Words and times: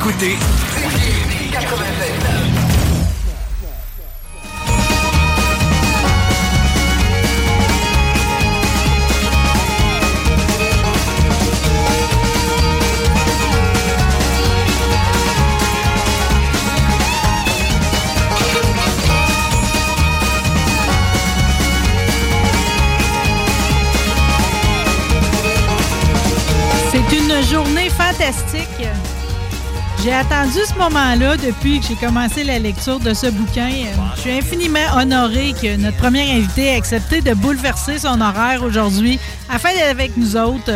Écoutez 0.00 0.38
87. 1.52 2.40
C'est 26.90 27.16
une 27.18 27.42
journée 27.42 27.90
fantastique. 27.90 28.88
J'ai 30.02 30.14
attendu 30.14 30.58
ce 30.66 30.74
moment-là 30.78 31.36
depuis 31.36 31.78
que 31.78 31.86
j'ai 31.88 31.94
commencé 31.94 32.42
la 32.42 32.58
lecture 32.58 32.98
de 33.00 33.12
ce 33.12 33.26
bouquin. 33.26 33.68
Je 34.16 34.20
suis 34.20 34.30
infiniment 34.30 34.96
honoré 34.96 35.52
que 35.60 35.76
notre 35.76 35.98
premier 35.98 36.22
invité 36.22 36.68
ait 36.68 36.76
accepté 36.76 37.20
de 37.20 37.34
bouleverser 37.34 37.98
son 37.98 38.18
horaire 38.22 38.62
aujourd'hui 38.62 39.18
afin 39.50 39.68
d'être 39.74 39.90
avec 39.90 40.16
nous 40.16 40.36
autres. 40.36 40.72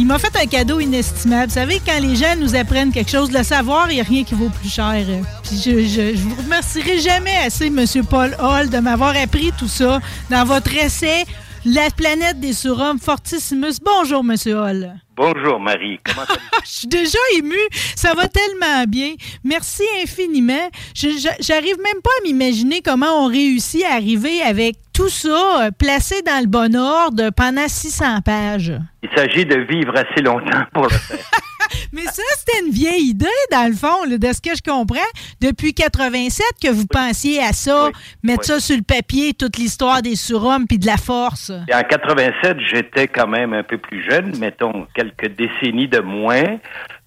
Il 0.00 0.06
m'a 0.06 0.18
fait 0.18 0.36
un 0.36 0.46
cadeau 0.46 0.80
inestimable. 0.80 1.46
Vous 1.46 1.54
savez, 1.54 1.80
quand 1.86 2.00
les 2.00 2.16
gens 2.16 2.34
nous 2.36 2.56
apprennent 2.56 2.90
quelque 2.90 3.12
chose, 3.12 3.30
le 3.30 3.44
savoir, 3.44 3.90
il 3.90 3.94
n'y 3.94 4.00
a 4.00 4.04
rien 4.04 4.24
qui 4.24 4.34
vaut 4.34 4.50
plus 4.50 4.68
cher. 4.70 5.04
Puis 5.44 5.62
je, 5.64 5.86
je, 5.86 6.16
je 6.16 6.22
vous 6.22 6.34
remercierai 6.42 6.98
jamais 6.98 7.36
assez, 7.46 7.66
M. 7.66 7.84
Paul 8.10 8.36
Hall, 8.40 8.68
de 8.68 8.78
m'avoir 8.78 9.14
appris 9.16 9.52
tout 9.56 9.68
ça 9.68 10.00
dans 10.30 10.44
votre 10.44 10.74
essai 10.76 11.24
La 11.68 11.90
planète 11.90 12.38
des 12.38 12.52
surhommes 12.52 13.00
Fortissimus. 13.00 13.80
Bonjour, 13.84 14.20
M. 14.20 14.36
Hall. 14.56 14.94
Bonjour 15.16 15.58
Marie, 15.58 15.98
comment 16.04 16.22
allez 16.28 16.38
Je 16.64 16.70
suis 16.70 16.86
déjà 16.86 17.18
émue. 17.36 17.56
Ça 17.96 18.14
va 18.14 18.28
tellement 18.28 18.84
bien. 18.86 19.14
Merci 19.42 19.82
infiniment. 20.00 20.70
J'arrive 20.94 21.76
même 21.78 22.02
pas 22.04 22.10
à 22.20 22.22
m'imaginer 22.22 22.82
comment 22.82 23.24
on 23.24 23.26
réussit 23.26 23.82
à 23.82 23.94
arriver 23.94 24.42
avec 24.42 24.76
tout 24.92 25.08
ça 25.08 25.64
euh, 25.64 25.70
placé 25.72 26.22
dans 26.22 26.40
le 26.40 26.46
bon 26.46 26.76
ordre 26.76 27.30
pendant 27.30 27.66
600 27.66 28.20
pages. 28.20 28.72
Il 29.02 29.08
s'agit 29.16 29.44
de 29.44 29.56
vivre 29.56 29.92
assez 29.96 30.22
longtemps 30.22 30.66
pour 30.72 30.84
le 30.84 30.90
faire. 30.90 31.18
Mais 31.92 32.04
ça, 32.04 32.22
c'était 32.36 32.64
une 32.66 32.72
vieille 32.72 33.08
idée, 33.10 33.26
dans 33.50 33.68
le 33.68 33.74
fond, 33.74 34.04
là, 34.08 34.18
de 34.18 34.32
ce 34.32 34.40
que 34.40 34.54
je 34.56 34.62
comprends. 34.62 34.98
Depuis 35.40 35.74
87 35.74 36.44
que 36.62 36.70
vous 36.70 36.86
pensiez 36.86 37.42
à 37.42 37.52
ça, 37.52 37.90
mettre 38.22 38.40
oui. 38.40 38.46
ça 38.46 38.60
sur 38.60 38.76
le 38.76 38.82
papier, 38.82 39.34
toute 39.34 39.56
l'histoire 39.56 40.02
des 40.02 40.16
surhommes 40.16 40.66
puis 40.66 40.78
de 40.78 40.86
la 40.86 40.96
force. 40.96 41.50
Et 41.68 41.74
en 41.74 41.82
87, 41.82 42.58
j'étais 42.70 43.08
quand 43.08 43.26
même 43.26 43.52
un 43.52 43.62
peu 43.62 43.78
plus 43.78 44.02
jeune, 44.08 44.36
mettons 44.38 44.86
quelques 44.94 45.34
décennies 45.36 45.88
de 45.88 46.00
moins. 46.00 46.58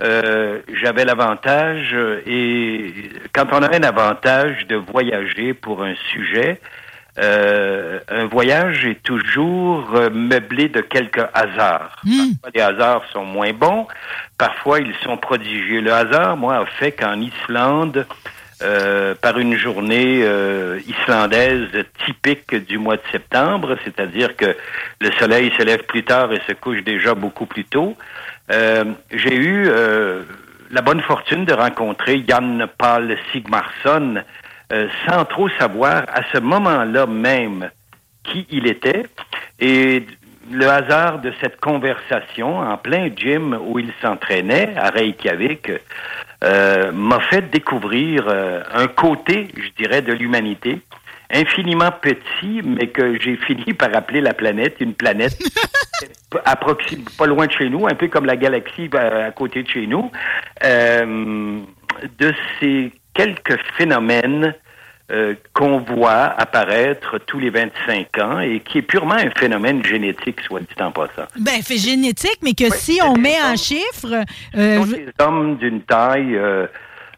Euh, 0.02 0.60
J'avais 0.82 1.06
l'avantage, 1.06 1.90
euh, 1.94 2.22
et 2.26 2.94
quand 3.34 3.48
on 3.52 3.62
a 3.62 3.76
un 3.76 3.84
avantage 3.84 4.66
de 4.68 4.76
voyager 4.76 5.54
pour 5.54 5.84
un 5.84 5.96
sujet, 6.12 6.60
euh, 7.22 8.00
un 8.08 8.26
voyage 8.28 8.86
est 8.86 9.04
toujours 9.04 9.92
meublé 10.14 10.70
de 10.70 10.80
quelques 10.80 11.26
hasards. 11.34 12.02
Parfois, 12.02 12.50
les 12.56 12.62
hasards 12.62 13.04
sont 13.12 13.26
moins 13.26 13.52
bons, 13.52 13.88
parfois 14.40 14.80
ils 14.80 14.96
sont 15.04 15.18
prodigieux. 15.18 15.82
Le 15.82 15.94
hasard, 15.94 16.36
moi, 16.36 16.56
a 16.56 16.66
fait 16.66 16.94
qu'en 16.94 17.22
Islande, 17.22 18.08
euh, 18.64 19.14
par 19.14 19.38
une 19.38 19.56
journée 19.56 20.22
euh, 20.24 20.80
islandaise 20.88 21.70
typique 22.06 22.56
du 22.56 22.78
mois 22.80 22.98
de 22.98 23.08
septembre, 23.12 23.78
c'est-à-dire 23.84 24.36
que 24.36 24.56
le 25.00 25.12
soleil 25.20 25.52
se 25.58 25.64
lève 25.64 25.84
plus 25.84 26.04
tard 26.04 26.34
et 26.34 26.42
se 26.48 26.54
couche 26.54 26.84
déjà 26.84 27.14
beaucoup 27.14 27.46
plus 27.46 27.66
tôt. 27.66 27.96
Euh, 28.52 28.86
J'ai 29.12 29.36
eu 29.36 29.68
euh, 29.68 30.24
la 30.72 30.82
bonne 30.82 31.02
fortune 31.02 31.46
de 31.46 31.54
rencontrer 31.54 32.26
Jan 32.28 32.68
Paul 32.78 33.16
Sigmarsson 33.32 34.24
euh, 34.74 34.88
sans 35.08 35.26
trop 35.26 35.50
savoir 35.50 36.04
à 36.14 36.22
ce 36.32 36.40
moment-là 36.40 37.06
même 37.06 37.70
qui 38.24 38.46
il 38.50 38.68
était. 38.68 39.06
Et 39.60 40.06
le 40.52 40.68
hasard 40.68 41.20
de 41.20 41.32
cette 41.42 41.60
conversation 41.60 42.60
en 42.60 42.78
plein 42.78 43.10
gym 43.16 43.58
où 43.68 43.80
il 43.80 43.92
s'entraînait 44.02 44.74
à 44.76 44.90
Reykjavik 44.90 45.72
euh, 46.44 46.92
m'a 46.92 47.20
fait 47.22 47.50
découvrir 47.50 48.26
euh, 48.28 48.62
un 48.74 48.88
côté, 48.88 49.50
je 49.56 49.84
dirais, 49.84 50.02
de 50.02 50.14
l'humanité 50.14 50.82
infiniment 51.32 51.92
petit, 51.92 52.62
mais 52.64 52.88
que 52.88 53.20
j'ai 53.20 53.36
fini 53.38 53.74
par 53.74 53.96
appeler 53.96 54.22
la 54.22 54.34
planète 54.34 54.78
une 54.80 54.94
planète 54.94 55.38
approxime, 56.46 57.04
pas 57.18 57.28
loin 57.28 57.46
de 57.46 57.52
chez 57.52 57.70
nous, 57.70 57.88
un 57.88 57.96
peu 57.96 58.08
comme 58.08 58.26
la 58.26 58.36
galaxie 58.36 58.90
euh, 58.94 59.28
à 59.28 59.32
côté 59.32 59.64
de 59.64 59.70
chez 59.70 59.86
nous, 59.86 60.12
euh, 60.64 61.60
de 62.18 62.34
ces 62.60 62.92
quelques 63.14 63.60
phénomènes 63.78 64.56
euh, 65.12 65.34
qu'on 65.54 65.80
voit 65.80 66.36
apparaître 66.38 67.18
tous 67.26 67.40
les 67.40 67.50
25 67.50 68.18
ans 68.20 68.40
et 68.40 68.60
qui 68.60 68.78
est 68.78 68.84
purement 68.84 69.16
un 69.16 69.32
phénomène 69.32 69.84
génétique, 69.84 70.40
soit 70.42 70.60
dit 70.60 70.82
en 70.82 70.92
passant. 70.92 71.28
Ben, 71.40 71.64
fait 71.64 71.78
génétique, 71.78 72.38
mais 72.44 72.54
que 72.54 72.70
si 72.72 73.00
on 73.04 73.16
met 73.16 73.42
en 73.42 73.56
chiffres, 73.56 74.24
euh, 74.56 74.86
des 74.86 75.08
hommes 75.20 75.58
d'une 75.58 75.82
taille 75.82 76.36
euh, 76.36 76.68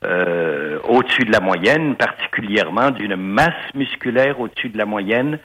euh, 0.06 0.80
au-dessus 0.88 1.26
de 1.26 1.32
la 1.32 1.42
moyenne, 1.42 1.96
particulièrement 1.96 2.92
d'une 2.92 3.18
masse 3.18 3.74
musculaire 3.76 4.40
au-dessus 4.40 4.70
de 4.70 4.78
la 4.78 4.86
moyenne, 4.86 5.38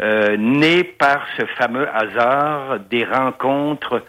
euh, 0.00 0.36
nés 0.36 0.82
par 0.82 1.24
ce 1.38 1.46
fameux 1.56 1.88
hasard 1.88 2.80
des 2.90 3.04
rencontres 3.04 4.02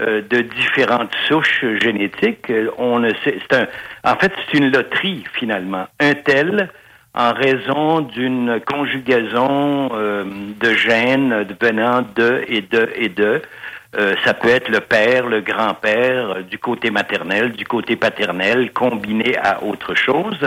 de 0.00 0.42
différentes 0.42 1.10
souches 1.26 1.64
génétiques. 1.82 2.52
On 2.76 3.00
ne 3.00 3.10
sait, 3.24 3.36
c'est 3.50 3.56
un, 3.56 3.66
en 4.04 4.14
fait, 4.14 4.32
c'est 4.36 4.58
une 4.58 4.70
loterie 4.70 5.24
finalement. 5.32 5.88
Un 5.98 6.14
tel 6.14 6.70
en 7.18 7.32
raison 7.32 8.00
d'une 8.00 8.60
conjugaison 8.64 9.90
euh, 9.92 10.24
de 10.60 10.72
gènes 10.72 11.46
venant 11.60 12.02
de 12.14 12.44
et 12.46 12.62
de 12.62 12.88
et 12.94 13.08
de. 13.08 13.42
Euh, 13.96 14.14
ça 14.24 14.34
peut 14.34 14.50
être 14.50 14.68
le 14.68 14.80
père, 14.80 15.26
le 15.26 15.40
grand-père, 15.40 16.30
euh, 16.30 16.42
du 16.42 16.58
côté 16.58 16.90
maternel, 16.90 17.52
du 17.52 17.64
côté 17.64 17.96
paternel, 17.96 18.70
combiné 18.72 19.36
à 19.38 19.64
autre 19.64 19.94
chose. 19.96 20.38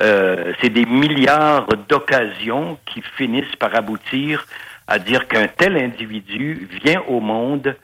Euh, 0.00 0.52
c'est 0.60 0.70
des 0.70 0.86
milliards 0.86 1.66
d'occasions 1.88 2.78
qui 2.86 3.02
finissent 3.16 3.56
par 3.58 3.74
aboutir 3.74 4.46
à 4.86 4.98
dire 4.98 5.28
qu'un 5.28 5.48
tel 5.48 5.76
individu 5.76 6.66
vient 6.82 7.02
au 7.08 7.20
monde 7.20 7.76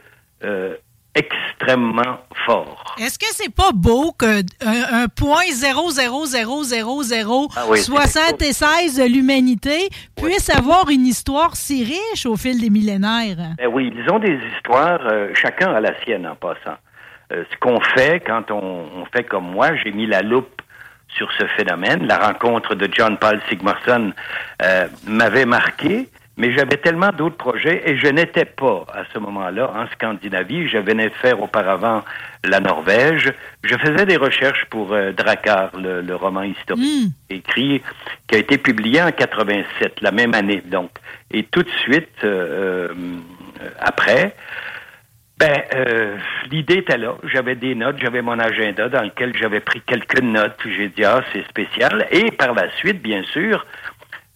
euh, 0.44 0.76
extrêmement 1.14 2.18
fort. 2.46 2.96
Est-ce 2.98 3.18
que 3.18 3.26
c'est 3.30 3.54
pas 3.54 3.70
beau 3.72 4.12
que 4.12 4.40
un, 4.64 5.02
un 5.04 5.08
point 5.08 5.44
00000 5.50 5.74
Ah 7.56 7.64
oui, 7.68 7.78
c'est 7.78 7.84
76 7.84 8.96
de 8.96 9.04
l'humanité 9.04 9.88
puisse 10.16 10.48
avoir 10.50 10.88
une 10.88 11.06
histoire 11.06 11.54
si 11.56 11.84
riche 11.84 12.26
au 12.26 12.36
fil 12.36 12.60
des 12.60 12.70
millénaires? 12.70 13.54
Ben 13.58 13.68
oui, 13.70 13.92
ils 13.94 14.10
ont 14.10 14.18
des 14.18 14.38
histoires, 14.54 15.00
euh, 15.06 15.28
chacun 15.34 15.72
a 15.74 15.80
la 15.80 15.98
sienne 16.02 16.26
en 16.26 16.34
passant. 16.34 16.78
Euh, 17.32 17.44
ce 17.50 17.56
qu'on 17.58 17.80
fait 17.80 18.20
quand 18.26 18.50
on, 18.50 18.86
on 18.96 19.04
fait 19.14 19.24
comme 19.24 19.50
moi, 19.50 19.74
j'ai 19.76 19.92
mis 19.92 20.06
la 20.06 20.22
loupe 20.22 20.62
sur 21.08 21.30
ce 21.38 21.46
phénomène. 21.58 22.06
La 22.06 22.18
rencontre 22.18 22.74
de 22.74 22.88
John 22.90 23.18
Paul 23.18 23.40
Sigmarsson 23.48 24.12
euh, 24.62 24.88
m'avait 25.06 25.44
marqué 25.46 26.08
Mais 26.38 26.52
j'avais 26.52 26.78
tellement 26.78 27.10
d'autres 27.10 27.36
projets 27.36 27.82
et 27.84 27.96
je 27.98 28.06
n'étais 28.06 28.46
pas 28.46 28.86
à 28.92 29.02
ce 29.12 29.18
moment-là 29.18 29.70
en 29.74 29.86
Scandinavie. 29.88 30.66
Je 30.66 30.78
venais 30.78 31.10
faire 31.10 31.42
auparavant 31.42 32.02
la 32.44 32.60
Norvège. 32.60 33.32
Je 33.62 33.76
faisais 33.76 34.06
des 34.06 34.16
recherches 34.16 34.64
pour 34.70 34.92
euh, 34.92 35.12
Drakkar, 35.12 35.72
le, 35.76 36.14
roman 36.14 36.42
historique 36.42 37.12
écrit, 37.28 37.82
qui 38.26 38.34
a 38.34 38.38
été 38.38 38.56
publié 38.58 39.02
en 39.02 39.12
87, 39.12 40.00
la 40.00 40.10
même 40.10 40.34
année. 40.34 40.62
Donc, 40.64 40.90
et 41.30 41.44
tout 41.44 41.62
de 41.62 41.70
suite 41.82 42.24
euh, 42.24 42.88
euh, 43.62 43.68
après, 43.78 44.34
ben, 45.38 45.62
euh, 45.74 46.16
l'idée 46.50 46.76
était 46.76 46.98
là. 46.98 47.16
J'avais 47.24 47.56
des 47.56 47.74
notes, 47.74 47.96
j'avais 48.00 48.22
mon 48.22 48.38
agenda 48.38 48.88
dans 48.88 49.02
lequel 49.02 49.36
j'avais 49.36 49.60
pris 49.60 49.80
quelques 49.80 50.20
notes. 50.20 50.58
J'ai 50.64 50.88
dit 50.88 51.04
ah 51.04 51.22
c'est 51.32 51.44
spécial. 51.48 52.06
Et 52.12 52.30
par 52.30 52.54
la 52.54 52.70
suite, 52.76 53.02
bien 53.02 53.22
sûr, 53.24 53.66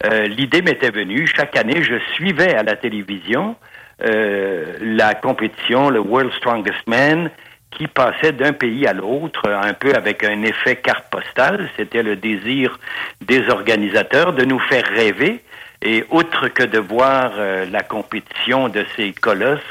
euh, 0.05 0.27
l'idée 0.27 0.61
m'était 0.61 0.91
venue. 0.91 1.27
Chaque 1.27 1.55
année, 1.55 1.83
je 1.83 1.95
suivais 2.13 2.55
à 2.55 2.63
la 2.63 2.75
télévision 2.75 3.55
euh, 4.03 4.77
la 4.79 5.15
compétition, 5.15 5.89
le 5.89 5.99
World 5.99 6.31
Strongest 6.33 6.85
Man, 6.87 7.31
qui 7.71 7.87
passait 7.87 8.31
d'un 8.31 8.53
pays 8.53 8.85
à 8.87 8.93
l'autre, 8.93 9.49
un 9.49 9.73
peu 9.73 9.93
avec 9.93 10.23
un 10.23 10.43
effet 10.43 10.75
carte 10.77 11.09
postale. 11.09 11.69
C'était 11.77 12.03
le 12.03 12.15
désir 12.15 12.79
des 13.21 13.49
organisateurs 13.49 14.33
de 14.33 14.45
nous 14.45 14.59
faire 14.59 14.85
rêver. 14.85 15.43
Et 15.81 16.05
outre 16.09 16.47
que 16.47 16.63
de 16.63 16.79
voir 16.79 17.33
la 17.69 17.83
compétition 17.83 18.67
de 18.67 18.83
ces 18.95 19.13
colosses, 19.13 19.61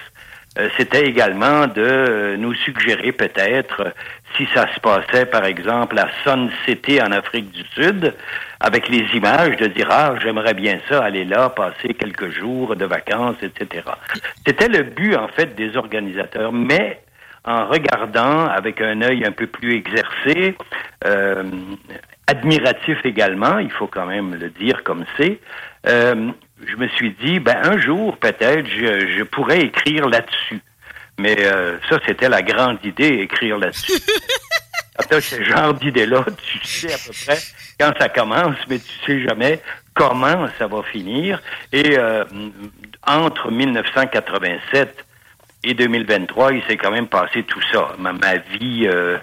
euh, 0.59 0.69
c'était 0.79 1.07
également 1.07 1.67
de 1.67 1.83
euh, 1.83 2.37
nous 2.39 2.55
suggérer 2.55 3.13
peut-être 3.13 3.93
si 4.37 4.47
ça 4.55 4.67
se 4.75 4.81
passait, 4.81 5.27
par 5.27 5.45
exemple, 5.45 5.99
à 5.99 6.09
Sun 6.25 6.51
City 6.65 7.01
en 7.01 7.13
Afrique 7.13 7.51
du 7.51 7.63
Sud, 7.75 8.15
avec 8.61 8.89
les 8.89 9.05
images, 9.15 9.57
de 9.57 9.67
dire, 9.67 9.89
ah, 9.91 10.15
j'aimerais 10.23 10.55
bien 10.55 10.81
ça, 10.89 11.05
aller 11.05 11.25
là, 11.25 11.51
passer 11.51 11.95
quelques 11.95 12.31
jours 12.31 12.75
de 12.77 12.85
vacances, 12.85 13.37
etc. 13.43 13.85
C'était 14.47 14.69
le 14.69 14.83
but, 14.83 15.15
en 15.17 15.29
fait, 15.29 15.55
des 15.55 15.77
organisateurs, 15.77 16.53
mais 16.53 17.03
en 17.45 17.69
regardant 17.69 18.47
avec 18.47 18.81
un 18.81 19.03
œil 19.03 19.25
un 19.25 19.33
peu 19.33 19.47
plus 19.47 19.77
exercé, 19.77 20.57
euh, 21.05 21.45
admiratif 22.27 22.99
également, 23.05 23.59
il 23.59 23.71
faut 23.71 23.87
quand 23.87 24.07
même 24.07 24.35
le 24.35 24.51
dire 24.51 24.83
comme 24.83 25.05
c'est, 25.17 25.39
euh, 25.87 26.33
je 26.67 26.77
me 26.77 26.89
suis 26.89 27.15
dit, 27.23 27.39
ben 27.39 27.57
un 27.63 27.79
jour 27.79 28.17
peut-être, 28.17 28.67
je, 28.67 29.17
je 29.17 29.23
pourrais 29.23 29.61
écrire 29.61 30.09
là-dessus. 30.09 30.61
Mais 31.19 31.37
euh, 31.41 31.79
ça, 31.89 31.99
c'était 32.07 32.29
la 32.29 32.43
grande 32.43 32.85
idée, 32.85 33.21
écrire 33.21 33.59
là-dessus. 33.59 33.93
Quand 35.11 35.21
ce 35.21 35.43
genre 35.45 35.75
d'idée-là, 35.75 36.25
tu 36.43 36.67
sais 36.67 36.93
à 36.93 36.97
peu 36.97 37.13
près 37.27 37.39
quand 37.79 37.93
ça 37.99 38.09
commence, 38.09 38.57
mais 38.69 38.79
tu 38.79 38.93
sais 39.07 39.23
jamais 39.23 39.61
comment 39.95 40.49
ça 40.59 40.67
va 40.67 40.83
finir. 40.83 41.41
Et 41.73 41.99
euh, 41.99 42.25
entre 43.07 43.51
1987 43.51 45.05
et 45.65 45.75
2023, 45.75 46.53
il 46.53 46.63
s'est 46.65 46.77
quand 46.77 46.91
même 46.91 47.09
passé 47.09 47.43
tout 47.43 47.63
ça. 47.73 47.97
Ma, 47.99 48.37
vie 48.37 48.87
euh, 48.87 49.19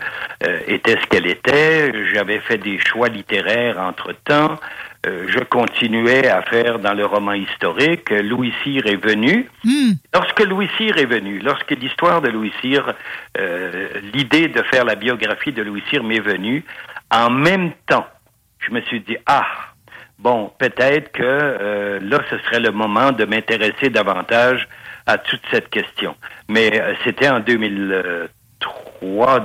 était 0.68 1.00
ce 1.02 1.08
qu'elle 1.08 1.28
était. 1.28 1.94
J'avais 2.14 2.40
fait 2.40 2.58
des 2.58 2.80
choix 2.80 3.08
littéraires 3.08 3.80
entre-temps. 3.80 4.60
Euh, 5.06 5.26
je 5.28 5.40
continuais 5.40 6.28
à 6.28 6.42
faire 6.44 6.80
dans 6.80 6.94
le 6.94 7.06
roman 7.06 7.34
historique. 7.34 8.10
Louis 8.10 8.54
Cyr 8.64 8.86
est 8.88 9.04
venu. 9.04 9.50
Hmm. 9.64 9.92
Lorsque 10.14 10.40
Louis 10.42 10.70
Cyr 10.78 10.98
est 10.98 11.06
venu, 11.06 11.40
lorsque 11.40 11.72
l'histoire 11.72 12.22
de 12.22 12.30
Louis 12.30 12.54
Cyr, 12.62 12.94
euh, 13.38 13.90
l'idée 14.14 14.48
de 14.48 14.62
faire 14.64 14.86
la 14.86 14.96
biographie 14.96 15.52
de 15.52 15.62
Louis 15.62 15.84
Cyr 15.90 16.04
m'est 16.04 16.22
venue, 16.22 16.64
en 17.12 17.30
même 17.30 17.72
temps, 17.86 18.08
je 18.66 18.74
me 18.74 18.82
suis 18.82 19.02
dit, 19.02 19.18
ah, 19.26 19.46
bon, 20.20 20.52
peut-être 20.58 21.12
que 21.12 21.24
euh, 21.24 22.00
là, 22.02 22.20
ce 22.30 22.38
serait 22.40 22.60
le 22.60 22.72
moment 22.72 23.12
de 23.12 23.26
m'intéresser 23.26 23.90
davantage 23.90 24.68
à 25.06 25.18
toute 25.18 25.42
cette 25.52 25.70
question. 25.70 26.16
Mais 26.48 26.82
c'était 27.04 27.30
en 27.30 27.40
2003 27.40 28.30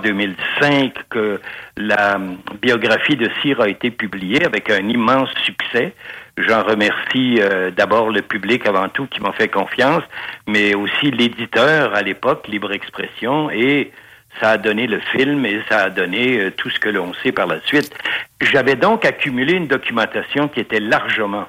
2005 0.03 0.95
que 1.11 1.41
la 1.77 2.19
biographie 2.61 3.17
de 3.17 3.29
Cyr 3.41 3.61
a 3.61 3.69
été 3.69 3.91
publiée 3.91 4.45
avec 4.45 4.71
un 4.71 4.89
immense 4.89 5.31
succès. 5.45 5.95
J'en 6.37 6.63
remercie 6.63 7.41
euh, 7.41 7.71
d'abord 7.71 8.11
le 8.11 8.23
public 8.23 8.67
avant 8.67 8.89
tout 8.89 9.07
qui 9.07 9.21
m'a 9.21 9.33
fait 9.33 9.49
confiance, 9.49 10.05
mais 10.47 10.75
aussi 10.75 11.11
l'éditeur 11.11 11.95
à 11.95 12.03
l'époque, 12.03 12.47
Libre 12.47 12.73
Expression, 12.73 13.51
et 13.51 13.91
ça 14.41 14.51
a 14.51 14.59
donné 14.59 14.87
le 14.87 15.01
film 15.01 15.45
et 15.47 15.61
ça 15.69 15.85
a 15.85 15.91
donné 15.91 16.39
euh, 16.39 16.51
tout 16.51 16.71
ce 16.71 16.79
que 16.79 16.89
l'on 16.89 17.13
sait 17.23 17.33
par 17.33 17.47
la 17.47 17.61
suite. 17.63 17.93
J'avais 18.41 18.77
donc 18.77 19.05
accumulé 19.05 19.55
une 19.55 19.67
documentation 19.67 20.49
qui 20.49 20.61
était 20.61 20.81
largement, 20.81 21.49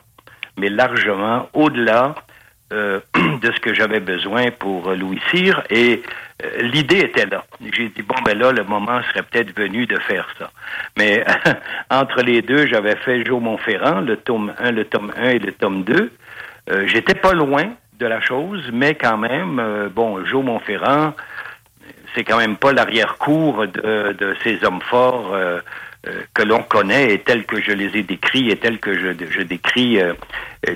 mais 0.57 0.69
largement 0.69 1.49
au-delà 1.53 2.15
euh, 2.71 2.99
de 3.41 3.51
ce 3.51 3.59
que 3.59 3.73
j'avais 3.73 3.99
besoin 3.99 4.51
pour 4.51 4.91
Louis 4.91 5.19
Cyr 5.31 5.63
et 5.69 6.03
euh, 6.43 6.61
l'idée 6.61 6.99
était 6.99 7.25
là. 7.25 7.43
J'ai 7.73 7.89
dit 7.89 8.01
bon 8.01 8.15
ben 8.23 8.37
là 8.37 8.51
le 8.51 8.63
moment 8.63 9.01
serait 9.09 9.23
peut-être 9.23 9.55
venu 9.57 9.85
de 9.85 9.99
faire 9.99 10.27
ça. 10.37 10.51
Mais 10.97 11.25
entre 11.89 12.21
les 12.21 12.41
deux, 12.41 12.67
j'avais 12.67 12.95
fait 12.95 13.25
Joe 13.25 13.41
Montferrand, 13.41 14.01
le 14.01 14.17
tome 14.17 14.53
1, 14.59 14.71
le 14.71 14.85
tome 14.85 15.11
1 15.17 15.29
et 15.29 15.39
le 15.39 15.51
tome 15.51 15.83
2. 15.83 16.11
Euh, 16.71 16.87
J'étais 16.87 17.15
pas 17.15 17.33
loin 17.33 17.71
de 17.99 18.05
la 18.05 18.21
chose, 18.21 18.69
mais 18.71 18.95
quand 18.95 19.17
même 19.17 19.59
euh, 19.59 19.89
bon, 19.89 20.23
Joe 20.25 20.43
Montferrand 20.43 21.13
c'est 22.15 22.23
quand 22.23 22.37
même 22.37 22.57
pas 22.57 22.73
l'arrière-cour 22.73 23.67
de, 23.67 24.13
de, 24.13 24.35
ces 24.43 24.63
hommes 24.63 24.81
forts 24.81 25.33
euh, 26.07 26.21
que 26.33 26.43
l'on 26.43 26.63
connaît 26.63 27.13
et 27.13 27.19
tels 27.19 27.45
que 27.45 27.61
je 27.61 27.71
les 27.71 27.97
ai 27.97 28.03
décrits 28.03 28.49
et 28.49 28.55
tels 28.55 28.79
que 28.79 28.93
je, 28.97 29.09
je 29.29 29.41
décris 29.41 29.99
euh, 29.99 30.13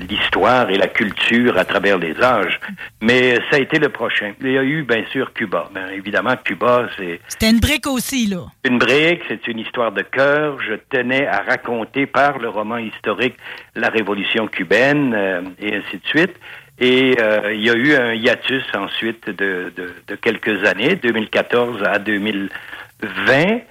l'histoire 0.10 0.70
et 0.70 0.76
la 0.76 0.88
culture 0.88 1.58
à 1.58 1.64
travers 1.64 1.98
les 1.98 2.22
âges. 2.22 2.60
Mais 3.02 3.36
ça 3.50 3.56
a 3.56 3.60
été 3.60 3.80
le 3.80 3.88
prochain. 3.88 4.34
Il 4.42 4.52
y 4.52 4.58
a 4.58 4.64
eu, 4.64 4.84
bien 4.84 5.06
sûr, 5.14 5.32
Cuba. 5.32 5.70
Bien 5.74 5.88
évidemment, 5.90 6.36
Cuba, 6.44 6.90
c'est... 6.98 7.22
C'était 7.30 7.50
une 7.50 7.62
brique 7.62 7.88
aussi, 7.88 8.28
là. 8.28 8.48
Une 8.66 8.78
brique, 8.78 9.22
c'est 9.30 9.48
une 9.48 9.60
histoire 9.60 9.94
de 9.94 10.02
cœur. 10.02 10.58
Je 10.62 10.74
tenais 10.90 11.26
à 11.26 11.42
raconter 11.42 12.06
par 12.06 12.40
le 12.40 12.50
roman 12.50 12.78
historique 12.78 13.36
la 13.76 13.88
révolution 13.88 14.48
cubaine 14.48 15.14
euh, 15.14 15.42
et 15.58 15.76
ainsi 15.76 15.98
de 15.98 16.06
suite. 16.06 16.36
Et 16.80 17.16
il 17.52 17.62
y 17.62 17.70
a 17.70 17.76
eu 17.76 17.96
un 17.96 18.14
hiatus 18.14 18.64
ensuite 18.76 19.30
de, 19.30 19.72
de, 19.76 19.94
de 20.08 20.16
quelques 20.16 20.66
années, 20.66 20.96
2014 20.96 21.84
à 21.84 22.00
2020. 22.00 23.62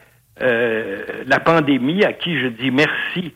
Euh, 0.41 1.05
la 1.27 1.41
pandémie 1.41 2.05
à 2.05 2.13
qui 2.13 2.39
je 2.41 2.49
dis 2.49 2.71
merci, 2.71 3.35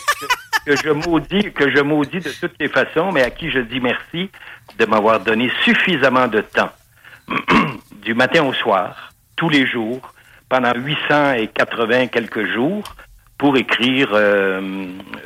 que, 0.66 0.76
je 0.76 0.90
maudis, 0.90 1.52
que 1.52 1.70
je 1.70 1.82
maudis 1.82 2.20
de 2.20 2.30
toutes 2.40 2.58
les 2.60 2.68
façons, 2.68 3.12
mais 3.12 3.22
à 3.22 3.30
qui 3.30 3.50
je 3.50 3.58
dis 3.58 3.80
merci 3.80 4.30
de 4.78 4.86
m'avoir 4.86 5.20
donné 5.20 5.50
suffisamment 5.64 6.28
de 6.28 6.40
temps, 6.40 6.70
du 8.02 8.14
matin 8.14 8.44
au 8.44 8.54
soir, 8.54 9.12
tous 9.36 9.48
les 9.48 9.66
jours, 9.66 10.14
pendant 10.48 10.72
880 10.74 12.06
quelques 12.06 12.46
jours, 12.54 12.94
pour 13.38 13.56
écrire 13.56 14.08
euh, 14.12 14.60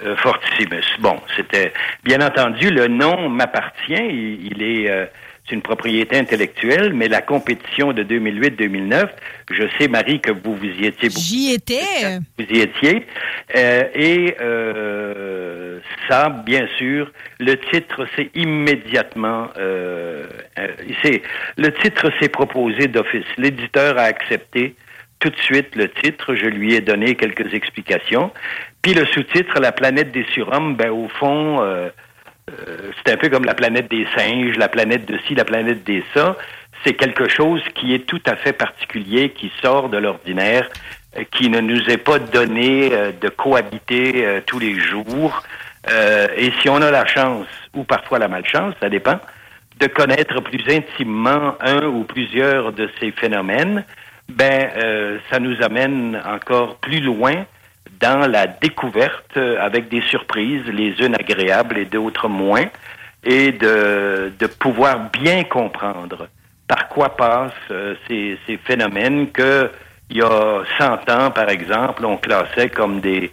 euh, 0.05 0.17
Fortissimus. 0.17 0.85
Bon, 1.01 1.19
c'était 1.37 1.73
bien 2.05 2.21
entendu 2.21 2.71
le 2.71 2.87
nom 2.87 3.29
m'appartient. 3.29 3.95
Il, 3.95 4.63
est 4.63 4.91
euh, 4.91 5.07
c'est 5.49 5.55
une 5.55 5.63
propriété 5.63 6.19
intellectuelle, 6.19 6.93
mais 6.93 7.09
la 7.09 7.23
compétition 7.23 7.93
de 7.93 8.05
2008-2009, 8.05 9.09
je 9.51 9.65
sais, 9.79 9.89
Marie, 9.89 10.21
que 10.21 10.31
vous 10.31 10.55
vous 10.55 10.65
y 10.65 10.87
étiez 10.87 11.09
beaucoup. 11.09 11.21
J'y 11.21 11.55
étais. 11.55 12.19
Vous 12.39 12.45
y 12.45 12.61
étiez. 12.61 13.07
Euh, 13.57 13.83
et 13.95 14.37
euh, 14.41 15.81
ça, 16.09 16.29
bien 16.29 16.69
sûr, 16.79 17.11
le 17.41 17.57
titre, 17.57 18.07
c'est 18.15 18.31
immédiatement... 18.35 19.49
Euh 19.59 20.27
c'est 21.03 21.23
Le 21.57 21.73
titre 21.73 22.11
s'est 22.21 22.29
proposé 22.29 22.89
d'office. 22.89 23.25
L'éditeur 23.39 23.99
a 23.99 24.03
accepté 24.03 24.75
tout 25.23 25.31
de 25.31 25.39
suite 25.39 25.77
le 25.77 25.89
titre. 25.89 26.35
Je 26.35 26.47
lui 26.47 26.75
ai 26.75 26.81
donné 26.81 27.15
quelques 27.15 27.55
explications. 27.55 28.31
Puis 28.83 28.93
le 28.95 29.07
sous-titre, 29.07 29.61
La 29.61 29.73
planète 29.73 30.13
des 30.13 30.25
surhommes, 30.35 30.77
ben, 30.77 30.91
au 30.91 31.09
fond... 31.09 31.63
Euh, 31.63 31.89
euh, 32.51 32.91
c'est 32.97 33.13
un 33.13 33.17
peu 33.17 33.29
comme 33.29 33.45
la 33.45 33.55
planète 33.55 33.89
des 33.89 34.07
singes, 34.17 34.57
la 34.57 34.69
planète 34.69 35.07
de 35.07 35.19
ci, 35.27 35.35
la 35.35 35.45
planète 35.45 35.85
des 35.85 36.03
ça. 36.15 36.37
C'est 36.85 36.95
quelque 36.95 37.29
chose 37.29 37.63
qui 37.75 37.95
est 37.95 38.07
tout 38.07 38.21
à 38.27 38.37
fait 38.37 38.53
particulier, 38.53 39.31
qui 39.31 39.53
sort 39.63 39.89
de 39.89 39.99
l'ordinaire, 39.99 40.69
euh, 41.17 41.23
qui 41.31 41.49
ne 41.49 41.61
nous 41.61 41.89
est 41.89 41.99
pas 41.99 42.19
donné 42.19 42.91
euh, 42.93 43.13
de 43.13 43.29
cohabiter 43.29 44.43
tous 44.47 44.59
les 44.59 44.79
jours. 44.79 45.43
et 46.37 46.53
si 46.61 46.69
on 46.69 46.81
a 46.81 46.91
la 46.91 47.07
chance, 47.07 47.47
ou 47.75 47.85
parfois 47.85 48.19
la 48.19 48.29
malchance, 48.29 48.75
ça 48.81 48.89
dépend, 48.89 49.19
de 49.81 49.87
connaître 49.87 50.41
plus 50.41 50.63
intimement 50.69 51.57
un 51.61 51.87
ou 51.87 52.05
plusieurs 52.05 52.73
de 52.73 52.89
ces 53.01 53.11
phénomènes, 53.11 53.85
ben 54.33 55.19
ça 55.31 55.39
nous 55.39 55.63
amène 55.63 56.21
encore 56.25 56.77
plus 56.77 57.01
loin 57.01 57.45
dans 58.03 58.29
la 58.29 58.47
découverte 58.47 59.37
euh, 59.37 59.57
avec 59.61 59.89
des 59.89 60.03
surprises, 60.03 60.67
les 60.67 60.91
unes 61.01 61.15
agréables 61.15 61.79
et 61.79 61.85
d'autres 61.85 62.29
moins, 62.29 62.67
et 63.25 63.53
de, 63.53 64.33
de 64.39 64.47
pouvoir 64.47 65.11
bien 65.11 65.45
comprendre 65.45 66.29
par 66.67 66.89
quoi 66.89 67.17
passent 67.17 67.53
euh, 67.71 67.95
ces, 68.09 68.39
ces 68.47 68.57
phénomènes 68.57 69.31
que 69.31 69.71
il 70.11 70.19
y 70.19 70.23
a 70.23 70.63
100 70.79 71.11
ans, 71.11 71.31
par 71.31 71.49
exemple, 71.49 72.05
on 72.05 72.19
classait 72.19 72.69
comme 72.69 73.01
des, 73.01 73.33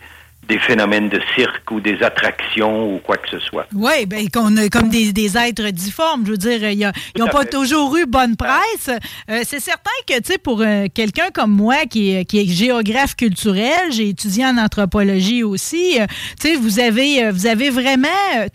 des 0.50 0.60
phénomènes 0.60 1.10
de 1.10 1.22
cirque 1.36 1.70
ou 1.70 1.80
des 1.80 2.02
attractions 2.02 2.96
ou 2.96 2.98
quoi 2.98 3.18
que 3.18 3.30
ce 3.30 3.40
soit. 3.40 3.68
Oui, 3.74 4.08
ben, 4.08 4.28
qu'on 4.30 4.58
a 4.58 4.68
comme 4.68 4.90
des, 4.90 5.14
des, 5.14 5.38
êtres 5.38 5.70
difformes. 5.70 6.26
Je 6.26 6.32
veux 6.32 6.38
dire, 6.38 6.64
ils 6.70 6.92
n'ont 7.18 7.28
pas 7.28 7.46
toujours 7.46 7.96
eu 7.96 8.06
bonne 8.08 8.36
presse. 8.36 8.90
Euh, 9.30 9.42
c'est 9.46 9.60
certain 9.60 9.92
que, 10.08 10.16
tu 10.16 10.34
sais, 10.34 10.38
pour 10.40 10.62
euh, 10.62 10.88
quelqu'un 10.94 11.30
comme 11.32 11.52
moi 11.52 11.86
qui 11.88 12.16
est, 12.16 12.26
qui 12.26 12.40
est 12.40 12.48
géographe 12.48 13.16
culturel, 13.16 13.92
j'ai 13.92 14.10
étudié 14.10 14.44
en 14.46 14.58
anthropologie 14.58 15.44
aussi, 15.44 16.00
euh, 16.02 16.08
tu 16.42 16.50
sais, 16.50 16.56
vous 16.56 16.80
avez, 16.80 17.30
vous 17.32 17.46
avez 17.46 17.70
vraiment 17.70 18.08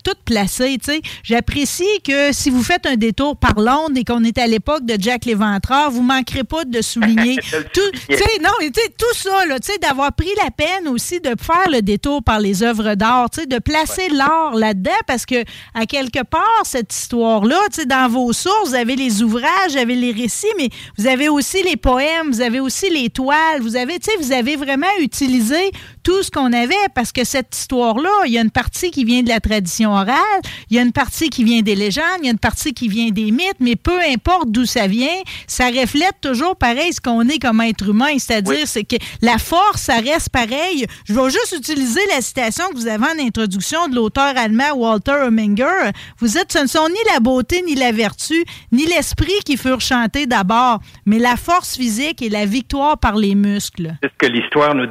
tout 0.03 0.17
placé, 0.25 0.77
tu 0.77 0.91
sais. 0.91 1.01
J'apprécie 1.23 2.01
que 2.05 2.33
si 2.33 2.49
vous 2.49 2.61
faites 2.61 2.85
un 2.85 2.97
détour 2.97 3.37
par 3.37 3.55
Londres 3.55 3.95
et 3.95 4.03
qu'on 4.03 4.23
est 4.25 4.37
à 4.37 4.47
l'époque 4.47 4.85
de 4.85 5.01
Jack 5.01 5.23
l'Éventreur, 5.23 5.91
vous 5.91 6.03
manquerez 6.03 6.43
pas 6.43 6.65
de 6.65 6.81
souligner 6.81 7.37
tout, 7.73 7.91
tu 8.09 8.17
sais, 8.17 8.39
non, 8.43 8.51
tu 8.59 8.67
sais, 8.75 8.89
tout 8.97 9.15
ça, 9.15 9.43
tu 9.61 9.71
sais, 9.71 9.77
d'avoir 9.77 10.11
pris 10.11 10.31
la 10.43 10.51
peine 10.51 10.89
aussi 10.89 11.21
de 11.21 11.29
faire 11.39 11.69
le 11.71 11.84
détour 11.85 12.21
par 12.23 12.39
les 12.39 12.63
œuvres 12.63 12.95
d'art, 12.95 13.29
de 13.29 13.59
placer 13.59 14.09
l'art 14.09 14.53
là-dedans, 14.55 14.91
parce 15.07 15.25
que 15.25 15.43
à 15.73 15.85
quelque 15.85 16.23
part, 16.23 16.61
cette 16.63 16.93
histoire-là, 16.93 17.59
dans 17.87 18.09
vos 18.09 18.33
sources, 18.33 18.69
vous 18.69 18.75
avez 18.75 18.95
les 18.95 19.23
ouvrages, 19.23 19.71
vous 19.71 19.77
avez 19.77 19.95
les 19.95 20.11
récits, 20.11 20.47
mais 20.57 20.69
vous 20.97 21.07
avez 21.07 21.29
aussi 21.29 21.63
les 21.63 21.77
poèmes, 21.77 22.29
vous 22.29 22.41
avez 22.41 22.59
aussi 22.59 22.89
les 22.89 23.09
toiles, 23.09 23.61
vous 23.61 23.75
avez, 23.75 23.97
vous 24.19 24.31
avez 24.31 24.55
vraiment 24.55 24.87
utilisé 24.99 25.71
tout 26.05 26.21
ce 26.21 26.29
qu'on 26.29 26.53
avait, 26.53 26.75
parce 26.93 27.11
que 27.11 27.23
cette 27.23 27.55
histoire-là, 27.55 28.11
il 28.27 28.33
y 28.33 28.37
a 28.37 28.41
une 28.41 28.51
partie 28.51 28.91
qui 28.91 29.03
vient 29.03 29.23
de 29.23 29.29
la 29.29 29.39
tradition 29.39 29.91
orale, 29.91 30.41
il 30.69 30.77
y 30.77 30.79
a 30.79 30.83
une 30.83 30.91
partie 30.91 31.31
qui 31.31 31.43
vient 31.43 31.63
des 31.63 31.73
légendes, 31.73 32.19
il 32.21 32.25
y 32.25 32.27
a 32.27 32.31
une 32.31 32.37
partie 32.37 32.75
qui 32.75 32.87
vient 32.87 33.09
des 33.09 33.31
mythes, 33.31 33.59
mais 33.59 33.75
peu 33.75 33.99
importe 34.13 34.51
d'où 34.51 34.65
ça 34.65 34.85
vient, 34.85 35.17
ça 35.47 35.65
reflète 35.69 36.21
toujours 36.21 36.55
pareil 36.57 36.93
ce 36.93 37.01
qu'on 37.01 37.27
est 37.27 37.39
comme 37.39 37.59
être 37.61 37.89
humain, 37.89 38.19
c'est-à-dire 38.19 38.67
c'est 38.67 38.83
que 38.83 38.97
la 39.23 39.39
force, 39.39 39.81
ça 39.81 39.95
reste 39.95 40.29
pareil. 40.29 40.85
Je 41.09 41.13
vais 41.13 41.29
juste 41.31 41.55
utiliser 41.57 42.01
la 42.13 42.21
citation 42.21 42.65
que 42.69 42.75
vous 42.75 42.87
avez 42.87 43.05
en 43.05 43.25
introduction 43.25 43.87
de 43.87 43.95
l'auteur 43.95 44.37
allemand 44.37 44.75
Walter 44.75 45.25
Huminger. 45.27 45.89
Vous 46.19 46.37
êtes, 46.37 46.51
ce 46.51 46.59
ne 46.59 46.67
sont 46.67 46.87
ni 46.87 46.99
la 47.11 47.19
beauté, 47.19 47.63
ni 47.65 47.73
la 47.73 47.91
vertu, 47.91 48.45
ni 48.71 48.85
l'esprit 48.85 49.39
qui 49.43 49.57
furent 49.57 49.81
chantés 49.81 50.27
d'abord, 50.27 50.81
mais 51.07 51.17
la 51.17 51.35
force 51.35 51.75
physique 51.75 52.21
et 52.21 52.29
la 52.29 52.45
victoire 52.45 52.99
par 52.99 53.15
les 53.15 53.33
muscles. 53.33 53.95
C'est 54.03 54.11
ce 54.11 54.27
que 54.27 54.31
l'histoire 54.31 54.75
nous, 54.75 54.85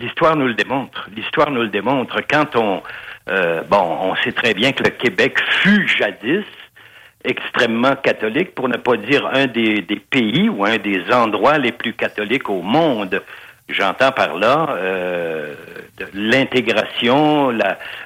l'histoire 0.00 0.36
nous 0.36 0.46
le 0.46 0.59
L'histoire 1.14 1.50
nous 1.50 1.62
le 1.62 1.68
démontre. 1.68 2.20
Quand 2.28 2.56
on, 2.56 2.82
euh, 3.28 3.62
bon, 3.68 3.98
on 4.00 4.16
sait 4.16 4.32
très 4.32 4.54
bien 4.54 4.72
que 4.72 4.82
le 4.82 4.90
Québec 4.90 5.38
fut 5.62 5.86
jadis 5.88 6.44
extrêmement 7.24 7.96
catholique, 7.96 8.54
pour 8.54 8.68
ne 8.68 8.76
pas 8.76 8.96
dire 8.96 9.28
un 9.32 9.46
des, 9.46 9.82
pays 10.10 10.48
ou 10.48 10.64
un 10.64 10.78
des 10.78 11.02
endroits 11.12 11.58
les 11.58 11.72
plus 11.72 11.92
catholiques 11.92 12.48
au 12.48 12.62
monde. 12.62 13.22
J'entends 13.68 14.10
par 14.10 14.36
là 14.36 14.70
euh, 14.70 15.54
l'intégration 16.14 17.56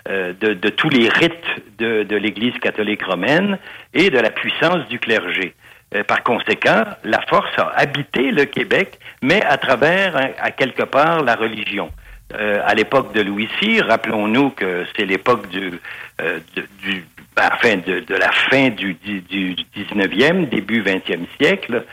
euh, 0.08 0.32
de, 0.38 0.68
tous 0.70 0.90
les 0.90 1.08
rites 1.08 1.78
de, 1.78 2.16
l'Église 2.16 2.58
catholique 2.58 3.02
romaine 3.04 3.58
et 3.94 4.10
de 4.10 4.18
la 4.18 4.30
puissance 4.30 4.86
du 4.88 4.98
clergé. 4.98 5.54
Euh, 5.94 6.02
par 6.02 6.22
conséquent, 6.22 6.84
la 7.04 7.20
force 7.28 7.56
a 7.56 7.72
habité 7.76 8.30
le 8.30 8.44
Québec, 8.44 8.98
mais 9.22 9.42
à 9.44 9.56
travers, 9.56 10.16
à 10.38 10.50
quelque 10.50 10.82
part, 10.82 11.22
la 11.22 11.36
religion. 11.36 11.90
Euh, 12.34 12.60
à 12.64 12.74
l'époque 12.74 13.12
de 13.12 13.20
Louis 13.20 13.48
VI, 13.60 13.80
rappelons-nous 13.80 14.50
que 14.50 14.84
c'est 14.96 15.04
l'époque 15.04 15.48
du, 15.48 15.80
euh, 16.20 16.40
du 16.82 17.04
ben, 17.36 17.48
enfin, 17.52 17.76
de, 17.76 18.00
de, 18.00 18.14
la 18.14 18.30
fin 18.30 18.70
du, 18.70 18.94
du, 18.94 19.56
19e, 19.76 20.48
début 20.48 20.82
20e 20.82 21.26
siècle. 21.40 21.84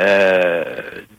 Euh, 0.00 0.64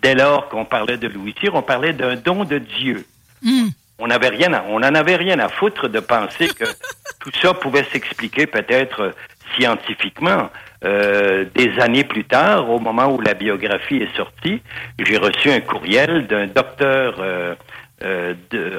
dès 0.01 0.15
lors 0.15 0.49
qu'on 0.49 0.65
parlait 0.65 0.97
de 0.97 1.07
Louis 1.07 1.35
VI, 1.41 1.49
on 1.53 1.61
parlait 1.61 1.93
d'un 1.93 2.15
don 2.15 2.43
de 2.43 2.57
Dieu. 2.57 3.05
Hmm. 3.43 3.67
On 3.99 4.07
n'avait 4.07 4.29
rien, 4.29 4.53
à, 4.53 4.63
on 4.67 4.79
n'en 4.79 4.95
avait 4.95 5.15
rien 5.15 5.39
à 5.39 5.49
foutre 5.49 5.89
de 5.89 5.99
penser 5.99 6.47
que 6.47 6.65
tout 7.19 7.31
ça 7.41 7.53
pouvait 7.53 7.85
s'expliquer 7.91 8.47
peut-être 8.47 9.13
scientifiquement. 9.55 10.49
Euh, 10.85 11.45
des 11.55 11.79
années 11.79 12.03
plus 12.03 12.25
tard, 12.25 12.69
au 12.69 12.79
moment 12.79 13.07
où 13.07 13.19
la 13.19 13.33
biographie 13.33 13.97
est 13.97 14.15
sortie, 14.15 14.61
j'ai 14.99 15.17
reçu 15.17 15.49
un 15.49 15.59
courriel 15.59 16.27
d'un 16.27 16.45
docteur 16.45 17.15
euh, 17.19 17.55
euh, 18.03 18.33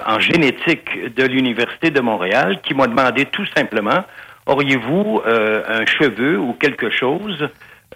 en 0.06 0.20
génétique 0.20 1.14
de 1.14 1.24
l'Université 1.24 1.90
de 1.90 2.00
Montréal 2.00 2.60
qui 2.62 2.74
m'a 2.74 2.86
demandé 2.86 3.24
tout 3.26 3.46
simplement, 3.56 4.04
auriez-vous 4.46 5.22
euh, 5.26 5.62
un 5.68 5.86
cheveu 5.86 6.38
ou 6.38 6.52
quelque 6.54 6.90
chose 6.90 7.48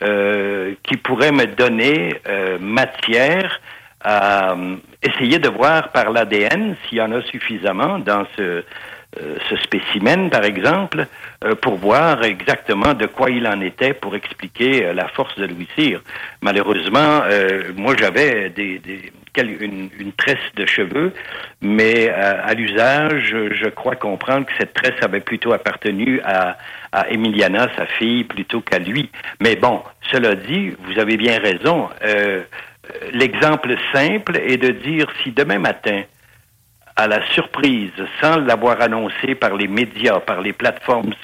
euh, 0.03 0.75
qui 0.83 0.97
pourrait 0.97 1.33
me 1.33 1.47
donner 1.47 2.21
matière 2.61 3.61
à 4.05 4.57
essayer 5.03 5.39
de 5.39 5.49
voir 5.49 5.93
par 5.93 6.11
l'ADN 6.11 6.75
s'il 6.89 6.99
y 6.99 7.03
en 7.03 7.13
a 7.13 7.23
suffisamment 7.23 8.01
dans 8.01 8.27
ce, 8.37 8.65
euh, 9.21 9.37
ce 9.51 9.57
spécimen, 9.57 10.31
par 10.31 10.43
exemple, 10.43 11.07
euh, 11.45 11.55
pour 11.55 11.77
voir 11.77 12.25
exactement 12.25 12.95
de 12.95 13.05
quoi 13.05 13.29
il 13.29 13.47
en 13.47 13.61
était 13.61 13.93
pour 13.93 14.17
expliquer 14.17 14.87
euh, 14.87 14.95
la 14.95 15.07
force 15.09 15.37
de 15.37 15.45
Louis 15.45 15.69
Cyr. 15.77 16.01
Malheureusement, 16.41 17.21
moi 17.77 17.95
j'avais 17.99 18.49
des, 18.49 18.79
des 18.79 19.13
une, 19.37 19.89
une, 19.99 20.13
tresse 20.13 20.39
de 20.57 20.67
cheveux, 20.67 21.13
mais 21.61 22.09
à 22.11 22.53
l'usage, 22.55 23.35
je 23.53 23.69
crois 23.69 23.97
comprendre 23.97 24.47
que 24.47 24.53
cette 24.59 24.75
tresse 24.75 25.03
avait 25.03 25.21
plutôt 25.21 25.53
appartenu 25.53 26.21
à, 26.25 26.59
à 26.93 27.09
Emiliana, 27.11 27.69
sa 27.77 27.87
fille, 27.87 28.25
plutôt 28.25 28.61
qu'à 28.61 28.79
lui. 28.79 29.11
Mais 29.41 29.57
bon, 29.57 29.83
cela 30.11 30.35
dit, 30.35 30.73
vous 30.85 30.99
avez 30.99 31.17
bien 31.17 31.39
raison. 31.39 31.89
L'exemple 33.13 33.75
simple 33.93 34.37
est 34.37 34.59
de 34.59 34.71
dire 34.71 35.07
si 35.23 35.31
demain 35.31 35.59
matin, 35.59 36.03
à 36.97 37.07
la 37.07 37.27
surprise, 37.31 37.93
sans 38.21 38.37
l'avoir 38.37 38.81
annoncé 38.81 39.35
par 39.35 39.57
les 39.57 39.69
médias, 39.69 40.21
par 40.21 40.41
les 40.41 40.53
plateformes, 40.53 41.15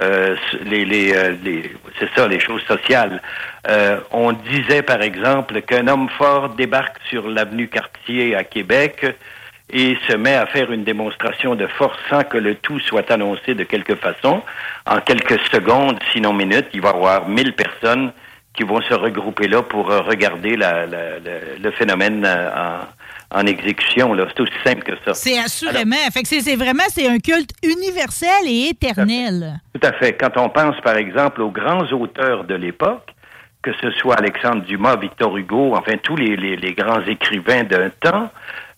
euh, 0.00 0.36
les, 0.64 0.84
les, 0.84 1.14
euh, 1.14 1.34
les 1.44 1.70
c'est 1.98 2.08
ça, 2.16 2.26
les 2.26 2.40
choses 2.40 2.62
sociales. 2.62 3.22
Euh, 3.68 4.00
on 4.10 4.32
disait 4.32 4.82
par 4.82 5.00
exemple 5.02 5.62
qu'un 5.62 5.86
homme 5.86 6.08
fort 6.18 6.50
débarque 6.50 6.98
sur 7.08 7.28
l'avenue 7.28 7.68
Cartier 7.68 8.34
à 8.34 8.42
Québec 8.42 9.06
et 9.70 9.96
se 10.08 10.16
met 10.16 10.34
à 10.34 10.46
faire 10.46 10.72
une 10.72 10.84
démonstration 10.84 11.54
de 11.54 11.66
force 11.66 11.98
sans 12.10 12.24
que 12.24 12.36
le 12.36 12.56
tout 12.56 12.80
soit 12.80 13.10
annoncé 13.10 13.54
de 13.54 13.64
quelque 13.64 13.94
façon. 13.94 14.42
En 14.86 15.00
quelques 15.00 15.40
secondes, 15.52 15.98
sinon 16.12 16.32
minutes, 16.32 16.66
il 16.74 16.80
va 16.80 16.90
y 16.90 16.94
avoir 16.94 17.28
mille 17.28 17.54
personnes 17.54 18.12
qui 18.54 18.64
vont 18.64 18.82
se 18.82 18.92
regrouper 18.92 19.48
là 19.48 19.62
pour 19.62 19.86
regarder 19.86 20.56
la, 20.56 20.84
la, 20.84 21.18
le 21.58 21.70
phénomène 21.70 22.26
en 22.26 22.80
en 23.32 23.46
exécution. 23.46 24.14
Là. 24.14 24.26
C'est 24.34 24.42
aussi 24.42 24.52
simple 24.64 24.82
que 24.82 24.92
ça. 25.04 25.14
C'est 25.14 25.38
assurément. 25.38 25.96
fait 26.12 26.22
que 26.22 26.28
c'est, 26.28 26.56
vraiment 26.56 26.84
c'est 26.88 27.08
un 27.08 27.18
culte 27.18 27.50
universel 27.62 28.46
et 28.46 28.68
éternel. 28.70 29.60
Tout 29.74 29.86
à 29.86 29.92
fait. 29.92 30.14
Quand 30.14 30.36
on 30.36 30.48
pense, 30.48 30.80
par 30.82 30.96
exemple, 30.96 31.42
aux 31.42 31.50
grands 31.50 31.86
auteurs 31.92 32.44
de 32.44 32.54
l'époque, 32.54 33.12
que 33.62 33.72
ce 33.80 33.90
soit 33.92 34.16
Alexandre 34.16 34.62
Dumas, 34.62 34.96
Victor 34.96 35.36
Hugo, 35.36 35.74
enfin 35.76 35.96
tous 36.02 36.16
les, 36.16 36.36
les, 36.36 36.72
grands 36.74 37.02
écrivains 37.06 37.62
d'un 37.62 37.90
temps, 37.90 38.30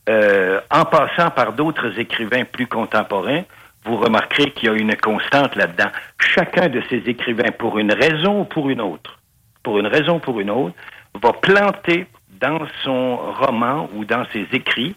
euh, 0.09 0.61
en 0.71 0.85
passant 0.85 1.31
par 1.31 1.55
d'autres 1.55 1.99
écrivains 1.99 2.45
plus 2.45 2.67
contemporains, 2.67 3.43
vous 3.87 3.97
remarquerez 3.97 4.51
qu'il 4.53 4.69
y 4.69 4.73
a 4.73 4.75
une 4.75 4.97
constante 4.97 5.57
là-dedans. 5.57 5.91
Chacun 6.19 6.69
de 6.69 6.83
ces 6.91 7.03
écrivains, 7.07 7.51
pour 7.59 7.79
une 7.79 7.93
raison 7.93 8.43
ou 8.43 8.45
pour 8.45 8.69
une 8.69 8.81
autre, 8.81 9.19
pour 9.63 9.79
une 9.79 9.87
raison 9.87 10.17
ou 10.17 10.21
pour 10.21 10.41
une 10.41 10.51
autre, 10.51 10.75
va 11.23 11.33
planter 11.33 12.07
dans 12.45 12.61
son 12.85 13.17
roman 13.17 13.89
ou 13.95 14.05
dans 14.05 14.25
ses 14.33 14.47
écrits 14.53 14.95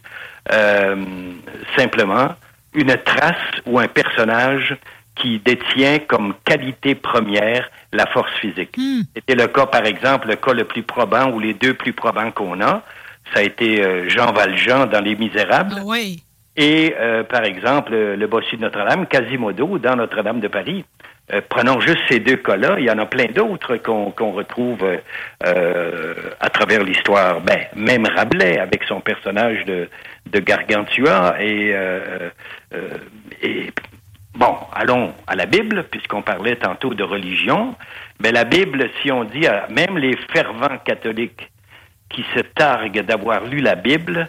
euh, 0.52 0.96
simplement 1.78 2.36
une 2.74 2.96
trace 2.98 3.36
ou 3.66 3.80
un 3.80 3.88
personnage 3.88 4.76
qui 5.16 5.40
détient 5.40 6.00
comme 6.00 6.36
qualité 6.44 6.94
première 6.94 7.70
la 7.94 8.06
force 8.08 8.34
physique. 8.42 8.76
Hmm. 8.78 9.02
C'était 9.16 9.36
le 9.36 9.48
cas, 9.48 9.66
par 9.66 9.86
exemple, 9.86 10.28
le 10.28 10.36
cas 10.36 10.54
le 10.54 10.66
plus 10.66 10.84
probant 10.84 11.32
ou 11.32 11.40
les 11.40 11.54
deux 11.54 11.74
plus 11.74 11.94
probants 11.94 12.32
qu'on 12.32 12.62
a. 12.62 12.84
Ça 13.34 13.40
a 13.40 13.44
été 13.44 13.84
euh, 13.84 14.10
Jean 14.10 14.32
Valjean 14.34 14.86
dans 14.86 15.02
Les 15.02 15.16
Misérables. 15.16 15.76
Ah 15.78 15.84
oui. 15.86 16.24
Et, 16.58 16.96
euh, 17.00 17.24
par 17.24 17.44
exemple, 17.44 17.96
le 17.96 18.28
bossu 18.28 18.58
de 18.58 18.62
Notre-Dame, 18.62 19.06
Quasimodo 19.06 19.78
dans 19.78 19.96
Notre-Dame 19.96 20.40
de 20.40 20.48
Paris. 20.48 20.84
Euh, 21.34 21.42
prenons 21.48 21.80
juste 21.82 22.00
ces 22.10 22.20
deux 22.20 22.38
cas-là. 22.38 22.78
Il 22.80 22.86
y 22.86 22.90
en 22.90 22.98
a 22.98 23.06
plein 23.06 23.26
d'autres 23.26 23.78
qu'on 23.78 24.32
retrouve 24.32 24.84
euh, 25.46 26.14
à 26.40 26.50
travers 26.50 26.84
l'histoire. 26.84 27.42
Ben, 27.42 27.66
même 27.76 28.06
Rabelais 28.08 28.60
avec 28.60 28.84
son 28.86 29.02
personnage 29.02 29.66
de, 29.66 29.90
de 30.26 30.40
Gargantua 30.40 31.36
et, 31.40 31.72
euh, 31.74 32.30
et 33.42 33.72
bon, 34.34 34.56
allons 34.74 35.14
à 35.28 35.36
la 35.36 35.46
Bible 35.46 35.84
puisqu'on 35.92 36.22
parlait 36.22 36.56
tantôt 36.56 36.94
de 36.94 37.04
religion. 37.04 37.76
Mais 38.24 38.32
la 38.32 38.46
Bible, 38.46 38.90
si 39.02 39.12
on 39.12 39.26
dit 39.26 39.46
à 39.48 39.68
même 39.70 39.98
les 39.98 40.16
fervents 40.34 40.78
catholiques 40.84 41.52
qui 42.10 42.26
se 42.34 42.40
targuent 42.40 43.02
d'avoir 43.02 43.46
lu 43.46 43.60
la 43.60 43.76
Bible, 43.76 44.28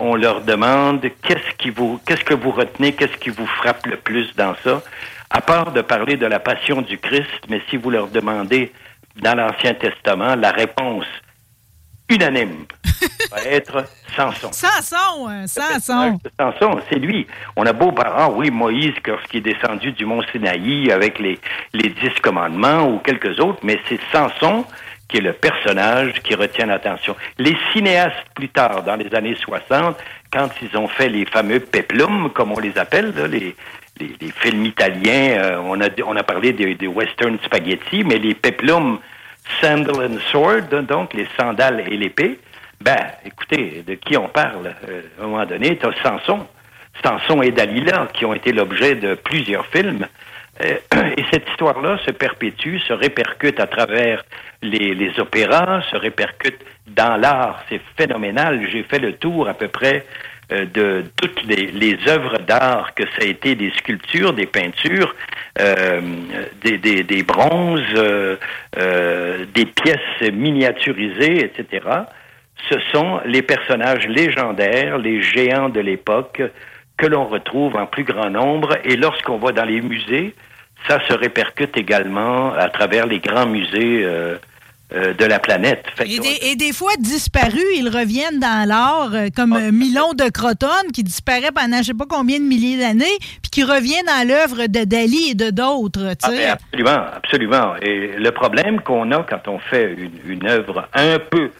on 0.00 0.16
leur 0.16 0.40
demande 0.40 1.02
qu'est-ce 1.22 1.54
qui 1.58 1.70
vous, 1.70 2.00
qu'est-ce 2.06 2.24
que 2.24 2.34
vous 2.34 2.50
retenez, 2.50 2.92
qu'est-ce 2.94 3.16
qui 3.18 3.30
vous 3.30 3.46
frappe 3.46 3.86
le 3.86 3.96
plus 3.96 4.34
dans 4.34 4.54
ça 4.64 4.82
à 5.30 5.40
part 5.40 5.70
de 5.70 5.80
parler 5.80 6.16
de 6.16 6.26
la 6.26 6.40
passion 6.40 6.82
du 6.82 6.98
Christ, 6.98 7.46
mais 7.48 7.62
si 7.70 7.76
vous 7.76 7.90
leur 7.90 8.08
demandez 8.08 8.72
dans 9.22 9.36
l'Ancien 9.36 9.74
Testament, 9.74 10.34
la 10.34 10.50
réponse 10.50 11.06
unanime 12.08 12.66
va 13.30 13.42
être 13.46 13.84
Samson. 14.16 14.50
Samson, 14.52 15.28
hein, 15.28 15.46
Samson. 15.46 16.18
Samson, 16.38 16.80
c'est 16.90 16.98
lui. 16.98 17.28
On 17.54 17.64
a 17.64 17.72
beau 17.72 17.92
par 17.92 18.12
ah 18.18 18.28
oui, 18.28 18.50
Moïse, 18.50 18.94
lorsqu'il 19.06 19.38
est 19.46 19.54
descendu 19.54 19.92
du 19.92 20.04
mont 20.04 20.22
Sinaï 20.32 20.90
avec 20.90 21.20
les, 21.20 21.38
les 21.72 21.90
dix 21.90 22.14
commandements 22.20 22.88
ou 22.88 22.98
quelques 22.98 23.38
autres, 23.38 23.60
mais 23.62 23.78
c'est 23.88 24.00
Samson 24.10 24.64
qui 25.10 25.18
est 25.18 25.22
le 25.22 25.32
personnage 25.32 26.14
qui 26.22 26.34
retient 26.34 26.66
l'attention. 26.66 27.16
Les 27.38 27.56
cinéastes, 27.72 28.14
plus 28.34 28.48
tard, 28.48 28.82
dans 28.82 28.96
les 28.96 29.12
années 29.14 29.34
60, 29.34 29.96
quand 30.32 30.48
ils 30.62 30.76
ont 30.76 30.88
fait 30.88 31.08
les 31.08 31.24
fameux 31.26 31.60
peplums, 31.60 32.30
comme 32.30 32.52
on 32.52 32.60
les 32.60 32.78
appelle, 32.78 33.12
là, 33.16 33.26
les, 33.26 33.56
les, 33.98 34.10
les, 34.20 34.30
films 34.30 34.64
italiens, 34.64 35.38
euh, 35.38 35.62
on, 35.64 35.80
a, 35.80 35.88
on 36.06 36.16
a 36.16 36.22
parlé 36.22 36.52
des, 36.52 36.74
des 36.76 36.86
western 36.86 37.38
spaghetti, 37.44 38.04
mais 38.04 38.18
les 38.18 38.34
peplums 38.34 38.98
sandal 39.60 39.96
and 39.96 40.18
sword, 40.30 40.84
donc 40.86 41.12
les 41.14 41.26
sandales 41.38 41.84
et 41.90 41.96
l'épée, 41.96 42.38
ben, 42.80 42.96
écoutez, 43.26 43.82
de 43.86 43.94
qui 43.94 44.16
on 44.16 44.28
parle? 44.28 44.74
Euh, 44.88 45.02
à 45.20 45.24
un 45.24 45.26
moment 45.26 45.44
donné, 45.44 45.76
tu 45.76 45.86
as 45.86 45.92
Samson. 46.02 46.46
Samson 47.02 47.42
et 47.42 47.50
Dalila, 47.50 48.08
qui 48.12 48.24
ont 48.24 48.34
été 48.34 48.52
l'objet 48.52 48.94
de 48.94 49.14
plusieurs 49.14 49.66
films. 49.66 50.06
Euh, 50.64 50.76
et 51.16 51.24
cette 51.30 51.48
histoire-là 51.50 51.98
se 52.06 52.10
perpétue, 52.10 52.78
se 52.78 52.92
répercute 52.92 53.60
à 53.60 53.66
travers 53.66 54.24
les, 54.62 54.94
les 54.94 55.18
opéras, 55.18 55.82
se 55.90 55.96
répercute 55.96 56.60
dans 56.86 57.16
l'art. 57.16 57.64
C'est 57.68 57.80
phénoménal. 57.96 58.68
J'ai 58.70 58.82
fait 58.82 58.98
le 58.98 59.14
tour 59.14 59.48
à 59.48 59.54
peu 59.54 59.68
près 59.68 60.04
euh, 60.52 60.66
de 60.66 61.04
toutes 61.16 61.42
les, 61.44 61.66
les 61.66 61.96
œuvres 62.08 62.38
d'art, 62.38 62.94
que 62.94 63.04
ça 63.04 63.22
a 63.22 63.24
été 63.24 63.54
des 63.54 63.70
sculptures, 63.78 64.32
des 64.32 64.46
peintures, 64.46 65.14
euh, 65.60 66.00
des, 66.62 66.78
des, 66.78 67.02
des, 67.04 67.22
bronzes, 67.22 67.82
euh, 67.94 68.36
euh 68.76 69.44
des 69.54 69.66
pièces 69.66 70.32
miniaturisées, 70.32 71.44
etc. 71.44 71.86
Ce 72.68 72.78
sont 72.92 73.20
les 73.24 73.42
personnages 73.42 74.06
légendaires, 74.06 74.98
les 74.98 75.22
géants 75.22 75.68
de 75.68 75.80
l'époque 75.80 76.42
que 76.96 77.06
l'on 77.06 77.26
retrouve 77.26 77.76
en 77.76 77.86
plus 77.86 78.04
grand 78.04 78.30
nombre. 78.30 78.76
Et 78.84 78.96
lorsqu'on 78.96 79.38
va 79.38 79.52
dans 79.52 79.64
les 79.64 79.80
musées, 79.80 80.34
ça 80.88 80.98
se 81.08 81.14
répercute 81.14 81.76
également 81.76 82.52
à 82.52 82.68
travers 82.68 83.06
les 83.06 83.20
grands 83.20 83.46
musées 83.46 84.04
euh, 84.92 85.00
euh, 85.00 85.14
de 85.14 85.24
la 85.24 85.38
planète. 85.38 85.84
Et 86.04 86.18
des, 86.18 86.38
et 86.42 86.56
des, 86.56 86.72
fois 86.72 86.92
disparus, 86.98 87.64
ils 87.76 87.88
reviennent 87.88 88.40
dans 88.40 88.68
l'art, 88.68 89.14
euh, 89.14 89.28
comme 89.34 89.52
ah. 89.52 89.70
Milon 89.70 90.12
de 90.14 90.28
Crotone, 90.30 90.92
qui 90.92 91.02
disparaît 91.02 91.52
pendant 91.54 91.76
je 91.76 91.78
ne 91.78 91.84
sais 91.84 91.94
pas 91.94 92.06
combien 92.08 92.38
de 92.38 92.44
milliers 92.44 92.78
d'années, 92.78 93.18
puis 93.42 93.50
qui 93.50 93.64
revient 93.64 94.02
dans 94.06 94.26
l'œuvre 94.26 94.66
de 94.66 94.84
Dali 94.84 95.30
et 95.30 95.34
de 95.34 95.50
d'autres. 95.50 96.14
Ah, 96.22 96.30
ben, 96.30 96.50
absolument, 96.50 97.04
absolument. 97.14 97.76
Et 97.82 98.12
le 98.18 98.30
problème 98.30 98.80
qu'on 98.80 99.10
a 99.12 99.22
quand 99.22 99.48
on 99.48 99.58
fait 99.58 99.94
une, 99.96 100.32
une 100.32 100.46
œuvre 100.48 100.88
un 100.94 101.18
peu 101.18 101.50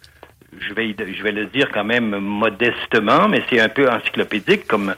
je 0.59 0.73
vais, 0.73 0.95
je 0.97 1.23
vais 1.23 1.31
le 1.31 1.45
dire 1.47 1.69
quand 1.73 1.83
même 1.83 2.17
modestement, 2.19 3.27
mais 3.27 3.43
c'est 3.49 3.59
un 3.59 3.69
peu 3.69 3.89
encyclopédique 3.89 4.67
comme, 4.67 4.93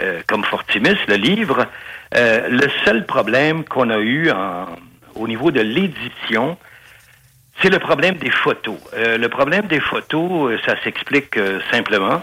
euh, 0.00 0.20
comme 0.26 0.44
Fortimus, 0.44 0.96
le 1.08 1.16
livre. 1.16 1.66
Euh, 2.16 2.48
le 2.48 2.68
seul 2.84 3.04
problème 3.06 3.64
qu'on 3.64 3.90
a 3.90 3.98
eu 3.98 4.30
en, 4.30 4.66
au 5.14 5.28
niveau 5.28 5.50
de 5.50 5.60
l'édition, 5.60 6.56
c'est 7.60 7.70
le 7.70 7.78
problème 7.78 8.16
des 8.16 8.30
photos. 8.30 8.78
Euh, 8.94 9.18
le 9.18 9.28
problème 9.28 9.66
des 9.66 9.80
photos, 9.80 10.52
euh, 10.52 10.58
ça 10.66 10.74
s'explique 10.82 11.36
euh, 11.36 11.60
simplement. 11.70 12.22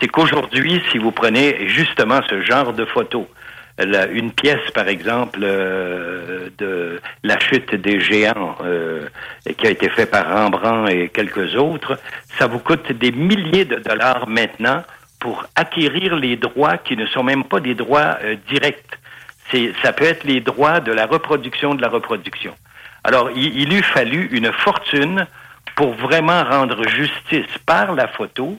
C'est 0.00 0.08
qu'aujourd'hui, 0.08 0.82
si 0.90 0.98
vous 0.98 1.12
prenez 1.12 1.68
justement 1.68 2.20
ce 2.28 2.40
genre 2.42 2.72
de 2.72 2.84
photos, 2.84 3.26
une 4.12 4.30
pièce, 4.32 4.70
par 4.74 4.88
exemple, 4.88 5.40
de 5.40 7.00
La 7.22 7.38
chute 7.38 7.74
des 7.74 7.98
géants, 7.98 8.56
qui 9.56 9.66
a 9.66 9.70
été 9.70 9.88
fait 9.88 10.04
par 10.04 10.26
Rembrandt 10.26 10.90
et 10.90 11.08
quelques 11.08 11.54
autres, 11.54 11.98
ça 12.38 12.46
vous 12.46 12.58
coûte 12.58 12.92
des 12.92 13.10
milliers 13.10 13.64
de 13.64 13.76
dollars 13.76 14.28
maintenant 14.28 14.82
pour 15.18 15.46
acquérir 15.54 16.16
les 16.16 16.36
droits 16.36 16.76
qui 16.76 16.94
ne 16.94 17.06
sont 17.06 17.22
même 17.22 17.44
pas 17.44 17.60
des 17.60 17.74
droits 17.74 18.18
directs. 18.48 18.98
C'est, 19.50 19.72
ça 19.82 19.94
peut 19.94 20.04
être 20.04 20.24
les 20.24 20.40
droits 20.40 20.80
de 20.80 20.92
la 20.92 21.06
reproduction 21.06 21.74
de 21.74 21.80
la 21.80 21.88
reproduction. 21.88 22.54
Alors, 23.04 23.30
il, 23.34 23.60
il 23.60 23.72
eût 23.72 23.82
fallu 23.82 24.28
une 24.32 24.52
fortune 24.52 25.26
pour 25.76 25.94
vraiment 25.94 26.44
rendre 26.44 26.86
justice 26.88 27.46
par 27.66 27.94
la 27.94 28.08
photo 28.08 28.58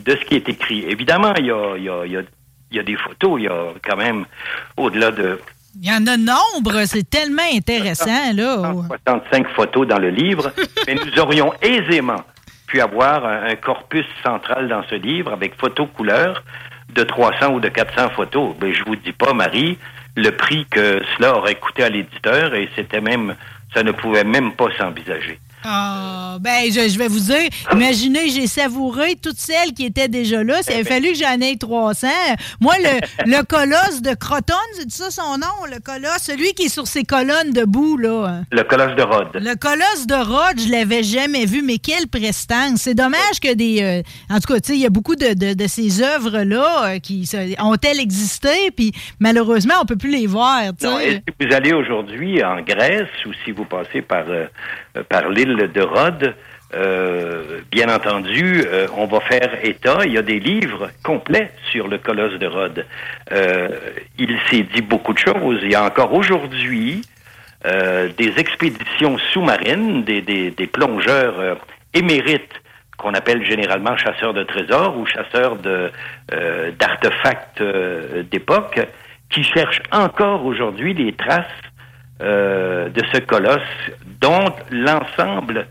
de 0.00 0.12
ce 0.12 0.24
qui 0.24 0.36
est 0.36 0.48
écrit. 0.48 0.84
Évidemment, 0.88 1.34
il 1.36 1.46
y 1.46 1.50
a, 1.50 1.76
il 1.76 1.84
y 1.84 1.88
a, 1.88 2.06
il 2.06 2.12
y 2.12 2.16
a 2.16 2.22
il 2.70 2.76
y 2.76 2.80
a 2.80 2.82
des 2.82 2.96
photos, 2.96 3.40
il 3.40 3.44
y 3.44 3.48
a 3.48 3.72
quand 3.82 3.96
même 3.96 4.24
au-delà 4.76 5.10
de. 5.10 5.40
Il 5.80 5.88
y 5.88 5.92
en 5.92 6.06
a 6.06 6.16
nombre, 6.16 6.84
c'est 6.84 7.08
tellement 7.08 7.42
intéressant, 7.52 8.32
là. 8.34 8.74
65 9.04 9.48
photos 9.50 9.86
dans 9.86 9.98
le 9.98 10.10
livre, 10.10 10.52
mais 10.86 10.94
nous 10.94 11.18
aurions 11.20 11.52
aisément 11.62 12.22
pu 12.66 12.80
avoir 12.80 13.24
un, 13.24 13.54
corpus 13.56 14.06
central 14.22 14.68
dans 14.68 14.82
ce 14.88 14.94
livre 14.94 15.32
avec 15.32 15.54
photos 15.58 15.88
couleurs 15.96 16.42
de 16.94 17.02
300 17.02 17.54
ou 17.54 17.60
de 17.60 17.68
400 17.68 18.10
photos. 18.10 18.54
Mais 18.60 18.72
je 18.72 18.84
vous 18.84 18.96
dis 18.96 19.12
pas, 19.12 19.32
Marie, 19.32 19.78
le 20.16 20.30
prix 20.30 20.66
que 20.66 21.02
cela 21.16 21.36
aurait 21.36 21.56
coûté 21.56 21.84
à 21.84 21.88
l'éditeur 21.88 22.54
et 22.54 22.68
c'était 22.76 23.00
même, 23.00 23.34
ça 23.74 23.82
ne 23.82 23.92
pouvait 23.92 24.24
même 24.24 24.52
pas 24.54 24.68
s'envisager. 24.76 25.38
Ah, 25.64 26.38
ben, 26.40 26.72
je, 26.72 26.98
vais 26.98 27.08
vous 27.08 27.20
dire, 27.20 27.48
imaginez, 27.72 28.30
j'ai 28.30 28.46
savouré 28.46 29.16
toutes 29.16 29.38
celles 29.38 29.72
qui 29.74 29.84
étaient 29.84 30.08
déjà 30.08 30.42
là. 30.42 30.60
Il 30.68 30.80
a 30.80 30.84
fallu 30.84 31.12
que 31.12 31.18
j'en 31.18 31.40
aie 31.40 31.56
300. 31.56 32.06
Moi, 32.60 32.74
le, 32.78 33.30
le 33.30 33.42
colosse 33.44 34.00
de 34.00 34.14
Croton, 34.14 34.54
c'est 34.74 34.90
ça 34.90 35.10
son 35.10 35.38
nom, 35.38 35.66
le 35.70 35.80
colosse? 35.80 36.22
Celui 36.22 36.54
qui 36.54 36.64
est 36.64 36.68
sur 36.68 36.86
ses 36.86 37.04
colonnes 37.04 37.52
debout, 37.52 37.96
là. 37.98 38.42
Le 38.50 38.62
colosse 38.62 38.96
de 38.96 39.02
Rhodes. 39.02 39.34
Le 39.34 39.54
colosse 39.56 40.06
de 40.06 40.14
Rhodes, 40.14 40.60
je 40.60 40.70
l'avais 40.70 41.02
jamais 41.02 41.44
vu, 41.44 41.62
mais 41.62 41.78
quelle 41.78 42.08
prestance. 42.08 42.80
C'est 42.80 42.94
dommage 42.94 43.40
que 43.42 43.52
des... 43.54 43.82
Euh, 43.82 44.02
en 44.34 44.40
tout 44.40 44.52
cas, 44.52 44.60
tu 44.60 44.68
sais, 44.68 44.74
il 44.74 44.82
y 44.82 44.86
a 44.86 44.90
beaucoup 44.90 45.16
de, 45.16 45.34
de, 45.34 45.54
de 45.54 45.66
ces 45.66 46.02
œuvres-là 46.02 46.94
euh, 46.94 46.98
qui 46.98 47.28
ont-elles 47.58 48.00
existé, 48.00 48.70
puis 48.74 48.92
malheureusement, 49.18 49.74
on 49.82 49.84
peut 49.84 49.96
plus 49.96 50.10
les 50.10 50.26
voir, 50.26 50.62
Non, 50.82 50.98
si 50.98 51.20
vous 51.40 51.54
allez 51.54 51.72
aujourd'hui 51.72 52.42
en 52.42 52.62
Grèce 52.62 53.08
ou 53.26 53.30
si 53.44 53.50
vous 53.50 53.64
passez 53.64 54.00
par... 54.02 54.24
Euh, 54.28 54.46
par 55.08 55.28
l'île 55.28 55.70
de 55.72 55.82
Rhodes, 55.82 56.34
euh, 56.72 57.60
bien 57.72 57.92
entendu, 57.92 58.62
euh, 58.64 58.86
on 58.96 59.06
va 59.06 59.20
faire 59.20 59.64
état. 59.64 59.98
Il 60.04 60.12
y 60.12 60.18
a 60.18 60.22
des 60.22 60.38
livres 60.38 60.90
complets 61.02 61.50
sur 61.70 61.88
le 61.88 61.98
colosse 61.98 62.38
de 62.38 62.46
Rhodes. 62.46 62.86
Euh, 63.32 63.68
il 64.18 64.38
s'est 64.48 64.62
dit 64.62 64.82
beaucoup 64.82 65.12
de 65.12 65.18
choses. 65.18 65.58
Il 65.62 65.72
y 65.72 65.74
a 65.74 65.84
encore 65.84 66.12
aujourd'hui 66.14 67.02
euh, 67.66 68.08
des 68.16 68.38
expéditions 68.38 69.18
sous-marines, 69.32 70.04
des, 70.04 70.70
plongeurs 70.72 71.58
émérites 71.92 72.54
qu'on 72.96 73.14
appelle 73.14 73.44
généralement 73.44 73.96
chasseurs 73.96 74.34
de 74.34 74.44
trésors 74.44 74.96
ou 74.96 75.06
chasseurs 75.06 75.56
d'artefacts 76.78 77.62
d'époque, 78.30 78.78
qui 79.30 79.42
cherchent 79.42 79.82
encore 79.90 80.44
aujourd'hui 80.44 80.92
les 80.94 81.14
traces 81.14 81.46
euh, 82.20 82.88
de 82.88 83.02
ce 83.12 83.20
colosse 83.20 83.60
dont 84.20 84.52
l'ensemble 84.70 85.66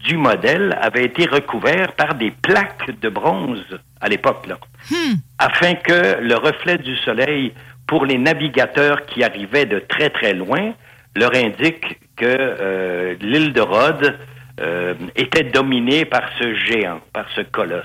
du 0.00 0.16
modèle 0.16 0.76
avait 0.80 1.04
été 1.04 1.26
recouvert 1.26 1.92
par 1.92 2.14
des 2.14 2.30
plaques 2.30 2.90
de 3.00 3.08
bronze 3.08 3.64
à 4.00 4.08
l'époque, 4.08 4.46
hmm. 4.90 5.14
afin 5.38 5.74
que 5.74 6.20
le 6.20 6.34
reflet 6.36 6.78
du 6.78 6.96
soleil 6.96 7.52
pour 7.86 8.04
les 8.04 8.18
navigateurs 8.18 9.06
qui 9.06 9.24
arrivaient 9.24 9.66
de 9.66 9.78
très 9.78 10.10
très 10.10 10.34
loin 10.34 10.74
leur 11.14 11.34
indique 11.34 11.98
que 12.16 12.26
euh, 12.26 13.14
l'île 13.20 13.52
de 13.52 13.60
Rhodes 13.60 14.18
euh, 14.60 14.94
était 15.16 15.44
dominée 15.44 16.04
par 16.04 16.28
ce 16.38 16.54
géant, 16.54 17.00
par 17.12 17.26
ce 17.34 17.40
colosse. 17.42 17.84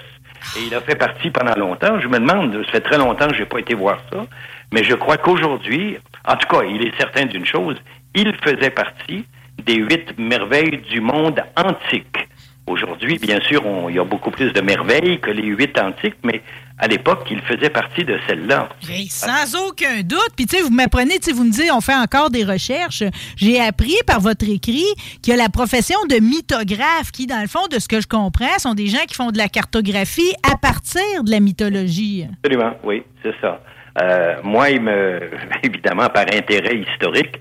Et 0.58 0.66
il 0.68 0.76
a 0.76 0.82
fait 0.82 0.96
partie 0.96 1.30
pendant 1.30 1.56
longtemps. 1.56 2.00
Je 2.00 2.08
me 2.08 2.20
demande, 2.20 2.62
ça 2.66 2.72
fait 2.72 2.82
très 2.82 2.98
longtemps 2.98 3.28
que 3.28 3.36
j'ai 3.36 3.46
pas 3.46 3.60
été 3.60 3.74
voir 3.74 4.00
ça, 4.12 4.26
mais 4.74 4.84
je 4.84 4.96
crois 4.96 5.18
qu'aujourd'hui, 5.18 5.98
en 6.26 6.36
tout 6.36 6.48
cas, 6.48 6.64
il 6.64 6.86
est 6.86 6.98
certain 6.98 7.26
d'une 7.26 7.46
chose, 7.46 7.76
il 8.16 8.34
faisait 8.44 8.70
partie 8.72 9.26
des 9.66 9.76
huit 9.76 10.18
merveilles 10.18 10.82
du 10.90 11.02
monde 11.02 11.42
antique. 11.56 12.28
Aujourd'hui, 12.68 13.18
bien 13.20 13.40
sûr, 13.42 13.66
on, 13.66 13.90
il 13.90 13.96
y 13.96 14.00
a 14.00 14.04
beaucoup 14.04 14.32
plus 14.32 14.54
de 14.54 14.62
merveilles 14.62 15.20
que 15.20 15.32
les 15.32 15.44
huit 15.44 15.78
antiques, 15.80 16.18
mais 16.24 16.42
à 16.78 16.88
l'époque, 16.88 17.28
il 17.30 17.42
faisait 17.42 17.70
partie 17.70 18.06
de 18.06 18.18
celles-là. 18.28 18.70
sans 19.10 19.56
aucun 19.68 20.02
doute. 20.04 20.30
Puis, 20.36 20.46
tu 20.46 20.58
sais, 20.58 20.64
vous 20.64 20.72
m'apprenez, 20.72 21.20
tu 21.20 21.30
sais, 21.30 21.32
vous 21.32 21.44
me 21.44 21.52
dites, 21.52 21.72
on 21.74 21.82
fait 21.82 21.96
encore 21.96 22.30
des 22.30 22.44
recherches. 22.44 23.04
J'ai 23.36 23.60
appris 23.60 23.96
par 24.08 24.20
votre 24.20 24.48
écrit 24.50 24.86
qu'il 25.22 25.32
y 25.32 25.40
a 25.40 25.42
la 25.42 25.50
profession 25.50 25.98
de 26.10 26.16
mythographe 26.16 27.12
qui, 27.12 27.28
dans 27.28 27.42
le 27.42 27.48
fond, 27.48 27.68
de 27.70 27.78
ce 27.78 27.88
que 27.88 28.00
je 28.00 28.08
comprends, 28.08 28.58
sont 28.58 28.74
des 28.74 28.88
gens 28.88 29.06
qui 29.08 29.16
font 29.16 29.32
de 29.32 29.38
la 29.38 29.50
cartographie 29.50 30.34
à 30.50 30.56
partir 30.56 31.24
de 31.24 31.32
la 31.32 31.40
mythologie. 31.40 32.26
Absolument, 32.44 32.74
oui, 32.84 33.04
c'est 33.22 33.36
ça. 33.42 33.62
Euh, 34.02 34.36
moi, 34.44 34.70
il 34.70 34.82
me, 34.82 35.20
évidemment, 35.64 36.08
par 36.10 36.26
intérêt 36.34 36.78
historique, 36.78 37.36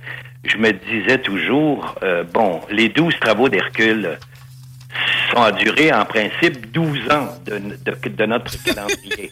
je 0.44 0.56
me 0.56 0.72
disais 0.72 1.18
toujours, 1.18 1.94
euh, 2.02 2.24
bon, 2.24 2.60
les 2.70 2.88
douze 2.88 3.14
travaux 3.20 3.48
d'Hercule 3.48 4.18
sont 5.30 5.42
à 5.42 5.52
durer 5.52 5.92
en 5.92 6.04
principe 6.04 6.70
12 6.72 7.10
ans 7.10 7.28
de, 7.46 7.58
de, 7.58 8.08
de 8.08 8.26
notre 8.26 8.62
calendrier. 8.64 9.30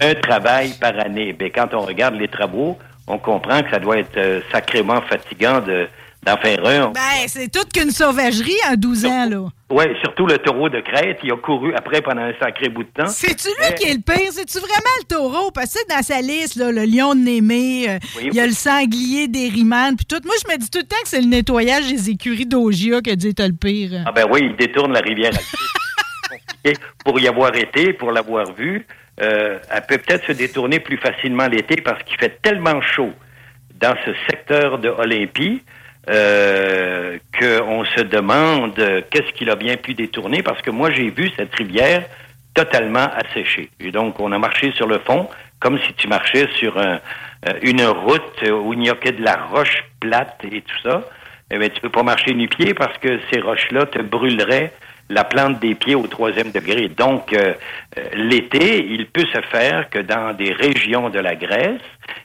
Un 0.00 0.14
travail 0.14 0.72
par 0.80 0.98
année. 0.98 1.32
Ben, 1.32 1.50
quand 1.54 1.74
on 1.74 1.80
regarde 1.80 2.14
les 2.14 2.28
travaux, 2.28 2.78
on 3.06 3.18
comprend 3.18 3.62
que 3.62 3.70
ça 3.70 3.78
doit 3.78 3.98
être 3.98 4.16
euh, 4.16 4.40
sacrément 4.50 5.00
fatigant 5.02 5.60
de, 5.60 5.88
d'en 6.26 6.36
faire 6.36 6.66
un. 6.66 6.90
Ben, 6.90 7.28
c'est 7.28 7.50
toute 7.50 7.72
qu'une 7.72 7.90
sauvagerie 7.90 8.56
en 8.68 8.74
12 8.74 9.06
ans, 9.06 9.28
là. 9.30 9.44
Oui, 9.70 9.84
surtout 10.02 10.26
le 10.26 10.38
taureau 10.38 10.68
de 10.68 10.80
crête. 10.80 11.18
Il 11.22 11.32
a 11.32 11.36
couru 11.36 11.72
après 11.74 12.00
pendant 12.00 12.22
un 12.22 12.32
sacré 12.38 12.68
bout 12.68 12.84
de 12.84 12.88
temps. 12.88 13.06
C'est-tu 13.06 13.48
lui 13.48 13.74
qui 13.76 13.88
est 13.90 13.94
le 13.94 14.00
pire? 14.00 14.30
C'est-tu 14.32 14.58
vraiment 14.58 14.96
le 15.00 15.04
taureau? 15.04 15.50
Parce 15.50 15.74
que 15.74 15.88
dans 15.88 16.02
sa 16.02 16.20
liste, 16.20 16.56
là, 16.56 16.70
le 16.70 16.84
lion 16.84 17.14
de 17.14 17.20
Némé, 17.20 17.88
euh, 17.88 17.98
il 18.22 18.34
y 18.34 18.40
a 18.40 18.46
le 18.46 18.52
sanglier 18.52 19.28
des 19.28 19.48
Rimanes, 19.48 19.96
puis 19.96 20.06
tout. 20.06 20.20
Moi, 20.24 20.34
je 20.44 20.52
me 20.52 20.58
dis 20.58 20.70
tout 20.70 20.78
le 20.78 20.86
temps 20.86 20.96
que 21.02 21.08
c'est 21.08 21.20
le 21.20 21.28
nettoyage 21.28 21.88
des 21.88 22.10
écuries 22.10 22.46
d'Ogia 22.46 23.00
qui 23.00 23.10
a 23.10 23.16
dit 23.16 23.34
le 23.36 23.52
pire. 23.52 24.02
Ah 24.06 24.12
ben 24.12 24.26
oui, 24.30 24.40
il 24.42 24.56
détourne 24.56 24.92
la 24.92 25.00
rivière 25.00 25.32
pour 27.04 27.18
y 27.20 27.28
avoir 27.28 27.54
été, 27.56 27.92
pour 27.92 28.12
l'avoir 28.12 28.52
vu. 28.54 28.86
Euh, 29.22 29.58
elle 29.70 29.86
peut 29.88 29.98
peut-être 29.98 30.26
se 30.26 30.32
détourner 30.32 30.78
plus 30.78 30.98
facilement 30.98 31.46
l'été 31.46 31.76
parce 31.76 32.02
qu'il 32.02 32.18
fait 32.18 32.40
tellement 32.42 32.80
chaud 32.82 33.12
dans 33.80 33.94
ce 34.04 34.12
secteur 34.28 34.78
de 34.78 34.88
Olympie 34.88 35.62
euh, 36.08 37.18
qu'on 37.38 37.84
se 37.84 38.02
demande 38.02 38.74
qu'est-ce 39.10 39.32
qu'il 39.32 39.50
a 39.50 39.56
bien 39.56 39.76
pu 39.76 39.94
détourner 39.94 40.42
parce 40.42 40.62
que 40.62 40.70
moi 40.70 40.90
j'ai 40.90 41.10
vu 41.10 41.30
cette 41.36 41.54
rivière 41.54 42.04
totalement 42.54 43.08
asséchée. 43.14 43.70
Et 43.80 43.90
donc 43.90 44.20
on 44.20 44.32
a 44.32 44.38
marché 44.38 44.72
sur 44.72 44.86
le 44.86 44.98
fond 45.00 45.28
comme 45.60 45.78
si 45.80 45.92
tu 45.94 46.08
marchais 46.08 46.48
sur 46.58 46.76
euh, 46.76 46.98
une 47.62 47.84
route 47.84 48.42
où 48.50 48.72
il 48.72 48.78
n'y 48.78 48.90
a 48.90 48.94
que 48.94 49.10
de 49.10 49.22
la 49.22 49.36
roche 49.36 49.84
plate 50.00 50.38
et 50.50 50.62
tout 50.62 50.78
ça. 50.82 51.02
Eh 51.50 51.58
bien, 51.58 51.68
tu 51.68 51.80
peux 51.80 51.90
pas 51.90 52.02
marcher 52.02 52.34
nu-pied 52.34 52.74
parce 52.74 52.98
que 52.98 53.20
ces 53.30 53.40
roches-là 53.40 53.86
te 53.86 54.02
brûleraient 54.02 54.72
la 55.08 55.22
plante 55.22 55.60
des 55.60 55.76
pieds 55.76 55.94
au 55.94 56.06
troisième 56.08 56.50
degré. 56.50 56.88
Donc, 56.88 57.32
euh, 57.32 57.54
l'été, 58.14 58.84
il 58.84 59.06
peut 59.06 59.26
se 59.32 59.40
faire 59.42 59.88
que 59.88 60.00
dans 60.00 60.34
des 60.34 60.52
régions 60.52 61.08
de 61.10 61.20
la 61.20 61.36
Grèce, 61.36 61.80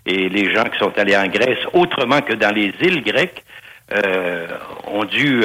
et 0.08 0.30
les 0.30 0.52
gens 0.52 0.63
qui 0.63 0.80
sont 0.80 0.98
allés 0.98 1.15
en 1.15 1.28
Grèce 1.28 1.60
autrement 1.74 2.22
que 2.22 2.34
dans 2.34 2.54
les 2.54 2.74
îles 2.82 3.04
grecques, 3.04 3.44
euh, 3.91 4.47
ont 4.88 5.06
dû 5.06 5.43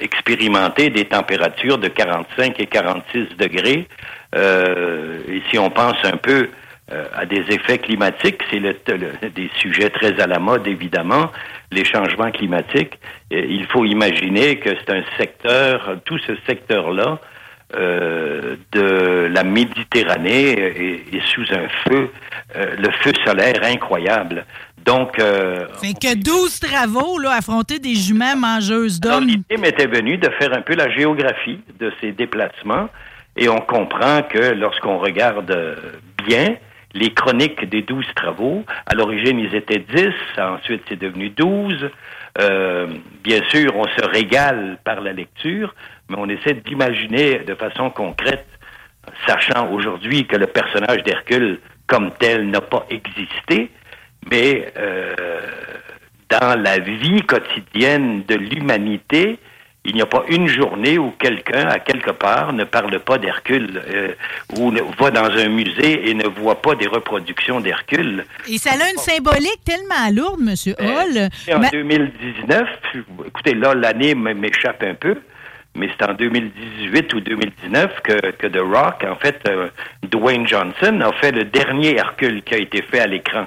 expérimenter 0.00 0.90
des 0.90 1.04
températures 1.04 1.78
de 1.78 1.88
45 1.88 2.58
et 2.60 2.66
46 2.66 3.36
degrés. 3.38 3.86
et 4.34 5.42
si 5.50 5.58
on 5.58 5.70
pense 5.70 5.96
un 6.04 6.16
peu 6.16 6.48
à 7.14 7.24
des 7.24 7.42
effets 7.48 7.78
climatiques, 7.78 8.42
c'est 8.50 8.58
le, 8.58 8.74
des 9.34 9.50
sujets 9.56 9.90
très 9.90 10.20
à 10.20 10.26
la 10.26 10.38
mode, 10.38 10.66
évidemment, 10.66 11.30
les 11.70 11.84
changements 11.84 12.30
climatiques. 12.30 12.98
il 13.30 13.66
faut 13.66 13.84
imaginer 13.84 14.56
que 14.56 14.70
c'est 14.70 14.92
un 14.92 15.04
secteur, 15.16 15.98
tout 16.04 16.18
ce 16.18 16.32
secteur-là, 16.46 17.18
euh, 17.74 18.56
de 18.72 19.30
la 19.32 19.44
Méditerranée 19.44 20.50
est, 21.10 21.26
sous 21.32 21.46
un 21.54 21.68
feu, 21.88 22.10
euh, 22.54 22.76
le 22.76 22.90
feu 23.00 23.12
solaire 23.24 23.62
incroyable. 23.62 24.44
Donc, 24.84 25.18
euh, 25.18 25.66
fait 25.80 25.94
que 25.94 26.14
12 26.14 26.60
travaux, 26.60 27.18
là, 27.18 27.32
affronter 27.32 27.78
des 27.78 27.94
juments 27.94 28.36
mangeuses 28.36 29.00
d'hommes. 29.00 29.26
L'idée 29.26 29.56
m'était 29.56 29.86
venue 29.86 30.18
de 30.18 30.28
faire 30.38 30.52
un 30.56 30.62
peu 30.62 30.74
la 30.74 30.90
géographie 30.90 31.60
de 31.78 31.92
ces 32.00 32.12
déplacements 32.12 32.88
et 33.36 33.48
on 33.48 33.60
comprend 33.60 34.22
que 34.22 34.52
lorsqu'on 34.54 34.98
regarde 34.98 35.76
bien, 36.26 36.56
les 36.94 37.12
chroniques 37.12 37.68
des 37.68 37.82
douze 37.82 38.06
travaux. 38.14 38.64
À 38.86 38.94
l'origine, 38.94 39.38
ils 39.38 39.54
étaient 39.54 39.84
dix, 39.94 40.14
ensuite 40.38 40.82
c'est 40.88 40.98
devenu 40.98 41.30
douze. 41.30 41.90
Euh, 42.40 42.86
bien 43.22 43.40
sûr, 43.48 43.74
on 43.76 43.84
se 43.84 44.06
régale 44.06 44.78
par 44.84 45.00
la 45.00 45.12
lecture, 45.12 45.74
mais 46.08 46.16
on 46.18 46.28
essaie 46.28 46.54
d'imaginer 46.54 47.40
de 47.40 47.54
façon 47.54 47.90
concrète, 47.90 48.46
sachant 49.26 49.70
aujourd'hui 49.70 50.26
que 50.26 50.36
le 50.36 50.46
personnage 50.46 51.02
d'Hercule 51.04 51.60
comme 51.86 52.12
tel 52.18 52.48
n'a 52.48 52.60
pas 52.60 52.86
existé, 52.90 53.70
mais 54.30 54.72
euh, 54.76 55.40
dans 56.28 56.60
la 56.60 56.78
vie 56.78 57.22
quotidienne 57.22 58.24
de 58.26 58.34
l'humanité, 58.34 59.38
il 59.84 59.94
n'y 59.94 60.02
a 60.02 60.06
pas 60.06 60.24
une 60.28 60.46
journée 60.46 60.96
où 60.96 61.12
quelqu'un, 61.18 61.66
à 61.66 61.80
quelque 61.80 62.12
part, 62.12 62.52
ne 62.52 62.64
parle 62.64 63.00
pas 63.00 63.18
d'Hercule 63.18 63.82
euh, 63.92 64.14
ou 64.56 64.70
ne, 64.70 64.80
va 64.98 65.10
dans 65.10 65.24
un 65.24 65.48
musée 65.48 66.08
et 66.08 66.14
ne 66.14 66.28
voit 66.28 66.62
pas 66.62 66.76
des 66.76 66.86
reproductions 66.86 67.60
d'Hercule. 67.60 68.24
Et 68.48 68.58
ça 68.58 68.70
a 68.70 68.90
une 68.90 68.98
symbolique 68.98 69.60
tellement 69.64 70.08
lourde, 70.12 70.40
M. 70.40 70.54
Euh, 70.68 71.28
Hall. 71.48 71.56
En 71.56 71.68
2019, 71.68 72.68
écoutez, 73.26 73.54
là, 73.54 73.74
l'année 73.74 74.14
m'échappe 74.14 74.84
un 74.84 74.94
peu, 74.94 75.16
mais 75.74 75.88
c'est 75.98 76.08
en 76.08 76.14
2018 76.14 77.14
ou 77.14 77.20
2019 77.20 78.02
que, 78.02 78.30
que 78.32 78.46
The 78.46 78.60
Rock, 78.60 79.04
en 79.04 79.16
fait, 79.16 79.40
euh, 79.48 79.68
Dwayne 80.04 80.46
Johnson 80.46 81.00
a 81.00 81.12
fait 81.14 81.32
le 81.32 81.44
dernier 81.44 81.96
Hercule 81.96 82.42
qui 82.44 82.54
a 82.54 82.58
été 82.58 82.82
fait 82.82 83.00
à 83.00 83.06
l'écran. 83.08 83.46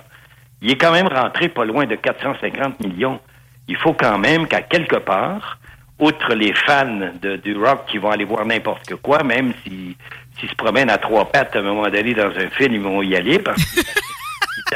Il 0.65 0.71
est 0.71 0.77
quand 0.77 0.91
même 0.91 1.07
rentré 1.07 1.47
pas 1.47 1.63
loin 1.63 1.85
de 1.85 1.93
450 1.93 2.79
millions. 2.79 3.19
Il 3.67 3.77
faut 3.77 3.93
quand 3.93 4.17
même 4.17 4.47
qu'à 4.47 4.63
quelque 4.63 4.95
part, 4.95 5.59
outre 5.99 6.33
les 6.33 6.55
fans 6.55 7.11
de, 7.21 7.35
du 7.35 7.55
rock 7.55 7.85
qui 7.85 7.99
vont 7.99 8.09
aller 8.09 8.25
voir 8.25 8.47
n'importe 8.47 8.95
quoi, 8.95 9.21
même 9.21 9.53
s'ils 9.61 9.93
si, 10.39 10.47
se 10.47 10.55
promènent 10.55 10.89
à 10.89 10.97
trois 10.97 11.25
pattes 11.25 11.55
à 11.55 11.59
un 11.59 11.61
moment 11.61 11.87
donné 11.87 12.15
dans 12.15 12.31
un 12.31 12.49
film, 12.49 12.73
ils 12.73 12.81
vont 12.81 13.03
y 13.03 13.15
aller 13.15 13.37
parce 13.37 13.63
qu'ils 13.63 13.83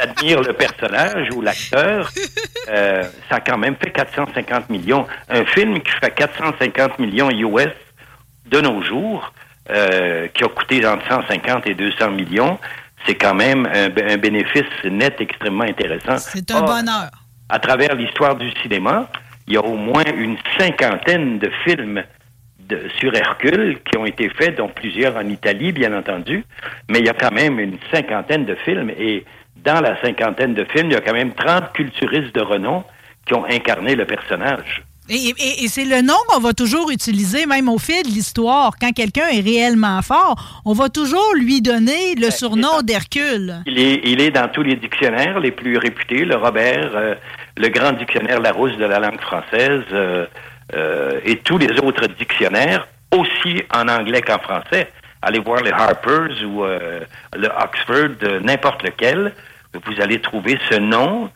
admirent 0.00 0.42
le 0.42 0.52
personnage 0.52 1.26
ou 1.34 1.40
l'acteur. 1.40 2.08
Euh, 2.68 3.02
ça 3.28 3.36
a 3.36 3.40
quand 3.40 3.58
même 3.58 3.74
fait 3.74 3.90
450 3.90 4.70
millions. 4.70 5.08
Un 5.28 5.44
film 5.44 5.80
qui 5.80 5.90
fait 5.90 6.14
450 6.14 7.00
millions 7.00 7.30
US 7.30 7.74
de 8.46 8.60
nos 8.60 8.80
jours, 8.80 9.32
euh, 9.70 10.28
qui 10.28 10.44
a 10.44 10.48
coûté 10.48 10.86
entre 10.86 11.04
150 11.08 11.66
et 11.66 11.74
200 11.74 12.12
millions, 12.12 12.60
c'est 13.06 13.14
quand 13.14 13.34
même 13.34 13.66
un, 13.66 13.86
un, 13.86 14.16
bénéfice 14.16 14.64
net 14.84 15.20
extrêmement 15.20 15.64
intéressant. 15.64 16.18
C'est 16.18 16.50
un 16.50 16.62
bonheur. 16.62 17.10
À 17.48 17.58
travers 17.58 17.94
l'histoire 17.94 18.36
du 18.36 18.50
cinéma, 18.62 19.08
il 19.46 19.54
y 19.54 19.56
a 19.56 19.62
au 19.62 19.76
moins 19.76 20.04
une 20.16 20.36
cinquantaine 20.58 21.38
de 21.38 21.50
films 21.64 22.02
de, 22.68 22.88
sur 22.98 23.14
Hercule 23.14 23.78
qui 23.84 23.98
ont 23.98 24.06
été 24.06 24.28
faits, 24.28 24.56
dont 24.56 24.68
plusieurs 24.68 25.16
en 25.16 25.28
Italie, 25.28 25.72
bien 25.72 25.96
entendu, 25.96 26.44
mais 26.88 27.00
il 27.00 27.06
y 27.06 27.08
a 27.08 27.14
quand 27.14 27.32
même 27.32 27.58
une 27.58 27.78
cinquantaine 27.92 28.44
de 28.44 28.54
films 28.54 28.90
et 28.90 29.24
dans 29.56 29.80
la 29.80 30.00
cinquantaine 30.00 30.54
de 30.54 30.64
films, 30.64 30.86
il 30.90 30.92
y 30.92 30.96
a 30.96 31.00
quand 31.00 31.12
même 31.12 31.32
30 31.34 31.72
culturistes 31.72 32.34
de 32.34 32.40
renom 32.40 32.84
qui 33.26 33.34
ont 33.34 33.44
incarné 33.44 33.94
le 33.94 34.06
personnage. 34.06 34.82
Et, 35.12 35.66
c'est 35.66 35.84
le 35.84 36.02
nom 36.02 36.14
qu'on 36.28 36.38
va 36.38 36.52
toujours 36.52 36.88
utiliser, 36.90 37.44
même 37.44 37.68
au 37.68 37.78
fil 37.78 38.04
de 38.04 38.08
l'histoire. 38.08 38.74
Quand 38.80 38.92
quelqu'un 38.92 39.26
est 39.26 39.40
réellement 39.40 40.00
fort, 40.02 40.62
on 40.64 40.72
va 40.72 40.88
toujours 40.88 41.34
lui 41.34 41.60
donner 41.60 42.14
le 42.14 42.28
ben, 42.28 42.30
surnom 42.30 42.82
d'Hercule. 42.82 43.56
Il 43.66 43.80
est, 43.80 44.02
il 44.04 44.20
est 44.20 44.30
dans 44.30 44.46
tous 44.48 44.62
les 44.62 44.76
dictionnaires 44.76 45.40
les 45.40 45.50
plus 45.50 45.78
réputés, 45.78 46.24
le 46.24 46.36
Robert, 46.36 46.92
euh, 46.94 47.14
le 47.56 47.68
grand 47.70 47.90
dictionnaire 47.92 48.40
Larousse 48.40 48.76
de 48.76 48.84
la 48.84 49.00
langue 49.00 49.20
française 49.20 49.82
euh, 49.92 50.26
euh, 50.76 51.20
et 51.24 51.38
tous 51.38 51.58
les 51.58 51.72
autres 51.80 52.06
dictionnaires, 52.16 52.86
aussi 53.12 53.62
en 53.74 53.88
anglais 53.88 54.22
qu'en 54.22 54.38
français. 54.38 54.92
Allez 55.22 55.40
voir 55.40 55.60
les 55.62 55.72
Harpers 55.72 56.40
ou 56.46 56.62
le 56.62 57.48
Oxford, 57.62 58.40
n'importe 58.42 58.84
lequel, 58.84 59.34
vous 59.74 60.00
allez 60.00 60.20
trouver 60.20 60.58
ce 60.70 60.76
nom 60.76 61.28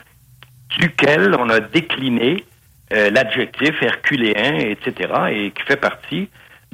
duquel 0.79 1.37
on 1.39 1.51
a 1.51 1.61
décliné 1.61 2.45
euh, 2.95 3.11
l'adjectif 3.11 3.83
herculéen, 3.83 4.59
etc., 4.59 5.13
et 5.31 5.51
qui 5.51 5.63
fait 5.67 5.77
partie 5.77 6.29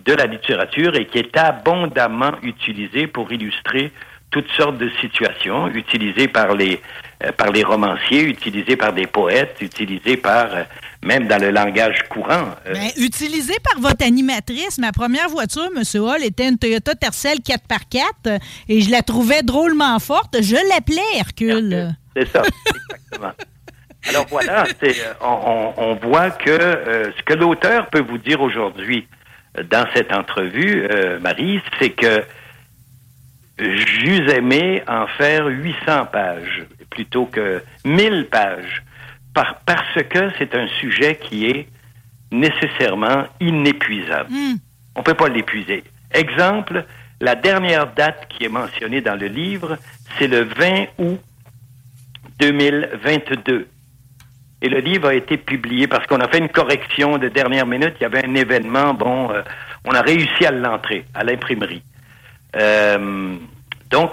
de 0.04 0.12
la 0.12 0.26
littérature 0.26 0.94
et 0.96 1.06
qui 1.06 1.18
est 1.18 1.36
abondamment 1.36 2.32
utilisé 2.42 3.06
pour 3.06 3.32
illustrer 3.32 3.92
toutes 4.30 4.50
sortes 4.56 4.78
de 4.78 4.88
situations, 5.00 5.68
utilisé 5.68 6.28
par 6.28 6.54
les 6.54 6.80
euh, 7.24 7.32
par 7.32 7.50
les 7.50 7.62
romanciers, 7.62 8.22
utilisé 8.22 8.76
par 8.76 8.92
des 8.92 9.06
poètes, 9.06 9.56
utilisé 9.60 10.16
par 10.16 10.54
euh, 10.54 10.62
même 11.02 11.26
dans 11.26 11.40
le 11.40 11.50
langage 11.50 12.02
courant. 12.08 12.54
Ben, 12.64 12.90
utilisé 12.96 13.54
par 13.62 13.80
votre 13.80 14.04
animatrice. 14.04 14.78
Ma 14.78 14.92
première 14.92 15.28
voiture, 15.28 15.68
M. 15.76 15.82
Hall, 16.00 16.22
était 16.24 16.48
une 16.48 16.58
Toyota 16.58 16.94
Tercel 16.94 17.38
4x4 17.38 18.40
et 18.68 18.80
je 18.80 18.90
la 18.90 19.02
trouvais 19.02 19.42
drôlement 19.42 19.98
forte. 19.98 20.36
Je 20.40 20.56
l'appelais 20.70 21.00
Hercule. 21.16 21.94
C'est 22.16 22.28
ça, 22.28 22.42
exactement. 22.66 23.32
Alors 24.08 24.26
voilà, 24.28 24.64
euh, 24.82 24.92
on, 25.20 25.72
on, 25.76 25.94
voit 25.96 26.30
que 26.30 26.50
euh, 26.50 27.12
ce 27.16 27.22
que 27.22 27.34
l'auteur 27.34 27.88
peut 27.90 28.00
vous 28.00 28.18
dire 28.18 28.40
aujourd'hui 28.40 29.06
euh, 29.58 29.62
dans 29.64 29.86
cette 29.94 30.12
entrevue, 30.12 30.88
Marie, 31.20 31.60
c'est 31.78 31.90
que 31.90 32.24
j'eus 33.58 34.30
aimé 34.30 34.82
en 34.88 35.06
faire 35.06 35.46
800 35.46 36.06
pages 36.06 36.64
plutôt 36.88 37.26
que 37.26 37.62
1000 37.84 38.28
pages, 38.30 38.82
par, 39.34 39.60
parce 39.66 40.02
que 40.08 40.30
c'est 40.38 40.54
un 40.54 40.66
sujet 40.80 41.16
qui 41.16 41.46
est 41.46 41.68
nécessairement 42.32 43.26
inépuisable. 43.38 44.30
Hmm. 44.30 44.56
On 44.96 45.00
ne 45.00 45.04
peut 45.04 45.14
pas 45.14 45.28
l'épuiser. 45.28 45.84
Exemple, 46.12 46.84
la 47.20 47.34
dernière 47.34 47.92
date 47.92 48.28
qui 48.28 48.44
est 48.44 48.48
mentionnée 48.48 49.02
dans 49.02 49.14
le 49.14 49.26
livre, 49.26 49.76
c'est 50.18 50.26
le 50.26 50.44
20 50.44 50.86
août 50.98 51.20
2022. 52.38 53.68
Et 54.62 54.68
le 54.68 54.80
livre 54.80 55.08
a 55.08 55.14
été 55.14 55.36
publié 55.38 55.86
parce 55.86 56.06
qu'on 56.06 56.20
a 56.20 56.28
fait 56.28 56.38
une 56.38 56.48
correction 56.50 57.16
de 57.18 57.28
dernière 57.28 57.66
minute. 57.66 57.94
Il 58.00 58.02
y 58.02 58.06
avait 58.06 58.26
un 58.26 58.34
événement, 58.34 58.92
bon, 58.94 59.30
euh, 59.32 59.42
on 59.86 59.92
a 59.92 60.02
réussi 60.02 60.44
à 60.44 60.50
l'entrer 60.50 61.04
à 61.14 61.24
l'imprimerie. 61.24 61.82
Euh, 62.56 63.36
donc, 63.90 64.12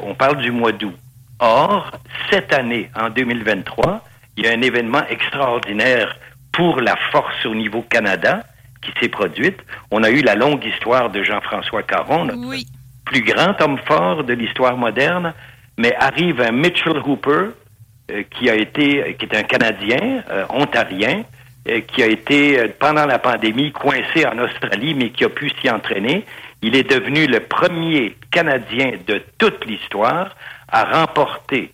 on 0.00 0.14
parle 0.14 0.36
du 0.38 0.50
mois 0.50 0.72
d'août. 0.72 0.94
Or, 1.38 1.90
cette 2.30 2.52
année, 2.52 2.90
en 2.98 3.10
2023, 3.10 4.02
il 4.36 4.44
y 4.44 4.48
a 4.48 4.52
un 4.52 4.62
événement 4.62 5.02
extraordinaire 5.08 6.16
pour 6.52 6.80
la 6.80 6.96
force 7.10 7.44
au 7.46 7.54
niveau 7.54 7.82
Canada 7.82 8.44
qui 8.82 8.90
s'est 9.00 9.08
produite. 9.08 9.58
On 9.90 10.02
a 10.02 10.10
eu 10.10 10.20
la 10.22 10.34
longue 10.34 10.64
histoire 10.64 11.10
de 11.10 11.22
Jean-François 11.22 11.82
Caron, 11.82 12.26
notre 12.26 12.46
Oui. 12.46 12.66
plus 13.04 13.22
grand 13.22 13.60
homme 13.60 13.78
fort 13.86 14.24
de 14.24 14.32
l'histoire 14.34 14.76
moderne, 14.76 15.32
mais 15.78 15.94
arrive 15.96 16.40
un 16.40 16.52
Mitchell 16.52 16.98
Hooper 17.04 17.50
qui 18.30 18.48
a 18.50 18.54
été, 18.54 19.16
qui 19.18 19.26
est 19.26 19.36
un 19.36 19.42
Canadien, 19.42 20.22
euh, 20.30 20.44
ontarien, 20.50 21.24
euh, 21.68 21.80
qui 21.80 22.02
a 22.02 22.06
été 22.06 22.60
euh, 22.60 22.68
pendant 22.78 23.06
la 23.06 23.18
pandémie 23.18 23.72
coincé 23.72 24.24
en 24.24 24.38
Australie, 24.38 24.94
mais 24.94 25.10
qui 25.10 25.24
a 25.24 25.28
pu 25.28 25.50
s'y 25.60 25.68
entraîner. 25.68 26.24
Il 26.62 26.76
est 26.76 26.88
devenu 26.88 27.26
le 27.26 27.40
premier 27.40 28.16
Canadien 28.30 28.92
de 29.06 29.20
toute 29.36 29.64
l'histoire 29.64 30.36
à 30.68 30.84
remporter 30.84 31.72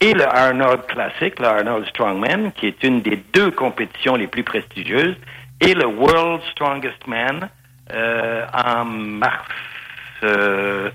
et 0.00 0.12
le 0.12 0.26
Arnold 0.26 0.86
Classic, 0.86 1.38
le 1.38 1.46
Arnold 1.46 1.86
Strongman, 1.88 2.52
qui 2.52 2.66
est 2.66 2.82
une 2.82 3.00
des 3.00 3.16
deux 3.32 3.50
compétitions 3.50 4.16
les 4.16 4.26
plus 4.26 4.42
prestigieuses, 4.42 5.16
et 5.60 5.74
le 5.74 5.86
World 5.86 6.42
Strongest 6.52 7.06
Man 7.06 7.48
euh, 7.92 8.46
en 8.52 8.84
mars, 8.84 9.48
euh, 10.22 10.90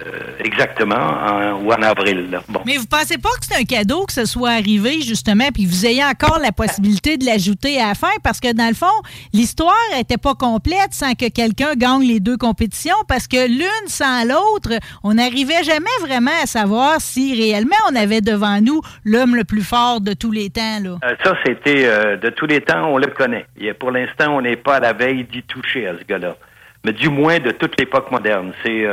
euh, 0.00 0.10
exactement, 0.42 0.94
en- 0.96 1.60
ou 1.62 1.70
en 1.70 1.82
avril. 1.82 2.30
là. 2.30 2.42
Bon. 2.48 2.60
Mais 2.64 2.76
vous 2.78 2.86
pensez 2.86 3.18
pas 3.18 3.28
que 3.38 3.44
c'est 3.46 3.60
un 3.60 3.64
cadeau 3.64 4.06
que 4.06 4.12
ce 4.12 4.24
soit 4.24 4.50
arrivé, 4.52 5.02
justement, 5.02 5.48
puis 5.52 5.66
vous 5.66 5.84
ayez 5.84 6.02
encore 6.04 6.38
la 6.38 6.50
possibilité 6.50 7.18
de 7.18 7.26
l'ajouter 7.26 7.78
à 7.80 7.88
la 7.88 7.94
fin? 7.94 8.08
Parce 8.22 8.40
que, 8.40 8.52
dans 8.52 8.68
le 8.68 8.74
fond, 8.74 8.86
l'histoire 9.34 9.74
n'était 9.94 10.16
pas 10.16 10.34
complète 10.34 10.92
sans 10.92 11.12
que 11.14 11.28
quelqu'un 11.28 11.74
gagne 11.76 12.02
les 12.06 12.20
deux 12.20 12.38
compétitions, 12.38 12.96
parce 13.06 13.28
que 13.28 13.46
l'une 13.46 13.86
sans 13.88 14.24
l'autre, 14.26 14.70
on 15.04 15.14
n'arrivait 15.14 15.62
jamais 15.62 15.84
vraiment 16.00 16.30
à 16.42 16.46
savoir 16.46 17.00
si 17.00 17.34
réellement 17.34 17.76
on 17.90 17.94
avait 17.96 18.22
devant 18.22 18.60
nous 18.62 18.80
l'homme 19.04 19.36
le 19.36 19.44
plus 19.44 19.62
fort 19.62 20.00
de 20.00 20.14
tous 20.14 20.30
les 20.32 20.48
temps. 20.48 20.78
Là. 20.82 20.98
Euh, 21.04 21.14
ça, 21.22 21.36
c'était 21.44 21.84
euh, 21.84 22.16
de 22.16 22.30
tous 22.30 22.46
les 22.46 22.60
temps, 22.62 22.86
on 22.88 22.96
le 22.96 23.08
connaît. 23.08 23.44
Et 23.60 23.72
pour 23.74 23.90
l'instant, 23.90 24.34
on 24.36 24.40
n'est 24.40 24.56
pas 24.56 24.76
à 24.76 24.80
la 24.80 24.92
veille 24.94 25.24
d'y 25.24 25.42
toucher 25.42 25.86
à 25.86 25.92
ce 25.98 26.04
gars-là. 26.04 26.36
Mais 26.84 26.92
du 26.92 27.08
moins 27.10 27.38
de 27.38 27.50
toute 27.52 27.78
l'époque 27.78 28.10
moderne. 28.10 28.52
C'est 28.64 28.84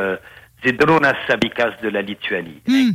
euh, 0.59 0.63
c'est 0.63 0.73
Dronas 0.73 1.15
Savikas 1.27 1.71
de 1.81 1.89
la 1.89 2.01
Lituanie. 2.01 2.61
Hmm. 2.67 2.91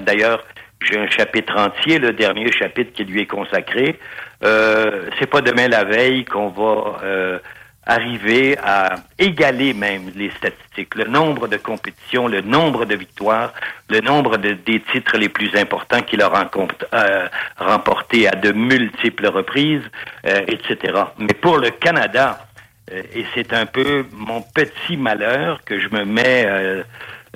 D'ailleurs, 0.00 0.44
j'ai 0.84 0.98
un 0.98 1.08
chapitre 1.08 1.56
entier, 1.56 1.98
le 1.98 2.12
dernier 2.12 2.50
chapitre 2.50 2.92
qui 2.92 3.04
lui 3.04 3.22
est 3.22 3.26
consacré. 3.26 3.98
Euh, 4.44 5.08
c'est 5.18 5.26
pas 5.26 5.40
demain 5.40 5.68
la 5.68 5.84
veille 5.84 6.24
qu'on 6.24 6.48
va 6.48 6.98
euh, 7.04 7.38
arriver 7.86 8.56
à 8.62 8.96
égaler 9.18 9.74
même 9.74 10.10
les 10.14 10.30
statistiques, 10.30 10.94
le 10.94 11.04
nombre 11.04 11.48
de 11.48 11.56
compétitions, 11.56 12.28
le 12.28 12.40
nombre 12.40 12.84
de 12.84 12.94
victoires, 12.94 13.52
le 13.88 14.00
nombre 14.00 14.36
de, 14.36 14.52
des 14.52 14.80
titres 14.80 15.16
les 15.18 15.28
plus 15.28 15.54
importants 15.56 16.02
qu'il 16.02 16.22
a 16.22 16.50
euh, 16.94 17.28
remportés 17.58 18.28
à 18.28 18.32
de 18.32 18.52
multiples 18.52 19.26
reprises, 19.26 19.82
euh, 20.26 20.40
etc. 20.46 20.94
Mais 21.18 21.34
pour 21.34 21.58
le 21.58 21.70
Canada, 21.70 22.46
et 22.90 23.24
c'est 23.34 23.52
un 23.52 23.66
peu 23.66 24.04
mon 24.12 24.42
petit 24.42 24.96
malheur 24.96 25.60
que 25.64 25.78
je 25.78 25.88
me 25.88 26.04
mets 26.04 26.44
euh, 26.46 26.82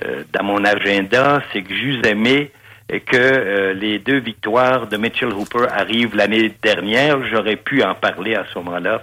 euh, 0.05 0.23
dans 0.33 0.43
mon 0.43 0.63
agenda, 0.63 1.41
c'est 1.51 1.63
que 1.63 1.73
j'eus 1.73 2.01
aimé 2.05 2.51
euh, 2.91 2.99
que 2.99 3.17
euh, 3.17 3.73
les 3.73 3.99
deux 3.99 4.19
victoires 4.19 4.87
de 4.87 4.97
Mitchell 4.97 5.33
Hooper 5.33 5.65
arrivent 5.71 6.15
l'année 6.15 6.53
dernière. 6.61 7.25
J'aurais 7.27 7.55
pu 7.55 7.81
en 7.81 7.95
parler 7.95 8.35
à 8.35 8.45
ce 8.53 8.59
moment-là 8.59 9.01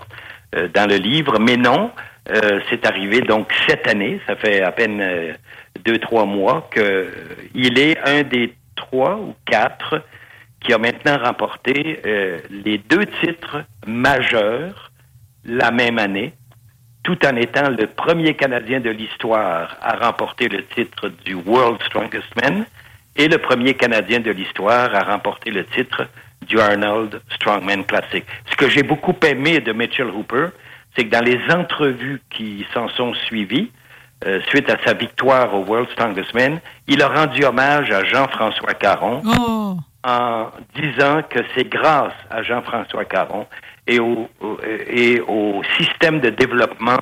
euh, 0.55 0.69
dans 0.73 0.89
le 0.89 0.97
livre, 0.97 1.39
mais 1.41 1.57
non. 1.57 1.91
Euh, 2.31 2.61
c'est 2.71 2.87
arrivé 2.87 3.21
donc 3.21 3.53
cette 3.69 3.87
année, 3.87 4.21
ça 4.27 4.37
fait 4.37 4.63
à 4.63 4.73
peine 4.73 5.01
euh, 5.01 5.33
deux, 5.85 5.99
trois 5.99 6.25
mois, 6.25 6.69
que 6.71 6.81
euh, 6.81 7.11
il 7.55 7.79
est 7.79 7.99
un 8.07 8.23
des 8.23 8.55
trois 8.77 9.17
ou 9.17 9.35
quatre 9.45 10.03
qui 10.61 10.73
a 10.73 10.79
maintenant 10.79 11.19
remporté 11.19 12.01
euh, 12.07 12.39
les 12.51 12.79
deux 12.79 13.05
titres 13.21 13.65
majeurs 13.87 14.91
la 15.45 15.71
même 15.71 15.99
année, 15.99 16.35
tout 17.03 17.19
en 17.27 17.37
étant 17.37 17.69
le 17.69 17.87
premier 17.87 18.35
Canadien 18.35 18.81
de 18.81 18.91
l'histoire 18.91 19.77
à 19.83 19.97
remporter 19.97 20.49
le 20.49 20.65
titre 20.67 21.11
du 21.25 21.35
World 21.35 21.83
Strongest 21.83 22.29
Man 22.43 22.65
et 23.17 23.29
le 23.29 23.39
premier 23.39 23.75
Canadien 23.75 24.21
de 24.21 24.31
l'histoire 24.31 24.95
à 24.95 25.01
remporter 25.01 25.51
le 25.51 25.65
titre 25.67 26.07
du 26.47 26.59
Arnold 26.59 27.21
Strongman 27.35 27.85
Classic. 27.85 28.25
Ce 28.51 28.57
que 28.57 28.69
j'ai 28.69 28.83
beaucoup 28.83 29.15
aimé 29.25 29.61
de 29.61 29.73
Mitchell 29.73 30.09
Hooper, 30.09 30.49
c'est 30.97 31.05
que 31.05 31.11
dans 31.11 31.25
les 31.25 31.39
entrevues 31.51 32.21
qui 32.31 32.67
s'en 32.73 32.89
sont 32.89 33.15
suivies, 33.15 33.71
euh, 34.27 34.41
suite 34.49 34.71
à 34.71 34.77
sa 34.85 34.95
victoire 34.95 35.55
au 35.55 35.65
World 35.65 35.91
Strongest 35.91 36.33
Man, 36.35 36.61
il 36.87 37.03
a 37.03 37.09
rendu 37.09 37.45
hommage 37.45 37.91
à 37.91 38.05
Jean-François 38.05 38.75
Caron 38.75 39.21
Oh! 39.27 39.77
en 40.07 40.51
disant 40.75 41.23
que 41.29 41.41
c'est 41.55 41.69
grâce 41.69 42.15
à 42.31 42.43
Jean-François 42.43 43.05
Caron 43.05 43.47
et 43.87 43.99
au, 43.99 44.29
et 44.88 45.20
au 45.27 45.62
système 45.79 46.20
de 46.20 46.31
développement 46.31 46.99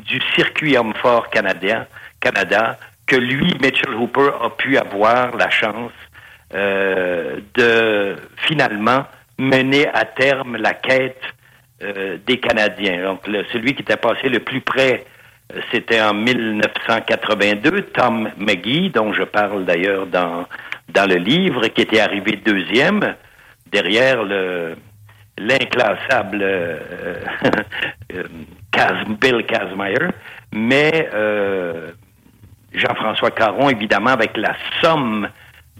du 0.00 0.20
circuit 0.34 0.76
homme-fort 0.76 1.30
canadien, 1.30 1.86
Canada, 2.20 2.78
que 3.06 3.16
lui, 3.16 3.54
Mitchell 3.62 3.94
Hooper, 3.94 4.30
a 4.42 4.50
pu 4.50 4.76
avoir 4.76 5.36
la 5.36 5.48
chance 5.50 5.92
euh, 6.54 7.40
de 7.54 8.16
finalement 8.46 9.04
mener 9.38 9.86
à 9.88 10.04
terme 10.04 10.56
la 10.56 10.74
quête 10.74 11.22
euh, 11.82 12.18
des 12.26 12.38
Canadiens. 12.38 13.02
Donc, 13.02 13.26
le- 13.26 13.44
celui 13.52 13.74
qui 13.74 13.82
était 13.82 13.96
passé 13.96 14.28
le 14.28 14.40
plus 14.40 14.60
près, 14.60 15.04
euh, 15.54 15.60
c'était 15.72 16.00
en 16.00 16.14
1982, 16.14 17.82
Tom 17.92 18.30
McGee, 18.38 18.90
dont 18.90 19.12
je 19.12 19.22
parle 19.24 19.64
d'ailleurs 19.64 20.06
dans, 20.06 20.46
dans 20.88 21.08
le 21.08 21.16
livre, 21.16 21.66
qui 21.68 21.82
était 21.82 22.00
arrivé 22.00 22.32
deuxième, 22.44 23.14
derrière 23.70 24.22
le 24.24 24.76
l'inclassable 25.38 26.40
euh, 26.42 26.78
euh, 28.14 28.24
Bill 29.20 29.44
Kazmaier, 29.46 30.10
mais 30.52 31.08
euh, 31.14 31.90
Jean-François 32.72 33.30
Caron, 33.30 33.70
évidemment, 33.70 34.10
avec 34.10 34.36
la 34.36 34.54
somme 34.82 35.28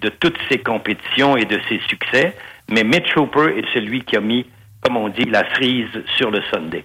de 0.00 0.08
toutes 0.08 0.38
ses 0.50 0.58
compétitions 0.58 1.36
et 1.36 1.44
de 1.44 1.58
ses 1.68 1.80
succès, 1.88 2.36
mais 2.70 2.84
Mitch 2.84 3.16
Hooper 3.16 3.58
est 3.58 3.66
celui 3.74 4.04
qui 4.04 4.16
a 4.16 4.20
mis, 4.20 4.46
comme 4.82 4.96
on 4.96 5.08
dit, 5.08 5.24
la 5.24 5.42
cerise 5.54 6.02
sur 6.16 6.30
le 6.30 6.42
Sunday. 6.52 6.84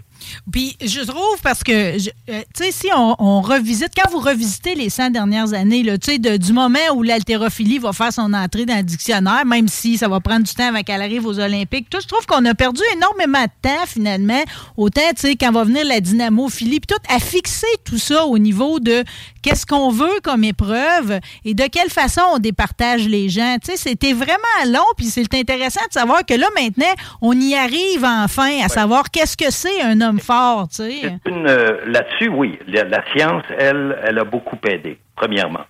Puis 0.51 0.77
je 0.83 1.01
trouve 1.01 1.41
parce 1.43 1.63
que, 1.63 1.71
euh, 1.71 1.97
tu 2.27 2.63
sais, 2.63 2.71
si 2.71 2.87
on, 2.95 3.15
on 3.19 3.41
revisite, 3.41 3.91
quand 3.95 4.09
vous 4.11 4.19
revisitez 4.19 4.75
les 4.75 4.89
100 4.89 5.11
dernières 5.11 5.53
années, 5.53 5.83
tu 6.01 6.13
sais, 6.13 6.19
du 6.19 6.53
moment 6.53 6.79
où 6.95 7.03
l'haltérophilie 7.03 7.79
va 7.79 7.93
faire 7.93 8.13
son 8.13 8.33
entrée 8.33 8.65
dans 8.65 8.77
le 8.77 8.83
dictionnaire, 8.83 9.45
même 9.45 9.67
si 9.67 9.97
ça 9.97 10.07
va 10.07 10.19
prendre 10.19 10.43
du 10.43 10.53
temps 10.53 10.69
avant 10.69 10.81
qu'elle 10.81 11.01
arrive 11.01 11.25
aux 11.25 11.39
Olympiques, 11.39 11.89
tout, 11.89 11.99
je 12.01 12.07
trouve 12.07 12.25
qu'on 12.25 12.45
a 12.45 12.53
perdu 12.53 12.81
énormément 12.95 13.43
de 13.43 13.69
temps, 13.69 13.85
finalement. 13.85 14.43
Autant, 14.77 15.01
tu 15.15 15.21
sais, 15.21 15.35
quand 15.35 15.51
va 15.51 15.63
venir 15.63 15.85
la 15.85 15.99
dynamophilie, 15.99 16.79
puis 16.79 16.95
tout, 16.95 17.13
à 17.13 17.19
fixer 17.19 17.67
tout 17.83 17.97
ça 17.97 18.25
au 18.25 18.37
niveau 18.37 18.79
de 18.79 19.03
qu'est-ce 19.41 19.65
qu'on 19.65 19.89
veut 19.91 20.19
comme 20.23 20.43
épreuve 20.43 21.19
et 21.45 21.53
de 21.53 21.65
quelle 21.67 21.89
façon 21.89 22.21
on 22.33 22.39
départage 22.39 23.07
les 23.07 23.29
gens. 23.29 23.57
Tu 23.63 23.71
sais, 23.71 23.77
c'était 23.77 24.13
vraiment 24.13 24.37
long, 24.67 24.85
puis 24.97 25.07
c'est 25.07 25.33
intéressant 25.33 25.81
de 25.87 25.93
savoir 25.93 26.25
que 26.25 26.33
là, 26.33 26.47
maintenant, 26.55 26.93
on 27.21 27.39
y 27.39 27.55
arrive 27.55 28.05
enfin 28.05 28.61
à 28.63 28.69
savoir 28.69 29.11
qu'est-ce 29.11 29.37
que 29.37 29.51
c'est 29.51 29.81
un 29.81 29.99
homme 30.01 30.19
fort, 30.21 30.67
tu 30.69 30.83
sais. 30.83 31.17
Euh, 31.27 31.79
Là-dessus, 31.85 32.29
oui, 32.29 32.59
la, 32.67 33.03
science, 33.11 33.43
elle, 33.57 33.97
elle 34.03 34.19
a 34.19 34.23
beaucoup 34.23 34.57
aidé, 34.67 34.97
premièrement. 35.15 35.65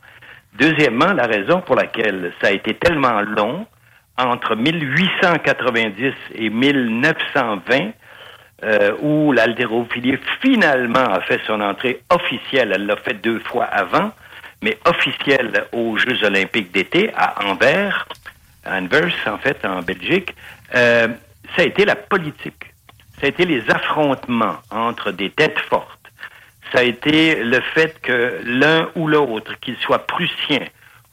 Deuxièmement, 0.53 1.13
la 1.13 1.27
raison 1.27 1.61
pour 1.61 1.75
laquelle 1.75 2.33
ça 2.41 2.49
a 2.49 2.51
été 2.51 2.73
tellement 2.73 3.21
long, 3.21 3.65
entre 4.17 4.55
1890 4.55 6.13
et 6.35 6.49
1920, 6.49 7.91
euh, 8.63 8.91
où 9.01 9.31
l'haltérophilie 9.31 10.19
finalement 10.41 10.99
a 10.99 11.21
fait 11.21 11.39
son 11.47 11.61
entrée 11.61 12.03
officielle, 12.09 12.71
elle 12.75 12.85
l'a 12.85 12.97
fait 12.97 13.15
deux 13.15 13.39
fois 13.39 13.65
avant, 13.65 14.11
mais 14.61 14.77
officielle 14.85 15.65
aux 15.71 15.97
Jeux 15.97 16.23
olympiques 16.23 16.71
d'été 16.71 17.11
à 17.15 17.43
Anvers, 17.45 18.07
Anvers 18.65 19.13
en 19.25 19.37
fait, 19.39 19.65
en 19.65 19.81
Belgique, 19.81 20.35
euh, 20.75 21.07
ça 21.55 21.63
a 21.63 21.65
été 21.65 21.85
la 21.85 21.95
politique. 21.95 22.70
Ça 23.21 23.27
a 23.27 23.29
été 23.29 23.45
les 23.45 23.69
affrontements 23.69 24.57
entre 24.71 25.11
des 25.11 25.29
têtes 25.29 25.59
fortes. 25.69 26.11
Ça 26.73 26.79
a 26.79 26.83
été 26.83 27.43
le 27.43 27.61
fait 27.61 28.01
que 28.01 28.41
l'un 28.43 28.89
ou 28.95 29.07
l'autre, 29.07 29.53
qu'il 29.61 29.77
soit 29.77 30.07
prussien, 30.07 30.65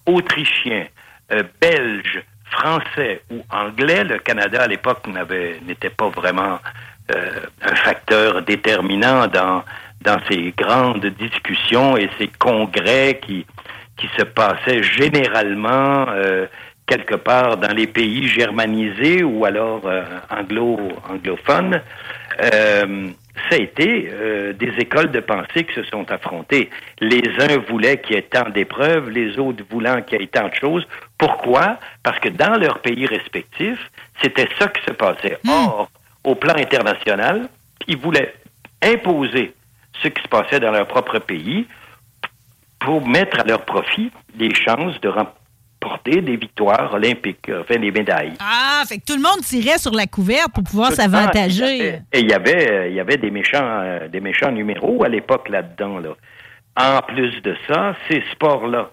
autrichien, 0.07 0.87
euh, 1.33 1.42
belge, 1.61 2.23
français 2.51 3.21
ou 3.31 3.44
anglais, 3.51 4.05
le 4.05 4.18
Canada 4.21 4.62
à 4.62 4.66
l'époque 4.66 5.07
n'était 5.66 5.90
pas 5.90 6.09
vraiment 6.09 6.59
euh, 7.14 7.40
un 7.61 7.75
facteur 7.77 8.40
déterminant 8.42 9.27
dans 9.27 9.62
dans 10.01 10.18
ces 10.31 10.55
grandes 10.57 11.05
discussions 11.07 11.97
et 11.97 12.09
ces 12.18 12.29
congrès 12.29 13.21
qui 13.21 13.44
qui 13.99 14.09
se 14.16 14.23
passaient 14.23 14.83
généralement 14.83 16.07
euh, 16.09 16.47
quelque 16.88 17.14
part 17.14 17.59
dans 17.59 17.72
les 17.72 17.87
pays 17.87 18.27
germanisés 18.27 19.22
ou 19.22 19.44
alors 19.44 19.83
euh, 19.85 20.03
anglo 20.31 20.79
anglophones. 21.09 21.81
Euh, 22.42 23.09
ça 23.48 23.57
a 23.57 23.59
été 23.59 24.11
euh, 24.11 24.53
des 24.53 24.72
écoles 24.79 25.12
de 25.12 25.20
pensée 25.20 25.64
qui 25.64 25.74
se 25.74 25.85
sont 25.85 26.11
affrontées. 26.11 26.70
Les 27.01 27.22
uns 27.38 27.59
voulaient 27.68 28.01
qu'il 28.01 28.16
y 28.16 28.18
ait 28.18 28.22
tant 28.22 28.48
d'épreuves, 28.51 29.11
les 29.11 29.38
autres 29.38 29.62
voulant 29.70 30.03
qu'il 30.03 30.20
y 30.20 30.24
ait 30.24 30.27
tant 30.27 30.48
de 30.48 30.55
choses. 30.55 30.87
Pourquoi? 31.18 31.79
Parce 32.03 32.18
que 32.18 32.31
dans 32.31 32.59
leurs 32.59 32.81
pays 32.81 33.07
respectifs, 33.07 33.90
c'était 34.22 34.48
ça 34.59 34.68
qui 34.68 34.83
se 34.85 34.92
passait. 34.92 35.38
Or, 35.48 35.88
au 36.24 36.35
plan 36.35 36.55
international. 36.57 37.48
Ils 37.87 37.96
voulaient 37.96 38.35
imposer 38.83 39.55
ce 40.03 40.09
qui 40.09 40.22
se 40.22 40.29
passait 40.29 40.61
dans 40.61 40.72
leur 40.72 40.87
propre 40.87 41.18
pays 41.18 41.66
pour 42.81 43.07
mettre 43.07 43.40
à 43.40 43.44
leur 43.44 43.64
profit 43.64 44.11
les 44.38 44.55
chances 44.55 45.01
de 45.01 45.09
remporter 45.81 46.21
des 46.23 46.37
victoires 46.37 46.95
olympiques, 46.95 47.51
enfin 47.61 47.79
des 47.79 47.91
médailles. 47.91 48.35
Ah, 48.41 48.83
fait 48.87 48.99
que 48.99 49.05
tout 49.05 49.17
le 49.17 49.23
monde 49.23 49.41
tirait 49.43 49.79
sur 49.79 49.93
la 49.93 50.07
couverte 50.07 50.53
pour 50.53 50.64
pouvoir 50.64 50.93
s'avantager. 50.93 52.01
Et 52.12 52.21
il 52.21 52.29
y 52.29 52.33
avait, 52.33 52.91
il 52.91 52.97
y 52.97 53.01
avait 53.01 53.17
des 53.17 53.31
méchants, 53.31 53.59
euh, 53.62 54.09
des 54.09 54.21
méchants 54.21 54.51
numéros 54.51 55.05
à 55.05 55.09
l'époque 55.09 55.49
là-dedans. 55.49 55.99
Là. 55.99 56.17
En 56.77 57.03
plus 57.03 57.41
de 57.43 57.57
ça, 57.69 57.95
ces 58.09 58.23
sports-là, 58.33 58.91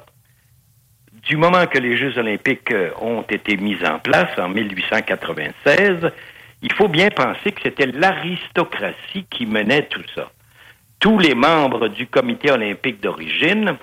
du 1.24 1.38
moment 1.38 1.66
que 1.66 1.80
les 1.80 1.98
Jeux 1.98 2.18
olympiques 2.18 2.72
euh, 2.72 2.92
ont 3.02 3.24
été 3.24 3.58
mis 3.58 3.78
en 3.86 4.00
place 4.00 4.38
en 4.38 4.50
1896, 4.50 6.12
il 6.62 6.74
faut 6.74 6.88
bien 6.88 7.10
penser 7.10 7.52
que 7.52 7.62
c'était 7.64 7.88
l'aristocratie 7.88 9.26
qui 9.30 9.46
menait 9.46 9.84
tout 9.84 10.04
ça. 10.16 10.32
Tous 11.00 11.20
les 11.20 11.36
membres 11.36 11.90
du 11.90 12.08
comité 12.08 12.52
olympique 12.52 13.02
d'origine 13.02 13.76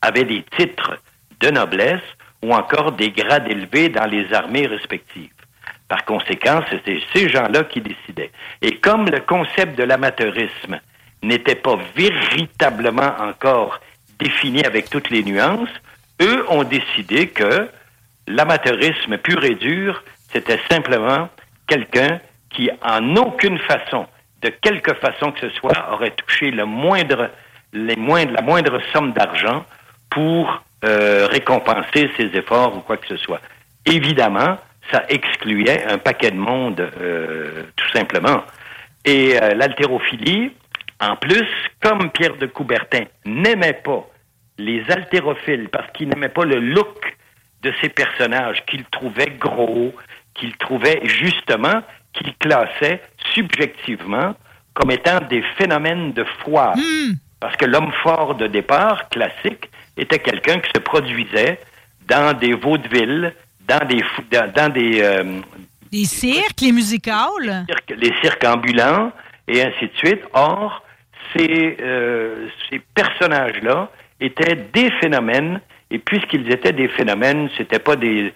avaient 0.00 0.24
des 0.24 0.44
titres 0.56 0.98
de 1.40 1.50
noblesse 1.50 2.00
ou 2.42 2.54
encore 2.54 2.92
des 2.92 3.10
grades 3.10 3.48
élevés 3.50 3.88
dans 3.88 4.06
les 4.06 4.32
armées 4.32 4.66
respectives. 4.66 5.30
Par 5.88 6.04
conséquent, 6.04 6.62
c'était 6.70 7.00
ces 7.14 7.28
gens-là 7.28 7.64
qui 7.64 7.80
décidaient. 7.80 8.30
Et 8.60 8.76
comme 8.76 9.06
le 9.06 9.20
concept 9.20 9.76
de 9.78 9.84
l'amateurisme 9.84 10.80
n'était 11.22 11.54
pas 11.54 11.78
véritablement 11.96 13.14
encore 13.18 13.80
défini 14.18 14.64
avec 14.64 14.90
toutes 14.90 15.10
les 15.10 15.22
nuances, 15.22 15.70
eux 16.20 16.44
ont 16.50 16.64
décidé 16.64 17.28
que 17.28 17.68
l'amateurisme 18.26 19.16
pur 19.18 19.42
et 19.44 19.54
dur, 19.54 20.02
c'était 20.32 20.60
simplement 20.70 21.28
quelqu'un 21.66 22.20
qui, 22.50 22.70
en 22.82 23.16
aucune 23.16 23.58
façon, 23.60 24.06
de 24.42 24.48
quelque 24.48 24.94
façon 24.94 25.32
que 25.32 25.40
ce 25.40 25.50
soit, 25.50 25.92
aurait 25.92 26.10
touché 26.10 26.50
moindre, 26.50 27.30
la 27.72 28.42
moindre 28.42 28.80
somme 28.92 29.12
d'argent 29.12 29.64
pour 30.10 30.62
euh, 30.84 31.26
récompenser 31.26 32.10
ses 32.16 32.26
efforts 32.34 32.76
ou 32.76 32.80
quoi 32.80 32.96
que 32.96 33.06
ce 33.08 33.16
soit. 33.16 33.40
Évidemment, 33.84 34.58
ça 34.92 35.04
excluait 35.08 35.84
un 35.84 35.98
paquet 35.98 36.30
de 36.30 36.36
monde, 36.36 36.80
euh, 37.00 37.64
tout 37.76 37.88
simplement. 37.92 38.42
Et 39.04 39.40
euh, 39.42 39.54
l'haltérophilie, 39.54 40.52
en 41.00 41.16
plus, 41.16 41.46
comme 41.80 42.10
Pierre 42.10 42.36
de 42.36 42.46
Coubertin 42.46 43.04
n'aimait 43.24 43.80
pas 43.84 44.08
les 44.58 44.82
haltérophiles 44.88 45.68
parce 45.68 45.90
qu'il 45.92 46.08
n'aimait 46.08 46.28
pas 46.28 46.44
le 46.44 46.58
look 46.58 47.16
de 47.62 47.72
ces 47.80 47.88
personnages 47.88 48.64
qu'il 48.66 48.84
trouvait 48.84 49.36
gros, 49.38 49.92
qu'il 50.34 50.56
trouvait 50.56 51.00
justement, 51.04 51.82
qu'il 52.12 52.34
classait 52.36 53.02
subjectivement 53.34 54.34
comme 54.74 54.90
étant 54.90 55.20
des 55.28 55.42
phénomènes 55.56 56.12
de 56.12 56.24
foi. 56.44 56.72
Hmm. 56.76 57.14
Parce 57.40 57.56
que 57.56 57.64
l'homme 57.64 57.92
fort 58.02 58.34
de 58.34 58.46
départ, 58.46 59.08
classique, 59.08 59.67
était 59.98 60.18
quelqu'un 60.18 60.58
qui 60.60 60.70
se 60.74 60.80
produisait 60.80 61.58
dans 62.06 62.36
des 62.38 62.54
vaudevilles, 62.54 63.32
dans 63.66 63.86
des 63.86 64.02
dans, 64.30 64.52
dans 64.52 64.72
des 64.72 65.02
euh, 65.02 65.40
les 65.92 66.04
cirques, 66.04 66.60
les 66.60 66.72
musicales, 66.72 67.66
les 67.96 68.12
cirques 68.22 68.44
ambulants 68.44 69.12
et 69.46 69.62
ainsi 69.62 69.86
de 69.86 69.96
suite. 69.96 70.22
Or, 70.32 70.82
ces, 71.34 71.76
euh, 71.80 72.48
ces 72.68 72.80
personnages-là 72.94 73.90
étaient 74.20 74.56
des 74.72 74.90
phénomènes, 75.00 75.60
et 75.90 75.98
puisqu'ils 75.98 76.50
étaient 76.50 76.72
des 76.72 76.88
phénomènes, 76.88 77.48
c'était 77.56 77.78
pas 77.78 77.96
des, 77.96 78.32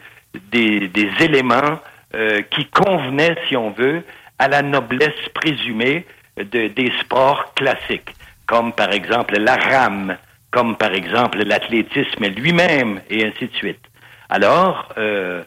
des, 0.51 0.89
des 0.89 1.11
éléments 1.21 1.79
euh, 2.15 2.43
qui 2.51 2.67
convenaient, 2.67 3.37
si 3.49 3.57
on 3.57 3.71
veut, 3.71 4.03
à 4.39 4.49
la 4.49 4.63
noblesse 4.63 5.29
présumée 5.35 6.07
de, 6.37 6.69
des 6.69 6.93
sports 7.01 7.53
classiques, 7.55 8.15
comme 8.47 8.73
par 8.73 8.93
exemple 8.93 9.39
la 9.39 9.57
rame, 9.57 10.17
comme 10.53 10.77
par 10.77 10.95
exemple 10.95 11.43
l'athlétisme 11.45 12.29
lui-même, 12.29 13.01
et 13.11 13.27
ainsi 13.27 13.49
de 13.49 13.55
suite. 13.55 13.81
Alors, 14.29 14.89
euh, 14.99 15.43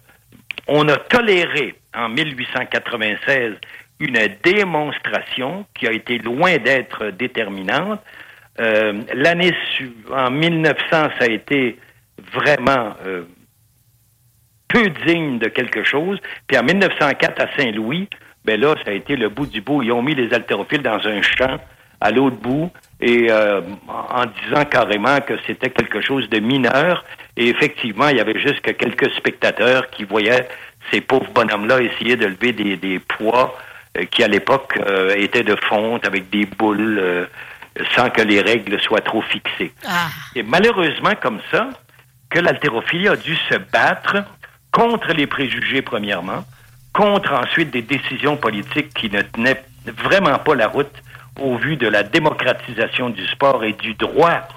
on 0.67 0.89
a 0.89 0.97
toléré 0.97 1.75
en 1.95 2.09
1896 2.09 3.53
une 3.99 4.19
démonstration 4.43 5.65
qui 5.73 5.87
a 5.87 5.91
été 5.91 6.17
loin 6.17 6.57
d'être 6.57 7.11
déterminante. 7.11 8.01
Euh, 8.59 9.01
L'année 9.13 9.53
en 10.11 10.31
1900, 10.31 10.75
ça 10.91 11.09
a 11.21 11.27
été 11.27 11.77
vraiment 12.33 12.95
euh, 13.05 13.23
peu 14.67 14.89
digne 15.05 15.37
de 15.37 15.47
quelque 15.47 15.83
chose. 15.83 16.19
Puis 16.47 16.57
en 16.57 16.63
1904 16.63 17.41
à 17.41 17.57
Saint-Louis, 17.57 18.09
ben 18.43 18.59
là, 18.59 18.75
ça 18.83 18.91
a 18.91 18.93
été 18.93 19.15
le 19.15 19.29
bout 19.29 19.45
du 19.45 19.61
bout. 19.61 19.83
Ils 19.83 19.91
ont 19.91 20.01
mis 20.01 20.15
les 20.15 20.33
haltérophiles 20.33 20.81
dans 20.81 21.07
un 21.07 21.21
champ 21.21 21.59
à 22.01 22.11
l'autre 22.11 22.37
bout 22.37 22.71
et 23.01 23.27
euh, 23.29 23.61
en 23.87 24.25
disant 24.25 24.65
carrément 24.65 25.19
que 25.21 25.33
c'était 25.45 25.69
quelque 25.69 26.01
chose 26.01 26.29
de 26.29 26.39
mineur. 26.39 27.03
Et 27.37 27.49
effectivement, 27.49 28.07
il 28.07 28.17
y 28.17 28.21
avait 28.21 28.39
juste 28.39 28.61
que 28.61 28.71
quelques 28.71 29.11
spectateurs 29.15 29.89
qui 29.89 30.05
voyaient 30.05 30.47
ces 30.91 31.01
pauvres 31.01 31.31
bonhommes-là 31.33 31.81
essayer 31.81 32.15
de 32.15 32.27
lever 32.27 32.53
des, 32.53 32.77
des 32.77 32.99
poids 32.99 33.57
euh, 33.97 34.05
qui, 34.05 34.23
à 34.23 34.27
l'époque, 34.27 34.77
euh, 34.77 35.15
étaient 35.15 35.43
de 35.43 35.55
fonte 35.67 36.05
avec 36.05 36.29
des 36.29 36.45
boules 36.45 36.99
euh, 36.99 37.25
sans 37.95 38.09
que 38.09 38.21
les 38.21 38.41
règles 38.41 38.79
soient 38.81 39.01
trop 39.01 39.21
fixées. 39.21 39.73
Ah. 39.85 40.07
Et 40.35 40.43
malheureusement, 40.43 41.13
comme 41.21 41.39
ça, 41.51 41.69
que 42.29 42.39
l'haltérophilie 42.39 43.07
a 43.07 43.15
dû 43.15 43.35
se 43.49 43.55
battre 43.71 44.23
contre 44.71 45.13
les 45.13 45.27
préjugés, 45.27 45.81
premièrement, 45.81 46.43
contre 46.93 47.33
ensuite 47.33 47.71
des 47.71 47.81
décisions 47.81 48.37
politiques 48.37 48.93
qui 48.93 49.09
ne 49.09 49.21
tenaient 49.21 49.63
vraiment 49.85 50.37
pas 50.39 50.55
la 50.55 50.67
route 50.67 50.91
au 51.39 51.57
vu 51.57 51.77
de 51.77 51.87
la 51.87 52.03
démocratisation 52.03 53.09
du 53.09 53.25
sport 53.27 53.63
et 53.63 53.73
du 53.73 53.93
droit 53.93 54.47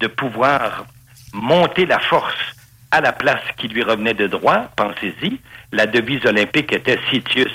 de 0.00 0.06
pouvoir 0.06 0.86
monter 1.32 1.86
la 1.86 1.98
force 1.98 2.56
à 2.90 3.00
la 3.00 3.12
place 3.12 3.42
qui 3.56 3.68
lui 3.68 3.82
revenait 3.82 4.14
de 4.14 4.26
droit, 4.26 4.70
pensez-y. 4.76 5.40
La 5.72 5.86
devise 5.86 6.24
olympique 6.24 6.72
était 6.72 6.98
Citius 7.10 7.52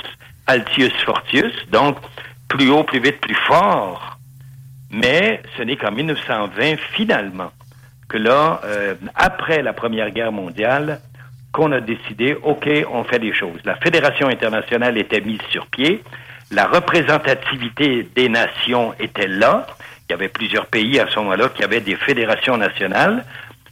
Altius 0.47 0.93
Fortius, 1.05 1.53
donc 1.71 1.97
plus 2.47 2.69
haut, 2.69 2.83
plus 2.83 2.99
vite, 2.99 3.21
plus 3.21 3.37
fort. 3.47 4.17
Mais 4.89 5.41
ce 5.57 5.63
n'est 5.63 5.77
qu'en 5.77 5.91
1920, 5.91 6.75
finalement, 6.93 7.51
que 8.09 8.17
là, 8.17 8.59
euh, 8.65 8.95
après 9.15 9.61
la 9.61 9.71
Première 9.71 10.11
Guerre 10.11 10.33
mondiale, 10.33 10.99
qu'on 11.53 11.71
a 11.71 11.79
décidé, 11.79 12.35
OK, 12.43 12.69
on 12.91 13.03
fait 13.05 13.19
des 13.19 13.33
choses. 13.33 13.59
La 13.63 13.75
Fédération 13.77 14.27
internationale 14.27 14.97
était 14.97 15.21
mise 15.21 15.41
sur 15.49 15.67
pied, 15.67 16.03
la 16.51 16.67
représentativité 16.67 18.07
des 18.15 18.29
nations 18.29 18.93
était 18.99 19.27
là, 19.27 19.67
il 20.07 20.11
y 20.11 20.15
avait 20.15 20.27
plusieurs 20.27 20.65
pays 20.65 20.99
à 20.99 21.09
ce 21.09 21.17
moment-là 21.19 21.49
qui 21.49 21.63
avaient 21.63 21.79
des 21.79 21.95
fédérations 21.95 22.57
nationales, 22.57 23.25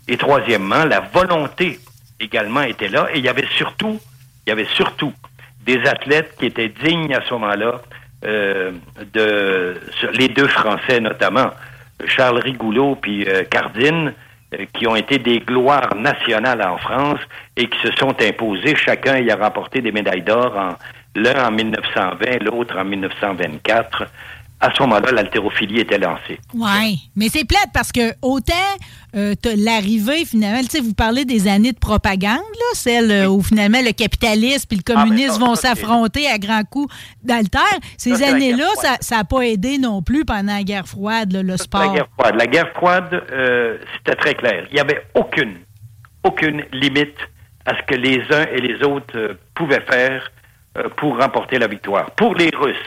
et 0.07 0.17
troisièmement, 0.17 0.85
la 0.85 1.01
volonté 1.01 1.79
également 2.19 2.61
était 2.61 2.87
là, 2.87 3.09
et 3.13 3.19
il 3.19 3.25
y 3.25 3.29
avait 3.29 3.47
surtout, 3.57 3.99
il 4.45 4.49
y 4.49 4.53
avait 4.53 4.67
surtout 4.75 5.13
des 5.65 5.79
athlètes 5.87 6.35
qui 6.39 6.45
étaient 6.45 6.69
dignes 6.69 7.13
à 7.13 7.21
ce 7.27 7.33
moment-là 7.33 7.81
euh, 8.25 8.71
de 9.13 9.75
les 10.13 10.27
deux 10.29 10.47
Français 10.47 10.99
notamment, 10.99 11.51
Charles 12.05 12.39
Rigoulot 12.39 12.95
puis 12.95 13.25
euh, 13.27 13.43
Cardine, 13.43 14.13
euh, 14.53 14.65
qui 14.73 14.87
ont 14.87 14.95
été 14.95 15.19
des 15.19 15.39
gloires 15.39 15.95
nationales 15.95 16.61
en 16.61 16.77
France 16.77 17.19
et 17.55 17.67
qui 17.67 17.79
se 17.79 17.91
sont 17.97 18.15
imposés. 18.21 18.75
Chacun 18.75 19.19
y 19.19 19.31
a 19.31 19.35
remporté 19.35 19.81
des 19.81 19.91
médailles 19.91 20.23
d'or, 20.23 20.57
en, 20.57 20.75
l'un 21.15 21.47
en 21.47 21.51
1920, 21.51 22.43
l'autre 22.43 22.77
en 22.77 22.85
1924 22.85 24.05
à 24.61 24.73
ce 24.75 24.81
moment-là, 24.83 25.11
l'haltérophilie 25.13 25.79
était 25.79 25.97
lancée. 25.97 26.37
Oui, 26.53 27.09
mais 27.15 27.29
c'est 27.29 27.45
plate 27.45 27.69
parce 27.73 27.93
que 27.93 28.11
autant 28.21 28.53
euh, 29.15 29.33
l'arrivée, 29.55 30.25
finalement, 30.25 30.59
tu 30.63 30.67
sais, 30.67 30.79
vous 30.81 30.93
parlez 30.93 31.23
des 31.23 31.47
années 31.47 31.71
de 31.71 31.79
propagande, 31.79 32.33
là, 32.33 32.65
celle 32.73 33.09
euh, 33.09 33.27
où 33.29 33.41
finalement 33.41 33.79
le 33.81 33.93
capitalisme 33.93 34.67
et 34.71 34.75
le 34.75 34.81
Ah, 34.89 34.93
communisme 34.95 35.39
ça, 35.39 35.45
vont 35.45 35.55
s'affronter 35.55 36.27
à 36.27 36.37
grands 36.37 36.65
coups 36.65 36.93
d'altère. 37.23 37.61
Ces 37.97 38.17
la 38.17 38.31
années-là, 38.31 38.67
ça 38.99 39.15
n'a 39.17 39.23
pas 39.23 39.43
aidé 39.43 39.77
non 39.77 40.01
plus 40.01 40.25
pendant 40.25 40.53
la 40.53 40.63
guerre 40.63 40.87
froide, 40.87 41.31
là, 41.31 41.41
le 41.41 41.47
La 41.51 41.57
sport. 41.57 41.93
guerre 41.93 42.07
froide. 42.19 42.35
La 42.37 42.47
guerre 42.47 42.69
froide, 42.75 43.23
euh, 43.31 43.77
c'était 43.97 44.17
très 44.17 44.33
clair. 44.35 44.65
Il 44.71 44.73
n'y 44.73 44.81
avait 44.81 45.03
aucune, 45.13 45.55
aucune 46.25 46.65
limite 46.73 47.15
à 47.65 47.77
ce 47.77 47.83
que 47.87 47.95
les 47.95 48.19
uns 48.31 48.45
et 48.53 48.59
les 48.59 48.83
autres 48.83 49.15
euh, 49.17 49.33
pouvaient 49.55 49.85
faire 49.89 50.29
pour 50.97 51.17
remporter 51.17 51.57
la 51.59 51.67
victoire. 51.67 52.11
Pour 52.11 52.35
les 52.35 52.49
Russes, 52.55 52.77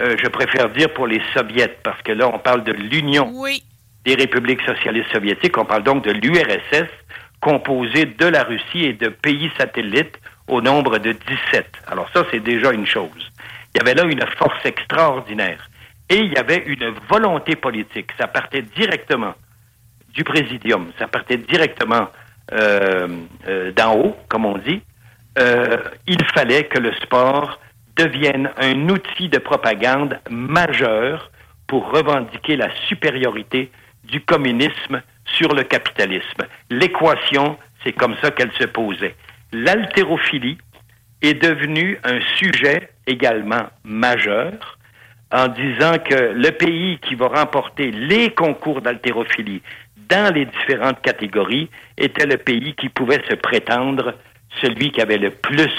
euh, 0.00 0.16
je 0.22 0.28
préfère 0.28 0.68
dire 0.70 0.92
pour 0.92 1.06
les 1.06 1.22
Soviets, 1.34 1.78
parce 1.82 2.00
que 2.02 2.12
là, 2.12 2.28
on 2.32 2.38
parle 2.38 2.64
de 2.64 2.72
l'Union 2.72 3.30
Oui. 3.34 3.62
des 4.04 4.14
républiques 4.14 4.60
socialistes 4.62 5.10
soviétiques. 5.12 5.56
On 5.56 5.64
parle 5.64 5.82
donc 5.82 6.04
de 6.04 6.12
l'URSS, 6.12 6.88
composée 7.40 8.04
de 8.06 8.26
la 8.26 8.42
Russie 8.42 8.84
et 8.84 8.92
de 8.92 9.08
pays 9.08 9.50
satellites 9.56 10.18
au 10.48 10.60
nombre 10.60 10.98
de 10.98 11.12
17. 11.12 11.66
Alors 11.86 12.08
ça, 12.12 12.24
c'est 12.30 12.40
déjà 12.40 12.72
une 12.72 12.86
chose. 12.86 13.32
Il 13.74 13.78
y 13.78 13.80
avait 13.80 13.94
là 13.94 14.04
une 14.04 14.24
force 14.38 14.64
extraordinaire. 14.64 15.68
Et 16.08 16.18
il 16.18 16.32
y 16.32 16.36
avait 16.36 16.62
une 16.66 16.94
volonté 17.08 17.56
politique. 17.56 18.10
Ça 18.18 18.26
partait 18.28 18.62
directement 18.62 19.34
du 20.14 20.24
présidium. 20.24 20.90
Ça 20.98 21.08
partait 21.08 21.36
directement 21.36 22.08
euh, 22.52 23.08
euh, 23.48 23.72
d'en 23.72 23.96
haut, 23.96 24.16
comme 24.28 24.46
on 24.46 24.56
dit. 24.58 24.82
Euh, 25.38 25.76
il 26.06 26.24
fallait 26.34 26.64
que 26.64 26.78
le 26.78 26.92
sport 26.94 27.60
devienne 27.96 28.50
un 28.58 28.88
outil 28.88 29.28
de 29.28 29.38
propagande 29.38 30.18
majeur 30.30 31.30
pour 31.66 31.90
revendiquer 31.90 32.56
la 32.56 32.68
supériorité 32.88 33.70
du 34.04 34.20
communisme 34.20 35.02
sur 35.24 35.54
le 35.54 35.64
capitalisme. 35.64 36.46
L'équation, 36.70 37.58
c'est 37.84 37.92
comme 37.92 38.14
ça 38.22 38.30
qu'elle 38.30 38.52
se 38.52 38.64
posait. 38.64 39.14
L'haltérophilie 39.52 40.58
est 41.22 41.34
devenue 41.34 41.98
un 42.04 42.20
sujet 42.36 42.90
également 43.06 43.66
majeur 43.84 44.78
en 45.32 45.48
disant 45.48 45.98
que 45.98 46.32
le 46.34 46.50
pays 46.50 46.98
qui 47.00 47.14
va 47.14 47.28
remporter 47.28 47.90
les 47.90 48.30
concours 48.30 48.80
d'haltérophilie 48.80 49.62
dans 50.08 50.32
les 50.32 50.46
différentes 50.46 51.00
catégories 51.02 51.68
était 51.98 52.26
le 52.26 52.36
pays 52.36 52.74
qui 52.74 52.88
pouvait 52.88 53.22
se 53.28 53.34
prétendre 53.34 54.14
celui 54.60 54.90
qui 54.90 55.00
avait 55.00 55.18
le 55.18 55.30
plus 55.30 55.72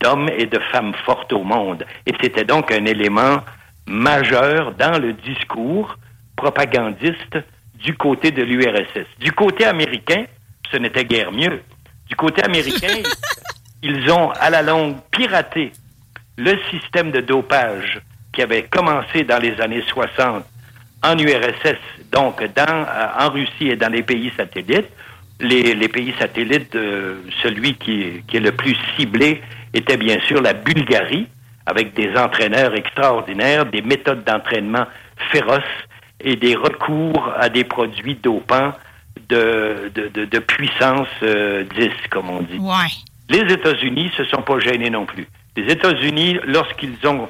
d'hommes 0.00 0.30
et 0.36 0.46
de 0.46 0.58
femmes 0.72 0.94
fortes 1.04 1.32
au 1.32 1.42
monde. 1.42 1.84
Et 2.06 2.12
c'était 2.20 2.44
donc 2.44 2.72
un 2.72 2.84
élément 2.84 3.40
majeur 3.86 4.72
dans 4.72 4.98
le 4.98 5.12
discours 5.12 5.96
propagandiste 6.36 7.38
du 7.74 7.96
côté 7.96 8.30
de 8.30 8.42
l'URSS. 8.42 9.06
Du 9.18 9.32
côté 9.32 9.64
américain, 9.66 10.24
ce 10.70 10.76
n'était 10.78 11.04
guère 11.04 11.32
mieux. 11.32 11.62
Du 12.08 12.16
côté 12.16 12.42
américain, 12.42 13.02
ils 13.82 14.10
ont 14.10 14.30
à 14.30 14.50
la 14.50 14.62
longue 14.62 14.96
piraté 15.10 15.72
le 16.36 16.56
système 16.70 17.10
de 17.10 17.20
dopage 17.20 18.00
qui 18.32 18.42
avait 18.42 18.64
commencé 18.64 19.24
dans 19.24 19.38
les 19.38 19.60
années 19.60 19.82
60 19.88 20.44
en 21.02 21.18
URSS, 21.18 21.78
donc 22.12 22.42
dans, 22.54 22.84
euh, 22.86 23.06
en 23.18 23.30
Russie 23.30 23.68
et 23.68 23.76
dans 23.76 23.90
les 23.90 24.02
pays 24.02 24.32
satellites. 24.36 24.90
Les, 25.40 25.74
les 25.74 25.88
pays 25.88 26.14
satellites, 26.18 26.74
euh, 26.74 27.22
celui 27.42 27.74
qui, 27.74 28.22
qui 28.28 28.36
est 28.36 28.40
le 28.40 28.52
plus 28.52 28.76
ciblé 28.96 29.40
était 29.72 29.96
bien 29.96 30.18
sûr 30.20 30.42
la 30.42 30.52
Bulgarie, 30.52 31.28
avec 31.66 31.94
des 31.94 32.14
entraîneurs 32.16 32.74
extraordinaires, 32.74 33.66
des 33.66 33.82
méthodes 33.82 34.24
d'entraînement 34.24 34.86
féroces 35.30 35.62
et 36.20 36.36
des 36.36 36.54
recours 36.54 37.32
à 37.38 37.48
des 37.48 37.64
produits 37.64 38.16
dopants 38.16 38.72
de, 39.28 39.90
de, 39.94 40.08
de, 40.08 40.24
de 40.24 40.38
puissance 40.38 41.08
euh, 41.22 41.64
10, 41.76 41.88
comme 42.10 42.30
on 42.30 42.42
dit. 42.42 42.58
Ouais. 42.58 42.90
Les 43.28 43.52
États-Unis 43.52 44.10
se 44.16 44.24
sont 44.24 44.42
pas 44.42 44.58
gênés 44.58 44.90
non 44.90 45.06
plus. 45.06 45.26
Les 45.56 45.72
États-Unis, 45.72 46.38
lorsqu'ils 46.44 46.96
ont 47.06 47.28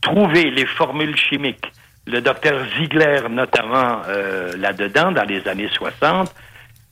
trouvé 0.00 0.50
les 0.50 0.66
formules 0.66 1.16
chimiques, 1.16 1.66
le 2.06 2.20
docteur 2.20 2.64
Ziegler 2.76 3.22
notamment 3.28 4.00
euh, 4.08 4.52
là-dedans, 4.56 5.12
dans 5.12 5.24
les 5.24 5.46
années 5.48 5.68
60, 5.72 6.32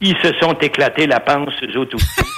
ils 0.00 0.16
se 0.18 0.32
sont 0.40 0.54
éclatés 0.54 1.06
la 1.06 1.20
panse 1.20 1.54
eux 1.62 1.78
autres 1.78 1.96
aussi. 1.96 2.20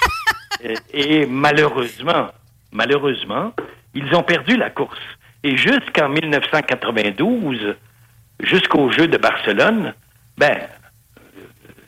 Euh, 0.64 0.74
et 0.92 1.24
malheureusement, 1.24 2.32
malheureusement, 2.72 3.52
ils 3.94 4.12
ont 4.12 4.24
perdu 4.24 4.56
la 4.56 4.70
course. 4.70 4.98
Et 5.44 5.56
jusqu'en 5.56 6.09
1992, 6.09 7.76
jusqu'aux 8.40 8.90
Jeux 8.90 9.06
de 9.06 9.18
Barcelone, 9.18 9.94
ben, 10.36 10.56
euh, 10.56 11.42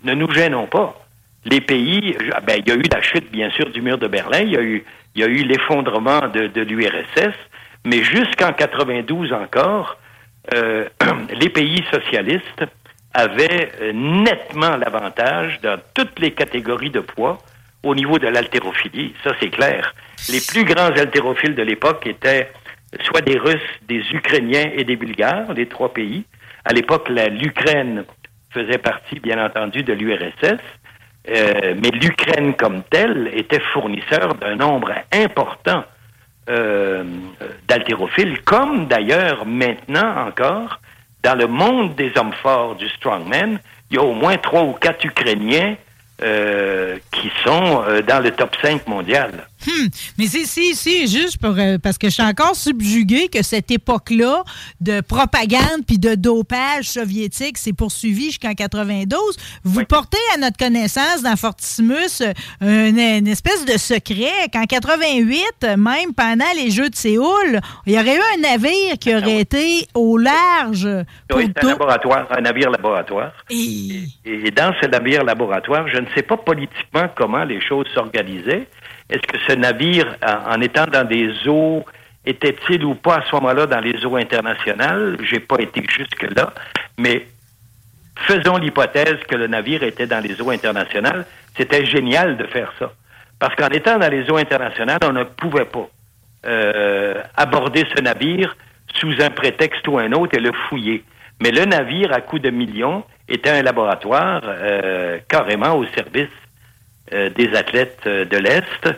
ne 0.04 0.14
nous 0.14 0.32
gênons 0.32 0.68
pas. 0.68 1.04
Les 1.44 1.60
pays, 1.60 2.16
ah 2.32 2.40
ben, 2.40 2.62
il 2.64 2.68
y 2.68 2.70
a 2.70 2.76
eu 2.76 2.84
la 2.92 3.02
chute, 3.02 3.28
bien 3.32 3.50
sûr, 3.50 3.70
du 3.70 3.82
mur 3.82 3.98
de 3.98 4.06
Berlin, 4.06 4.42
il 4.42 4.52
y 4.52 4.56
a 4.56 4.62
eu, 4.62 4.84
il 5.16 5.20
y 5.20 5.24
a 5.24 5.26
eu 5.26 5.42
l'effondrement 5.42 6.28
de, 6.28 6.46
de 6.46 6.60
l'URSS, 6.60 7.34
mais 7.84 8.04
jusqu'en 8.04 8.52
92 8.52 9.32
encore, 9.32 9.96
euh, 10.54 10.88
les 11.40 11.48
pays 11.48 11.82
socialistes 11.90 12.64
avaient 13.14 13.72
euh, 13.80 13.92
nettement 13.92 14.76
l'avantage 14.76 15.60
dans 15.62 15.78
toutes 15.94 16.18
les 16.18 16.32
catégories 16.32 16.90
de 16.90 17.00
poids 17.00 17.38
au 17.82 17.94
niveau 17.94 18.18
de 18.18 18.28
l'haltérophilie. 18.28 19.14
Ça, 19.24 19.32
c'est 19.40 19.50
clair. 19.50 19.94
Les 20.28 20.40
plus 20.40 20.64
grands 20.64 20.90
haltérophiles 20.90 21.54
de 21.54 21.62
l'époque 21.62 22.06
étaient 22.06 22.50
soit 23.02 23.22
des 23.22 23.38
Russes, 23.38 23.60
des 23.88 24.02
Ukrainiens 24.12 24.70
et 24.74 24.84
des 24.84 24.96
Bulgares, 24.96 25.52
les 25.54 25.66
trois 25.66 25.92
pays. 25.92 26.24
À 26.64 26.72
l'époque, 26.72 27.08
l'Ukraine 27.08 28.04
faisait 28.50 28.78
partie, 28.78 29.20
bien 29.20 29.42
entendu, 29.44 29.82
de 29.82 29.92
l'URSS, 29.92 30.60
euh, 31.28 31.74
mais 31.80 31.90
l'Ukraine 31.90 32.54
comme 32.54 32.82
telle 32.90 33.30
était 33.32 33.60
fournisseur 33.72 34.34
d'un 34.34 34.56
nombre 34.56 34.92
important 35.12 35.84
euh, 36.48 37.04
d'haltérophiles, 37.68 38.42
comme 38.42 38.86
d'ailleurs 38.86 39.46
maintenant 39.46 40.26
encore, 40.26 40.80
dans 41.22 41.34
le 41.34 41.46
monde 41.46 41.94
des 41.96 42.12
hommes 42.16 42.32
forts 42.32 42.76
du 42.76 42.88
strongman, 42.88 43.58
il 43.90 43.96
y 43.96 43.98
a 43.98 44.02
au 44.02 44.14
moins 44.14 44.36
trois 44.38 44.62
ou 44.62 44.72
quatre 44.72 45.04
Ukrainiens 45.04 45.76
euh, 46.22 46.98
qui 47.12 47.30
sont 47.44 47.82
euh, 47.86 48.02
dans 48.02 48.22
le 48.22 48.30
top 48.30 48.56
5 48.62 48.86
mondial. 48.86 49.46
Hmm. 49.66 49.86
Mais 50.18 50.26
c'est 50.26 50.44
si, 50.46 50.74
si, 50.74 51.06
juste 51.06 51.38
pour, 51.38 51.54
euh, 51.58 51.78
parce 51.78 51.98
que 51.98 52.08
je 52.08 52.14
suis 52.14 52.22
encore 52.22 52.56
subjugué 52.56 53.28
que 53.28 53.42
cette 53.42 53.70
époque-là 53.70 54.42
de 54.80 55.00
propagande 55.02 55.84
puis 55.86 55.98
de 55.98 56.14
dopage 56.14 56.84
soviétique 56.88 57.58
s'est 57.58 57.72
poursuivie 57.72 58.26
jusqu'en 58.26 58.54
92. 58.54 59.18
Vous 59.64 59.80
Oui. 59.80 59.84
portez 59.84 60.18
à 60.34 60.38
notre 60.38 60.56
connaissance 60.56 61.22
dans 61.22 61.36
Fortissimus 61.36 62.22
euh, 62.22 62.88
une, 62.88 62.98
une 62.98 63.28
espèce 63.28 63.64
de 63.64 63.76
secret 63.78 64.48
qu'en 64.52 64.64
88, 64.64 65.42
euh, 65.64 65.76
même 65.76 66.14
pendant 66.16 66.44
les 66.56 66.70
Jeux 66.70 66.88
de 66.88 66.96
Séoul, 66.96 67.60
il 67.86 67.92
y 67.94 67.98
aurait 67.98 68.16
eu 68.16 68.20
un 68.36 68.40
navire 68.40 68.98
qui 68.98 69.14
aurait 69.14 69.40
été 69.40 69.86
au 69.94 70.16
large 70.16 70.88
pour 71.28 71.38
un 71.38 71.46
laboratoire, 71.62 72.26
un 72.36 72.40
navire 72.40 72.70
laboratoire. 72.70 73.32
Et- 73.50 74.04
Et 74.24 74.50
dans 74.50 74.72
ce 74.80 74.86
navire 74.86 75.22
laboratoire, 75.24 75.86
je 75.88 75.98
ne 75.98 76.06
sais 76.14 76.22
pas 76.22 76.36
politiquement 76.36 77.08
comment 77.16 77.44
les 77.44 77.60
choses 77.60 77.86
s'organisaient. 77.94 78.66
Est-ce 79.10 79.22
que 79.22 79.38
ce 79.48 79.52
navire, 79.54 80.16
en, 80.22 80.60
étant 80.60 80.86
dans 80.86 81.06
des 81.06 81.30
eaux, 81.48 81.84
était-il 82.24 82.84
ou 82.84 82.94
pas 82.94 83.16
à 83.16 83.22
ce 83.28 83.34
moment-là 83.34 83.66
dans 83.66 83.80
les 83.80 84.04
eaux 84.06 84.16
internationales? 84.16 85.16
J'ai 85.22 85.40
pas 85.40 85.56
été 85.58 85.82
jusque-là, 85.88 86.52
mais 86.96 87.26
faisons 88.14 88.56
l'hypothèse 88.56 89.18
que 89.26 89.34
le 89.34 89.48
navire 89.48 89.82
était 89.82 90.06
dans 90.06 90.22
les 90.22 90.40
eaux 90.40 90.50
internationales. 90.50 91.26
C'était 91.56 91.84
génial 91.84 92.36
de 92.36 92.46
faire 92.46 92.72
ça. 92.78 92.92
Parce 93.40 93.54
qu'en 93.56 93.68
étant 93.68 93.98
dans 93.98 94.10
les 94.10 94.30
eaux 94.30 94.36
internationales, 94.36 95.00
on 95.02 95.12
ne 95.12 95.24
pouvait 95.24 95.64
pas 95.64 95.88
euh, 96.46 97.14
aborder 97.36 97.84
ce 97.96 98.00
navire 98.02 98.56
sous 98.94 99.14
un 99.20 99.30
prétexte 99.30 99.86
ou 99.88 99.98
un 99.98 100.12
autre 100.12 100.36
et 100.36 100.40
le 100.40 100.52
fouiller. 100.68 101.02
Mais 101.42 101.50
le 101.50 101.64
navire, 101.64 102.12
à 102.12 102.20
coût 102.20 102.38
de 102.38 102.50
millions, 102.50 103.02
était 103.28 103.50
un 103.50 103.62
laboratoire 103.62 104.42
euh, 104.44 105.18
carrément 105.28 105.74
au 105.76 105.86
service 105.86 106.28
des 107.12 107.54
athlètes 107.54 108.00
euh, 108.06 108.24
de 108.24 108.36
l'Est 108.36 108.88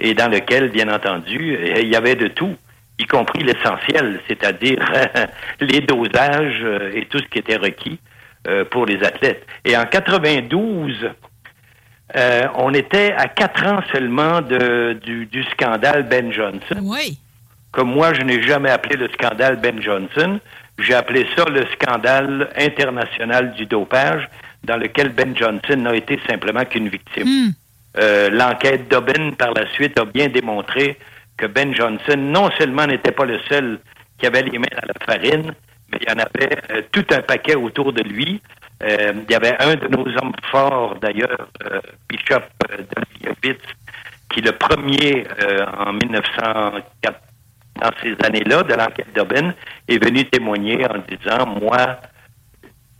et 0.00 0.14
dans 0.14 0.28
lequel, 0.28 0.70
bien 0.70 0.92
entendu, 0.92 1.56
euh, 1.56 1.80
il 1.80 1.88
y 1.88 1.96
avait 1.96 2.16
de 2.16 2.28
tout, 2.28 2.56
y 2.98 3.04
compris 3.06 3.44
l'essentiel, 3.44 4.20
c'est-à-dire 4.28 4.84
les 5.60 5.80
dosages 5.80 6.60
euh, 6.62 6.90
et 6.94 7.06
tout 7.06 7.18
ce 7.18 7.24
qui 7.24 7.38
était 7.38 7.56
requis 7.56 8.00
euh, 8.48 8.64
pour 8.64 8.84
les 8.86 9.02
athlètes. 9.04 9.46
Et 9.64 9.76
en 9.76 9.84
92, 9.84 11.10
euh, 12.16 12.42
on 12.56 12.74
était 12.74 13.12
à 13.16 13.28
quatre 13.28 13.64
ans 13.66 13.80
seulement 13.92 14.40
de, 14.42 14.98
du, 15.02 15.26
du 15.26 15.44
scandale 15.44 16.02
Ben 16.02 16.32
Johnson 16.32 16.80
Oui. 16.82 17.18
comme 17.70 17.92
moi, 17.92 18.12
je 18.12 18.22
n'ai 18.22 18.42
jamais 18.42 18.70
appelé 18.70 18.96
le 18.96 19.08
scandale 19.08 19.56
Ben 19.56 19.80
Johnson. 19.80 20.40
J'ai 20.78 20.94
appelé 20.94 21.26
ça 21.36 21.44
le 21.44 21.64
scandale 21.74 22.50
international 22.56 23.54
du 23.54 23.66
dopage, 23.66 24.28
dans 24.64 24.76
lequel 24.76 25.10
Ben 25.10 25.36
Johnson 25.36 25.76
n'a 25.76 25.94
été 25.94 26.18
simplement 26.28 26.64
qu'une 26.64 26.88
victime. 26.88 27.24
Hmm. 27.24 27.50
Euh, 27.98 28.30
L'enquête 28.30 28.88
Dobbin, 28.88 29.32
par 29.32 29.52
la 29.52 29.70
suite, 29.72 29.98
a 29.98 30.04
bien 30.04 30.28
démontré 30.28 30.98
que 31.36 31.46
Ben 31.46 31.74
Johnson, 31.74 32.16
non 32.16 32.50
seulement 32.58 32.86
n'était 32.86 33.12
pas 33.12 33.24
le 33.24 33.38
seul 33.48 33.78
qui 34.18 34.26
avait 34.26 34.42
les 34.42 34.58
mains 34.58 34.66
dans 34.72 34.88
la 34.88 35.06
farine, 35.06 35.54
mais 35.90 35.98
il 36.00 36.08
y 36.08 36.12
en 36.12 36.18
avait 36.18 36.58
euh, 36.70 36.82
tout 36.90 37.04
un 37.10 37.20
paquet 37.20 37.54
autour 37.54 37.92
de 37.92 38.02
lui. 38.02 38.40
Euh, 38.82 39.12
il 39.28 39.30
y 39.30 39.34
avait 39.34 39.56
un 39.62 39.74
de 39.74 39.88
nos 39.88 40.06
hommes 40.18 40.32
forts, 40.50 40.96
d'ailleurs, 41.00 41.48
Bishop 42.08 42.42
Dolievitz, 42.68 43.62
qui 44.32 44.40
le 44.40 44.52
premier, 44.52 45.26
en 45.78 45.92
1904, 45.92 47.20
dans 47.80 47.90
ces 48.02 48.16
années-là, 48.24 48.62
de 48.62 48.74
l'enquête 48.74 49.12
Dobbin, 49.14 49.54
est 49.88 50.02
venu 50.02 50.24
témoigner 50.24 50.84
en 50.86 50.98
disant, 50.98 51.46
moi, 51.46 52.00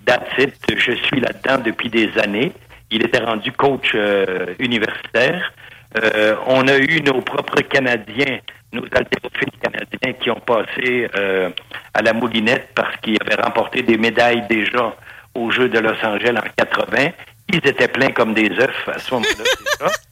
that's 0.07 0.39
it, 0.39 0.55
je 0.69 0.93
suis 0.93 1.21
là-dedans 1.21 1.63
depuis 1.65 1.89
des 1.89 2.11
années. 2.19 2.53
Il 2.93 3.03
était 3.03 3.25
rendu 3.25 3.51
coach 3.53 3.93
euh, 3.95 4.55
universitaire. 4.59 5.53
Euh, 6.03 6.37
on 6.47 6.69
a 6.69 6.77
eu 6.77 7.01
nos 7.03 7.23
propres 7.23 7.63
Canadiens, 7.63 8.39
nos 8.73 8.85
haltérophiles 8.85 9.51
canadiens 9.63 10.13
qui 10.21 10.31
ont 10.31 10.41
passé 10.41 11.09
euh, 11.17 11.51
à 11.95 12.03
la 12.03 12.13
moulinette 12.13 12.69
parce 12.75 12.97
qu'ils 12.97 13.19
avaient 13.21 13.41
remporté 13.43 13.83
des 13.83 13.97
médailles 13.97 14.47
déjà 14.49 14.95
aux 15.35 15.51
Jeux 15.51 15.69
de 15.69 15.79
Los 15.79 16.05
Angeles 16.05 16.37
en 16.37 16.49
80. 16.57 17.11
Ils 17.49 17.67
étaient 17.67 17.89
pleins 17.89 18.11
comme 18.11 18.35
des 18.35 18.51
œufs 18.51 18.89
à 18.89 18.99
ce 18.99 19.15
moment-là. 19.15 19.91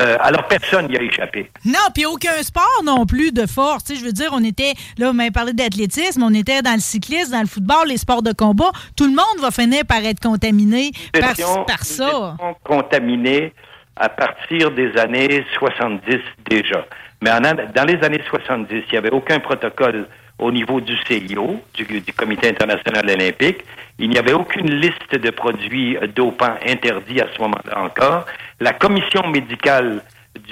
Euh, 0.00 0.16
alors 0.20 0.46
personne 0.46 0.88
n'y 0.88 0.96
a 0.96 1.02
échappé. 1.02 1.50
Non, 1.64 1.78
puis 1.94 2.04
aucun 2.06 2.42
sport 2.42 2.82
non 2.84 3.06
plus 3.06 3.32
de 3.32 3.46
force. 3.46 3.84
Je 3.94 4.04
veux 4.04 4.12
dire, 4.12 4.28
on 4.32 4.44
était, 4.44 4.74
là, 4.98 5.06
vous 5.08 5.12
m'avez 5.14 5.30
parlé 5.30 5.52
d'athlétisme, 5.52 6.22
on 6.22 6.34
était 6.34 6.60
dans 6.62 6.74
le 6.74 6.80
cyclisme, 6.80 7.32
dans 7.32 7.40
le 7.40 7.46
football, 7.46 7.88
les 7.88 7.96
sports 7.96 8.22
de 8.22 8.32
combat. 8.32 8.70
Tout 8.96 9.04
le 9.04 9.10
monde 9.14 9.40
va 9.40 9.50
finir 9.50 9.84
par 9.86 10.04
être 10.04 10.20
contaminé 10.20 10.90
par, 11.12 11.30
étions- 11.30 11.64
par 11.64 11.78
nous 11.80 11.84
ça. 11.84 12.08
étions 12.08 12.56
contaminés 12.64 13.52
à 13.96 14.08
partir 14.10 14.70
des 14.72 14.94
années 14.98 15.44
70 15.58 16.18
déjà. 16.50 16.84
Mais 17.22 17.30
en, 17.30 17.40
dans 17.40 17.84
les 17.86 17.98
années 18.04 18.20
70, 18.28 18.68
il 18.70 18.92
n'y 18.92 18.98
avait 18.98 19.10
aucun 19.12 19.38
protocole 19.40 20.06
au 20.38 20.50
niveau 20.50 20.80
du 20.80 20.96
CIO, 21.06 21.60
du, 21.74 22.12
Comité 22.12 22.48
international 22.48 23.08
olympique. 23.08 23.64
Il 23.98 24.10
n'y 24.10 24.18
avait 24.18 24.32
aucune 24.32 24.70
liste 24.70 25.14
de 25.14 25.30
produits 25.30 25.96
dopants 26.14 26.56
interdits 26.66 27.20
à 27.20 27.28
ce 27.34 27.40
moment-là 27.40 27.82
encore. 27.82 28.26
La 28.60 28.72
commission 28.72 29.26
médicale 29.28 30.02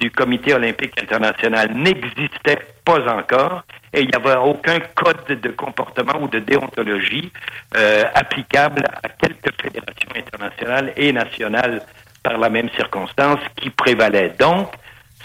du 0.01 0.11
Comité 0.11 0.55
olympique 0.55 0.95
international 1.01 1.75
n'existait 1.75 2.59
pas 2.85 3.01
encore 3.15 3.65
et 3.93 4.01
il 4.01 4.09
n'y 4.09 4.15
avait 4.15 4.37
aucun 4.37 4.81
code 4.95 5.41
de 5.41 5.49
comportement 5.51 6.21
ou 6.21 6.29
de 6.29 6.39
déontologie 6.39 7.31
euh, 7.77 8.05
applicable 8.15 8.85
à 9.03 9.09
quelques 9.09 9.53
fédérations 9.63 10.09
internationales 10.17 10.93
et 10.97 11.13
nationales 11.13 11.83
par 12.23 12.39
la 12.39 12.49
même 12.49 12.71
circonstance 12.71 13.41
qui 13.57 13.71
prévalait. 13.71 14.35
Donc, 14.39 14.69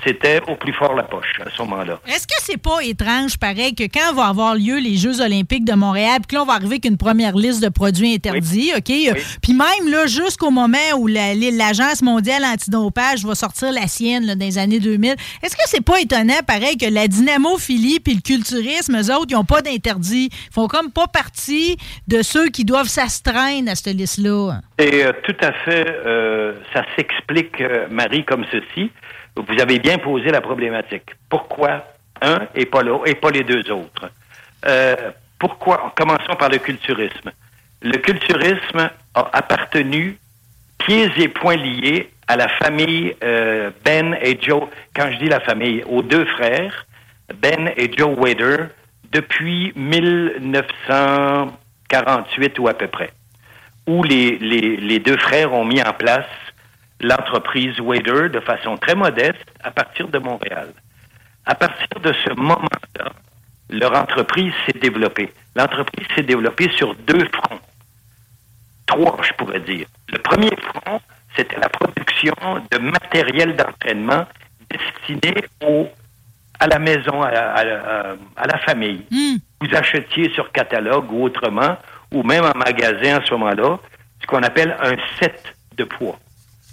c'était 0.03 0.41
au 0.47 0.55
plus 0.55 0.73
fort 0.73 0.95
la 0.95 1.03
poche 1.03 1.39
à 1.45 1.49
ce 1.49 1.61
moment-là. 1.63 1.99
Est-ce 2.07 2.27
que 2.27 2.35
c'est 2.39 2.61
pas 2.61 2.79
étrange, 2.83 3.37
pareil, 3.37 3.75
que 3.75 3.83
quand 3.83 4.13
va 4.13 4.27
avoir 4.27 4.55
lieu 4.55 4.79
les 4.79 4.95
Jeux 4.95 5.21
olympiques 5.21 5.65
de 5.65 5.73
Montréal, 5.73 6.19
puis 6.27 6.35
là, 6.35 6.43
on 6.43 6.45
va 6.45 6.53
arriver 6.53 6.75
avec 6.75 6.85
une 6.85 6.97
première 6.97 7.35
liste 7.35 7.61
de 7.63 7.69
produits 7.69 8.13
interdits, 8.13 8.71
OK? 8.75 8.91
Puis 9.41 9.53
même, 9.53 9.89
là, 9.89 10.07
jusqu'au 10.07 10.51
moment 10.51 10.77
où 10.97 11.07
l'Agence 11.07 12.01
mondiale 12.01 12.43
antidopage 12.45 13.25
va 13.25 13.35
sortir 13.35 13.71
la 13.71 13.87
sienne 13.87 14.25
dans 14.25 14.39
les 14.39 14.57
années 14.57 14.79
2000, 14.79 15.15
est-ce 15.43 15.55
que 15.55 15.63
c'est 15.65 15.83
pas 15.83 15.99
étonnant, 15.99 16.39
pareil, 16.47 16.77
que 16.77 16.91
la 16.91 17.07
dynamophilie 17.07 17.99
puis 17.99 18.15
le 18.15 18.21
culturisme, 18.21 18.97
eux 18.97 19.13
autres, 19.13 19.27
ils 19.29 19.35
n'ont 19.35 19.43
pas 19.43 19.61
d'interdit? 19.61 20.29
Ils 20.31 20.53
font 20.53 20.67
comme 20.67 20.91
pas 20.91 21.07
partie 21.07 21.77
de 22.07 22.21
ceux 22.21 22.47
qui 22.49 22.65
doivent 22.65 22.87
s'astreindre 22.87 23.71
à 23.71 23.75
cette 23.75 23.95
liste-là. 23.95 24.61
Et 24.77 25.03
euh, 25.03 25.11
tout 25.23 25.35
à 25.41 25.51
fait, 25.51 25.85
euh, 26.05 26.53
ça 26.73 26.83
s'explique, 26.95 27.59
euh, 27.61 27.87
Marie, 27.89 28.23
comme 28.25 28.45
ceci. 28.51 28.91
Vous 29.47 29.61
avez 29.61 29.79
bien 29.79 29.97
posé 29.97 30.29
la 30.29 30.41
problématique. 30.41 31.15
Pourquoi 31.29 31.85
un 32.21 32.39
et 32.55 32.65
pas 32.65 32.81
l'autre 32.81 33.07
et 33.07 33.15
pas 33.15 33.31
les 33.31 33.43
deux 33.43 33.71
autres? 33.71 34.09
Euh, 34.65 35.11
pourquoi? 35.39 35.93
Commençons 35.95 36.35
par 36.37 36.49
le 36.49 36.57
culturisme. 36.57 37.31
Le 37.81 37.97
culturisme 37.97 38.89
a 39.15 39.29
appartenu 39.33 40.17
pieds 40.79 41.09
et 41.17 41.29
poings 41.29 41.55
liés 41.55 42.09
à 42.27 42.35
la 42.35 42.47
famille 42.47 43.15
euh, 43.23 43.69
Ben 43.85 44.17
et 44.21 44.37
Joe. 44.41 44.63
Quand 44.95 45.11
je 45.11 45.17
dis 45.17 45.29
la 45.29 45.39
famille, 45.39 45.83
aux 45.87 46.01
deux 46.01 46.25
frères, 46.25 46.85
Ben 47.35 47.71
et 47.77 47.91
Joe 47.95 48.17
Wader, 48.17 48.65
depuis 49.11 49.71
1948 49.75 52.59
ou 52.59 52.67
à 52.67 52.73
peu 52.73 52.87
près, 52.87 53.11
où 53.87 54.03
les, 54.03 54.37
les, 54.37 54.77
les 54.77 54.99
deux 54.99 55.17
frères 55.17 55.53
ont 55.53 55.65
mis 55.65 55.81
en 55.81 55.93
place 55.93 56.27
l'entreprise 57.01 57.79
Wader 57.79 58.29
de 58.29 58.39
façon 58.39 58.77
très 58.77 58.95
modeste 58.95 59.45
à 59.63 59.71
partir 59.71 60.07
de 60.07 60.19
Montréal. 60.19 60.69
À 61.45 61.55
partir 61.55 61.87
de 62.01 62.13
ce 62.13 62.33
moment-là, 62.33 63.11
leur 63.69 63.95
entreprise 63.95 64.53
s'est 64.65 64.79
développée. 64.79 65.31
L'entreprise 65.55 66.07
s'est 66.15 66.23
développée 66.23 66.69
sur 66.75 66.95
deux 66.95 67.27
fronts. 67.33 67.59
Trois, 68.85 69.17
je 69.21 69.33
pourrais 69.33 69.59
dire. 69.59 69.87
Le 70.11 70.17
premier 70.19 70.51
front, 70.57 70.99
c'était 71.35 71.57
la 71.57 71.69
production 71.69 72.33
de 72.71 72.77
matériel 72.79 73.55
d'entraînement 73.55 74.25
destiné 74.69 75.33
au, 75.63 75.87
à 76.59 76.67
la 76.67 76.79
maison, 76.79 77.21
à, 77.21 77.63
la 77.63 78.57
famille. 78.65 79.05
Hmm. 79.11 79.37
Vous 79.61 79.75
achetiez 79.75 80.31
sur 80.33 80.51
catalogue 80.51 81.11
ou 81.11 81.23
autrement, 81.23 81.77
ou 82.11 82.23
même 82.23 82.45
en 82.45 82.57
magasin 82.57 83.19
à 83.19 83.25
ce 83.25 83.31
moment-là, 83.33 83.77
ce 84.21 84.27
qu'on 84.27 84.41
appelle 84.43 84.75
un 84.81 84.95
set 85.19 85.55
de 85.77 85.83
poids 85.83 86.19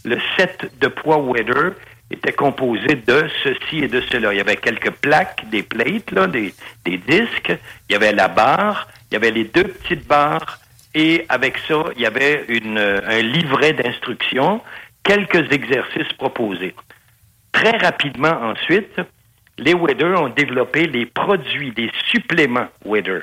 le 0.07 0.18
set 0.36 0.70
de 0.80 0.86
poids 0.86 1.18
Weather 1.18 1.72
était 2.11 2.32
composé 2.32 2.94
de 2.94 3.28
ceci 3.42 3.82
et 3.82 3.88
de 3.88 4.00
cela. 4.02 4.32
Il 4.32 4.36
y 4.36 4.40
avait 4.40 4.57
quelques 4.57 4.92
plaques, 4.92 5.44
des 5.50 5.64
plates, 5.64 6.12
là, 6.12 6.28
des, 6.28 6.54
disques, 6.84 7.52
il 7.88 7.92
y 7.92 7.96
avait 7.96 8.12
la 8.12 8.28
barre, 8.28 8.86
il 9.11 9.14
y 9.14 9.16
avait 9.16 9.32
les 9.32 9.44
deux 9.44 9.64
petites 9.64 10.07
barres, 10.07 10.61
et 10.94 11.26
avec 11.28 11.59
ça, 11.66 11.82
il 11.96 12.02
y 12.02 12.07
avait 12.07 12.46
un 12.48 13.20
livret 13.20 13.72
d'instructions, 13.72 14.62
quelques 15.02 15.52
exercices 15.52 16.12
proposés. 16.16 16.74
Très 17.50 17.76
rapidement 17.76 18.38
ensuite, 18.42 19.00
les 19.59 19.74
Weather 19.74 20.22
ont 20.22 20.28
développé 20.28 20.86
les 20.86 21.07
produits, 21.07 21.72
les 21.76 21.90
suppléments 22.11 22.68
Weather. 22.84 23.22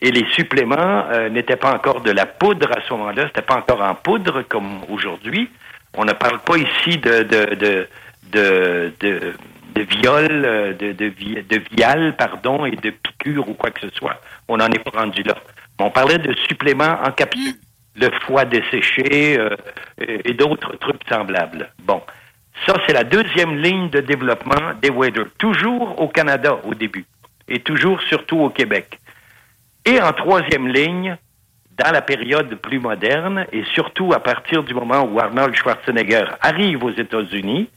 Et 0.00 0.10
les 0.10 0.26
suppléments 0.32 1.04
euh, 1.10 1.28
n'étaient 1.28 1.56
pas 1.56 1.74
encore 1.74 2.00
de 2.02 2.12
la 2.12 2.24
poudre 2.24 2.68
à 2.76 2.80
ce 2.86 2.92
moment-là, 2.94 3.26
c'était 3.28 3.42
pas 3.42 3.56
encore 3.56 3.82
en 3.82 3.94
poudre 3.94 4.42
comme 4.42 4.80
aujourd'hui. 4.88 5.50
On 5.94 6.04
ne 6.04 6.12
parle 6.12 6.38
pas 6.40 6.56
ici 6.56 6.98
de, 6.98 7.22
de, 7.22 7.54
de, 7.54 7.88
de, 8.32 8.92
de, 9.00 9.34
de 9.74 9.82
viol, 9.82 10.28
euh, 10.30 10.72
de, 10.74 10.92
de, 10.92 11.08
de 11.08 11.62
vial, 11.72 12.14
pardon, 12.16 12.66
et 12.66 12.76
de 12.76 12.90
piqûre 12.90 13.48
ou 13.48 13.54
quoi 13.54 13.70
que 13.70 13.80
ce 13.80 13.90
soit. 13.96 14.20
On 14.48 14.56
n'en 14.56 14.68
est 14.68 14.82
pas 14.82 15.00
rendu 15.00 15.22
là. 15.22 15.36
On 15.78 15.90
parlait 15.90 16.18
de 16.18 16.34
suppléments 16.48 16.98
en 17.04 17.12
capsule, 17.12 17.54
mm. 17.54 18.00
le 18.00 18.10
foie 18.26 18.44
desséché 18.44 19.38
euh, 19.38 19.56
et 19.98 20.34
d'autres 20.34 20.76
trucs 20.76 21.02
semblables. 21.08 21.70
Bon. 21.82 22.02
Ça, 22.66 22.74
c'est 22.86 22.92
la 22.92 23.04
deuxième 23.04 23.56
ligne 23.56 23.88
de 23.90 24.00
développement 24.00 24.74
des 24.82 24.90
Wader. 24.90 25.26
Toujours 25.38 26.00
au 26.00 26.08
Canada 26.08 26.58
au 26.64 26.74
début 26.74 27.04
et 27.48 27.60
toujours 27.60 28.00
surtout 28.02 28.38
au 28.38 28.50
Québec. 28.50 28.98
Et 29.84 30.00
en 30.00 30.12
troisième 30.12 30.68
ligne, 30.68 31.16
dans 31.78 31.92
la 31.92 32.02
période 32.02 32.54
plus 32.56 32.80
moderne 32.80 33.46
et 33.52 33.62
surtout 33.74 34.12
à 34.12 34.20
partir 34.20 34.62
du 34.64 34.74
moment 34.74 35.02
où 35.04 35.18
Arnold 35.20 35.54
Schwarzenegger 35.54 36.24
arrive 36.40 36.82
aux 36.82 36.92
États-Unis 36.92 37.68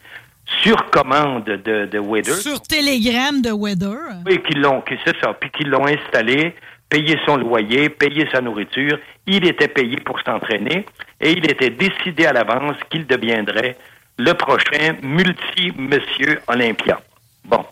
sur 0.64 0.89
commande 0.89 1.45
de, 1.45 1.86
de 1.86 1.99
Weather. 1.99 2.36
Sur 2.36 2.62
télégramme 2.62 3.41
de 3.41 3.52
Weather. 3.52 3.97
Oui, 4.26 4.41
qu'ils 4.41 4.60
l'ont, 4.60 4.84
c'est 5.06 5.18
ça, 5.20 5.34
puis 5.39 5.49
qu'ils 5.52 5.70
l'ont 5.70 5.86
installé, 5.86 6.56
payé 6.89 7.18
son 7.26 7.38
loyer, 7.38 7.89
payé 7.89 8.28
sa 8.32 8.41
nourriture. 8.41 8.97
Il 9.28 9.47
était 9.47 9.68
payé 9.68 9.97
pour 9.97 10.20
s'entraîner 10.22 10.86
et 11.22 11.32
il 11.32 11.49
était 11.49 11.70
décidé 11.70 12.26
à 12.26 12.34
l'avance 12.34 12.76
qu'il 12.89 13.06
deviendrait 13.06 13.78
le 14.18 14.34
prochain 14.34 14.95
multi-monsieur 15.02 16.41
Olympia. 16.47 16.99
Bon. 17.45 17.64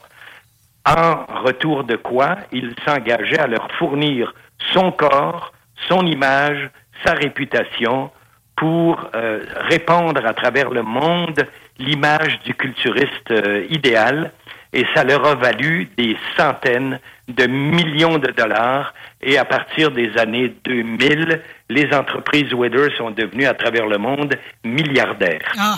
En 0.86 1.25
retour 1.43 1.84
de 1.84 1.95
quoi, 1.95 2.38
il 2.51 2.73
s'engageait 2.86 3.39
à 3.39 3.47
leur 3.47 3.69
fournir 3.73 4.34
son 4.73 4.91
corps, 4.91 5.51
son 5.88 6.05
image, 6.05 6.69
sa 7.03 7.13
réputation 7.13 8.11
pour 8.55 9.09
euh, 9.15 9.45
répandre 9.69 10.25
à 10.25 10.34
travers 10.34 10.69
le 10.69 10.84
monde 10.84 11.47
l'image 11.77 12.39
du 12.43 12.53
culturiste 12.53 13.32
euh, 13.32 13.65
idéal 13.69 14.32
et 14.73 14.86
ça 14.93 15.03
leur 15.03 15.25
a 15.25 15.36
valu 15.36 15.89
des 15.97 16.17
centaines 16.38 16.99
de 17.27 17.47
millions 17.47 18.17
de 18.17 18.32
dollars 18.32 18.93
et 19.21 19.38
à 19.38 19.45
partir 19.45 19.91
des 19.91 20.15
années 20.17 20.53
2000, 20.63 21.41
les 21.69 21.93
entreprises 21.93 22.53
Weather 22.53 22.89
sont 22.97 23.11
devenues 23.11 23.45
à 23.45 23.53
travers 23.53 23.88
le 23.88 23.97
monde 23.97 24.36
milliardaires. 24.63 25.51
Ah, 25.57 25.75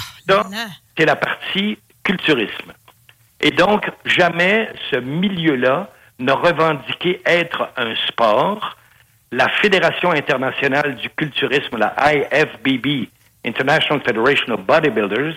c'est 0.97 1.05
la 1.05 1.15
partie 1.15 1.77
culturisme. 2.03 2.73
Et 3.39 3.51
donc, 3.51 3.89
jamais 4.05 4.69
ce 4.91 4.97
milieu-là 4.97 5.89
n'a 6.19 6.33
revendiqué 6.33 7.21
être 7.25 7.69
un 7.77 7.95
sport, 8.07 8.77
la 9.31 9.47
Fédération 9.61 10.11
internationale 10.11 10.95
du 10.95 11.09
culturisme, 11.09 11.77
la 11.77 11.95
IFBB, 12.13 13.07
International 13.45 14.01
Federation 14.05 14.53
of 14.53 14.61
Bodybuilders, 14.65 15.35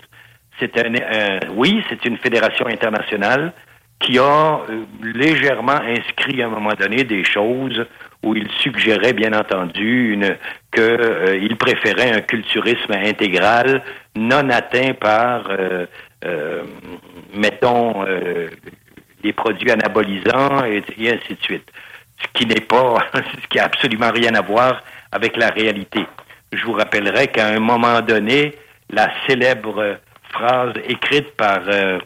c'est 0.59 0.77
un, 0.79 0.95
euh, 0.95 1.41
oui, 1.55 1.83
c'est 1.89 2.05
une 2.05 2.19
fédération 2.19 2.67
internationale 2.67 3.53
qui 4.01 4.19
a 4.19 4.61
euh, 4.69 4.85
légèrement 5.03 5.81
inscrit 5.81 6.43
à 6.43 6.47
un 6.47 6.51
moment 6.51 6.75
donné 6.75 7.05
des 7.05 7.25
choses 7.25 7.87
où 8.23 8.35
il 8.35 8.49
suggérait, 8.59 9.13
bien 9.13 9.33
entendu, 9.33 10.19
qu'il 10.73 10.83
euh, 10.83 11.57
préférait 11.59 12.13
un 12.13 12.21
culturisme 12.21 12.93
intégral 12.93 13.83
non 14.17 14.49
atteint 14.51 14.95
par, 14.95 15.49
mettons, 17.35 18.05
des 19.23 19.33
produits 19.33 19.71
anabolisants 19.73 20.65
et 20.65 20.83
ainsi 21.11 21.35
de 21.35 21.43
suite 21.43 21.71
ce 22.21 22.27
qui 22.39 22.47
n'est 22.47 22.61
pas, 22.61 22.97
ce 23.15 23.47
qui 23.49 23.59
a 23.59 23.65
absolument 23.65 24.11
rien 24.11 24.35
à 24.35 24.43
voir 24.43 24.83
avec 25.13 25.37
la 25.37 25.49
réalité. 25.49 26.07
Je 26.53 26.65
vous 26.65 26.73
rappellerai 26.73 27.29
qu'à 27.29 27.49
un 27.49 27.61
moment 27.61 28.01
donné, 28.01 28.55
la 28.91 29.11
célèbre 29.27 29.99
phrase 30.31 30.73
écrite 30.89 31.37
par 31.37 31.61
euh, 31.69 31.99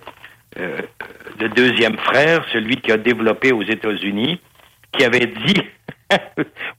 euh, 0.59 0.81
le 1.41 1.49
deuxième 1.49 1.99
frère, 1.99 2.45
celui 2.53 2.77
qui 2.77 2.93
a 2.93 2.97
développé 2.97 3.53
aux 3.53 3.63
États-Unis, 3.63 4.41
qui 4.93 5.05
avait 5.05 5.27
dit, 5.27 5.63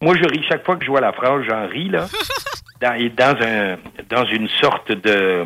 moi 0.02 0.16
je 0.16 0.26
ris 0.26 0.44
chaque 0.48 0.66
fois 0.66 0.78
que 0.78 0.86
je 0.86 0.90
vois 0.90 1.02
la 1.02 1.14
phrase, 1.14 1.44
j'en 1.48 1.68
ris 1.68 1.90
là, 1.90 2.08
dans, 2.82 3.10
dans, 3.16 3.38
un, 3.42 3.78
dans 4.10 4.26
une 4.26 4.50
sorte 4.62 4.92
de, 4.92 5.46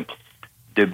de 0.76 0.88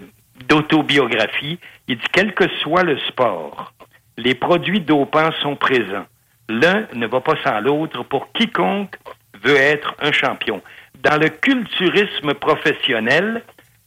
d'autobiographie, 0.48 1.58
il 1.88 1.96
dit 1.96 2.06
quel 2.12 2.34
que 2.34 2.48
soit 2.62 2.82
le 2.82 2.98
sport, 3.00 3.72
les 4.16 4.34
produits 4.34 4.80
dopants 4.80 5.30
sont 5.42 5.56
présents. 5.56 6.06
L'un 6.50 6.88
ne 6.94 7.06
va 7.06 7.20
pas 7.20 7.36
sans 7.44 7.60
l'autre 7.60 8.02
pour 8.02 8.32
quiconque 8.32 8.96
veut 9.42 9.56
être 9.56 9.94
un 10.00 10.10
champion. 10.10 10.60
Dans 10.98 11.16
le 11.16 11.28
culturisme 11.28 12.34
professionnel, 12.34 13.42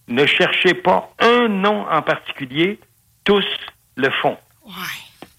Ne 0.07 0.26
cherchez 0.26 0.74
pas 0.74 1.14
un 1.20 1.47
nom 1.47 1.86
en 1.89 2.01
particulier, 2.01 2.80
tous 3.24 3.45
le 3.95 4.09
font. 4.22 4.38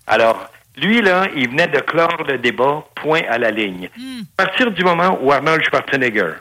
Alors, 0.06 0.50
lui, 0.76 1.02
là, 1.02 1.26
il 1.36 1.50
venait 1.50 1.68
de 1.68 1.80
clore 1.80 2.24
le 2.26 2.38
débat, 2.38 2.82
point 2.94 3.22
à 3.28 3.36
la 3.36 3.50
ligne. 3.50 3.90
À 4.38 4.46
partir 4.46 4.70
du 4.70 4.82
moment 4.82 5.18
où 5.20 5.32
Arnold 5.32 5.62
Schwarzenegger 5.64 6.32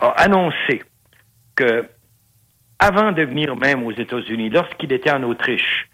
a 0.00 0.08
annoncé 0.22 0.82
que, 1.54 1.88
avant 2.80 3.12
de 3.12 3.22
venir 3.22 3.54
même 3.56 3.84
aux 3.84 3.92
États-Unis, 3.92 4.50
lorsqu'il 4.50 4.92
était 4.92 5.12
en 5.12 5.22
Autriche, 5.22 5.88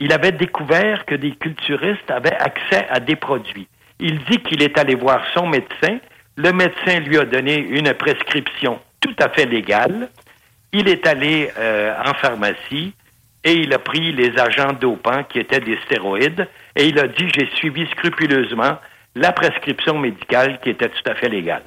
il 0.00 0.12
avait 0.12 0.32
découvert 0.32 1.04
que 1.06 1.14
des 1.14 1.32
culturistes 1.32 2.10
avaient 2.10 2.36
accès 2.36 2.86
à 2.90 3.00
des 3.00 3.16
produits. 3.16 3.68
Il 4.00 4.18
dit 4.24 4.38
qu'il 4.38 4.62
est 4.62 4.76
allé 4.78 4.94
voir 4.94 5.22
son 5.34 5.46
médecin. 5.46 5.98
Le 6.36 6.52
médecin 6.52 7.00
lui 7.00 7.16
a 7.18 7.24
donné 7.24 7.56
une 7.56 7.94
prescription 7.94 8.80
tout 9.00 9.14
à 9.18 9.28
fait 9.28 9.46
légale. 9.46 10.08
Il 10.72 10.88
est 10.88 11.06
allé 11.06 11.50
euh, 11.58 11.94
en 12.04 12.14
pharmacie 12.14 12.92
et 13.44 13.52
il 13.52 13.72
a 13.72 13.78
pris 13.78 14.12
les 14.12 14.36
agents 14.38 14.72
dopants 14.72 15.22
qui 15.24 15.38
étaient 15.38 15.60
des 15.60 15.78
stéroïdes 15.84 16.48
et 16.74 16.86
il 16.86 16.98
a 16.98 17.06
dit 17.06 17.28
j'ai 17.34 17.48
suivi 17.54 17.86
scrupuleusement 17.92 18.78
la 19.16 19.30
prescription 19.32 19.98
médicale 19.98 20.58
qui 20.62 20.70
était 20.70 20.88
tout 20.88 21.08
à 21.10 21.14
fait 21.14 21.28
légale. 21.28 21.62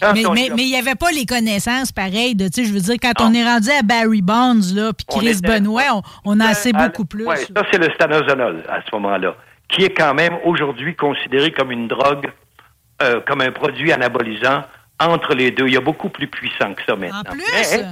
Quand 0.00 0.12
Mais 0.14 0.26
on- 0.26 0.32
mais- 0.34 0.50
mais 0.54 0.62
il 0.64 0.68
n'y 0.70 0.76
avait 0.76 0.94
pas 0.94 1.10
les 1.10 1.24
connaissances 1.24 1.90
pareilles 1.92 2.34
de, 2.34 2.48
tu 2.48 2.62
sais, 2.62 2.64
je 2.64 2.72
veux 2.72 2.80
dire, 2.80 2.96
quand 3.00 3.14
on 3.20 3.32
est 3.32 3.44
rendu 3.44 3.70
à 3.70 3.82
Barry 3.82 4.20
Bonds, 4.20 4.60
là, 4.74 4.92
puis 4.92 5.06
On 5.08 5.18
Chris 5.18 5.28
était- 5.30 5.48
Benoit, 5.48 5.82
on, 5.94 6.02
on 6.24 6.40
en 6.40 6.52
sait 6.52 6.72
Ah, 6.74 6.88
beaucoup 6.88 7.04
plus. 7.06 7.26
ouais, 7.26 7.36
ça, 7.36 7.62
c'est 7.70 7.78
le 7.78 7.92
stanozolol 7.94 8.62
à 8.68 8.80
ce 8.82 8.94
moment-là, 8.94 9.34
qui 9.68 9.84
est 9.84 9.94
quand 9.94 10.12
même 10.12 10.36
aujourd'hui 10.44 10.94
considéré 10.94 11.50
comme 11.52 11.70
une 11.72 11.88
drogue, 11.88 12.30
euh, 13.00 13.20
comme 13.26 13.40
un 13.40 13.52
produit 13.52 13.90
anabolisant 13.92 14.62
entre 15.00 15.34
les 15.34 15.50
deux. 15.50 15.66
Il 15.68 15.72
y 15.72 15.78
a 15.78 15.80
beaucoup 15.80 16.10
plus 16.10 16.26
puissant 16.28 16.74
que 16.74 16.82
ça 16.86 16.94
maintenant. 16.94 17.20
En 17.20 17.32
plus? 17.32 17.42
Mais, 17.52 17.84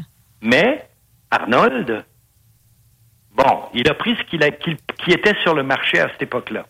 mais 0.43 0.89
Arnold, 1.31 2.05
bon, 3.35 3.61
il 3.75 3.89
a 3.89 3.95
pris 3.95 4.15
ce 4.17 4.23
qu'il 4.25 4.43
a, 4.45 4.51
qu'il- 4.51 4.77
qui 5.03 5.13
était 5.13 5.35
sur 5.43 5.55
le 5.55 5.63
marché 5.63 6.01
à 6.01 6.09
cette 6.11 6.23
époque-là. 6.23 6.67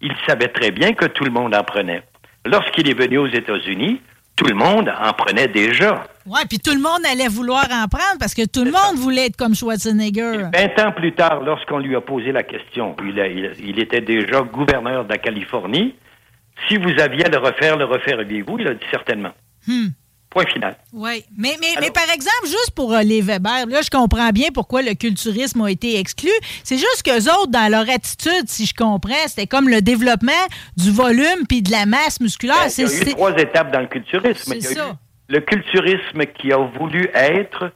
Il 0.00 0.12
savait 0.26 0.48
très 0.48 0.70
bien 0.70 0.92
que 0.92 1.06
tout 1.06 1.24
le 1.24 1.30
monde 1.30 1.54
en 1.54 1.62
prenait. 1.64 2.02
Lorsqu'il 2.46 2.88
est 2.88 2.94
venu 2.98 3.18
aux 3.18 3.26
États-Unis, 3.28 4.00
tout 4.36 4.46
le 4.46 4.54
monde 4.54 4.90
en 4.98 5.12
prenait 5.12 5.48
déjà. 5.48 6.04
Ouais, 6.26 6.40
puis 6.48 6.58
tout 6.58 6.72
le 6.72 6.80
monde 6.80 7.00
allait 7.10 7.28
vouloir 7.28 7.64
en 7.70 7.86
prendre 7.88 8.18
parce 8.18 8.34
que 8.34 8.46
tout 8.46 8.64
le 8.64 8.70
monde 8.70 8.96
voulait 8.96 9.26
être 9.26 9.36
comme 9.36 9.54
Schwarzenegger. 9.54 10.44
20 10.54 10.78
ans 10.86 10.92
plus 10.92 11.12
tard, 11.12 11.42
lorsqu'on 11.42 11.78
lui 11.78 11.94
a 11.96 12.00
posé 12.00 12.32
la 12.32 12.42
question, 12.42 12.96
il, 13.06 13.20
a- 13.20 13.26
il- 13.28 13.52
il 13.62 13.78
était 13.78 14.00
déjà 14.00 14.40
gouverneur 14.40 15.04
de 15.04 15.10
la 15.10 15.18
Californie. 15.18 15.94
Si 16.68 16.76
vous 16.76 16.98
aviez 16.98 17.26
à 17.26 17.28
le 17.28 17.38
refaire, 17.38 17.76
le 17.76 17.84
referiez-vous? 17.84 18.58
Il 18.58 18.68
a 18.68 18.74
dit 18.74 18.86
certainement. 18.90 19.32
Hmm. 19.66 19.88
Point 20.30 20.44
final. 20.52 20.76
Oui, 20.92 21.24
mais, 21.36 21.56
mais, 21.60 21.74
mais 21.80 21.90
par 21.90 22.08
exemple, 22.14 22.44
juste 22.46 22.70
pour 22.76 22.94
euh, 22.94 23.02
les 23.02 23.20
Weber, 23.20 23.66
là, 23.66 23.82
je 23.82 23.90
comprends 23.90 24.30
bien 24.30 24.50
pourquoi 24.54 24.80
le 24.80 24.94
culturisme 24.94 25.60
a 25.62 25.70
été 25.70 25.98
exclu. 25.98 26.30
C'est 26.62 26.76
juste 26.76 27.02
qu'eux 27.04 27.28
autres, 27.32 27.48
dans 27.50 27.68
leur 27.68 27.90
attitude, 27.90 28.44
si 28.46 28.64
je 28.64 28.72
comprends, 28.74 29.26
c'était 29.26 29.48
comme 29.48 29.68
le 29.68 29.82
développement 29.82 30.30
du 30.76 30.92
volume 30.92 31.46
puis 31.48 31.62
de 31.62 31.72
la 31.72 31.84
masse 31.84 32.20
musculaire. 32.20 32.56
Ben, 32.64 32.70
il 32.78 32.84
y 32.84 33.00
a 33.00 33.02
eu 33.02 33.14
trois 33.14 33.36
étapes 33.36 33.72
dans 33.72 33.80
le 33.80 33.88
culturisme. 33.88 34.52
C'est 34.52 34.58
Il 34.58 34.62
y 34.62 34.66
a 34.68 34.70
eu 34.70 34.74
ça. 34.74 34.96
le 35.28 35.40
culturisme 35.40 36.24
qui 36.38 36.52
a 36.52 36.58
voulu 36.58 37.08
être 37.12 37.72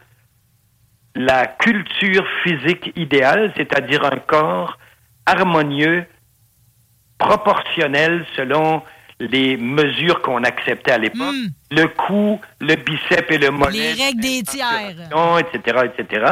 la 1.16 1.46
culture 1.46 2.24
physique 2.44 2.92
idéale, 2.96 3.52
c'est-à-dire 3.56 4.04
un 4.04 4.18
corps 4.18 4.78
harmonieux, 5.26 6.04
proportionnel 7.18 8.24
selon 8.36 8.82
les 9.30 9.56
mesures 9.56 10.22
qu'on 10.22 10.42
acceptait 10.44 10.92
à 10.92 10.98
l'époque. 10.98 11.20
Hmm. 11.20 11.48
Le 11.70 11.86
cou, 11.88 12.40
le 12.60 12.74
biceps 12.76 13.30
et 13.30 13.38
le 13.38 13.50
mollet. 13.50 13.94
Les 13.94 14.04
règles 14.04 14.20
des 14.20 14.42
tiers. 14.42 14.94
etc., 15.38 15.78
etc., 15.84 16.26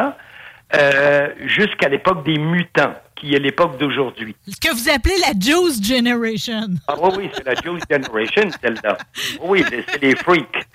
euh, 0.74 1.28
jusqu'à 1.44 1.88
l'époque 1.88 2.24
des 2.24 2.38
mutants, 2.38 2.94
qui 3.22 3.34
est 3.34 3.38
l'époque 3.38 3.78
d'aujourd'hui. 3.78 4.34
Ce 4.48 4.56
que 4.56 4.74
vous 4.74 4.88
appelez 4.88 5.14
la 5.20 5.32
Juice 5.38 5.80
Generation. 5.80 6.66
Ah 6.88 6.94
oui, 7.00 7.10
oui, 7.18 7.30
c'est 7.32 7.46
la 7.46 7.54
Juice 7.54 7.84
Generation, 7.88 8.50
celle-là. 8.60 8.98
Oui, 9.42 9.64
c'est 9.70 10.02
les 10.02 10.16
freaks. 10.16 10.66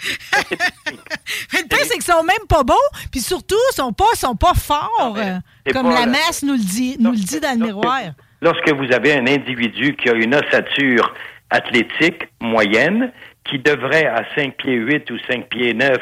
Mais 1.54 1.62
le 1.62 1.68
pire, 1.68 1.80
c'est 1.84 1.96
qu'ils 1.96 2.04
sont 2.04 2.24
même 2.24 2.48
pas 2.48 2.64
beaux, 2.64 2.76
puis 3.12 3.20
surtout, 3.20 3.58
ils 3.74 3.76
sont 3.76 3.92
pas, 3.92 4.06
sont 4.16 4.36
pas 4.36 4.54
forts, 4.54 5.18
euh, 5.18 5.40
comme 5.74 5.90
pas 5.90 6.02
la 6.02 6.06
masse 6.06 6.42
nous 6.44 6.54
le 6.54 6.60
dit, 6.60 6.96
nous 7.00 7.12
le 7.12 7.18
dit 7.18 7.40
dans 7.42 7.60
le 7.60 7.66
miroir. 7.66 8.00
Lorsque 8.42 8.72
vous 8.72 8.94
avez 8.94 9.14
un 9.14 9.28
individu 9.28 9.96
qui 9.96 10.10
a 10.10 10.14
une 10.14 10.36
ossature 10.36 11.14
athlétique 11.50 12.28
moyenne, 12.42 13.12
qui 13.44 13.60
devrait 13.60 14.06
à 14.06 14.24
5 14.36 14.56
pieds 14.58 14.74
8 14.76 15.10
ou 15.12 15.18
5 15.30 15.48
pieds 15.48 15.74
9 15.74 15.98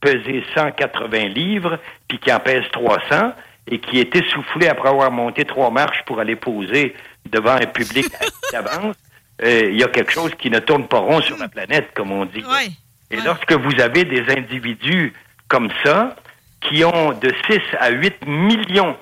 peser 0.00 0.44
180 0.54 1.28
livres, 1.28 1.78
puis 2.08 2.18
qui 2.18 2.32
en 2.32 2.40
pèse 2.40 2.64
300, 2.72 3.32
et 3.70 3.78
qui 3.80 4.00
est 4.00 4.14
essoufflé 4.16 4.68
après 4.68 4.88
avoir 4.88 5.10
monté 5.10 5.44
trois 5.44 5.70
marches 5.70 6.02
pour 6.06 6.20
aller 6.20 6.36
poser 6.36 6.94
devant 7.30 7.52
un 7.54 7.66
public 7.66 8.06
d'avance, 8.52 8.96
euh, 9.44 9.68
il 9.70 9.78
y 9.78 9.84
a 9.84 9.88
quelque 9.88 10.12
chose 10.12 10.32
qui 10.38 10.50
ne 10.50 10.58
tourne 10.58 10.86
pas 10.88 10.98
rond 10.98 11.20
sur 11.20 11.36
la 11.36 11.48
planète, 11.48 11.90
comme 11.94 12.10
on 12.12 12.24
dit. 12.24 12.44
Ouais. 12.44 12.68
Et 13.10 13.16
Ouais. 13.16 13.22
lorsque 13.24 13.52
vous 13.52 13.80
avez 13.80 14.04
des 14.04 14.24
individus 14.32 15.12
comme 15.48 15.70
ça, 15.84 16.16
qui 16.60 16.84
ont 16.84 17.12
de 17.12 17.32
6 17.50 17.60
à 17.78 17.90
8 17.90 18.26
millions 18.26 18.96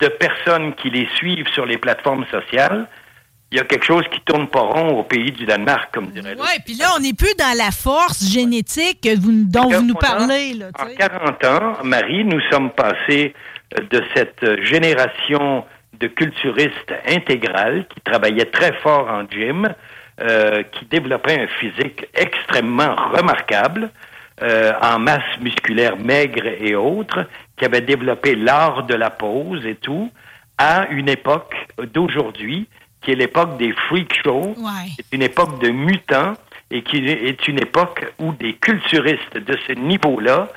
de 0.00 0.08
personnes 0.08 0.74
qui 0.74 0.90
les 0.90 1.06
suivent 1.16 1.48
sur 1.52 1.66
les 1.66 1.76
plateformes 1.78 2.24
sociales, 2.30 2.86
il 3.52 3.56
y 3.58 3.60
a 3.60 3.64
quelque 3.64 3.84
chose 3.84 4.04
qui 4.10 4.20
tourne 4.22 4.48
pas 4.48 4.60
rond 4.62 4.98
au 4.98 5.02
pays 5.04 5.30
du 5.30 5.44
Danemark, 5.44 5.92
comme 5.92 6.06
dirait. 6.06 6.34
Oui, 6.38 6.58
puis 6.64 6.74
là, 6.74 6.86
on 6.96 7.00
n'est 7.00 7.12
plus 7.12 7.34
dans 7.38 7.56
la 7.56 7.70
force 7.70 8.24
génétique 8.26 9.06
vous- 9.20 9.44
dont 9.44 9.68
vous 9.68 9.82
nous 9.82 9.94
parlez. 9.94 10.54
Là, 10.54 10.66
en 10.78 10.86
sais. 10.88 10.94
40 10.96 11.44
ans, 11.44 11.72
Marie, 11.84 12.24
nous 12.24 12.40
sommes 12.50 12.70
passés 12.70 13.34
euh, 13.78 13.82
de 13.90 14.02
cette 14.14 14.62
génération 14.64 15.64
de 16.00 16.06
culturistes 16.08 16.92
intégrales 17.06 17.84
qui 17.94 18.00
travaillaient 18.00 18.50
très 18.50 18.72
fort 18.80 19.06
en 19.08 19.28
gym, 19.30 19.72
euh, 20.20 20.62
qui 20.72 20.86
développaient 20.86 21.38
un 21.40 21.46
physique 21.60 22.06
extrêmement 22.14 22.94
remarquable, 23.12 23.90
euh, 24.42 24.72
en 24.82 24.98
masse 24.98 25.38
musculaire 25.42 25.96
maigre 25.98 26.46
et 26.60 26.74
autres, 26.74 27.26
qui 27.56 27.64
avaient 27.66 27.82
développé 27.82 28.34
l'art 28.34 28.84
de 28.84 28.94
la 28.94 29.10
pose 29.10 29.64
et 29.66 29.74
tout, 29.76 30.10
à 30.58 30.86
une 30.90 31.08
époque 31.08 31.54
d'aujourd'hui 31.92 32.66
qui 33.02 33.12
est 33.12 33.16
l'époque 33.16 33.56
des 33.58 33.72
freak 33.88 34.14
shows, 34.22 34.54
Ouais. 34.58 34.90
c'est 34.96 35.14
une 35.16 35.22
époque 35.22 35.60
de 35.60 35.70
mutants 35.70 36.34
et 36.70 36.82
qui 36.82 36.98
est 37.08 37.48
une 37.48 37.58
époque 37.60 38.04
où 38.18 38.32
des 38.32 38.54
culturistes 38.54 39.36
de 39.36 39.56
ce 39.66 39.72
niveau-là 39.72 40.48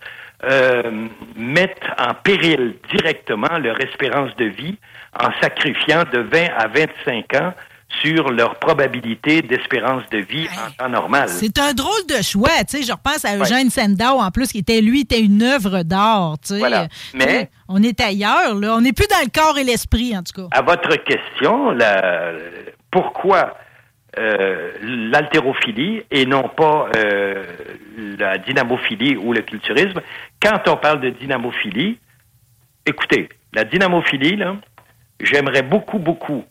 euh, 0.43 1.08
mettent 1.36 1.82
en 1.98 2.14
péril 2.14 2.76
directement 2.91 3.58
leur 3.58 3.80
espérance 3.82 4.36
de 4.38 4.46
vie 4.46 4.78
en 5.20 5.30
sacrifiant 5.41 6.04
de 6.12 6.20
20 6.20 6.46
à 6.58 6.68
25 6.68 7.34
ans 7.41 7.54
sur 8.01 8.29
leur 8.31 8.55
probabilité 8.55 9.41
d'espérance 9.41 10.03
de 10.11 10.17
vie 10.17 10.47
en 10.67 10.71
temps 10.71 10.89
normal. 10.89 11.29
C'est 11.29 11.57
un 11.59 11.73
drôle 11.73 12.05
de 12.09 12.21
choix, 12.21 12.49
tu 12.67 12.77
sais. 12.77 12.83
Je 12.83 12.91
repense 12.91 13.23
à 13.25 13.38
Eugène 13.38 13.69
Sandow, 13.69 14.19
en 14.19 14.31
plus, 14.31 14.51
qui 14.51 14.57
était, 14.59 14.81
lui, 14.81 15.01
était 15.01 15.21
une 15.21 15.41
œuvre 15.43 15.83
d'art, 15.83 16.36
tu 16.41 16.49
sais. 16.53 16.59
Voilà. 16.59 16.88
Mais- 17.13 17.49
On 17.67 17.81
est 17.81 17.99
ailleurs, 18.01 18.55
là. 18.55 18.75
On 18.75 18.81
n'est 18.81 18.93
plus 18.93 19.07
dans 19.07 19.21
le 19.23 19.29
corps 19.31 19.57
et 19.57 19.63
l'esprit, 19.63 20.15
en 20.17 20.23
tout 20.23 20.33
cas. 20.41 20.47
À 20.57 20.61
votre 20.61 20.95
question, 21.03 21.71
la- 21.71 22.33
pourquoi 22.91 23.55
euh, 24.17 24.71
l'haltérophilie 24.81 26.01
et 26.11 26.25
non 26.25 26.47
pas 26.49 26.88
euh, 26.95 27.43
la 28.17 28.38
dynamophilie 28.38 29.15
ou 29.17 29.33
le 29.33 29.41
culturisme, 29.41 30.01
quand 30.41 30.67
on 30.67 30.77
parle 30.77 31.01
de 31.01 31.09
dynamophilie, 31.09 31.97
écoutez, 32.86 33.29
la 33.53 33.63
dynamophilie, 33.63 34.36
là, 34.38 34.55
j'aimerais 35.19 35.63
beaucoup, 35.63 35.99
beaucoup 35.99 36.43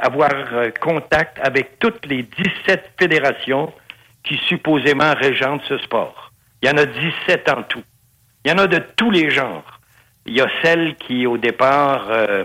avoir 0.00 0.32
euh, 0.52 0.70
contact 0.80 1.38
avec 1.42 1.78
toutes 1.78 2.06
les 2.06 2.22
17 2.22 2.92
fédérations 2.98 3.72
qui 4.22 4.36
supposément 4.48 5.14
régentent 5.14 5.62
ce 5.68 5.78
sport. 5.78 6.32
Il 6.62 6.68
y 6.68 6.72
en 6.72 6.78
a 6.78 6.86
17 6.86 7.48
en 7.50 7.62
tout. 7.64 7.82
Il 8.44 8.50
y 8.50 8.54
en 8.54 8.58
a 8.58 8.66
de 8.66 8.80
tous 8.96 9.10
les 9.10 9.30
genres. 9.30 9.80
Il 10.26 10.34
y 10.34 10.40
a 10.40 10.48
celle 10.62 10.96
qui, 10.96 11.26
au 11.26 11.36
départ, 11.36 12.06
euh, 12.10 12.44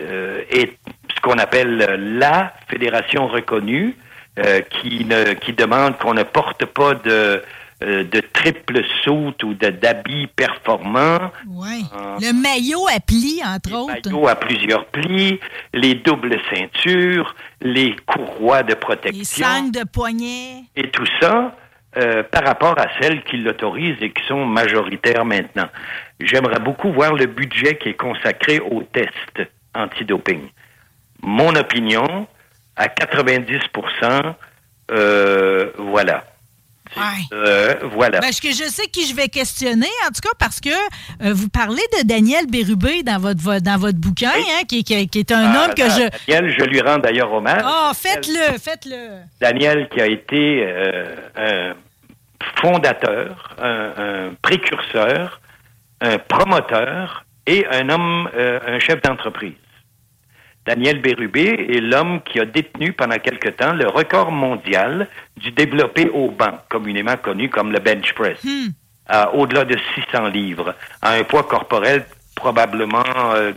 euh, 0.00 0.42
est 0.50 0.78
ce 1.14 1.20
qu'on 1.20 1.38
appelle 1.38 1.82
euh, 1.82 1.96
la 2.18 2.54
fédération 2.68 3.26
reconnue, 3.26 3.96
euh, 4.38 4.60
qui, 4.60 5.04
ne, 5.04 5.34
qui 5.34 5.52
demande 5.52 5.98
qu'on 5.98 6.14
ne 6.14 6.22
porte 6.22 6.64
pas 6.64 6.94
de, 6.94 7.42
euh, 7.82 8.04
de 8.04 8.20
triple 8.20 8.82
saute 9.04 9.42
ou 9.44 9.54
d'habits 9.54 10.26
performants. 10.26 11.30
Ouais. 11.46 11.80
Le 12.20 12.32
maillot 12.32 12.86
à 12.88 12.98
plis, 13.00 13.40
entre 13.44 13.72
autres. 13.72 14.10
maillots 14.10 14.28
à 14.28 14.34
plusieurs 14.34 14.86
plis, 14.86 15.38
les 15.72 15.94
doubles 15.94 16.38
ceintures, 16.52 17.34
les 17.60 17.94
courroies 18.06 18.62
de 18.62 18.70
Les 18.70 18.76
protection 18.76 19.46
sangles 19.46 19.70
de 19.70 19.84
poignet. 19.84 20.64
et 20.76 20.90
tout 20.90 21.06
ça 21.20 21.54
euh, 21.96 22.22
par 22.24 22.44
rapport 22.44 22.78
à 22.78 22.86
celles 23.00 23.22
qui 23.24 23.36
l'autorisent 23.36 24.02
et 24.02 24.10
qui 24.12 24.24
sont 24.26 24.44
majoritaires 24.44 25.24
maintenant. 25.24 25.68
J'aimerais 26.20 26.60
beaucoup 26.60 26.92
voir 26.92 27.14
le 27.14 27.26
budget 27.26 27.78
qui 27.78 27.90
est 27.90 27.94
consacré 27.94 28.60
aux 28.60 28.82
tests 28.82 29.48
antidoping. 29.74 30.48
Mon 31.22 31.54
opinion, 31.54 32.26
à 32.76 32.88
90% 32.88 34.34
euh, 34.90 35.70
voilà. 35.78 36.24
Euh, 37.32 37.74
voilà. 37.92 38.20
Ben, 38.20 38.30
je, 38.32 38.48
je 38.48 38.64
sais 38.70 38.86
qui 38.86 39.06
je 39.06 39.14
vais 39.14 39.28
questionner, 39.28 39.86
en 40.04 40.08
tout 40.08 40.20
cas, 40.22 40.34
parce 40.38 40.60
que 40.60 40.68
euh, 40.70 41.32
vous 41.34 41.48
parlez 41.48 41.82
de 41.98 42.06
Daniel 42.06 42.46
Bérubé 42.46 43.02
dans 43.02 43.18
votre, 43.18 43.40
vo- 43.40 43.60
dans 43.60 43.78
votre 43.78 43.98
bouquin, 43.98 44.30
hein, 44.34 44.62
qui, 44.68 44.82
qui- 44.84 45.08
qui 45.08 45.18
est 45.20 45.32
un 45.32 45.52
Ah, 45.52 45.64
homme 45.66 45.74
que 45.74 45.82
je... 45.84 46.08
Daniel, 46.32 46.54
je 46.58 46.64
lui 46.64 46.80
rends 46.80 46.98
d'ailleurs 46.98 47.32
hommage. 47.32 47.62
Ah, 47.64 47.92
faites-le, 47.94 48.58
faites-le. 48.58 49.18
Daniel 49.40 49.88
qui 49.88 50.00
a 50.00 50.06
été 50.06 50.64
euh, 50.66 51.16
un 51.36 51.74
fondateur, 52.60 53.54
un, 53.60 53.92
un 53.96 54.34
précurseur, 54.42 55.40
un 56.00 56.18
promoteur 56.18 57.24
et 57.46 57.66
un 57.70 57.88
homme, 57.88 58.28
euh, 58.34 58.58
un 58.66 58.78
chef 58.78 59.00
d'entreprise. 59.02 59.54
Daniel 60.68 61.00
Bérubé 61.00 61.66
est 61.70 61.80
l'homme 61.80 62.20
qui 62.20 62.38
a 62.38 62.44
détenu 62.44 62.92
pendant 62.92 63.16
quelque 63.16 63.48
temps 63.48 63.72
le 63.72 63.88
record 63.88 64.30
mondial 64.30 65.08
du 65.38 65.50
développé 65.50 66.10
au 66.10 66.30
banc, 66.30 66.58
communément 66.68 67.16
connu 67.16 67.48
comme 67.48 67.72
le 67.72 67.78
bench 67.78 68.12
press, 68.12 68.38
à 69.06 69.34
au-delà 69.34 69.64
de 69.64 69.78
600 69.94 70.26
livres, 70.26 70.74
à 71.00 71.12
un 71.12 71.24
poids 71.24 71.44
corporel 71.44 72.04
probablement, 72.36 73.02
euh, 73.34 73.52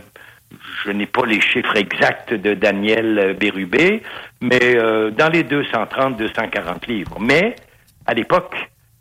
je 0.86 0.90
n'ai 0.90 1.04
pas 1.04 1.26
les 1.26 1.42
chiffres 1.42 1.76
exacts 1.76 2.32
de 2.32 2.54
Daniel 2.54 3.18
euh, 3.18 3.34
Bérubé, 3.34 4.02
mais 4.40 4.76
euh, 4.76 5.10
dans 5.10 5.28
les 5.28 5.44
230-240 5.44 6.88
livres. 6.88 7.18
Mais 7.20 7.56
à 8.06 8.14
l'époque, 8.14 8.56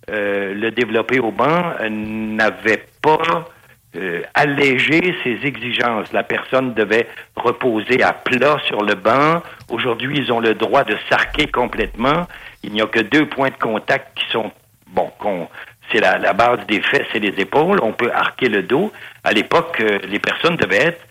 euh, 0.09 0.53
le 0.53 0.69
développé 0.71 1.19
au 1.19 1.31
banc 1.31 1.63
euh, 1.79 1.87
n'avait 1.89 2.83
pas 3.01 3.47
euh, 3.95 4.21
allégé 4.33 5.15
ses 5.23 5.45
exigences. 5.45 6.11
La 6.13 6.23
personne 6.23 6.73
devait 6.73 7.07
reposer 7.35 8.01
à 8.03 8.13
plat 8.13 8.57
sur 8.65 8.83
le 8.83 8.95
banc. 8.95 9.41
Aujourd'hui, 9.69 10.17
ils 10.19 10.31
ont 10.31 10.39
le 10.39 10.53
droit 10.53 10.83
de 10.83 10.95
s'arquer 11.09 11.47
complètement. 11.47 12.27
Il 12.63 12.71
n'y 12.71 12.81
a 12.81 12.87
que 12.87 13.01
deux 13.01 13.25
points 13.27 13.49
de 13.49 13.61
contact 13.61 14.17
qui 14.17 14.25
sont 14.31 14.51
bon, 14.87 15.11
qu'on 15.19 15.47
c'est 15.91 15.99
la, 15.99 16.17
la 16.17 16.33
base 16.33 16.65
des 16.67 16.81
fesses 16.81 17.07
et 17.13 17.19
des 17.19 17.41
épaules. 17.41 17.79
On 17.81 17.91
peut 17.91 18.11
arquer 18.13 18.47
le 18.47 18.63
dos. 18.63 18.91
À 19.23 19.33
l'époque, 19.33 19.77
euh, 19.81 19.99
les 20.07 20.19
personnes 20.19 20.55
devaient 20.55 20.85
être 20.87 21.01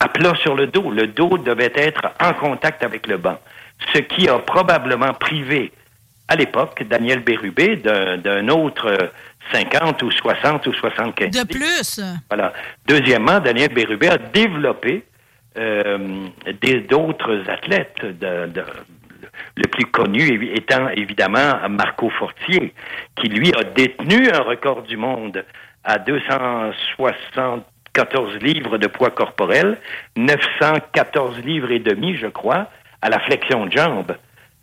à 0.00 0.08
plat 0.08 0.34
sur 0.36 0.54
le 0.54 0.66
dos. 0.66 0.90
Le 0.90 1.06
dos 1.06 1.38
devait 1.38 1.72
être 1.74 2.12
en 2.20 2.34
contact 2.34 2.82
avec 2.84 3.06
le 3.06 3.16
banc. 3.16 3.38
Ce 3.94 4.00
qui 4.00 4.28
a 4.28 4.38
probablement 4.38 5.14
privé, 5.14 5.72
à 6.28 6.36
l'époque, 6.36 6.82
Daniel 6.82 7.20
Bérubé 7.20 7.76
d'un 7.76 8.18
d'un 8.18 8.48
autre 8.48 8.86
euh, 8.86 9.06
50 9.52 10.02
ou 10.02 10.10
60 10.10 10.66
ou 10.66 10.72
75. 10.72 11.30
De 11.30 11.44
plus. 11.46 12.00
Voilà. 12.30 12.52
Deuxièmement, 12.86 13.38
Daniel 13.40 13.72
Bérubé 13.72 14.08
a 14.08 14.18
développé 14.18 15.04
euh, 15.56 16.26
des- 16.60 16.80
d'autres 16.82 17.42
athlètes. 17.48 18.04
De, 18.04 18.46
de- 18.46 18.64
le 19.56 19.68
plus 19.68 19.84
connu 19.86 20.50
étant 20.54 20.88
évidemment 20.88 21.68
Marco 21.68 22.10
Fortier, 22.10 22.72
qui 23.16 23.28
lui 23.28 23.52
a 23.54 23.62
détenu 23.64 24.30
un 24.30 24.40
record 24.40 24.82
du 24.82 24.96
monde 24.96 25.44
à 25.84 25.98
274 25.98 28.36
livres 28.40 28.78
de 28.78 28.86
poids 28.86 29.10
corporel, 29.10 29.76
914 30.16 31.38
livres 31.44 31.70
et 31.70 31.78
demi, 31.78 32.16
je 32.16 32.26
crois, 32.26 32.68
à 33.02 33.10
la 33.10 33.18
flexion 33.20 33.66
de 33.66 33.72
jambe. 33.72 34.16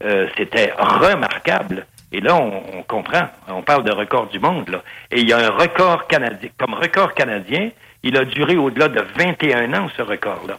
Euh, 0.03 0.27
C'était 0.38 0.73
remarquable. 0.77 1.86
Et 2.16 2.22
là, 2.22 2.34
on, 2.36 2.63
on 2.78 2.84
comprend. 2.84 3.28
On 3.49 3.61
parle 3.61 3.84
de 3.84 3.91
record 3.91 4.28
du 4.28 4.39
monde. 4.39 4.70
Là. 4.70 4.82
Et 5.11 5.20
il 5.20 5.30
y 5.30 5.34
a 5.34 5.38
un 5.38 5.49
record 5.49 6.07
canadien. 6.07 6.49
Comme 6.57 6.74
record 6.74 7.13
canadien, 7.13 7.72
il 8.03 8.16
a 8.16 8.24
duré 8.24 8.55
au-delà 8.55 8.88
de 8.88 9.03
21 9.18 9.74
ans, 9.74 9.89
ce 9.97 10.01
record-là. 10.01 10.57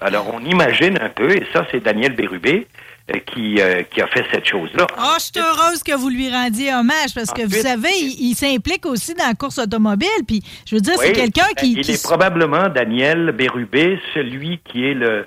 Alors, 0.00 0.32
on 0.32 0.42
imagine 0.42 0.98
un 0.98 1.10
peu, 1.10 1.30
et 1.36 1.46
ça, 1.52 1.66
c'est 1.70 1.80
Daniel 1.80 2.14
Bérubé 2.14 2.66
euh, 3.12 3.18
qui, 3.26 3.60
euh, 3.60 3.82
qui 3.82 4.00
a 4.00 4.06
fait 4.06 4.24
cette 4.32 4.48
chose-là. 4.48 4.86
Ah, 4.96 5.16
je 5.18 5.24
suis 5.24 5.32
heureuse 5.38 5.82
que 5.82 5.94
vous 5.94 6.08
lui 6.08 6.30
rendiez 6.30 6.72
hommage 6.72 7.12
parce 7.14 7.30
que 7.30 7.42
vous 7.42 7.60
savez, 7.60 7.90
il, 8.00 8.30
il 8.30 8.34
s'implique 8.34 8.86
aussi 8.86 9.12
dans 9.12 9.26
la 9.26 9.34
course 9.34 9.58
automobile. 9.58 10.08
Puis, 10.26 10.42
je 10.64 10.76
veux 10.76 10.80
dire, 10.80 10.94
c'est 10.96 11.12
quelqu'un 11.12 11.52
qui. 11.58 11.72
Il 11.72 11.82
qui 11.82 11.92
est 11.92 12.02
probablement, 12.02 12.70
Daniel 12.70 13.32
Bérubé, 13.32 14.00
celui 14.14 14.60
qui 14.64 14.86
est 14.86 14.94
le 14.94 15.26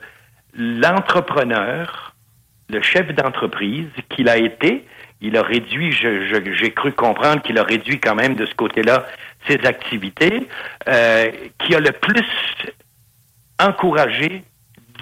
l'entrepreneur, 0.56 2.16
le 2.70 2.82
chef 2.82 3.14
d'entreprise 3.14 3.89
qu'il 4.10 4.30
a 4.30 4.38
été. 4.38 4.86
Il 5.24 5.38
a 5.38 5.41
réduit, 5.41 5.91
j'ai 5.93 6.71
cru 6.71 6.91
comprendre 6.91 7.41
qu'il 7.41 7.57
a 7.57 7.63
réduit 7.63 7.99
quand 7.99 8.13
même 8.13 8.36
de 8.36 8.45
ce 8.45 8.53
côté-là 8.55 9.07
ses 9.47 9.65
activités, 9.65 10.47
euh, 10.88 11.32
qui 11.59 11.74
a 11.74 11.80
le 11.80 11.91
plus 11.93 12.28
encouragé 13.57 14.43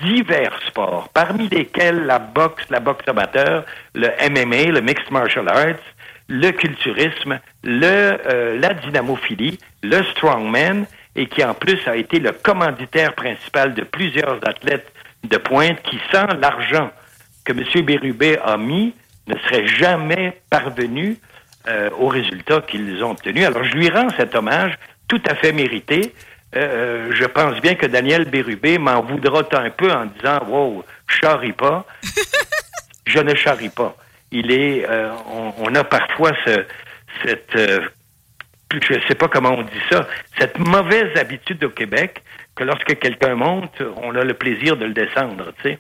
divers 0.03 0.57
sports, 0.67 1.09
parmi 1.13 1.49
lesquels 1.49 2.05
la 2.05 2.19
boxe, 2.19 2.63
la 2.69 2.79
boxe 2.79 3.07
amateur, 3.07 3.65
le 3.95 4.09
MMA, 4.29 4.71
le 4.71 4.81
mixed 4.81 5.09
martial 5.09 5.49
arts, 5.49 5.81
le 6.27 6.51
culturisme, 6.51 7.39
euh, 7.65 8.59
la 8.59 8.73
dynamophilie, 8.75 9.59
le 9.81 10.03
strongman, 10.03 10.85
et 11.15 11.25
qui 11.25 11.43
en 11.43 11.55
plus 11.55 11.79
a 11.87 11.95
été 11.95 12.19
le 12.19 12.31
commanditaire 12.31 13.15
principal 13.15 13.73
de 13.73 13.83
plusieurs 13.83 14.39
athlètes 14.47 14.91
de 15.23 15.37
pointe 15.37 15.81
qui, 15.83 15.99
sans 16.11 16.27
l'argent 16.39 16.91
que 17.43 17.53
M. 17.53 17.85
Bérubé 17.85 18.37
a 18.43 18.57
mis, 18.57 18.93
ne 19.27 19.35
seraient 19.37 19.67
jamais 19.67 20.41
parvenus 20.49 21.17
euh, 21.67 21.89
aux 21.99 22.07
résultats 22.07 22.61
qu'ils 22.61 23.03
ont 23.03 23.11
obtenus. 23.11 23.45
Alors, 23.45 23.63
je 23.63 23.73
lui 23.75 23.89
rends 23.89 24.09
cet 24.17 24.35
hommage 24.35 24.77
tout 25.07 25.21
à 25.27 25.35
fait 25.35 25.51
mérité. 25.51 26.13
Euh, 26.55 27.11
je 27.13 27.25
pense 27.25 27.59
bien 27.61 27.75
que 27.75 27.85
Daniel 27.85 28.25
Bérubé 28.25 28.77
m'en 28.77 29.01
voudra 29.01 29.43
un 29.53 29.69
peu 29.69 29.91
en 29.91 30.05
disant 30.05 30.39
Wow, 30.47 30.85
charrie 31.07 31.53
pas. 31.53 31.85
je 33.05 33.19
ne 33.19 33.35
charrie 33.35 33.69
pas. 33.69 33.95
Il 34.31 34.51
est, 34.51 34.85
euh, 34.89 35.11
on, 35.29 35.53
on 35.59 35.75
a 35.75 35.83
parfois 35.83 36.31
ce, 36.45 36.65
cette, 37.23 37.55
euh, 37.55 37.79
je 38.73 38.93
ne 38.93 39.01
sais 39.07 39.15
pas 39.15 39.27
comment 39.27 39.51
on 39.51 39.63
dit 39.63 39.81
ça, 39.89 40.07
cette 40.39 40.57
mauvaise 40.59 41.15
habitude 41.17 41.63
au 41.63 41.69
Québec 41.69 42.23
que 42.55 42.63
lorsque 42.63 42.97
quelqu'un 42.99 43.35
monte, 43.35 43.81
on 43.97 44.15
a 44.15 44.23
le 44.23 44.33
plaisir 44.33 44.77
de 44.77 44.85
le 44.85 44.93
descendre. 44.93 45.53
Tu 45.61 45.69
sais. 45.69 45.79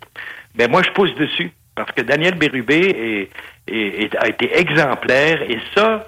Ben 0.55 0.69
moi, 0.69 0.81
je 0.83 0.91
pousse 0.91 1.13
dessus 1.15 1.51
parce 1.75 1.91
que 1.91 2.01
Daniel 2.01 2.35
Bérubé 2.35 2.79
est, 2.79 3.29
est- 3.73 4.03
est- 4.03 4.15
a 4.17 4.27
été 4.29 4.57
exemplaire 4.57 5.41
et 5.43 5.59
ça, 5.75 6.07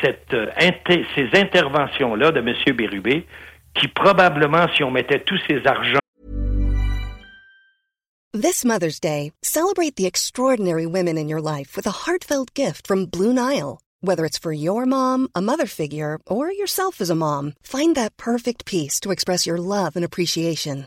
cette, 0.00 0.32
euh, 0.34 0.46
inter- 0.58 1.04
ces 1.14 1.28
interventions-là 1.38 2.32
de 2.32 2.40
M. 2.40 2.54
Bérubé, 2.76 3.26
qui 3.74 3.88
probablement, 3.88 4.66
si 4.74 4.82
on 4.82 4.90
mettait 4.90 5.20
tous 5.20 5.38
ces 5.48 5.64
argents 5.66 5.98
This 8.34 8.64
Mother's 8.64 9.00
Day, 9.00 9.32
celebrate 9.42 9.96
the 9.96 10.06
extraordinary 10.06 10.84
women 10.86 11.16
in 11.16 11.28
your 11.28 11.40
life 11.40 11.76
with 11.76 11.86
a 11.86 11.90
heartfelt 12.06 12.52
gift 12.54 12.86
from 12.86 13.06
Blue 13.06 13.32
Nile. 13.32 13.78
Whether 14.02 14.24
it's 14.26 14.38
for 14.38 14.52
your 14.52 14.84
mom, 14.86 15.28
a 15.34 15.40
mother 15.40 15.66
figure, 15.66 16.18
or 16.26 16.52
yourself 16.52 17.00
as 17.00 17.10
a 17.10 17.14
mom, 17.16 17.54
find 17.62 17.94
that 17.96 18.16
perfect 18.16 18.64
piece 18.64 19.00
to 19.00 19.10
express 19.10 19.46
your 19.46 19.58
love 19.58 19.96
and 19.96 20.04
appreciation. 20.04 20.86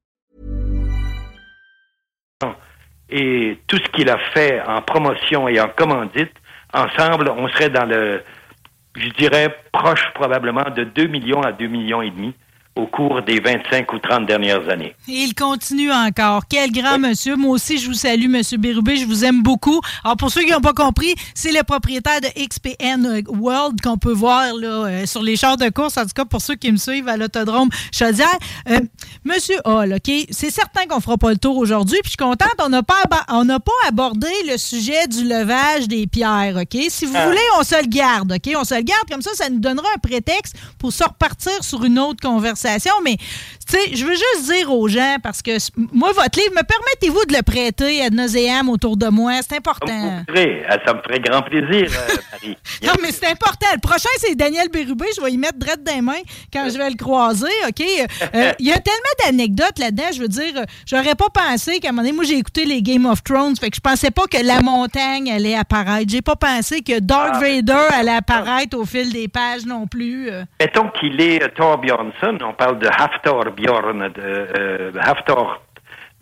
Et 3.11 3.59
tout 3.67 3.77
ce 3.77 3.91
qu'il 3.91 4.09
a 4.09 4.17
fait 4.33 4.61
en 4.67 4.81
promotion 4.81 5.47
et 5.47 5.59
en 5.59 5.67
commandite, 5.69 6.31
ensemble, 6.73 7.29
on 7.29 7.47
serait 7.49 7.69
dans 7.69 7.85
le, 7.85 8.21
je 8.95 9.09
dirais, 9.09 9.55
proche 9.71 10.03
probablement 10.13 10.69
de 10.75 10.83
2 10.85 11.07
millions 11.07 11.41
à 11.41 11.51
2 11.51 11.67
millions 11.67 12.01
et 12.01 12.11
demi 12.11 12.33
au 12.75 12.87
cours 12.87 13.21
des 13.21 13.39
25 13.39 13.91
ou 13.91 13.99
30 13.99 14.25
dernières 14.25 14.69
années. 14.69 14.95
Et 15.07 15.23
il 15.23 15.35
continue 15.35 15.91
encore. 15.91 16.43
Quel 16.49 16.71
grand 16.71 16.97
monsieur. 16.99 17.35
Moi 17.35 17.51
aussi, 17.51 17.77
je 17.77 17.87
vous 17.87 17.93
salue, 17.93 18.29
monsieur 18.29 18.57
Bérubé. 18.57 18.95
Je 18.95 19.05
vous 19.05 19.25
aime 19.25 19.43
beaucoup. 19.43 19.81
Alors, 20.03 20.15
pour 20.15 20.31
ceux 20.31 20.43
qui 20.43 20.51
n'ont 20.51 20.61
pas 20.61 20.73
compris, 20.73 21.13
c'est 21.35 21.51
le 21.51 21.63
propriétaire 21.63 22.21
de 22.21 22.27
XPN 22.27 23.23
World 23.27 23.81
qu'on 23.81 23.97
peut 23.97 24.13
voir 24.13 24.53
là, 24.53 24.85
euh, 24.87 25.05
sur 25.05 25.21
les 25.21 25.35
chars 25.35 25.57
de 25.57 25.69
course. 25.69 25.97
En 25.97 26.03
tout 26.03 26.13
cas, 26.15 26.25
pour 26.25 26.41
ceux 26.41 26.55
qui 26.55 26.71
me 26.71 26.77
suivent 26.77 27.09
à 27.09 27.17
l'autodrome 27.17 27.69
Chaudière. 27.91 28.27
Euh, 28.69 28.79
monsieur 29.23 29.57
Hall, 29.65 29.93
OK? 29.93 30.11
C'est 30.31 30.49
certain 30.49 30.85
qu'on 30.85 30.99
fera 30.99 31.17
pas 31.17 31.29
le 31.31 31.37
tour 31.37 31.57
aujourd'hui. 31.57 31.99
Puis 32.03 32.05
je 32.05 32.09
suis 32.11 32.17
contente, 32.17 32.53
on 32.59 32.69
n'a 32.69 32.83
pas, 32.83 32.95
on 33.29 33.45
pas 33.47 33.71
abordé 33.87 34.27
le 34.49 34.57
sujet 34.57 35.07
du 35.07 35.23
levage 35.27 35.87
des 35.87 36.07
pierres, 36.07 36.57
OK? 36.61 36.77
Si 36.89 37.05
vous 37.05 37.13
Ah. 37.15 37.25
voulez, 37.27 37.39
on 37.59 37.63
se 37.63 37.75
le 37.81 37.87
garde, 37.87 38.31
OK? 38.33 38.53
On 38.55 38.63
se 38.63 38.75
le 38.75 38.81
garde. 38.81 39.09
Comme 39.09 39.21
ça, 39.21 39.31
ça 39.33 39.49
nous 39.49 39.59
donnera 39.59 39.87
un 39.95 39.99
prétexte 39.99 40.55
pour 40.79 40.91
se 40.93 41.03
repartir 41.03 41.63
sur 41.63 41.83
une 41.83 41.99
autre 41.99 42.19
conversation. 42.21 42.93
Mais, 43.03 43.17
tu 43.17 43.77
sais, 43.77 43.95
je 43.95 44.05
veux 44.05 44.13
juste 44.15 44.51
dire 44.51 44.71
aux 44.71 44.87
gens, 44.87 45.17
parce 45.21 45.41
que 45.41 45.51
moi, 45.93 46.11
votre 46.13 46.39
livre, 46.39 46.51
me 46.55 46.63
permettez-vous 46.63 47.25
de 47.25 47.35
le 47.35 47.41
prêter 47.43 48.03
à 48.03 48.09
nauséam 48.09 48.69
autour 48.69 48.97
de 48.97 49.07
moi? 49.07 49.33
C'est 49.47 49.57
important. 49.57 50.23
Ça 50.85 50.93
me 50.93 51.01
ferait 51.01 51.19
grand 51.19 51.41
plaisir, 51.41 51.89
euh, 51.91 52.15
Marie. 52.31 52.57
Non, 52.83 52.93
mais 53.01 53.11
c'est 53.11 53.27
important. 53.27 53.67
Le 53.73 53.79
prochain, 53.79 54.09
c'est 54.17 54.35
Daniel 54.35 54.69
Bérubé. 54.69 55.05
Je 55.15 55.21
vais 55.21 55.31
y 55.31 55.37
mettre 55.37 55.57
drette 55.59 55.83
des 55.83 56.01
mains 56.01 56.21
quand 56.51 56.67
je 56.71 56.77
vais 56.77 56.89
le 56.89 56.95
croiser, 56.95 57.45
OK? 57.67 57.81
Euh, 58.33 58.51
Il 58.59 58.65
y 58.67 58.71
a 58.71 58.79
tellement 58.79 58.99
d'anecdotes 59.25 59.79
là-dedans. 59.79 60.03
Je 60.13 60.21
veux 60.21 60.27
dire, 60.27 60.53
j'aurais 60.85 61.15
pas 61.15 61.29
pensé 61.33 61.79
qu'à 61.79 61.89
un 61.89 61.91
moment 61.91 62.03
donné, 62.03 62.13
moi, 62.15 62.23
j'ai 62.23 62.37
écouté 62.37 62.65
les 62.65 62.81
Game 62.81 63.05
of 63.05 63.23
Thrones, 63.23 63.55
fait 63.55 63.69
que 63.69 63.75
je 63.75 63.81
pensais 63.81 64.11
pas 64.11 64.25
que 64.27 64.37
la 64.45 64.61
montagne 64.61 65.31
allait 65.31 65.55
apparaître. 65.55 66.09
J'ai 66.09 66.21
pas 66.21 66.35
pensé 66.35 66.81
que 66.81 66.99
Darth 66.99 67.31
Ah, 67.35 67.39
Vader 67.39 67.87
allait 67.93 68.15
apparaître 68.15 68.77
au 68.77 68.85
fil 68.85 69.11
des 69.13 69.27
pages 69.27 69.65
non 69.65 69.87
plus. 69.87 70.29
euh. 70.29 70.43
Mettons 70.59 70.89
qu'il 70.89 71.19
est 71.21 71.43
euh, 71.43 71.47
Thor 71.55 71.77
Bjornsson, 71.79 72.37
on 72.43 72.53
parle 72.53 72.79
de 72.79 72.87
Hafthor 72.87 73.45
Bjorn, 73.55 74.09
de, 74.09 74.21
euh, 74.21 74.91
Hafthor 74.99 75.61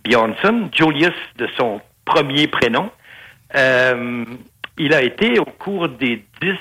Bjornsson, 0.03 0.69
Julius 0.73 1.13
de 1.37 1.47
son 1.57 1.81
premier 2.05 2.47
prénom. 2.47 2.89
Euh, 3.55 4.25
il 4.77 4.93
a 4.93 5.01
été 5.01 5.39
au 5.39 5.45
cours 5.45 5.89
des 5.89 6.23
dix... 6.41 6.57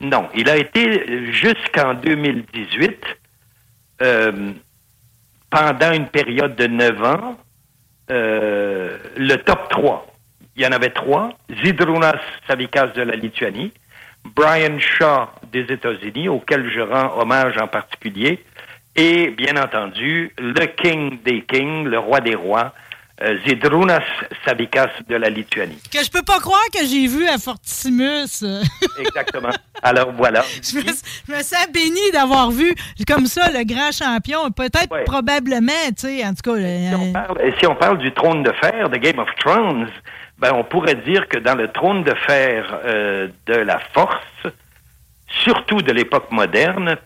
Non, 0.00 0.28
il 0.34 0.48
a 0.50 0.56
été 0.58 1.32
jusqu'en 1.32 1.94
2018, 1.94 2.96
euh, 4.02 4.52
pendant 5.50 5.92
une 5.92 6.08
période 6.08 6.56
de 6.56 6.66
neuf 6.66 7.02
ans, 7.02 7.36
euh, 8.10 8.98
le 9.16 9.36
top 9.36 9.68
3. 9.68 10.06
Il 10.56 10.62
y 10.62 10.66
en 10.66 10.72
avait 10.72 10.90
trois. 10.90 11.30
Zydrunas 11.62 12.20
Savikas 12.46 12.88
de 12.88 13.02
la 13.02 13.14
Lituanie, 13.14 13.72
Brian 14.24 14.78
Shaw 14.78 15.28
des 15.52 15.64
États-Unis, 15.72 16.28
auquel 16.28 16.70
je 16.70 16.80
rends 16.80 17.20
hommage 17.20 17.58
en 17.58 17.68
particulier, 17.68 18.42
et 18.96 19.28
bien 19.30 19.62
entendu, 19.62 20.32
le 20.38 20.64
King 20.66 21.18
des 21.22 21.42
Kings, 21.42 21.84
le 21.84 21.98
roi 21.98 22.20
des 22.20 22.34
rois, 22.34 22.72
euh, 23.22 23.38
Zydrunas 23.46 24.02
Savikas 24.44 24.90
de 25.08 25.16
la 25.16 25.30
Lituanie. 25.30 25.80
Que 25.92 26.04
je 26.04 26.10
peux 26.10 26.22
pas 26.22 26.38
croire 26.40 26.60
que 26.72 26.84
j'ai 26.86 27.06
vu 27.06 27.26
à 27.26 27.38
Fortissimus. 27.38 28.44
Exactement. 28.98 29.50
Alors 29.82 30.12
voilà. 30.12 30.42
je, 30.62 30.76
me, 30.76 30.82
je 30.82 31.32
me 31.32 31.42
sens 31.42 31.66
béni 31.72 32.10
d'avoir 32.12 32.50
vu 32.50 32.74
comme 33.06 33.26
ça 33.26 33.50
le 33.50 33.64
grand 33.64 33.90
champion. 33.92 34.50
Peut-être, 34.50 34.90
Ouais. 34.92 35.04
probablement, 35.04 35.72
tu 35.96 36.06
sais, 36.08 36.24
en 36.24 36.34
tout 36.34 36.42
cas. 36.52 36.56
Si 36.56 36.64
euh, 36.64 36.96
on, 36.98 37.12
parle, 37.12 37.40
et 37.42 37.54
si 37.58 37.66
on 37.66 37.74
parle 37.74 37.98
du 37.98 38.12
trône 38.12 38.42
de 38.42 38.52
fer 38.52 38.88
de 38.90 38.96
Game 38.98 39.18
of 39.18 39.28
Thrones, 39.40 39.88
ben 40.38 40.52
on 40.54 40.64
pourrait 40.64 40.96
dire 40.96 41.26
que 41.28 41.38
dans 41.38 41.54
le 41.54 41.68
trône 41.72 42.04
de 42.04 42.14
fer 42.26 42.80
euh, 42.84 43.28
de 43.46 43.54
la 43.54 43.78
force, 43.94 44.46
surtout 45.44 45.82
de 45.82 45.92
l'époque 45.92 46.30
moderne, 46.30 46.96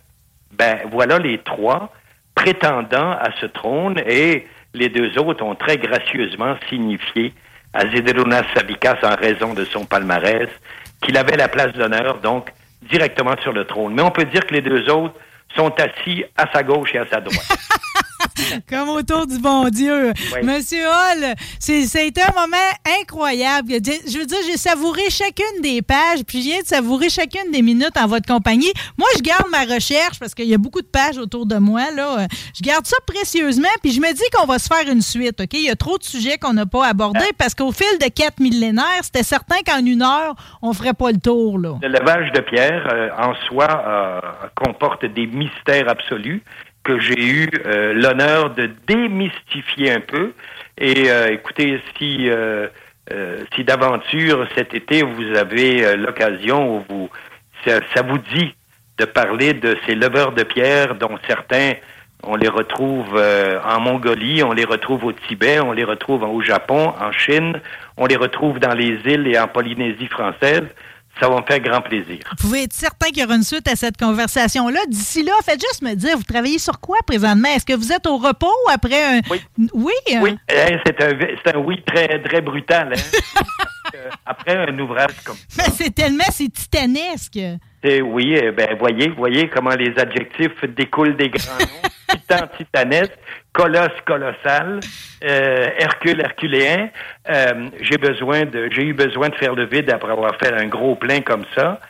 ben 0.53 0.79
voilà 0.91 1.19
les 1.19 1.39
trois 1.39 1.93
prétendants 2.35 3.13
à 3.13 3.29
ce 3.41 3.47
trône 3.47 3.99
et 4.07 4.47
les 4.75 4.89
deux 4.89 5.19
autres 5.19 5.45
ont 5.45 5.55
très 5.55 5.77
gracieusement 5.77 6.57
signifié 6.69 7.33
à 7.73 7.89
Zedrunas 7.89 8.45
Savikas 8.55 8.99
en 9.03 9.15
raison 9.17 9.55
de 9.55 9.65
son 9.65 9.85
palmarès 9.85 10.49
qu'il 11.03 11.17
avait 11.17 11.37
la 11.37 11.49
place 11.49 11.73
d'honneur 11.73 12.19
donc 12.21 12.53
directement 12.83 13.35
sur 13.43 13.53
le 13.53 13.65
trône. 13.65 13.95
Mais 13.95 14.03
on 14.03 14.11
peut 14.11 14.25
dire 14.25 14.47
que 14.47 14.55
les 14.55 14.63
deux 14.63 14.89
autres 14.91 15.15
sont 15.57 15.73
assis 15.81 16.25
à 16.37 16.51
sa 16.53 16.63
gauche 16.63 16.95
et 16.95 16.99
à 16.99 17.07
sa 17.07 17.21
droite. 17.21 17.59
Comme 18.69 18.89
autour 18.91 19.27
du 19.27 19.39
bon 19.39 19.69
Dieu. 19.69 20.13
Oui. 20.35 20.43
Monsieur 20.43 20.87
Hall, 20.87 21.35
c'est, 21.59 21.83
un 22.19 22.33
moment 22.35 22.57
incroyable. 23.01 23.73
Je 23.73 24.19
veux 24.19 24.27
dire, 24.27 24.39
j'ai 24.47 24.57
savouré 24.57 25.03
chacune 25.11 25.63
des 25.63 25.83
pages, 25.83 26.23
puis 26.27 26.43
je 26.43 26.49
viens 26.49 26.61
de 26.61 26.67
savourer 26.67 27.09
chacune 27.09 27.51
des 27.53 27.63
minutes 27.63 27.97
en 27.97 28.07
votre 28.07 28.27
compagnie. 28.27 28.73
Moi, 28.99 29.09
je 29.17 29.23
garde 29.23 29.47
ma 29.51 29.65
recherche 29.73 30.19
parce 30.19 30.35
qu'il 30.35 30.47
y 30.47 30.55
a 30.55 30.59
beaucoup 30.59 30.81
de 30.81 30.87
pages 30.87 31.19
autour 31.19 31.47
de 31.47 31.57
moi. 31.57 31.91
Là. 31.95 32.27
Je 32.55 32.63
garde 32.63 32.87
ça 32.87 32.97
précieusement, 33.07 33.69
puis 33.83 33.93
je 33.93 34.01
me 34.01 34.13
dis 34.13 34.23
qu'on 34.33 34.47
va 34.47 34.59
se 34.59 34.69
faire 34.69 34.91
une 34.91 35.03
suite. 35.03 35.41
OK? 35.41 35.55
Il 35.55 35.65
y 35.65 35.71
a 35.71 35.77
trop 35.77 35.99
de 35.99 36.05
sujets 36.05 36.39
qu'on 36.39 36.53
n'a 36.53 36.67
pas 36.67 36.87
abordés 36.87 37.31
parce 37.39 37.55
qu'au 37.55 37.73
fil 37.73 37.99
de 38.01 38.09
quatre 38.09 38.41
millénaires, 38.41 39.03
c'était 39.03 39.23
certain 39.23 39.57
qu'en 39.67 39.85
une 39.85 40.03
heure, 40.03 40.35
on 40.63 40.73
ferait 40.73 40.95
pas 40.95 41.11
le 41.13 41.19
tour. 41.19 41.59
Là. 41.59 41.79
Le 41.83 41.89
lavage 41.89 42.33
de 42.33 42.41
pierre, 42.41 42.89
euh, 42.93 43.09
en 43.19 43.35
soi, 43.47 43.67
euh, 43.69 44.21
comporte 44.55 45.05
des 45.05 45.27
mystères 45.27 45.89
absolus 45.89 46.43
que 46.91 47.01
j'ai 47.01 47.25
eu 47.25 47.49
euh, 47.67 47.93
l'honneur 47.93 48.51
de 48.51 48.69
démystifier 48.87 49.93
un 49.93 50.01
peu. 50.01 50.33
Et 50.79 51.11
euh, 51.11 51.33
écoutez, 51.33 51.81
si, 51.97 52.29
euh, 52.29 52.67
si 53.55 53.65
d'aventure 53.65 54.47
cet 54.57 54.75
été 54.75 55.03
vous 55.03 55.37
avez 55.37 55.97
l'occasion 55.97 56.77
ou 56.77 56.85
vous 56.89 57.11
ça, 57.65 57.81
ça 57.95 58.03
vous 58.03 58.19
dit 58.19 58.55
de 58.99 59.05
parler 59.05 59.55
de 59.55 59.77
ces 59.87 59.95
leveurs 59.95 60.33
de 60.33 60.43
pierre 60.43 60.95
dont 60.95 61.19
certains 61.27 61.75
on 62.23 62.37
les 62.37 62.49
retrouve 62.49 63.19
en 63.65 63.81
Mongolie, 63.81 64.43
on 64.43 64.53
les 64.53 64.65
retrouve 64.65 65.05
au 65.05 65.13
Tibet, 65.13 65.59
on 65.61 65.73
les 65.73 65.85
retrouve 65.85 66.23
au 66.23 66.43
Japon, 66.43 66.93
en 67.01 67.13
Chine, 67.13 67.61
on 67.97 68.05
les 68.05 68.17
retrouve 68.17 68.59
dans 68.59 68.75
les 68.75 68.99
îles 69.07 69.27
et 69.27 69.39
en 69.39 69.49
Polynésie 69.49 70.07
française. 70.07 70.65
Ça 71.21 71.29
va 71.29 71.37
me 71.41 71.47
faire 71.47 71.61
grand 71.61 71.81
plaisir. 71.83 72.19
Vous 72.31 72.37
pouvez 72.37 72.63
être 72.63 72.73
certain 72.73 73.09
qu'il 73.09 73.19
y 73.19 73.25
aura 73.25 73.35
une 73.35 73.43
suite 73.43 73.69
à 73.69 73.77
cette 73.77 73.97
conversation-là. 73.99 74.81
D'ici 74.89 75.23
là, 75.23 75.33
faites 75.45 75.61
juste 75.61 75.83
me 75.83 75.95
dire, 75.95 76.17
vous 76.17 76.23
travaillez 76.23 76.59
sur 76.59 76.79
quoi 76.81 76.99
présentement? 77.07 77.49
Est-ce 77.49 77.67
que 77.67 77.75
vous 77.75 77.93
êtes 77.93 78.07
au 78.07 78.17
repos 78.17 78.53
après 78.73 79.19
un... 79.19 79.21
Oui. 79.31 79.41
Oui? 79.75 79.93
hein? 80.15 80.21
Oui, 80.23 80.37
c'est 80.87 81.55
un, 81.55 81.59
oui 81.59 81.83
très, 81.85 82.23
très 82.23 82.41
brutal. 82.41 82.93
hein? 82.95 83.41
Après 84.25 84.57
un 84.57 84.79
ouvrage 84.79 85.15
comme 85.25 85.37
Mais 85.59 85.65
c'est 85.75 85.93
tellement, 85.95 86.25
c'est 86.31 86.49
titanesque. 86.49 87.39
oui, 87.85 88.35
eh 88.41 88.53
ben 88.53 88.77
voyez, 88.79 89.09
voyez 89.09 89.49
comment 89.49 89.75
les 89.75 89.93
adjectifs 89.99 90.65
découlent 90.77 91.17
des 91.17 91.29
grands 91.29 91.59
noms. 91.59 91.89
Titan, 92.09 92.47
titanesque, 92.57 93.13
colosse, 93.53 94.01
colossal, 94.07 94.81
euh, 95.25 95.69
Hercule, 95.79 96.21
herculéen. 96.21 96.91
Euh, 97.29 97.69
j'ai 97.81 97.99
besoin 97.99 98.45
de, 98.45 98.69
j'ai 98.73 98.85
eu 98.85 98.95
besoin 98.95 99.29
de 99.29 99.35
faire 99.35 99.55
le 99.55 99.67
vide 99.67 99.91
après 99.91 100.13
avoir 100.13 100.37
fait 100.37 100.53
un 100.53 100.67
gros 100.67 100.95
plein 100.95 101.21
comme 101.21 101.45
ça. 101.55 101.81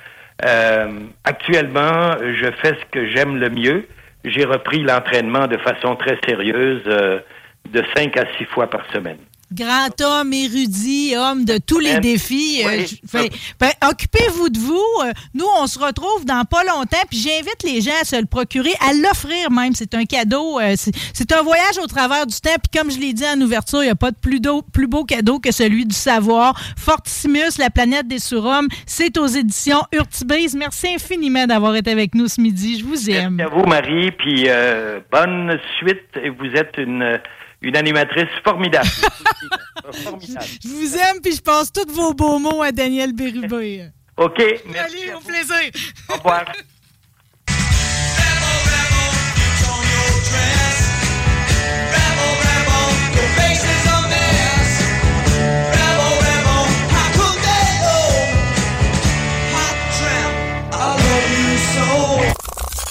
Euh, 0.45 0.89
actuellement, 1.25 2.17
je 2.21 2.51
fais 2.63 2.75
ce 2.75 2.85
que 2.91 3.07
j'aime 3.09 3.37
le 3.39 3.51
mieux. 3.51 3.87
J'ai 4.25 4.45
repris 4.45 4.83
l'entraînement 4.83 5.47
de 5.47 5.59
façon 5.59 5.97
très 5.97 6.19
sérieuse, 6.27 6.83
euh, 6.87 7.21
de 7.69 7.83
cinq 7.95 8.17
à 8.17 8.25
six 8.37 8.45
fois 8.45 8.69
par 8.69 8.85
semaine. 8.93 9.19
Grand 9.53 10.01
homme, 10.01 10.33
érudit, 10.33 11.15
homme 11.17 11.45
de 11.45 11.59
tous 11.59 11.79
les 11.81 11.99
défis. 12.01 12.63
Euh, 12.65 12.85
oui. 13.15 13.31
ben, 13.59 13.71
Occupez-vous 13.91 14.49
de 14.49 14.59
vous. 14.59 14.85
Euh, 15.05 15.13
Nous, 15.35 15.47
on 15.59 15.67
se 15.67 15.79
retrouve 15.79 16.25
dans 16.25 16.45
pas 16.45 16.63
longtemps. 16.65 16.99
Puis 17.11 17.19
j'invite 17.19 17.63
les 17.65 17.81
gens 17.81 17.91
à 18.01 18.05
se 18.05 18.17
le 18.17 18.27
procurer, 18.27 18.73
à 18.81 18.93
l'offrir 18.93 19.51
même. 19.51 19.75
C'est 19.75 19.95
un 19.95 20.05
cadeau. 20.05 20.61
euh, 20.61 20.75
c'est- 20.77 21.33
un 21.33 21.43
voyage 21.43 21.79
au 21.83 21.87
travers 21.87 22.27
du 22.27 22.35
temps. 22.41 22.57
Puis 22.63 22.81
comme 22.81 22.91
je 22.91 22.99
l'ai 22.99 23.13
dit 23.13 23.25
en 23.25 23.41
ouverture, 23.41 23.83
il 23.83 23.87
n'y 23.87 23.91
a 23.91 23.95
pas 23.97 24.11
de 24.11 24.17
plus, 24.17 24.41
d'eau- 24.41 24.63
plus 24.63 24.87
beau 24.89 25.05
cadeau 25.05 25.39
que 25.39 25.53
celui 25.53 25.85
du 25.87 25.95
savoir. 25.95 26.55
Fortissimus, 26.77 27.59
la 27.59 27.71
planète 27.71 28.09
des 28.09 28.19
surhommes, 28.19 28.69
c'est 28.87 29.17
aux 29.19 29.27
éditions 29.27 29.83
Urtibase. 29.93 30.55
Merci 30.55 30.89
infiniment 30.95 31.47
d'avoir 31.47 31.75
été 31.77 31.91
avec 31.91 32.15
nous 32.15 32.27
ce 32.29 32.41
midi. 32.41 32.79
Je 32.81 32.85
vous 32.85 33.09
aime. 33.11 33.35
Merci 33.37 33.53
à 33.55 33.59
vous, 33.59 33.65
Marie, 33.67 34.11
puis 34.13 34.45
euh, 34.49 35.01
bonne 35.13 35.59
suite. 35.79 36.01
Vous 36.39 36.47
êtes 36.57 36.75
une, 36.79 37.19
une 37.63 37.77
animatrice 37.77 38.29
formidable. 38.45 38.87
formidable. 40.05 40.47
Je 40.63 40.69
vous 40.69 40.97
aime, 40.97 41.21
puis 41.23 41.35
je 41.35 41.43
passe 41.43 41.73
tous 41.73 41.93
vos 41.93 42.15
beaux 42.15 42.39
mots 42.39 42.63
à 42.63 42.73
Daniel 42.73 43.13
Bérubé. 43.13 43.89
OK, 44.17 44.43
merci. 44.67 44.97
Allez, 44.97 45.15
au 45.15 45.21
plaisir. 45.21 45.71
Au 46.09 46.15
revoir. 46.15 46.45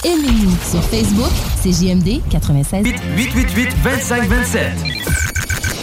Aimez-nous 0.02 0.56
sur 0.70 0.82
Facebook, 0.84 1.30
c'est 1.60 1.72
JMD 1.72 2.22
96. 2.30 2.86
888 2.86 3.82
2527. 3.82 4.72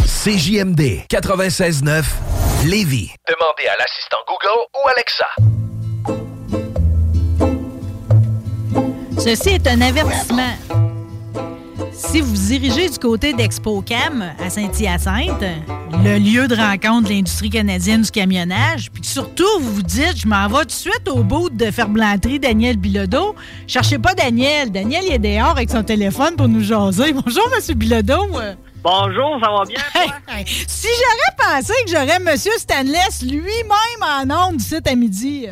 CJMD 0.06 1.06
96.9 1.08 2.04
Lévis. 2.66 3.12
Demandez 3.28 3.68
à 3.68 3.76
l'assistant 3.78 4.18
Google 4.28 4.66
ou 4.74 4.88
Alexa. 4.90 5.28
Ceci 9.20 9.50
est 9.50 9.68
un 9.68 9.82
avertissement. 9.82 10.87
Si 11.92 12.22
vous 12.22 12.34
dirigez 12.34 12.90
du 12.90 13.00
côté 13.00 13.34
d'ExpoCam 13.34 14.34
à 14.44 14.50
Saint-Hyacinthe, 14.50 15.44
le 16.04 16.18
lieu 16.18 16.48
de 16.48 16.56
rencontre 16.56 17.10
de 17.10 17.14
l'industrie 17.14 17.50
canadienne 17.50 18.02
du 18.02 18.12
camionnage, 18.12 18.92
puis 18.92 19.04
surtout 19.04 19.46
vous 19.60 19.74
vous 19.76 19.84
dites, 19.84 20.18
je 20.18 20.28
m'en 20.28 20.48
vais 20.48 20.60
tout 20.62 20.66
de 20.66 20.72
suite 20.72 21.08
au 21.10 21.24
bout 21.24 21.50
de 21.50 21.72
Ferblanterie 21.72 22.40
Daniel 22.40 22.78
Bilodeau, 22.78 23.36
cherchez 23.68 23.98
pas 23.98 24.14
Daniel. 24.14 24.72
Daniel, 24.72 25.04
il 25.08 25.14
est 25.14 25.20
dehors 25.20 25.52
avec 25.52 25.70
son 25.70 25.84
téléphone 25.84 26.36
pour 26.36 26.48
nous 26.48 26.64
jaser. 26.64 27.14
Bonjour, 27.14 27.50
Monsieur 27.56 27.76
Bilodeau. 27.76 28.28
Bonjour, 28.84 29.40
ça 29.44 29.52
va 29.52 29.64
bien? 29.66 29.82
Si 30.46 30.88
j'aurais 30.88 31.56
pensé 31.56 31.74
que 31.86 31.92
j'aurais 31.92 32.20
Monsieur 32.20 32.52
Stanless 32.58 33.22
lui-même 33.24 34.30
en 34.30 34.50
ondes 34.50 34.58
d'ici 34.58 34.76
à 34.86 34.96
midi. 34.96 35.48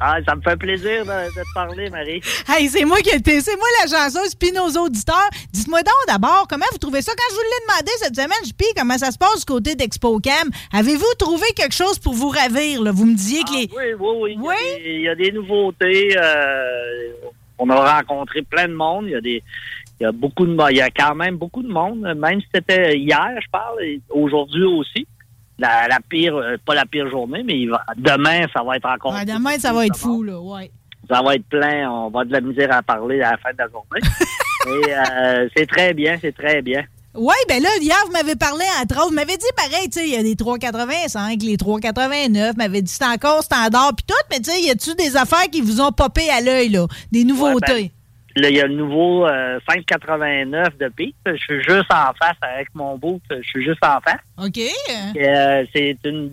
Ah, 0.00 0.16
ça 0.26 0.34
me 0.34 0.42
fait 0.42 0.56
plaisir 0.56 1.04
de, 1.04 1.10
de 1.10 1.30
te 1.40 1.54
parler, 1.54 1.88
Marie. 1.88 2.20
Hey, 2.48 2.68
c'est 2.68 2.84
moi 2.84 2.98
qui 2.98 3.10
ai 3.10 3.40
c'est 3.40 3.56
moi 3.56 3.66
la 3.82 3.88
chanceuse, 3.96 4.34
puis 4.34 4.50
nos 4.52 4.68
auditeurs. 4.82 5.30
Dites-moi 5.52 5.82
donc 5.82 5.94
d'abord, 6.08 6.46
comment 6.48 6.66
vous 6.72 6.78
trouvez 6.78 7.00
ça? 7.00 7.12
Quand 7.16 7.24
je 7.30 7.34
vous 7.36 7.42
l'ai 7.42 7.66
demandé 7.68 7.92
cette 7.98 8.14
semaine, 8.16 8.44
je 8.44 8.52
puis 8.52 8.66
comment 8.76 8.98
ça 8.98 9.12
se 9.12 9.18
passe 9.18 9.38
du 9.40 9.44
côté 9.44 9.76
d'ExpoCam? 9.76 10.50
Avez-vous 10.72 11.14
trouvé 11.18 11.46
quelque 11.56 11.74
chose 11.74 11.98
pour 12.00 12.14
vous 12.14 12.28
ravir? 12.28 12.82
Là? 12.82 12.90
Vous 12.92 13.06
me 13.06 13.14
disiez 13.14 13.44
que 13.44 13.52
les... 13.52 13.68
Oui, 13.74 13.94
oui, 13.98 14.36
oui. 14.40 14.54
Il 14.58 14.72
y 14.72 14.74
a 14.74 14.74
des- 14.74 14.90
Il 14.94 15.00
y, 15.02 15.08
a 15.08 15.14
des 15.14 15.32
nouveautés. 15.32 16.16
euh, 16.18 17.12
on 17.58 17.70
a 17.70 17.96
rencontré 17.98 18.42
plein 18.42 18.66
de 18.68 18.74
monde. 18.74 19.04
Il 19.06 19.12
y 19.12 19.16
a 19.16 19.20
des. 19.20 19.42
Il 20.00 20.02
y 20.02 20.06
a 20.06 20.12
beaucoup 20.12 20.44
de 20.44 20.56
Il 20.70 20.76
y 20.76 20.80
a 20.80 20.90
quand 20.90 21.14
même 21.14 21.36
beaucoup 21.36 21.62
de 21.62 21.68
monde. 21.72 22.00
Même 22.16 22.40
si 22.40 22.46
c'était 22.52 22.98
hier, 22.98 23.30
je 23.40 23.48
parle, 23.50 23.80
et 23.84 24.00
aujourd'hui 24.10 24.64
aussi. 24.64 25.06
La, 25.58 25.86
la 25.88 25.98
pire, 26.08 26.34
euh, 26.36 26.56
pas 26.66 26.74
la 26.74 26.84
pire 26.84 27.08
journée, 27.10 27.42
mais 27.44 27.58
il 27.58 27.70
va- 27.70 27.84
demain, 27.96 28.46
ça 28.52 28.62
va 28.64 28.76
être 28.76 28.86
encore. 28.88 29.12
Ouais, 29.14 29.24
demain, 29.24 29.58
ça 29.58 29.72
va 29.72 29.86
être 29.86 29.96
fou, 29.96 30.22
là, 30.22 30.40
ouais. 30.40 30.70
Ça 31.08 31.22
va 31.22 31.34
être 31.36 31.44
plein. 31.46 31.88
On 31.90 32.10
va 32.10 32.24
de 32.24 32.32
la 32.32 32.40
misère 32.40 32.72
à 32.72 32.82
parler 32.82 33.20
à 33.22 33.32
la 33.32 33.36
fin 33.38 33.52
de 33.52 33.58
la 33.58 33.68
journée. 33.68 34.00
Et 34.66 34.94
euh, 34.94 35.48
c'est 35.56 35.66
très 35.66 35.92
bien, 35.94 36.16
c'est 36.20 36.34
très 36.34 36.62
bien. 36.62 36.82
Oui, 37.16 37.34
ben 37.48 37.62
là, 37.62 37.68
hier, 37.80 37.96
vous 38.06 38.12
m'avez 38.12 38.34
parlé, 38.34 38.64
entre 38.82 38.96
autres, 38.96 39.08
vous 39.10 39.14
m'avez 39.14 39.36
dit 39.36 39.46
pareil, 39.56 39.88
tu 39.88 40.00
sais, 40.00 40.08
il 40.08 40.14
y 40.14 40.16
a 40.16 40.22
des 40.24 40.34
3,85, 40.34 41.44
les 41.44 41.56
3,89, 41.56 42.50
vous 42.52 42.56
m'avez 42.56 42.82
dit 42.82 42.90
c'est 42.92 43.04
encore 43.04 43.42
standard, 43.44 43.92
puis 43.94 44.04
tout, 44.08 44.14
mais 44.32 44.38
tu 44.40 44.50
sais, 44.50 44.60
y 44.62 44.70
a-tu 44.70 44.94
des 44.96 45.16
affaires 45.16 45.48
qui 45.52 45.60
vous 45.60 45.80
ont 45.80 45.92
popé 45.92 46.28
à 46.30 46.40
l'œil, 46.40 46.70
là? 46.70 46.86
Des 47.12 47.22
nouveautés? 47.22 47.72
Ouais, 47.72 47.82
ben, 47.82 47.88
Là, 48.36 48.50
il 48.50 48.56
y 48.56 48.60
a 48.60 48.66
le 48.66 48.74
nouveau 48.74 49.26
euh, 49.26 49.60
589 49.68 50.76
de 50.78 50.88
Pete. 50.88 51.14
Je 51.26 51.36
suis 51.36 51.62
juste 51.62 51.92
en 51.92 52.12
face 52.14 52.36
avec 52.42 52.74
mon 52.74 52.98
bout. 52.98 53.20
Je 53.30 53.42
suis 53.42 53.64
juste 53.64 53.84
en 53.84 54.00
face. 54.00 54.20
OK. 54.38 54.58
Euh, 55.16 55.64
c'est 55.74 55.96
une 56.04 56.32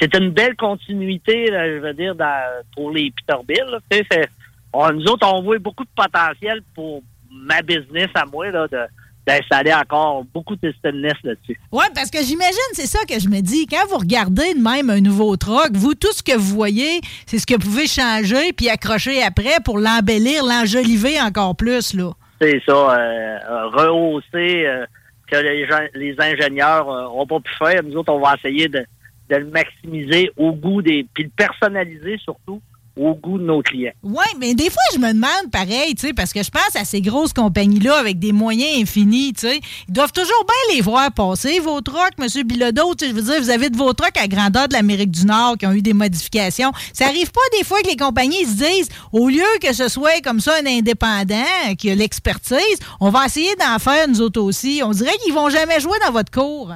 c'est 0.00 0.14
une 0.16 0.30
belle 0.30 0.56
continuité, 0.56 1.50
là, 1.50 1.68
je 1.68 1.78
veux 1.78 1.92
dire, 1.94 2.14
dans- 2.14 2.62
pour 2.74 2.90
les 2.90 3.12
Peterbilt. 3.12 3.66
Tu 3.90 3.98
sais, 4.10 4.28
nous 4.74 5.04
autres, 5.04 5.26
on 5.30 5.42
voit 5.42 5.58
beaucoup 5.58 5.84
de 5.84 5.90
potentiel 5.94 6.62
pour 6.74 7.02
ma 7.30 7.60
business 7.62 8.08
à 8.14 8.24
moi 8.24 8.50
là, 8.50 8.66
de- 8.66 8.86
d'installer 9.26 9.72
encore 9.72 10.24
beaucoup 10.24 10.56
de 10.56 10.72
stainless 10.78 11.14
là-dessus. 11.22 11.58
Oui, 11.72 11.84
parce 11.94 12.10
que 12.10 12.18
j'imagine, 12.22 12.58
c'est 12.72 12.86
ça 12.86 13.00
que 13.08 13.18
je 13.18 13.28
me 13.28 13.40
dis. 13.40 13.66
Quand 13.66 13.86
vous 13.88 13.98
regardez 13.98 14.54
de 14.54 14.60
même 14.60 14.90
un 14.90 15.00
nouveau 15.00 15.36
truck, 15.36 15.70
vous, 15.72 15.94
tout 15.94 16.12
ce 16.12 16.22
que 16.22 16.36
vous 16.36 16.54
voyez, 16.54 17.00
c'est 17.26 17.38
ce 17.38 17.46
que 17.46 17.54
vous 17.54 17.70
pouvez 17.70 17.86
changer 17.86 18.52
puis 18.52 18.68
accrocher 18.68 19.22
après 19.22 19.60
pour 19.64 19.78
l'embellir, 19.78 20.44
l'enjoliver 20.44 21.20
encore 21.20 21.56
plus, 21.56 21.94
là. 21.94 22.12
C'est 22.40 22.62
ça, 22.66 22.72
euh, 22.72 23.38
euh, 23.50 23.66
rehausser 23.68 24.64
euh, 24.64 24.86
que 25.30 25.36
les, 25.36 25.66
gens, 25.68 25.80
les 25.94 26.16
ingénieurs 26.18 26.86
n'ont 26.86 27.26
pas 27.26 27.40
pu 27.40 27.52
faire. 27.58 27.82
Nous 27.84 27.96
autres, 27.96 28.12
on 28.12 28.20
va 28.20 28.34
essayer 28.36 28.66
de, 28.68 28.84
de 29.28 29.36
le 29.36 29.46
maximiser 29.46 30.30
au 30.38 30.52
goût 30.52 30.80
des... 30.80 31.06
puis 31.12 31.24
le 31.24 31.30
personnaliser 31.30 32.16
surtout 32.18 32.62
au 32.96 33.14
goût 33.14 33.38
de 33.38 33.44
nos 33.44 33.62
clients. 33.62 33.92
Oui, 34.02 34.24
mais 34.38 34.54
des 34.54 34.68
fois, 34.68 34.82
je 34.92 34.98
me 34.98 35.12
demande 35.12 35.50
pareil, 35.52 35.94
tu 35.94 36.08
sais, 36.08 36.12
parce 36.12 36.32
que 36.32 36.42
je 36.42 36.50
pense 36.50 36.74
à 36.74 36.84
ces 36.84 37.00
grosses 37.00 37.32
compagnies-là 37.32 37.96
avec 37.96 38.18
des 38.18 38.32
moyens 38.32 38.80
infinis, 38.80 39.32
tu 39.32 39.46
sais. 39.46 39.60
Ils 39.88 39.94
doivent 39.94 40.12
toujours 40.12 40.44
bien 40.44 40.76
les 40.76 40.80
voir 40.82 41.10
passer, 41.12 41.60
vos 41.60 41.80
trucks, 41.80 42.14
M. 42.18 42.42
Bilodeau. 42.44 42.94
Tu 42.94 43.06
sais, 43.06 43.10
je 43.10 43.16
veux 43.16 43.22
dire, 43.22 43.40
vous 43.40 43.50
avez 43.50 43.70
de 43.70 43.76
vos 43.76 43.92
trucks 43.92 44.18
à 44.18 44.28
grandeur 44.28 44.68
de 44.68 44.74
l'Amérique 44.74 45.10
du 45.10 45.24
Nord 45.24 45.56
qui 45.58 45.66
ont 45.66 45.72
eu 45.72 45.82
des 45.82 45.94
modifications. 45.94 46.72
Ça 46.92 47.06
arrive 47.06 47.30
pas 47.30 47.40
des 47.58 47.64
fois 47.64 47.80
que 47.82 47.88
les 47.88 47.96
compagnies 47.96 48.44
se 48.44 48.56
disent, 48.56 48.88
au 49.12 49.28
lieu 49.28 49.44
que 49.62 49.72
ce 49.72 49.88
soit 49.88 50.20
comme 50.22 50.40
ça 50.40 50.52
un 50.62 50.66
indépendant 50.66 51.74
qui 51.78 51.90
a 51.90 51.94
l'expertise, 51.94 52.80
on 53.00 53.10
va 53.10 53.26
essayer 53.26 53.54
d'en 53.56 53.78
faire 53.78 54.08
nous 54.08 54.20
autres 54.20 54.40
aussi. 54.40 54.82
On 54.84 54.90
dirait 54.90 55.16
qu'ils 55.24 55.34
vont 55.34 55.48
jamais 55.48 55.80
jouer 55.80 55.98
dans 56.04 56.12
votre 56.12 56.30
cours. 56.30 56.72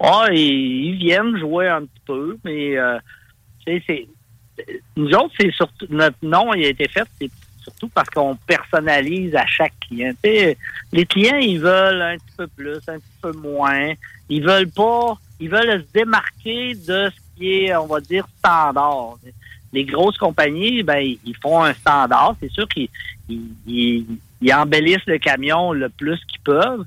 Ah, 0.00 0.26
ils 0.30 0.96
viennent 0.96 1.36
jouer 1.38 1.68
un 1.68 1.82
petit 1.82 2.02
peu, 2.06 2.38
mais 2.44 2.76
euh, 2.76 2.98
c'est 3.64 4.06
nous 4.96 5.10
autres, 5.10 5.34
c'est 5.38 5.50
surtout 5.52 5.86
notre 5.90 6.16
nom 6.22 6.52
il 6.54 6.64
a 6.64 6.68
été 6.68 6.88
fait, 6.88 7.04
c'est 7.20 7.30
surtout 7.62 7.88
parce 7.88 8.08
qu'on 8.10 8.36
personnalise 8.46 9.34
à 9.34 9.44
chaque 9.46 9.72
client. 9.80 10.12
Les 10.92 11.06
clients, 11.06 11.36
ils 11.38 11.58
veulent 11.60 12.00
un 12.02 12.16
petit 12.16 12.36
peu 12.36 12.46
plus, 12.46 12.76
un 12.88 12.98
petit 12.98 13.18
peu 13.20 13.32
moins. 13.32 13.92
Ils 14.28 14.42
veulent 14.44 14.70
pas, 14.70 15.18
ils 15.40 15.48
veulent 15.50 15.82
se 15.82 15.92
démarquer 15.92 16.74
de 16.74 17.10
ce 17.10 17.36
qui 17.36 17.52
est, 17.64 17.74
on 17.76 17.86
va 17.86 18.00
dire, 18.00 18.26
standard. 18.38 19.16
Les 19.72 19.84
grosses 19.84 20.16
compagnies, 20.16 20.82
ben, 20.82 21.00
ils 21.24 21.36
font 21.42 21.62
un 21.62 21.74
standard. 21.74 22.36
C'est 22.40 22.50
sûr 22.50 22.68
qu'ils 22.68 22.88
ils, 23.28 23.42
ils- 23.66 24.06
ils 24.40 24.52
embellissent 24.54 25.06
le 25.06 25.18
camion 25.18 25.72
le 25.72 25.88
plus 25.88 26.22
qu'ils 26.26 26.40
peuvent. 26.40 26.84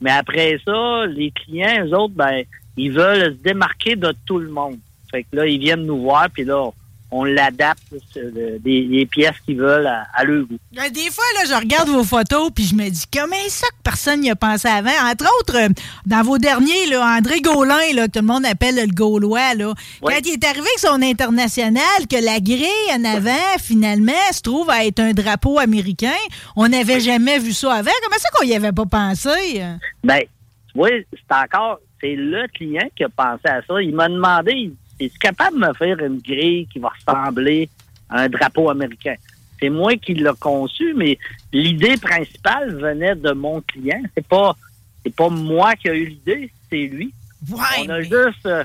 Mais 0.00 0.10
après 0.12 0.58
ça, 0.64 1.04
les 1.06 1.30
clients, 1.30 1.84
eux 1.84 1.94
autres, 1.94 2.14
ben, 2.14 2.42
ils 2.76 2.90
veulent 2.92 3.36
se 3.36 3.42
démarquer 3.42 3.96
de 3.96 4.14
tout 4.24 4.38
le 4.38 4.48
monde. 4.48 4.78
Fait 5.10 5.24
que 5.24 5.36
là, 5.36 5.46
ils 5.46 5.58
viennent 5.58 5.84
nous 5.84 6.00
voir, 6.00 6.28
puis 6.30 6.44
là, 6.44 6.70
on 7.14 7.24
l'adapte, 7.24 7.82
euh, 8.16 8.58
des, 8.58 8.86
des 8.88 9.04
pièces 9.06 9.36
qu'ils 9.44 9.58
veulent 9.58 9.86
à, 9.86 10.06
à 10.14 10.24
leur 10.24 10.46
goût. 10.46 10.56
Euh, 10.78 10.88
Des 10.88 11.10
fois, 11.10 11.24
là, 11.36 11.44
je 11.46 11.54
regarde 11.54 11.88
vos 11.90 12.04
photos 12.04 12.50
puis 12.54 12.64
je 12.64 12.74
me 12.74 12.88
dis 12.88 13.04
comment 13.12 13.36
ça 13.48 13.66
que 13.68 13.82
personne 13.84 14.20
n'y 14.20 14.30
a 14.30 14.34
pensé 14.34 14.66
avant? 14.66 14.90
Entre 15.10 15.26
autres, 15.40 15.56
euh, 15.56 15.68
dans 16.06 16.22
vos 16.22 16.38
derniers, 16.38 16.86
là, 16.88 17.04
André 17.18 17.40
Gaulin, 17.42 17.92
là, 17.94 18.06
que 18.08 18.12
tout 18.12 18.20
le 18.20 18.26
monde 18.26 18.46
appelle 18.46 18.76
le 18.76 18.86
Gaulois, 18.86 19.54
là, 19.54 19.74
quand 20.02 20.18
il 20.24 20.32
est 20.32 20.44
arrivé 20.44 20.66
avec 20.66 20.78
son 20.78 21.02
international, 21.02 22.06
que 22.10 22.16
la 22.24 22.40
grille 22.40 22.66
en 22.96 23.04
avant, 23.04 23.58
finalement, 23.60 24.12
se 24.32 24.40
trouve 24.40 24.70
à 24.70 24.84
être 24.86 25.00
un 25.00 25.12
drapeau 25.12 25.58
américain, 25.58 26.10
on 26.56 26.66
n'avait 26.68 27.00
jamais 27.00 27.38
vu 27.38 27.52
ça 27.52 27.74
avant. 27.74 27.90
Comment 28.02 28.18
ça 28.18 28.28
qu'on 28.34 28.46
y 28.46 28.54
avait 28.54 28.72
pas 28.72 28.86
pensé? 28.86 29.62
Ben, 30.02 30.20
tu 30.20 30.78
vois, 30.78 30.88
c'est 31.12 31.34
encore, 31.36 31.78
c'est 32.00 32.14
le 32.14 32.46
client 32.54 32.88
qui 32.96 33.04
a 33.04 33.08
pensé 33.10 33.46
à 33.46 33.60
ça. 33.68 33.82
Il 33.82 33.94
m'a 33.94 34.08
demandé, 34.08 34.52
il- 34.52 34.72
es-tu 35.04 35.18
capable 35.18 35.60
de 35.60 35.66
me 35.66 35.74
faire 35.74 35.98
une 36.00 36.18
grille 36.18 36.66
qui 36.72 36.78
va 36.78 36.90
ressembler 36.90 37.68
à 38.08 38.22
un 38.22 38.28
drapeau 38.28 38.70
américain? 38.70 39.14
C'est 39.60 39.70
moi 39.70 39.94
qui 39.96 40.14
l'ai 40.14 40.30
conçu, 40.40 40.92
mais 40.94 41.18
l'idée 41.52 41.96
principale 41.96 42.74
venait 42.76 43.14
de 43.14 43.32
mon 43.32 43.60
client. 43.60 44.02
C'est 44.14 44.26
pas, 44.26 44.56
c'est 45.04 45.14
pas 45.14 45.28
moi 45.28 45.74
qui 45.76 45.88
ai 45.88 45.96
eu 45.96 46.06
l'idée, 46.06 46.50
c'est 46.68 46.86
lui. 46.86 47.12
On 47.52 47.88
a 47.88 48.00
juste 48.02 48.46
euh, 48.46 48.64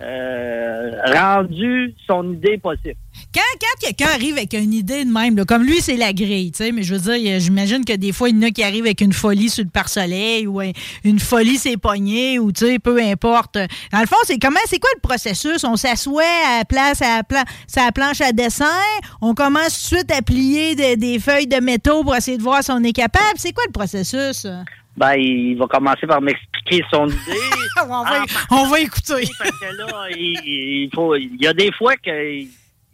euh, 0.00 0.90
rendu 1.06 1.94
son 2.06 2.32
idée 2.34 2.58
possible. 2.58 2.94
Quand, 3.32 3.40
quelqu'un 3.80 4.08
arrive 4.14 4.36
avec 4.36 4.52
une 4.54 4.72
idée 4.72 5.04
de 5.04 5.10
même, 5.10 5.44
comme 5.44 5.62
lui, 5.64 5.80
c'est 5.80 5.96
la 5.96 6.12
grille, 6.12 6.50
tu 6.52 6.58
sais, 6.64 6.72
mais 6.72 6.82
je 6.82 6.94
veux 6.94 7.12
dire, 7.18 7.38
j'imagine 7.40 7.84
que 7.84 7.92
des 7.92 8.12
fois, 8.12 8.28
il 8.28 8.36
y 8.36 8.38
en 8.44 8.48
a 8.48 8.50
qui 8.50 8.62
arrivent 8.64 8.84
avec 8.84 9.00
une 9.00 9.12
folie 9.12 9.48
sur 9.50 9.62
le 9.64 9.70
pare-soleil 9.70 10.46
ou 10.46 10.60
un- 10.60 10.72
une 11.04 11.18
folie 11.20 11.56
ses 11.56 11.76
poignets 11.76 12.38
ou, 12.38 12.50
tu 12.52 12.66
sais, 12.66 12.78
peu 12.78 13.00
importe. 13.00 13.54
Dans 13.92 14.00
le 14.00 14.06
fond, 14.06 14.16
c'est 14.24 14.38
comment, 14.38 14.58
c'est 14.66 14.78
quoi 14.80 14.90
le 14.94 15.00
processus? 15.00 15.62
On 15.64 15.76
s'assoit 15.76 16.22
à 16.46 16.58
la 16.58 16.64
place, 16.64 17.02
à 17.02 17.22
la, 17.76 17.92
planche 17.92 18.20
à 18.20 18.32
dessin, 18.32 18.66
on 19.20 19.34
commence 19.34 19.88
tout 19.88 19.94
de 19.94 19.98
suite 19.98 20.12
à 20.12 20.22
plier 20.22 20.74
de- 20.74 20.96
des 20.96 21.18
feuilles 21.20 21.46
de 21.46 21.60
métaux 21.60 22.02
pour 22.02 22.14
essayer 22.16 22.36
de 22.36 22.42
voir 22.42 22.62
si 22.64 22.70
on 22.72 22.82
est 22.82 22.92
capable. 22.92 23.34
C'est 23.36 23.52
quoi 23.52 23.64
le 23.66 23.72
processus? 23.72 24.46
Ben, 24.96 25.14
il 25.14 25.56
va 25.56 25.66
commencer 25.66 26.06
par 26.06 26.20
m'expliquer 26.20 26.84
son 26.90 27.06
idée. 27.08 27.40
on, 27.82 28.04
va, 28.04 28.24
on 28.50 28.66
va 28.68 28.80
écouter. 28.80 29.28
Parce 29.38 29.50
que 29.50 29.76
là, 29.76 30.06
il, 30.10 30.84
il 30.84 30.90
faut, 30.94 31.16
il 31.16 31.40
y 31.40 31.46
a 31.46 31.52
des 31.52 31.72
fois 31.72 31.96
qu'ils 31.96 32.48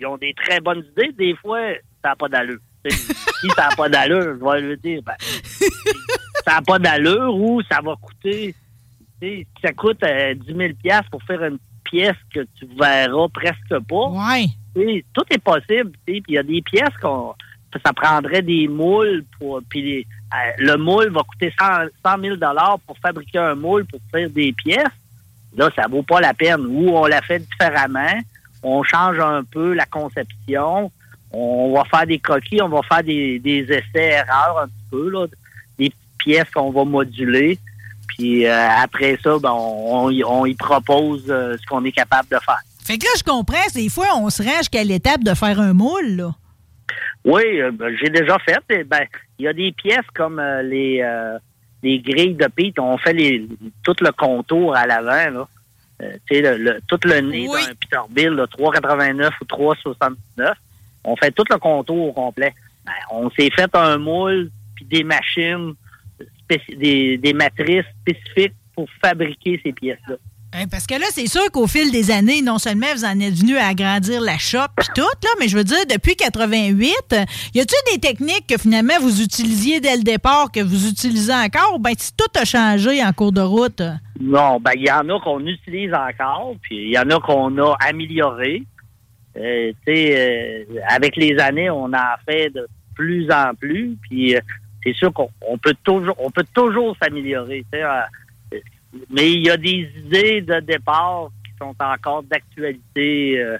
ont 0.06 0.16
des 0.16 0.34
très 0.34 0.60
bonnes 0.60 0.84
idées, 0.92 1.12
des 1.18 1.36
fois, 1.36 1.60
ça 2.02 2.10
n'a 2.10 2.16
pas 2.16 2.28
d'allure. 2.28 2.58
Si 2.88 3.48
ça 3.50 3.68
n'a 3.68 3.76
pas 3.76 3.88
d'allure, 3.88 4.38
je 4.38 4.44
vais 4.44 4.60
lui 4.62 4.76
dire, 4.78 5.02
ben, 5.04 5.14
ça 6.44 6.54
n'a 6.54 6.62
pas 6.62 6.78
d'allure 6.78 7.34
ou 7.34 7.60
ça 7.70 7.80
va 7.82 7.94
coûter, 8.00 8.54
ça 9.62 9.72
coûte 9.72 10.02
euh, 10.02 10.34
10 10.34 10.54
000 10.54 10.72
pour 11.10 11.22
faire 11.24 11.44
une 11.44 11.58
pièce 11.84 12.16
que 12.32 12.40
tu 12.58 12.66
verras 12.78 13.28
presque 13.28 13.84
pas. 13.86 14.08
Ouais. 14.08 14.46
tout 15.12 15.24
est 15.30 15.42
possible, 15.42 15.92
il 16.06 16.22
y 16.28 16.38
a 16.38 16.42
des 16.42 16.62
pièces 16.62 16.96
qu'on 17.00 17.34
ça 17.84 17.92
prendrait 17.92 18.42
des 18.42 18.66
moules 18.68 19.24
pour 19.38 19.60
puis 19.68 20.00
euh, 20.32 20.36
le 20.58 20.76
moule 20.76 21.10
va 21.10 21.22
coûter 21.22 21.52
100, 21.58 21.66
100 22.04 22.20
000 22.20 22.36
dollars 22.36 22.78
pour 22.86 22.96
fabriquer 22.98 23.38
un 23.38 23.54
moule 23.54 23.84
pour 23.86 24.00
faire 24.10 24.28
des 24.30 24.52
pièces. 24.52 24.86
Là, 25.56 25.68
ça 25.74 25.86
vaut 25.88 26.02
pas 26.04 26.20
la 26.20 26.32
peine. 26.34 26.64
Ou 26.66 26.90
on 26.96 27.06
la 27.06 27.20
fait 27.22 27.40
différemment, 27.40 28.12
on 28.62 28.82
change 28.84 29.18
un 29.18 29.42
peu 29.44 29.72
la 29.74 29.86
conception, 29.86 30.90
on 31.32 31.72
va 31.74 31.84
faire 31.84 32.06
des 32.06 32.18
croquis, 32.18 32.60
on 32.62 32.68
va 32.68 32.80
faire 32.82 33.02
des, 33.02 33.38
des 33.38 33.62
essais-erreurs 33.68 34.58
un 34.62 34.66
petit 34.66 34.90
peu, 34.90 35.10
là, 35.10 35.26
des 35.78 35.92
pièces 36.18 36.50
qu'on 36.54 36.70
va 36.70 36.84
moduler. 36.84 37.58
Puis 38.08 38.46
euh, 38.46 38.68
après 38.82 39.18
ça, 39.22 39.38
ben, 39.40 39.50
on, 39.52 40.04
on 40.06 40.10
y- 40.10 40.24
on 40.24 40.46
y 40.46 40.54
propose 40.54 41.24
euh, 41.28 41.56
ce 41.60 41.66
qu'on 41.66 41.84
est 41.84 41.92
capable 41.92 42.28
de 42.28 42.38
faire. 42.44 42.60
Fait 42.84 42.98
que 42.98 43.04
là, 43.04 43.10
je 43.16 43.22
comprends, 43.22 43.66
des 43.74 43.88
fois, 43.88 44.06
on 44.16 44.30
se 44.30 44.42
rend 44.42 44.56
jusqu'à 44.58 44.82
l'étape 44.84 45.22
de 45.22 45.34
faire 45.34 45.60
un 45.60 45.72
moule, 45.72 46.16
là. 46.16 46.34
Oui, 47.24 47.60
euh, 47.60 47.70
ben, 47.70 47.94
j'ai 48.00 48.08
déjà 48.10 48.38
fait. 48.38 48.84
Ben, 48.84 49.04
il 49.38 49.44
y 49.44 49.48
a 49.48 49.52
des 49.52 49.72
pièces 49.72 50.06
comme 50.14 50.38
euh, 50.38 50.62
les, 50.62 51.00
euh, 51.02 51.38
les 51.82 51.98
grilles 51.98 52.34
de 52.34 52.46
Pete. 52.46 52.78
On 52.78 52.96
fait 52.98 53.12
les, 53.12 53.46
tout 53.82 53.94
le 54.00 54.10
contour 54.12 54.74
à 54.76 54.86
l'avant. 54.86 55.46
Euh, 56.02 56.12
tu 56.28 56.36
sais, 56.36 56.40
le, 56.40 56.56
le- 56.56 56.80
tout 56.88 56.98
le 57.04 57.20
nez 57.20 57.46
Oui. 57.48 57.60
d'un 57.66 57.74
Peterbilt, 57.74 58.30
là, 58.34 58.46
3,89 58.46 59.30
ou 59.42 59.44
3,79. 59.44 60.52
On 61.04 61.16
fait 61.16 61.30
tout 61.32 61.44
le 61.50 61.58
contour 61.58 62.08
au 62.08 62.12
complet. 62.12 62.54
Ben, 62.86 62.92
on 63.10 63.28
s'est 63.30 63.50
fait 63.50 63.74
un 63.74 63.98
moule 63.98 64.50
puis 64.74 64.86
des 64.86 65.04
machines, 65.04 65.74
des, 66.48 67.18
des 67.18 67.32
matrices 67.34 67.84
spécifiques 68.00 68.54
pour 68.74 68.88
fabriquer 69.02 69.60
ces 69.62 69.72
pièces-là. 69.72 70.16
Hein, 70.52 70.64
parce 70.68 70.86
que 70.86 70.94
là, 70.94 71.06
c'est 71.10 71.28
sûr 71.28 71.48
qu'au 71.52 71.68
fil 71.68 71.92
des 71.92 72.10
années, 72.10 72.42
non 72.42 72.58
seulement 72.58 72.86
vous 72.94 73.04
en 73.04 73.20
êtes 73.20 73.34
venu 73.34 73.56
à 73.56 73.68
agrandir 73.68 74.20
la 74.20 74.36
shop 74.36 74.66
puis 74.76 74.88
tout, 74.94 75.02
là, 75.02 75.30
mais 75.38 75.46
je 75.46 75.56
veux 75.56 75.62
dire, 75.62 75.86
depuis 75.88 76.16
88, 76.16 76.92
euh, 77.12 77.24
y 77.54 77.60
a-t-il 77.60 77.94
des 77.94 78.00
techniques 78.00 78.46
que 78.48 78.58
finalement 78.58 78.94
vous 79.00 79.22
utilisiez 79.22 79.80
dès 79.80 79.96
le 79.96 80.02
départ, 80.02 80.50
que 80.50 80.60
vous 80.60 80.88
utilisez 80.88 81.32
encore, 81.32 81.78
ben 81.78 81.92
si 81.96 82.12
tout 82.16 82.26
a 82.36 82.44
changé 82.44 83.02
en 83.04 83.12
cours 83.12 83.30
de 83.30 83.40
route? 83.40 83.82
Non, 84.20 84.58
ben 84.60 84.72
il 84.74 84.86
y 84.86 84.90
en 84.90 85.08
a 85.08 85.20
qu'on 85.20 85.46
utilise 85.46 85.94
encore, 85.94 86.54
puis 86.62 86.76
il 86.76 86.90
y 86.90 86.98
en 86.98 87.08
a 87.10 87.20
qu'on 87.20 87.56
a 87.58 87.76
amélioré. 87.80 88.64
Euh, 89.36 89.72
euh, 89.88 90.64
avec 90.88 91.16
les 91.16 91.38
années, 91.38 91.70
on 91.70 91.92
en 91.92 92.16
fait 92.28 92.50
de 92.50 92.66
plus 92.94 93.30
en 93.30 93.54
plus, 93.54 93.96
puis 94.02 94.34
euh, 94.34 94.40
c'est 94.82 94.94
sûr 94.94 95.12
qu'on 95.12 95.30
on 95.48 95.56
peut 95.58 95.76
toujours, 95.84 96.14
on 96.18 96.30
peut 96.30 96.44
toujours 96.52 96.96
s'améliorer. 97.00 97.64
Mais 99.10 99.32
il 99.32 99.46
y 99.46 99.50
a 99.50 99.56
des 99.56 99.88
idées 99.96 100.40
de 100.40 100.60
départ 100.60 101.28
qui 101.44 101.52
sont 101.58 101.74
encore 101.78 102.22
d'actualité 102.24 103.38
euh, 103.38 103.56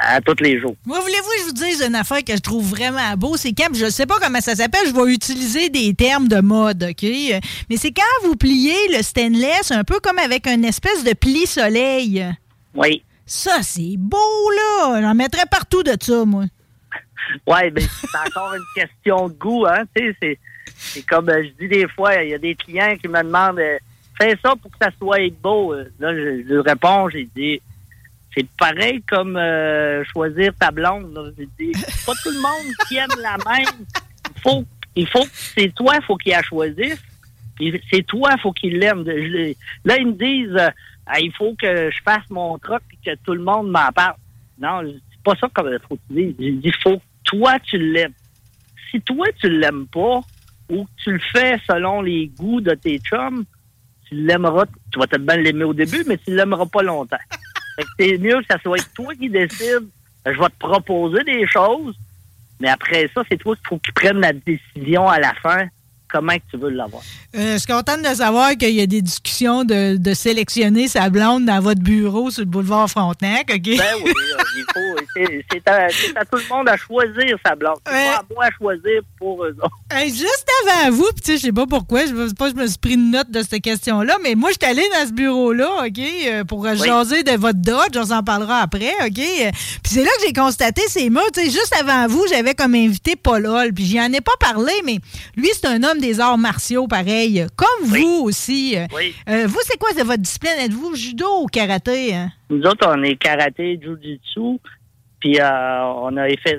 à 0.00 0.20
tous 0.20 0.42
les 0.42 0.60
jours. 0.60 0.76
Moi, 0.86 1.00
voulez-vous 1.00 1.28
que 1.28 1.40
je 1.40 1.44
vous 1.46 1.52
dise 1.52 1.82
une 1.86 1.94
affaire 1.94 2.22
que 2.24 2.34
je 2.34 2.40
trouve 2.40 2.68
vraiment 2.68 3.16
beau? 3.16 3.36
C'est 3.36 3.52
quand, 3.52 3.74
je 3.74 3.90
sais 3.90 4.06
pas 4.06 4.18
comment 4.20 4.40
ça 4.40 4.54
s'appelle, 4.54 4.86
je 4.86 4.94
vais 4.94 5.12
utiliser 5.12 5.68
des 5.68 5.94
termes 5.94 6.28
de 6.28 6.40
mode, 6.40 6.84
OK? 6.84 7.02
Mais 7.02 7.76
c'est 7.76 7.92
quand 7.92 8.02
vous 8.26 8.36
pliez 8.36 8.76
le 8.96 9.02
stainless 9.02 9.72
un 9.72 9.84
peu 9.84 9.98
comme 10.00 10.18
avec 10.18 10.46
une 10.46 10.64
espèce 10.64 11.04
de 11.04 11.12
pli-soleil. 11.12 12.24
Oui. 12.74 13.02
Ça, 13.26 13.62
c'est 13.62 13.96
beau, 13.98 14.50
là! 14.56 15.02
J'en 15.02 15.14
mettrais 15.14 15.46
partout 15.50 15.82
de 15.82 15.96
ça, 16.00 16.24
moi. 16.24 16.44
Ouais, 17.46 17.70
ben 17.70 17.84
c'est 17.84 18.28
encore 18.30 18.54
une 18.54 18.82
question 18.82 19.28
de 19.28 19.34
goût, 19.34 19.66
hein. 19.66 19.84
Tu 19.94 20.02
sais, 20.02 20.16
c'est, 20.22 20.38
c'est 20.76 21.02
comme 21.02 21.28
euh, 21.28 21.42
je 21.44 21.50
dis 21.62 21.68
des 21.68 21.86
fois, 21.88 22.22
il 22.22 22.30
y 22.30 22.34
a 22.34 22.38
des 22.38 22.54
clients 22.54 22.96
qui 22.96 23.06
me 23.06 23.22
demandent 23.22 23.58
euh, 23.58 23.78
fais 24.20 24.36
ça 24.42 24.54
pour 24.56 24.70
que 24.70 24.78
ça 24.80 24.90
soit 24.98 25.32
beau. 25.42 25.72
Euh, 25.72 25.84
Là, 25.98 26.14
je, 26.14 26.44
je 26.48 26.54
réponds, 26.56 27.08
j'ai 27.08 27.28
dit 27.34 27.60
c'est 28.38 28.48
pareil 28.58 29.02
comme 29.02 29.36
euh, 29.36 30.04
choisir 30.12 30.52
ta 30.58 30.70
blonde. 30.70 31.34
J'ai 31.36 31.48
dit 31.58 31.72
pas 32.06 32.12
tout 32.22 32.30
le 32.30 32.40
monde 32.40 32.72
qui 32.86 32.96
aime 32.96 33.08
la 33.20 33.36
même. 33.50 33.84
Il 34.36 34.40
faut, 34.42 34.64
il 34.94 35.08
faut, 35.08 35.26
c'est 35.32 35.74
toi, 35.74 35.94
faut 36.06 36.16
qu'il 36.16 36.32
la 36.32 36.42
choisisse. 36.42 37.02
C'est 37.90 38.06
toi, 38.06 38.30
il 38.36 38.40
faut 38.40 38.52
qu'il 38.52 38.78
l'aime. 38.78 39.02
Là, 39.84 39.98
ils 39.98 40.06
me 40.06 40.12
disent 40.12 40.56
euh, 40.56 41.18
il 41.20 41.32
faut 41.36 41.54
que 41.60 41.90
je 41.90 42.02
fasse 42.04 42.28
mon 42.30 42.58
truc 42.58 42.82
et 42.92 43.10
que 43.10 43.16
tout 43.24 43.34
le 43.34 43.42
monde 43.42 43.70
m'en 43.70 43.90
parle. 43.92 44.14
Non, 44.60 44.82
c'est 44.84 45.22
pas 45.24 45.34
ça 45.40 45.48
comme 45.52 45.76
faut 45.88 45.96
que 45.96 46.14
tu 46.14 46.32
dit, 46.32 46.60
il 46.62 46.74
faut 46.82 46.98
que 46.98 47.02
toi, 47.24 47.58
tu 47.60 47.78
l'aimes. 47.78 48.12
Si 48.90 49.00
toi, 49.00 49.26
tu 49.40 49.48
l'aimes 49.48 49.86
pas, 49.88 50.20
ou 50.68 50.84
que 50.84 50.90
tu 51.02 51.12
le 51.12 51.20
fais 51.32 51.58
selon 51.68 52.02
les 52.02 52.30
goûts 52.38 52.60
de 52.60 52.74
tes 52.74 52.98
chums, 52.98 53.44
tu 54.08 54.14
l'aimeras, 54.14 54.64
tu 54.90 54.98
vas 54.98 55.06
peut-être 55.06 55.24
bien 55.24 55.36
l'aimer 55.36 55.64
au 55.64 55.74
début, 55.74 56.04
mais 56.06 56.16
tu 56.18 56.34
l'aimeras 56.34 56.66
pas 56.66 56.82
longtemps. 56.82 57.16
Fait 57.76 57.82
que 57.84 57.88
c'est 57.98 58.18
mieux 58.18 58.40
que 58.40 58.46
ça 58.50 58.58
soit 58.60 58.82
toi 58.94 59.14
qui 59.14 59.28
décide. 59.28 59.88
Je 60.26 60.38
vais 60.38 60.48
te 60.48 60.58
proposer 60.58 61.22
des 61.24 61.46
choses, 61.46 61.96
mais 62.60 62.68
après 62.68 63.10
ça, 63.14 63.22
c'est 63.30 63.36
toi 63.36 63.54
qu'il 63.54 63.66
faut 63.66 63.76
que 63.76 63.86
tu 63.86 63.92
prennes 63.92 64.20
la 64.20 64.32
décision 64.32 65.08
à 65.08 65.18
la 65.18 65.32
fin, 65.34 65.66
comment 66.10 66.34
tu 66.50 66.56
veux 66.56 66.70
l'avoir. 66.70 67.02
Euh, 67.36 67.54
je 67.54 67.58
suis 67.58 67.66
contente 67.72 68.02
de 68.02 68.14
savoir 68.14 68.50
qu'il 68.56 68.70
y 68.74 68.80
a 68.80 68.86
des 68.86 69.02
discussions 69.02 69.64
de, 69.64 69.96
de 69.96 70.14
sélectionner 70.14 70.88
sa 70.88 71.10
blonde 71.10 71.44
dans 71.44 71.60
votre 71.60 71.80
bureau 71.80 72.30
sur 72.30 72.40
le 72.42 72.46
boulevard 72.46 72.88
Frontenac, 72.88 73.50
OK? 73.54 73.62
Ben 73.64 73.84
oui, 74.04 74.10
euh, 74.10 74.42
il 74.56 74.64
faut, 74.72 75.04
c'est, 75.52 75.68
à, 75.68 76.24
tout 76.24 76.36
le 76.38 76.48
monde 76.54 76.68
à 76.68 76.76
choisir 76.76 77.36
sa 77.44 77.54
blonde. 77.54 77.76
C'est 77.86 77.92
pas 77.92 78.16
à 78.16 78.22
moi 78.34 78.44
à 78.46 78.50
choisir 78.50 79.00
pour 79.18 79.44
eux 79.44 79.56
autres. 79.62 80.04
Juste 80.06 80.46
avant 80.66 80.90
vous, 80.90 81.08
puis 81.14 81.22
tu 81.22 81.32
sais, 81.32 81.38
je 81.38 81.42
sais 81.42 81.52
pas 81.52 81.66
pourquoi, 81.66 82.02
je 82.06 82.28
sais 82.28 82.34
pas, 82.34 82.50
je 82.50 82.54
me 82.54 82.66
suis 82.66 82.78
pris 82.78 82.94
une 82.94 83.10
note 83.10 83.30
de 83.30 83.42
cette 83.42 83.62
question-là, 83.62 84.16
mais 84.22 84.34
moi, 84.34 84.50
je 84.50 84.56
suis 84.60 84.70
allée 84.70 84.88
dans 84.98 85.06
ce 85.06 85.12
bureau-là, 85.12 85.84
OK, 85.86 85.98
euh, 86.26 86.44
pour 86.44 86.60
Oui. 86.60 86.76
jaser 86.78 87.22
de 87.22 87.32
votre 87.32 87.58
Dodge, 87.58 87.96
on 87.96 88.06
s'en 88.06 88.22
parlera 88.22 88.60
après, 88.60 88.92
OK? 89.04 89.14
Puis 89.14 89.52
c'est 89.84 90.02
là 90.04 90.10
que 90.18 90.26
j'ai 90.26 90.32
constaté 90.32 90.82
ces 90.88 91.10
mots, 91.10 91.20
tu 91.34 91.40
sais, 91.40 91.46
juste 91.50 91.74
avant 91.78 92.06
vous, 92.08 92.24
j'avais 92.28 92.54
comme 92.54 92.74
invité 92.74 93.16
Paul 93.16 93.46
Hall, 93.46 93.72
puis 93.72 93.84
j'y 93.84 94.00
en 94.00 94.12
ai 94.12 94.20
pas 94.20 94.32
parlé, 94.40 94.72
mais 94.84 94.98
lui, 95.36 95.48
c'est 95.52 95.66
un 95.66 95.82
homme 95.82 95.97
des 96.00 96.20
arts 96.20 96.38
martiaux, 96.38 96.86
pareil, 96.88 97.46
comme 97.56 97.86
vous 97.88 98.22
aussi. 98.24 98.76
Oui. 98.94 99.14
euh, 99.28 99.46
vous, 99.46 99.58
c'est 99.62 99.78
quoi 99.78 99.90
votre 99.92 100.18
discipline? 100.22 100.58
Êtes-vous 100.60 100.94
judo 100.94 101.26
ou 101.42 101.46
karaté? 101.46 102.14
hein? 102.14 102.30
Nous 102.50 102.62
autres, 102.62 102.86
on 102.88 103.02
est 103.02 103.16
karaté, 103.16 103.78
jujitsu, 103.82 104.58
puis 105.20 105.38
euh, 105.40 105.82
on 106.02 106.16
a 106.16 106.28
fait 106.42 106.58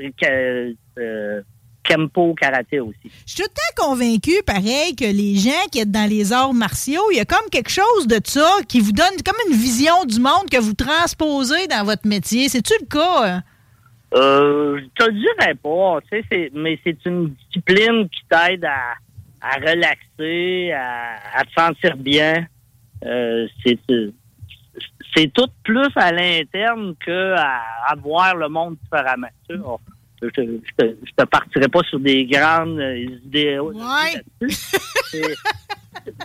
euh, 1.00 1.42
kempo 1.84 2.34
karaté 2.36 2.80
aussi. 2.80 2.96
Je 3.26 3.34
suis 3.34 3.44
tout 3.44 3.50
le 3.50 3.82
temps 3.82 3.88
convaincu, 3.90 4.34
pareil, 4.46 4.96
que 4.96 5.06
les 5.06 5.36
gens 5.36 5.66
qui 5.72 5.80
sont 5.80 5.86
dans 5.90 6.10
les 6.10 6.32
arts 6.34 6.54
martiaux, 6.54 7.02
il 7.12 7.18
y 7.18 7.20
a 7.20 7.26
comme 7.26 7.50
quelque 7.52 7.72
chose 7.72 8.06
de 8.08 8.20
ça 8.24 8.58
qui 8.68 8.80
vous 8.80 8.92
donne 8.92 9.16
comme 9.26 9.36
une 9.50 9.56
vision 9.58 10.04
du 10.06 10.20
monde 10.20 10.50
que 10.52 10.60
vous 10.60 10.74
transposez 10.74 11.68
dans 11.68 11.84
votre 11.86 12.06
métier. 12.08 12.50
C'est-tu 12.50 12.74
le 12.82 12.86
cas? 12.86 13.24
hein? 13.26 13.44
Euh, 14.16 14.80
je 14.80 15.06
te 15.06 15.12
dirais 15.12 15.54
pas, 15.62 16.00
tu 16.02 16.18
sais, 16.18 16.26
c'est- 16.32 16.52
mais 16.54 16.80
c'est 16.84 16.98
une 17.06 17.30
discipline 17.48 18.10
qui 18.10 18.22
t'aide 18.30 18.66
à, 18.66 18.96
à 19.42 19.56
relaxer, 19.56 20.72
à, 20.74 21.16
à 21.40 21.44
te 21.46 21.52
sentir 21.58 21.98
bien. 21.98 22.46
Euh, 23.06 23.48
c'est 23.66 23.80
c'est 25.16 25.32
tout 25.34 25.48
plus 25.64 25.88
à 25.96 26.12
l'interne 26.12 26.94
que 27.00 27.34
à, 27.36 27.96
voir 27.98 28.36
le 28.36 28.48
monde 28.50 28.78
différemment. 28.84 29.28
Tu 29.50 29.56
sais, 29.56 29.62
on- 29.66 29.80
je, 30.22 30.28
je, 30.36 30.74
te, 30.78 30.96
je 31.06 31.12
te 31.16 31.24
partirai 31.24 31.68
pas 31.70 31.80
sur 31.90 32.00
des 32.00 32.26
grandes 32.26 32.78
euh, 32.80 32.98
idées. 33.24 33.58
C'est- 34.50 35.36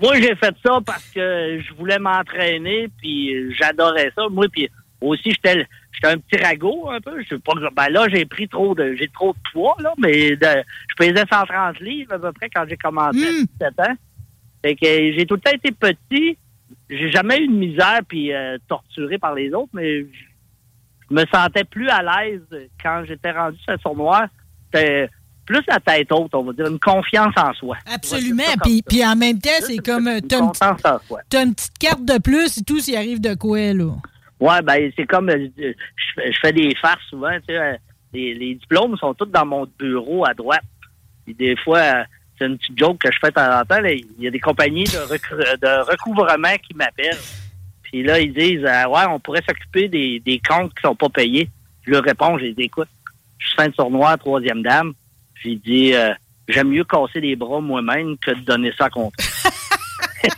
Moi, 0.02 0.16
j'ai 0.16 0.34
fait 0.34 0.54
ça 0.64 0.80
parce 0.84 1.08
que 1.10 1.60
je 1.60 1.72
voulais 1.74 1.98
m'entraîner, 1.98 2.88
puis 2.98 3.54
j'adorais 3.54 4.10
ça. 4.16 4.28
Moi, 4.28 4.46
puis 4.50 4.68
aussi, 5.08 5.30
j'étais 5.30 5.66
un 6.04 6.18
petit 6.18 6.42
ragot 6.42 6.90
un 6.90 7.00
peu. 7.00 7.22
Je 7.28 7.36
pas, 7.36 7.52
ben 7.74 7.88
là, 7.88 8.06
j'ai 8.12 8.24
pris 8.24 8.48
trop 8.48 8.74
de 8.74 8.94
j'ai 8.94 9.08
trop 9.08 9.32
de 9.32 9.38
poids, 9.52 9.76
là, 9.80 9.92
mais 9.98 10.36
de- 10.36 10.62
je 10.90 10.94
pesais 10.96 11.24
130 11.30 11.80
livres 11.80 12.12
à 12.14 12.18
peu 12.18 12.32
près 12.32 12.48
quand 12.50 12.64
j'ai 12.68 12.76
commencé 12.76 13.18
à 13.26 13.30
17 13.30 13.80
ans. 13.80 13.94
Fait 14.62 14.74
que 14.76 14.86
euh, 14.86 15.14
j'ai 15.16 15.26
tout 15.26 15.34
le 15.34 15.40
temps 15.40 15.52
été 15.52 15.70
petit. 15.72 16.36
J'ai 16.90 17.10
jamais 17.10 17.38
eu 17.42 17.46
de 17.48 17.52
misère 17.52 18.00
puis 18.06 18.32
euh, 18.32 18.58
torturé 18.68 19.18
par 19.18 19.34
les 19.34 19.52
autres, 19.52 19.70
mais 19.72 20.00
je 20.00 20.06
je 21.10 21.14
me 21.14 21.24
sentais 21.32 21.64
plus 21.64 21.88
à 21.90 22.02
l'aise 22.02 22.40
quand 22.82 23.04
j'étais 23.06 23.30
rendu 23.30 23.58
sur 23.58 23.72
le 23.72 23.78
tournoi. 23.78 24.26
C'était 24.72 25.08
plus 25.44 25.60
la 25.68 25.78
tête 25.78 26.10
haute, 26.10 26.34
on 26.34 26.42
va 26.44 26.52
dire, 26.54 26.66
une 26.66 26.78
confiance 26.78 27.34
en 27.36 27.52
soi. 27.52 27.76
Absolument. 27.94 28.42
Puis, 28.62 28.80
puis 28.82 29.04
en 29.04 29.14
même 29.14 29.38
temps, 29.38 29.50
c'est 29.60 29.76
comme. 29.76 30.08
euh, 30.08 30.20
T'as 30.26 30.38
une, 30.38 30.46
Confiance 30.46 30.80
en 30.84 30.98
soi. 31.06 31.20
t'as 31.28 31.44
une 31.44 31.54
petite 31.54 31.78
carte 31.78 32.04
de 32.06 32.18
plus 32.18 32.56
et 32.58 32.62
tout 32.64 32.80
s'il 32.80 32.96
arrive 32.96 33.20
de 33.20 33.34
quoi, 33.34 33.74
là. 33.74 33.92
Ouais, 34.44 34.60
ben 34.62 34.92
c'est 34.96 35.06
comme 35.06 35.30
euh, 35.30 35.48
je, 35.56 35.72
fais- 36.14 36.32
je 36.32 36.38
fais 36.40 36.52
des 36.52 36.74
farces 36.74 37.02
souvent, 37.08 37.32
tu 37.40 37.46
sais, 37.54 37.58
euh, 37.58 37.76
les, 38.12 38.34
les 38.34 38.54
diplômes 38.56 38.96
sont 38.98 39.14
tous 39.14 39.24
dans 39.26 39.46
mon 39.46 39.66
bureau 39.78 40.26
à 40.26 40.34
droite. 40.34 40.62
Et 41.26 41.32
des 41.32 41.56
fois, 41.56 41.78
euh, 41.78 42.04
c'est 42.38 42.46
une 42.46 42.58
petite 42.58 42.78
joke 42.78 42.98
que 42.98 43.10
je 43.10 43.18
fais 43.20 43.28
de 43.30 43.34
temps 43.34 43.60
en 43.60 43.64
temps. 43.64 43.80
là, 43.80 43.92
Il 43.92 44.06
y 44.18 44.26
a 44.26 44.30
des 44.30 44.40
compagnies 44.40 44.84
de, 44.84 45.56
de 45.56 45.90
recouvrement 45.90 46.54
qui 46.62 46.74
m'appellent. 46.74 47.16
Puis 47.84 48.02
là, 48.02 48.20
ils 48.20 48.34
disent 48.34 48.64
euh, 48.66 48.86
Ouais, 48.88 49.06
on 49.08 49.18
pourrait 49.18 49.42
s'occuper 49.48 49.88
des, 49.88 50.20
des 50.20 50.38
comptes 50.46 50.74
qui 50.74 50.82
sont 50.82 50.94
pas 50.96 51.08
payés. 51.08 51.48
Je 51.86 51.90
leur 51.92 52.02
réponds, 52.02 52.36
j'ai 52.38 52.52
dit 52.52 52.64
écoute, 52.64 52.88
je 53.38 53.46
suis 53.46 53.56
fin 53.56 53.68
de 53.68 53.72
tournoi, 53.72 54.16
troisième 54.18 54.62
dame. 54.62 54.92
J'ai 55.42 55.56
dit 55.56 55.94
euh, 55.94 56.12
j'aime 56.48 56.68
mieux 56.68 56.84
casser 56.84 57.20
les 57.20 57.34
bras 57.36 57.60
moi-même 57.62 58.18
que 58.18 58.32
de 58.32 58.40
donner 58.40 58.72
ça 58.76 58.86
à 58.86 58.90
compte. 58.90 59.14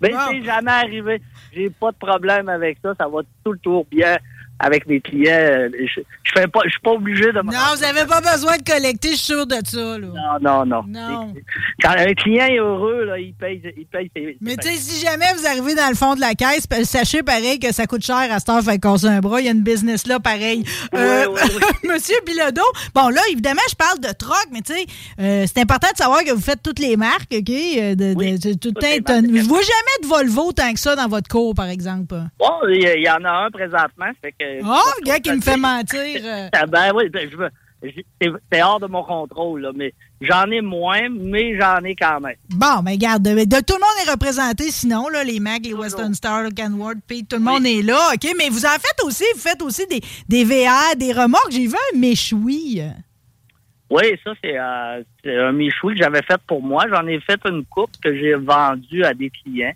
Mais 0.00 0.10
c'est 0.30 0.42
jamais 0.44 0.70
arrivé. 0.70 1.20
J'ai 1.52 1.70
pas 1.70 1.92
de 1.92 1.96
problème 1.96 2.48
avec 2.48 2.78
ça. 2.82 2.94
Ça 2.98 3.08
va 3.08 3.20
tout 3.44 3.52
le 3.52 3.58
tour 3.58 3.86
bien 3.90 4.18
avec 4.58 4.86
mes 4.86 5.00
clients. 5.00 5.32
Euh, 5.32 5.68
Je, 5.78 6.00
je 6.24 6.32
fais 6.34 6.46
pas, 6.46 6.60
je 6.64 6.70
suis 6.70 6.80
pas 6.80 6.90
obligé 6.92 7.26
de 7.26 7.32
Non, 7.42 7.52
vous 7.74 7.80
n'avez 7.80 8.06
pas 8.06 8.20
besoin 8.20 8.56
de 8.56 8.62
collecter, 8.62 9.10
je 9.12 9.16
suis 9.16 9.24
sûr 9.34 9.46
de 9.46 9.56
ça, 9.64 9.98
là. 9.98 10.08
Non, 10.08 10.38
non, 10.40 10.66
non. 10.66 10.84
Non. 10.88 11.34
Quand 11.82 11.90
un 11.96 12.12
client 12.14 12.46
est 12.46 12.58
heureux, 12.58 13.04
là, 13.04 13.18
il 13.18 13.32
paye, 13.34 13.62
il 13.76 13.86
paye 13.86 14.10
ses. 14.14 14.36
Mais 14.40 14.56
tu 14.56 14.68
sais, 14.68 14.74
si 14.76 15.04
jamais 15.04 15.26
vous 15.36 15.46
arrivez 15.46 15.74
dans 15.74 15.88
le 15.88 15.94
fond 15.94 16.14
de 16.14 16.20
la 16.20 16.34
caisse, 16.34 16.66
sachez 16.84 17.22
pareil 17.22 17.58
que 17.58 17.72
ça 17.72 17.86
coûte 17.86 18.04
cher 18.04 18.16
à 18.30 18.38
cette 18.38 18.48
heure 18.48 18.62
faire 18.62 18.78
casser 18.80 19.06
un 19.06 19.20
bras. 19.20 19.40
Il 19.40 19.46
y 19.46 19.48
a 19.48 19.52
une 19.52 19.62
business 19.62 20.06
là, 20.06 20.20
pareil. 20.20 20.64
Euh, 20.94 21.26
Monsieur 21.84 22.16
Bilodeau, 22.26 22.62
bon 22.94 23.08
là, 23.08 23.20
évidemment, 23.30 23.60
je 23.70 23.74
parle 23.76 24.00
de 24.00 24.12
troc, 24.16 24.46
mais 24.52 24.60
tu 24.60 24.74
sais, 24.74 24.84
euh, 25.20 25.44
c'est 25.46 25.60
important 25.60 25.88
de 25.92 25.96
savoir 25.96 26.24
que 26.24 26.32
vous 26.32 26.40
faites 26.42 26.62
toutes 26.62 26.78
les 26.78 26.96
marques, 26.96 27.32
OK? 27.32 27.44
De, 27.48 27.94
de- 27.94 28.54
tout. 28.58 28.72
Je 28.80 29.44
vois 29.48 29.60
jamais 29.62 30.02
de 30.02 30.06
Volvo 30.06 30.52
tant 30.52 30.72
que 30.72 30.80
ça 30.80 30.96
dans 30.96 31.08
votre 31.08 31.28
cours, 31.28 31.54
par 31.54 31.68
exemple. 31.68 32.14
Bon, 32.38 32.50
il 32.68 32.82
y, 32.82 32.86
il 32.96 33.02
y 33.04 33.10
en 33.10 33.24
a 33.24 33.46
un 33.46 33.50
présentement. 33.50 34.10
Fait 34.22 34.32
que, 34.32 34.44
Oh, 34.64 34.90
le 35.00 35.04
gars 35.04 35.18
qui 35.20 35.32
me 35.32 35.40
fait 35.40 35.56
mentir. 35.56 36.00
euh. 36.24 36.48
Ah, 36.52 36.66
ben 36.66 36.92
oui, 36.94 37.08
ben, 37.08 37.28
c'est 38.50 38.60
hors 38.62 38.80
de 38.80 38.86
mon 38.88 39.04
contrôle, 39.04 39.60
là, 39.62 39.70
mais 39.74 39.94
j'en 40.20 40.50
ai 40.50 40.60
moins, 40.60 41.08
mais 41.10 41.56
j'en 41.60 41.78
ai 41.84 41.94
quand 41.94 42.18
même. 42.20 42.34
Bon, 42.50 42.82
mais 42.82 42.92
regarde, 42.92 43.22
de, 43.22 43.30
de- 43.44 43.60
tout 43.64 43.74
le 43.74 43.80
monde 43.80 44.06
est 44.06 44.10
représenté 44.10 44.70
sinon, 44.72 45.08
là, 45.08 45.22
les 45.22 45.38
Mac, 45.38 45.60
les 45.62 45.74
Western 45.74 46.12
Star, 46.12 46.42
le 46.42 46.50
Canward, 46.50 46.98
tout 47.08 47.36
le 47.36 47.38
monde 47.38 47.64
est 47.64 47.82
là, 47.82 48.10
OK? 48.14 48.28
Mais 48.36 48.48
vous 48.48 48.64
en 48.66 48.70
faites 48.80 49.00
aussi, 49.04 49.22
vous 49.34 49.40
faites 49.40 49.62
aussi 49.62 49.86
des, 49.86 50.00
des 50.28 50.42
VR, 50.44 50.96
des 50.96 51.12
remorques. 51.12 51.52
J'ai 51.52 51.68
vu 51.68 51.74
un 51.94 51.98
méchoui. 51.98 52.82
Oui, 53.90 54.04
ça, 54.24 54.32
c'est 54.42 54.58
euh, 54.58 55.02
c'est 55.24 55.36
un 55.36 55.52
méchoui 55.52 55.94
que 55.94 56.02
j'avais 56.02 56.22
fait 56.22 56.40
pour 56.46 56.62
moi. 56.62 56.84
J'en 56.90 57.06
ai 57.06 57.20
fait 57.20 57.40
une 57.46 57.64
coupe 57.64 57.92
que 58.02 58.12
j'ai 58.14 58.34
vendue 58.34 59.04
à 59.04 59.14
des 59.14 59.30
clients. 59.30 59.72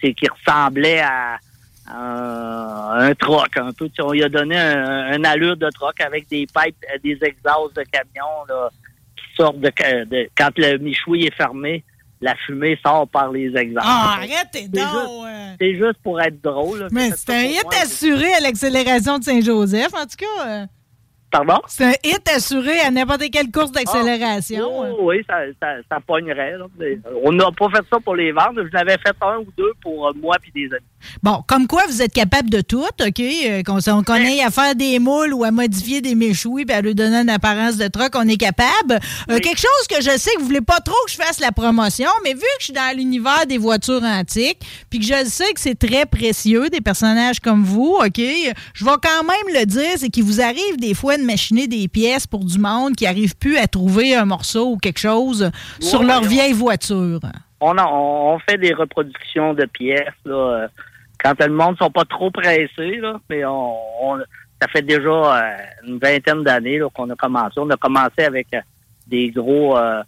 C'est 0.00 0.14
qui 0.14 0.26
ressemblait 0.28 1.00
à, 1.00 1.38
à 1.86 2.94
un 2.98 3.14
troc 3.14 3.48
un 3.56 3.72
peu. 3.72 3.88
On 4.00 4.12
lui 4.12 4.22
a 4.22 4.28
donné 4.28 4.56
un, 4.58 5.12
un 5.12 5.24
allure 5.24 5.56
de 5.56 5.68
troc 5.70 6.00
avec 6.00 6.28
des 6.28 6.46
pipes, 6.46 6.76
euh, 6.92 6.98
des 7.02 7.18
exhausts 7.22 7.76
de 7.76 7.82
camion 7.90 8.44
là, 8.48 8.68
qui 9.16 9.24
sortent 9.36 9.58
de, 9.60 9.70
de- 10.04 10.28
Quand 10.36 10.50
le 10.56 10.78
méchoui 10.78 11.24
est 11.26 11.34
fermé, 11.34 11.84
la 12.20 12.34
fumée 12.46 12.78
sort 12.84 13.08
par 13.08 13.32
les 13.32 13.54
exhausts. 13.56 13.84
Ah, 13.88 14.14
arrête 14.18 14.48
tes 14.52 14.60
C'est 14.62 14.68
dents! 14.68 14.80
juste- 14.80 15.56
C'est 15.60 15.74
juste 15.74 15.98
pour 16.02 16.20
être 16.20 16.40
drôle. 16.42 16.80
là. 16.80 16.86
Mais 16.92 17.10
c'est 17.16 17.30
un 17.30 17.42
hit 17.42 17.66
assuré 17.82 18.32
à 18.34 18.40
l'accélération 18.40 19.18
de 19.18 19.24
Saint-Joseph, 19.24 19.92
en 19.94 20.02
tout 20.06 20.16
cas. 20.18 20.48
euh. 20.48 20.66
Pardon? 21.30 21.60
C'est 21.66 21.84
un 21.86 21.92
hit 22.04 22.28
assuré 22.34 22.78
à 22.80 22.90
n'importe 22.90 23.22
quelle 23.32 23.50
course 23.50 23.72
d'accélération. 23.72 24.66
Oh, 24.70 24.96
oui, 25.00 25.22
ça, 25.26 25.38
ça, 25.60 25.76
ça 25.90 25.98
pognerait. 26.06 26.58
là. 26.58 26.66
Euh, 26.80 26.96
on 27.24 27.32
n'a 27.32 27.50
pas 27.52 27.68
fait 27.70 27.82
ça 27.90 27.98
pour 28.00 28.14
les 28.16 28.32
vendre. 28.32 28.62
Je 28.64 28.72
l'avais 28.72 28.98
fait 28.98 29.14
un 29.22 29.38
ou 29.38 29.46
deux 29.56 29.72
pour 29.82 30.08
euh, 30.08 30.12
moi 30.14 30.36
puis 30.40 30.52
des 30.52 30.66
amis. 30.74 30.84
Bon, 31.22 31.42
comme 31.46 31.66
quoi 31.66 31.82
vous 31.88 32.02
êtes 32.02 32.12
capable 32.12 32.50
de 32.50 32.60
tout, 32.60 32.84
OK? 32.84 33.20
Euh, 33.20 33.62
Qu'on 33.62 33.78
on 33.92 34.02
connaît 34.02 34.42
à 34.42 34.50
faire 34.50 34.74
des 34.74 34.98
moules 34.98 35.32
ou 35.34 35.44
à 35.44 35.50
modifier 35.50 36.00
des 36.00 36.14
méchouis 36.14 36.64
puis 36.64 36.74
à 36.74 36.80
lui 36.80 36.94
donner 36.94 37.16
une 37.18 37.30
apparence 37.30 37.76
de 37.76 37.88
truck, 37.88 38.12
on 38.14 38.26
est 38.28 38.36
capable. 38.36 38.98
Euh, 39.30 39.38
Quelque 39.38 39.58
chose 39.60 39.86
que 39.88 40.02
je 40.02 40.16
sais 40.18 40.30
que 40.34 40.40
vous 40.40 40.46
voulez 40.46 40.60
pas 40.60 40.80
trop 40.80 40.94
que 41.06 41.10
je 41.12 41.16
fasse 41.16 41.40
la 41.40 41.52
promotion, 41.52 42.08
mais 42.24 42.32
vu 42.34 42.40
que 42.40 42.46
je 42.60 42.64
suis 42.64 42.72
dans 42.72 42.96
l'univers 42.96 43.46
des 43.46 43.58
voitures 43.58 44.02
antiques, 44.02 44.58
puis 44.90 44.98
que 45.00 45.04
je 45.06 45.24
sais 45.26 45.52
que 45.52 45.60
c'est 45.60 45.78
très 45.78 46.06
précieux, 46.06 46.68
des 46.70 46.80
personnages 46.80 47.40
comme 47.40 47.64
vous, 47.64 47.96
OK? 48.00 48.20
Je 48.74 48.84
vais 48.84 48.90
quand 49.02 49.24
même 49.24 49.54
le 49.60 49.66
dire, 49.66 49.90
c'est 49.96 50.08
qu'il 50.08 50.24
vous 50.24 50.40
arrive 50.40 50.76
des 50.78 50.94
fois 50.94 51.16
de 51.16 51.22
machiner 51.22 51.66
des 51.66 51.88
pièces 51.88 52.26
pour 52.26 52.44
du 52.44 52.58
monde 52.58 52.94
qui 52.96 53.06
arrive 53.06 53.36
plus 53.36 53.56
à 53.58 53.66
trouver 53.66 54.14
un 54.14 54.24
morceau 54.24 54.70
ou 54.72 54.76
quelque 54.78 54.98
chose 55.00 55.50
sur 55.80 56.02
leur 56.02 56.22
vieille 56.24 56.52
voiture. 56.52 57.20
On, 57.60 57.76
a- 57.78 57.86
on, 57.86 58.34
on 58.34 58.38
fait 58.40 58.58
des 58.58 58.74
reproductions 58.74 59.54
de 59.54 59.64
pièces 59.66 60.08
là, 60.24 60.34
euh, 60.34 60.68
quand 61.22 61.38
le 61.40 61.52
monde 61.52 61.76
sont 61.78 61.90
pas 61.90 62.04
trop 62.04 62.30
pressés, 62.30 62.96
là, 62.96 63.20
mais 63.30 63.44
on, 63.44 63.76
on- 64.02 64.18
ça 64.60 64.68
fait 64.68 64.82
déjà 64.82 65.08
euh, 65.10 65.56
une 65.86 65.98
vingtaine 65.98 66.44
d'années 66.44 66.80
qu'on 66.94 67.10
a 67.10 67.16
commencé. 67.16 67.54
On 67.58 67.68
a 67.70 67.76
commencé 67.76 68.22
avec 68.24 68.46
euh, 68.54 68.60
des 69.06 69.30
gros 69.30 69.76
euh, 69.76 70.02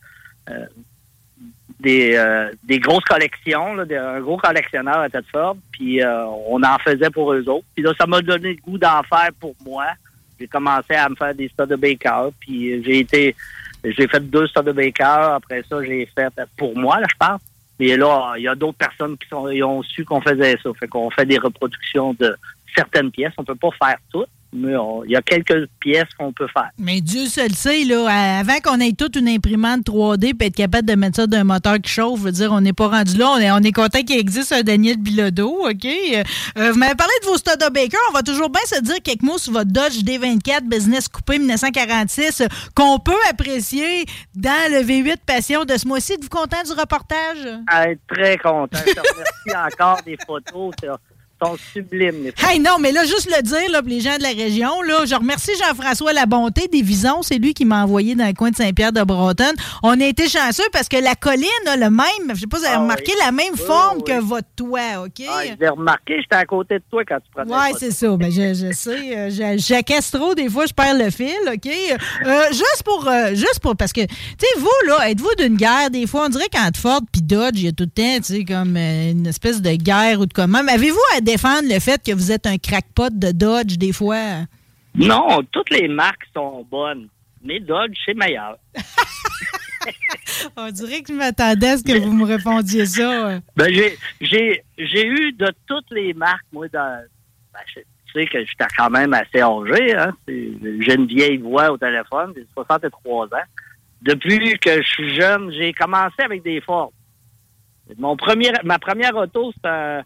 euh, 0.50 0.66
des, 1.80 2.14
des 2.62 2.78
grosses 2.78 3.04
collections, 3.04 3.74
là, 3.74 3.84
un 4.14 4.20
gros 4.20 4.36
collectionneur 4.36 4.98
à 4.98 5.08
Thetford, 5.10 5.56
puis 5.72 6.02
euh, 6.02 6.24
on 6.48 6.62
en 6.62 6.78
faisait 6.78 7.10
pour 7.10 7.32
eux 7.32 7.46
autres. 7.48 7.66
Puis 7.74 7.82
là, 7.84 7.92
ça 7.98 8.06
m'a 8.06 8.20
donné 8.22 8.54
le 8.54 8.60
goût 8.62 8.78
d'en 8.78 9.02
faire 9.02 9.30
pour 9.40 9.54
moi. 9.66 9.86
J'ai 10.38 10.46
commencé 10.46 10.94
à 10.94 11.08
me 11.08 11.14
faire 11.16 11.34
des 11.34 11.48
Studebaker, 11.48 12.30
puis 12.40 12.82
j'ai 12.84 13.00
été 13.00 13.34
j'ai 13.84 14.06
fait 14.08 14.20
deux 14.20 14.46
Studebaker. 14.46 15.34
Après 15.34 15.62
ça, 15.68 15.82
j'ai 15.84 16.06
fait 16.14 16.32
pour 16.56 16.76
moi, 16.76 17.00
là, 17.00 17.06
je 17.10 17.16
pense. 17.18 17.40
Mais 17.78 17.96
là, 17.96 18.34
il 18.36 18.42
y 18.42 18.48
a 18.48 18.54
d'autres 18.54 18.78
personnes 18.78 19.16
qui 19.18 19.28
sont, 19.28 19.46
ont 19.46 19.82
su 19.82 20.04
qu'on 20.04 20.20
faisait 20.20 20.56
ça. 20.62 20.70
Fait 20.78 20.88
qu'on 20.88 21.10
fait 21.10 21.26
des 21.26 21.38
reproductions 21.38 22.14
de 22.14 22.36
certaines 22.76 23.10
pièces. 23.10 23.32
On 23.36 23.44
peut 23.44 23.54
pas 23.54 23.70
faire 23.82 23.96
toutes, 24.12 24.28
mais 24.54 24.76
on- 24.76 25.04
il 25.04 25.10
y 25.10 25.16
a 25.16 25.22
quelques 25.22 25.68
pièces 25.80 26.08
qu'on 26.18 26.32
peut 26.32 26.46
faire. 26.52 26.70
Mais 26.78 27.00
Dieu 27.00 27.26
seul 27.26 27.52
sait, 27.52 27.84
là, 27.84 28.38
avant 28.38 28.58
qu'on 28.62 28.80
ait 28.80 28.92
toute 28.92 29.16
une 29.16 29.28
imprimante 29.28 29.84
3D 29.84 30.32
et 30.40 30.46
être 30.46 30.54
capable 30.56 30.88
de 30.88 30.94
mettre 30.94 31.16
ça 31.16 31.26
d'un 31.26 31.44
moteur 31.44 31.76
qui 31.82 31.90
chauffe, 31.90 32.20
je 32.20 32.24
veux 32.24 32.32
dire, 32.32 32.52
on 32.52 32.60
n'est 32.60 32.72
pas 32.72 32.88
rendu 32.88 33.16
là. 33.16 33.30
On 33.32 33.38
est, 33.38 33.50
on 33.50 33.58
est 33.58 33.72
content 33.72 34.02
qu'il 34.02 34.18
existe 34.18 34.52
un 34.52 34.62
Daniel 34.62 34.96
Bilodeau, 34.96 35.68
OK? 35.68 35.84
Euh, 35.84 36.22
euh, 36.58 36.72
vous 36.72 36.78
m'avez 36.78 36.94
parlé 36.94 37.12
de 37.22 37.26
vos 37.26 37.36
Studebaker. 37.36 37.98
On 38.10 38.12
va 38.12 38.22
toujours 38.22 38.48
bien 38.50 38.62
se 38.66 38.80
dire 38.80 38.96
quelques 39.02 39.22
mots 39.22 39.38
sur 39.38 39.52
votre 39.52 39.70
Dodge 39.70 39.98
D24 40.04 40.62
Business 40.68 41.08
Coupé 41.08 41.38
1946 41.38 42.40
euh, 42.42 42.46
qu'on 42.74 42.98
peut 42.98 43.12
apprécier 43.30 44.04
dans 44.34 44.70
le 44.72 44.78
V8 44.78 45.16
Passion 45.26 45.64
de 45.64 45.76
ce 45.76 45.86
mois-ci. 45.88 46.12
Êtes-vous 46.14 46.28
content 46.28 46.62
du 46.64 46.72
reportage? 46.72 47.48
À 47.66 47.90
être 47.90 48.00
très 48.08 48.36
content. 48.38 48.78
Je 48.86 48.92
te 48.92 49.00
remercie 49.00 49.72
encore 49.74 49.98
des 50.04 50.16
photos. 50.26 50.70
Sont 51.44 51.56
sublimes. 51.72 52.30
Hey, 52.38 52.58
non, 52.60 52.78
mais 52.80 52.92
là, 52.92 53.04
juste 53.04 53.28
le 53.34 53.42
dire, 53.42 53.70
là, 53.70 53.80
pour 53.82 53.90
les 53.90 54.00
gens 54.00 54.16
de 54.16 54.22
la 54.22 54.30
région, 54.30 54.80
là, 54.82 55.04
je 55.06 55.14
remercie 55.14 55.52
Jean-François 55.58 56.12
Labonté 56.12 56.68
des 56.68 56.82
Visons. 56.82 57.22
C'est 57.22 57.38
lui 57.38 57.54
qui 57.54 57.64
m'a 57.64 57.82
envoyé 57.84 58.14
dans 58.14 58.26
le 58.26 58.32
coin 58.32 58.50
de 58.50 58.56
Saint-Pierre-de-Bretonne. 58.56 59.54
On 59.82 60.00
a 60.00 60.04
été 60.04 60.28
chanceux 60.28 60.64
parce 60.72 60.88
que 60.88 60.96
la 60.96 61.14
colline 61.14 61.44
a 61.66 61.76
le 61.76 61.90
même, 61.90 62.04
je 62.34 62.40
sais 62.40 62.46
pas 62.46 62.56
si 62.58 62.62
vous 62.62 62.68
avez 62.68 62.76
Ah 62.76 62.80
remarqué, 62.80 63.12
oui. 63.12 63.22
la 63.24 63.32
même 63.32 63.52
Oui, 63.54 63.60
forme 63.66 63.98
oui. 63.98 64.04
que 64.04 64.20
votre 64.20 64.48
toit, 64.56 65.04
OK? 65.04 65.22
Ah, 65.28 65.42
je 65.44 65.60
l'ai 65.60 65.68
remarqué, 65.68 66.14
j'étais 66.20 66.36
à 66.36 66.44
côté 66.46 66.74
de 66.78 66.84
toi 66.90 67.02
quand 67.06 67.16
tu 67.16 67.30
prenais 67.34 67.52
Ouais, 67.54 67.72
les 67.72 67.78
c'est 67.78 67.90
ça. 67.90 68.16
Ben, 68.16 68.30
je, 68.30 68.54
je 68.54 68.72
sais. 68.72 69.16
euh, 69.16 69.56
J'accasse 69.58 70.10
trop, 70.10 70.34
des 70.34 70.48
fois, 70.48 70.66
je 70.66 70.72
perds 70.72 70.96
le 70.98 71.10
fil, 71.10 71.34
OK? 71.52 71.68
Euh, 72.26 72.42
juste 72.52 72.82
pour, 72.84 73.06
euh, 73.08 73.30
juste 73.30 73.60
pour, 73.60 73.76
parce 73.76 73.92
que, 73.92 74.00
tu 74.02 74.14
sais, 74.38 74.58
vous, 74.58 74.68
là, 74.88 75.10
êtes-vous 75.10 75.34
d'une 75.38 75.56
guerre? 75.56 75.90
Des 75.90 76.06
fois, 76.06 76.24
on 76.26 76.28
dirait 76.28 76.48
qu'entre 76.52 76.78
Ford 76.78 77.00
puis 77.12 77.22
Dodge, 77.22 77.54
il 77.56 77.64
y 77.64 77.68
a 77.68 77.72
tout 77.72 77.84
le 77.84 77.90
temps, 77.90 78.16
tu 78.18 78.34
sais, 78.34 78.44
comme 78.44 78.76
euh, 78.76 79.10
une 79.10 79.26
espèce 79.26 79.60
de 79.60 79.70
guerre 79.72 80.20
ou 80.20 80.26
de 80.26 80.32
comment. 80.32 80.62
Mais 80.64 80.72
avez-vous 80.72 80.98
à 81.16 81.20
défendre 81.34 81.68
le 81.68 81.80
fait 81.80 82.00
que 82.00 82.12
vous 82.12 82.30
êtes 82.30 82.46
un 82.46 82.58
crackpot 82.58 83.10
de 83.10 83.32
Dodge, 83.32 83.76
des 83.76 83.92
fois? 83.92 84.46
Non, 84.94 85.42
toutes 85.50 85.70
les 85.70 85.88
marques 85.88 86.26
sont 86.32 86.64
bonnes. 86.70 87.08
Mais 87.42 87.58
Dodge, 87.58 87.96
c'est 88.06 88.14
meilleur. 88.14 88.56
On 90.56 90.70
dirait 90.70 91.02
que 91.02 91.12
je 91.12 91.18
m'attendais 91.18 91.70
à 91.70 91.78
ce 91.78 91.82
que 91.82 91.98
vous 91.98 92.12
me 92.12 92.24
répondiez 92.24 92.86
ça. 92.86 93.40
Ben, 93.56 93.72
j'ai, 94.20 94.62
eu 94.78 95.32
de 95.32 95.52
toutes 95.66 95.90
les 95.90 96.14
marques, 96.14 96.46
moi, 96.52 96.68
dans. 96.68 97.02
Ben, 97.52 97.60
je, 97.66 97.80
tu 97.80 98.20
sais 98.20 98.26
que 98.26 98.38
j'étais 98.38 98.66
quand 98.78 98.90
même 98.90 99.12
assez 99.12 99.40
âgé, 99.40 99.96
hein. 99.96 100.12
J'ai 100.28 100.94
une 100.94 101.06
vieille 101.06 101.38
voix 101.38 101.72
au 101.72 101.76
téléphone, 101.76 102.32
j'ai 102.36 102.46
63 102.54 103.26
ans. 103.26 103.48
Depuis 104.02 104.56
que 104.58 104.82
je 104.82 104.88
suis 104.88 105.14
jeune, 105.16 105.50
j'ai 105.52 105.72
commencé 105.72 106.22
avec 106.22 106.44
des 106.44 106.60
Ford. 106.60 106.92
Mon 107.98 108.16
premier, 108.16 108.52
ma 108.62 108.78
première 108.78 109.16
auto, 109.16 109.52
c'est 109.52 109.68
un, 109.68 110.02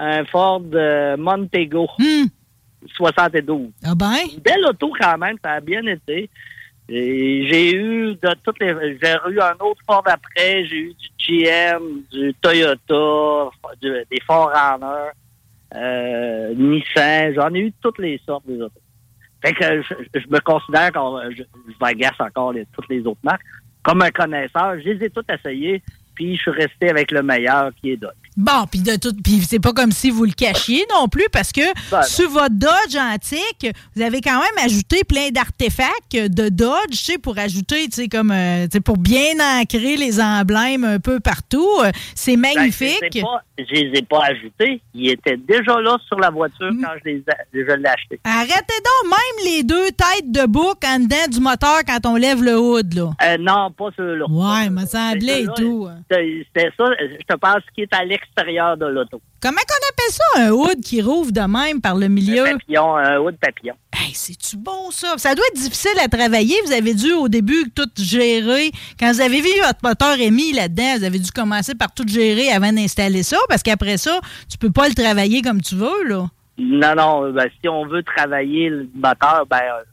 un 0.00 0.24
Ford 0.24 0.62
euh, 0.74 1.16
Montego. 1.16 1.88
72. 2.96 3.70
Ah 3.84 3.94
ben? 3.94 4.14
Une 4.32 4.40
belle 4.40 4.64
auto 4.66 4.90
quand 4.98 5.18
même, 5.18 5.36
ça 5.44 5.52
a 5.52 5.60
bien 5.60 5.84
été. 5.86 6.30
J'ai 6.88 7.74
eu 7.74 8.14
de 8.14 8.34
toutes 8.42 8.58
les. 8.60 8.74
J'ai 9.00 9.12
eu 9.30 9.40
un 9.40 9.54
autre 9.60 9.80
Ford 9.86 10.02
après, 10.06 10.64
j'ai 10.66 10.76
eu 10.76 10.94
du 10.94 11.08
GM, 11.44 12.00
du 12.10 12.34
Toyota, 12.40 13.50
du- 13.80 14.04
des 14.10 14.20
Ford 14.26 14.50
Runner, 14.52 15.10
euh, 15.76 16.54
Nissan, 16.54 17.34
j'en 17.34 17.54
ai 17.54 17.60
eu 17.60 17.72
toutes 17.80 17.98
les 17.98 18.20
sortes 18.26 18.46
des 18.46 18.60
autos. 18.60 18.80
Fait 19.44 19.52
que 19.54 19.82
je, 19.82 19.94
je 20.20 20.26
me 20.28 20.40
considère 20.40 20.92
qu'on 20.92 21.20
je, 21.30 21.42
je 21.44 21.74
m'agace 21.80 22.18
encore 22.18 22.52
les, 22.54 22.66
toutes 22.72 22.88
les 22.88 23.00
autres 23.06 23.20
marques. 23.22 23.42
Comme 23.82 24.02
un 24.02 24.10
connaisseur, 24.10 24.74
je 24.80 24.90
les 24.90 25.04
ai 25.06 25.10
toutes 25.10 25.30
essayées, 25.30 25.82
puis 26.14 26.34
je 26.36 26.40
suis 26.42 26.50
resté 26.50 26.90
avec 26.90 27.10
le 27.12 27.22
meilleur 27.22 27.70
qui 27.80 27.92
est 27.92 27.96
Dodge. 27.96 28.12
Bon, 28.36 28.64
puis 28.70 28.80
de 28.80 28.96
tout, 28.96 29.12
puis 29.22 29.42
c'est 29.48 29.58
pas 29.58 29.72
comme 29.72 29.92
si 29.92 30.08
vous 30.10 30.24
le 30.24 30.32
cachiez 30.32 30.86
non 30.98 31.08
plus, 31.08 31.26
parce 31.32 31.52
que 31.52 31.60
Ben, 31.90 32.02
sur 32.02 32.30
votre 32.30 32.54
Dodge 32.54 32.96
antique, 32.96 33.66
vous 33.96 34.02
avez 34.02 34.20
quand 34.20 34.38
même 34.40 34.64
ajouté 34.64 35.02
plein 35.04 35.30
d'artefacts 35.30 36.14
de 36.16 36.48
Dodge, 36.48 36.90
tu 36.90 36.96
sais, 36.96 37.18
pour 37.18 37.36
ajouter, 37.38 37.86
tu 37.88 38.02
sais, 38.02 38.08
comme, 38.08 38.30
euh, 38.30 38.64
tu 38.66 38.70
sais, 38.74 38.80
pour 38.80 38.96
bien 38.98 39.34
ancrer 39.60 39.96
les 39.96 40.20
emblèmes 40.20 40.84
un 40.84 41.00
peu 41.00 41.20
partout. 41.20 41.68
Euh, 41.84 41.90
C'est 42.14 42.36
Ben, 42.36 42.54
magnifique. 42.54 43.16
ai 43.16 43.20
pas- 43.22 43.42
je 43.68 43.74
les 43.74 43.98
ai 43.98 44.02
pas 44.02 44.24
ajoutés. 44.26 44.80
Ils 44.94 45.10
étaient 45.10 45.36
déjà 45.36 45.80
là 45.80 45.96
sur 46.06 46.18
la 46.18 46.30
voiture 46.30 46.70
Mm. 46.72 46.82
quand 46.82 46.92
je 47.04 47.10
les 47.10 47.16
ai- 47.18 47.46
je 47.54 47.58
l'ai 47.76 47.88
acheté. 47.88 48.20
Arrêtez 48.24 48.80
donc 48.84 49.10
même 49.10 49.44
les 49.52 49.62
deux 49.62 49.88
têtes 49.90 50.30
de 50.30 50.46
bouc 50.46 50.78
en 50.84 50.98
dedans 51.00 51.26
du 51.30 51.40
moteur 51.40 51.80
quand 51.86 52.06
on 52.06 52.16
lève 52.16 52.42
le 52.42 52.58
hood, 52.58 52.94
là. 52.94 53.10
Euh, 53.24 53.36
non, 53.38 53.70
pas 53.72 53.88
ceux-là. 53.96 54.26
Ouais, 54.28 54.70
me 54.70 54.84
semblait 54.86 55.42
et 55.42 55.46
tout. 55.56 55.88
C'était 56.10 56.46
c'était 56.54 56.70
ça, 56.76 56.84
je 57.00 57.16
te 57.26 57.36
parle 57.38 57.60
ce 57.66 57.74
qui 57.74 57.82
est 57.82 57.94
à 57.94 58.04
l'extérieur 58.04 58.76
de 58.76 58.86
l'auto. 58.86 59.20
Comment 59.42 59.56
qu'on 59.56 59.88
appelle 59.88 60.12
ça, 60.12 60.24
un 60.36 60.50
hood 60.50 60.80
qui 60.84 61.00
rouvre 61.00 61.32
de 61.32 61.40
même 61.40 61.80
par 61.80 61.96
le 61.96 62.08
milieu? 62.08 62.44
Papillon, 62.44 62.94
un 62.96 63.22
de 63.24 63.36
papillon. 63.36 63.74
Hey, 63.90 64.12
c'est-tu 64.12 64.58
bon, 64.58 64.90
ça? 64.90 65.14
Ça 65.16 65.34
doit 65.34 65.46
être 65.46 65.62
difficile 65.62 65.98
à 65.98 66.08
travailler. 66.08 66.56
Vous 66.66 66.72
avez 66.72 66.92
dû, 66.92 67.12
au 67.14 67.28
début, 67.28 67.70
tout 67.74 67.88
gérer. 67.96 68.70
Quand 68.98 69.10
vous 69.10 69.22
avez 69.22 69.40
vu 69.40 69.48
votre 69.64 69.78
moteur 69.82 70.20
émis 70.20 70.52
là-dedans, 70.52 70.98
vous 70.98 71.04
avez 71.04 71.18
dû 71.18 71.30
commencer 71.30 71.74
par 71.74 71.90
tout 71.94 72.06
gérer 72.06 72.52
avant 72.52 72.70
d'installer 72.70 73.22
ça, 73.22 73.38
parce 73.48 73.62
qu'après 73.62 73.96
ça, 73.96 74.20
tu 74.50 74.58
peux 74.58 74.70
pas 74.70 74.88
le 74.88 74.94
travailler 74.94 75.40
comme 75.40 75.62
tu 75.62 75.74
veux, 75.74 76.04
là. 76.04 76.26
Non, 76.58 76.94
non, 76.94 77.32
ben, 77.32 77.48
si 77.62 77.68
on 77.68 77.86
veut 77.86 78.02
travailler 78.02 78.68
le 78.68 78.90
moteur, 78.94 79.46
ben, 79.48 79.56
euh, 79.56 79.84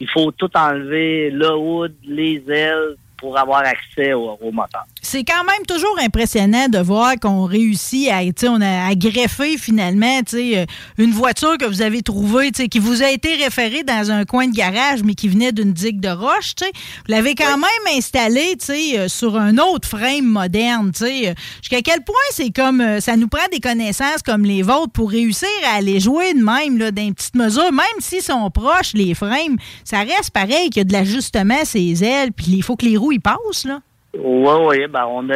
il 0.00 0.08
faut 0.10 0.32
tout 0.32 0.50
enlever, 0.54 1.30
le 1.30 1.56
hood, 1.56 1.94
les 2.04 2.44
ailes, 2.48 2.96
pour 3.22 3.38
avoir 3.38 3.60
accès 3.60 4.12
au, 4.14 4.36
au 4.42 4.50
moteur. 4.50 4.82
C'est 5.00 5.22
quand 5.22 5.44
même 5.44 5.64
toujours 5.66 5.96
impressionnant 6.00 6.68
de 6.68 6.78
voir 6.78 7.14
qu'on 7.20 7.44
réussit 7.44 8.08
à, 8.10 8.20
on 8.48 8.60
a 8.60 8.86
à 8.88 8.94
greffer 8.96 9.56
finalement, 9.56 10.20
euh, 10.34 10.66
une 10.98 11.12
voiture 11.12 11.56
que 11.56 11.64
vous 11.64 11.82
avez 11.82 12.02
trouvée, 12.02 12.50
qui 12.50 12.80
vous 12.80 13.02
a 13.02 13.10
été 13.10 13.36
référée 13.36 13.84
dans 13.84 14.10
un 14.10 14.24
coin 14.24 14.48
de 14.48 14.54
garage, 14.54 15.04
mais 15.04 15.14
qui 15.14 15.28
venait 15.28 15.52
d'une 15.52 15.72
digue 15.72 16.00
de 16.00 16.08
roche. 16.08 16.54
Vous 16.60 17.12
l'avez 17.12 17.36
quand 17.36 17.56
même 17.56 17.96
installée, 17.96 18.56
euh, 18.70 19.06
sur 19.06 19.38
un 19.38 19.56
autre 19.58 19.88
frame 19.88 20.24
moderne. 20.24 20.90
Euh, 21.02 21.34
Jusqu'à 21.60 21.82
quel 21.82 22.02
point 22.02 22.14
c'est 22.32 22.50
comme, 22.50 23.00
ça 23.00 23.16
nous 23.16 23.28
prend 23.28 23.46
des 23.52 23.60
connaissances 23.60 24.22
comme 24.24 24.44
les 24.44 24.62
vôtres 24.62 24.92
pour 24.92 25.10
réussir 25.10 25.48
à 25.72 25.76
aller 25.76 26.00
jouer 26.00 26.34
de 26.34 26.42
même, 26.42 26.76
là, 26.76 26.90
dans 26.90 27.02
une 27.02 27.14
petite 27.14 27.36
mesure, 27.36 27.70
même 27.70 28.00
s'ils 28.00 28.22
sont 28.22 28.50
proches, 28.50 28.94
les 28.94 29.14
frames, 29.14 29.56
ça 29.84 30.00
reste 30.00 30.30
pareil 30.30 30.70
qu'il 30.70 30.78
y 30.78 30.80
a 30.80 30.84
de 30.84 30.92
l'ajustement, 30.92 31.64
ces 31.64 32.02
ailes, 32.02 32.32
puis 32.32 32.46
il 32.48 32.62
faut 32.62 32.74
que 32.74 32.84
les 32.84 32.96
roues, 32.96 33.11
ils 33.12 33.20
passent, 33.20 33.64
là? 33.64 33.80
Oui, 34.14 34.52
oui, 34.66 34.86
ben 34.88 35.06
on 35.06 35.26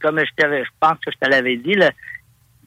comme 0.00 0.18
je 0.18 0.24
je 0.36 0.68
pense 0.80 0.98
que 0.98 1.10
je 1.12 1.18
te 1.18 1.30
l'avais 1.30 1.56
dit, 1.56 1.74
là, 1.74 1.90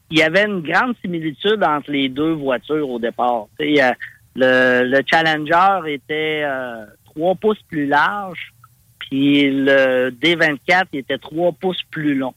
il 0.09 0.19
y 0.19 0.23
avait 0.23 0.45
une 0.45 0.61
grande 0.61 0.95
similitude 1.01 1.63
entre 1.63 1.91
les 1.91 2.09
deux 2.09 2.31
voitures 2.33 2.89
au 2.89 2.99
départ. 2.99 3.47
Il 3.59 3.79
a- 3.81 3.95
le, 4.35 4.83
le 4.83 5.01
Challenger 5.05 5.93
était 5.93 6.41
euh, 6.43 6.85
3 7.05 7.35
pouces 7.35 7.61
plus 7.69 7.87
large, 7.87 8.53
puis 8.99 9.49
le 9.49 10.09
D24 10.11 10.85
il 10.93 10.99
était 10.99 11.17
3 11.17 11.53
pouces 11.53 11.83
plus 11.89 12.15
long. 12.15 12.33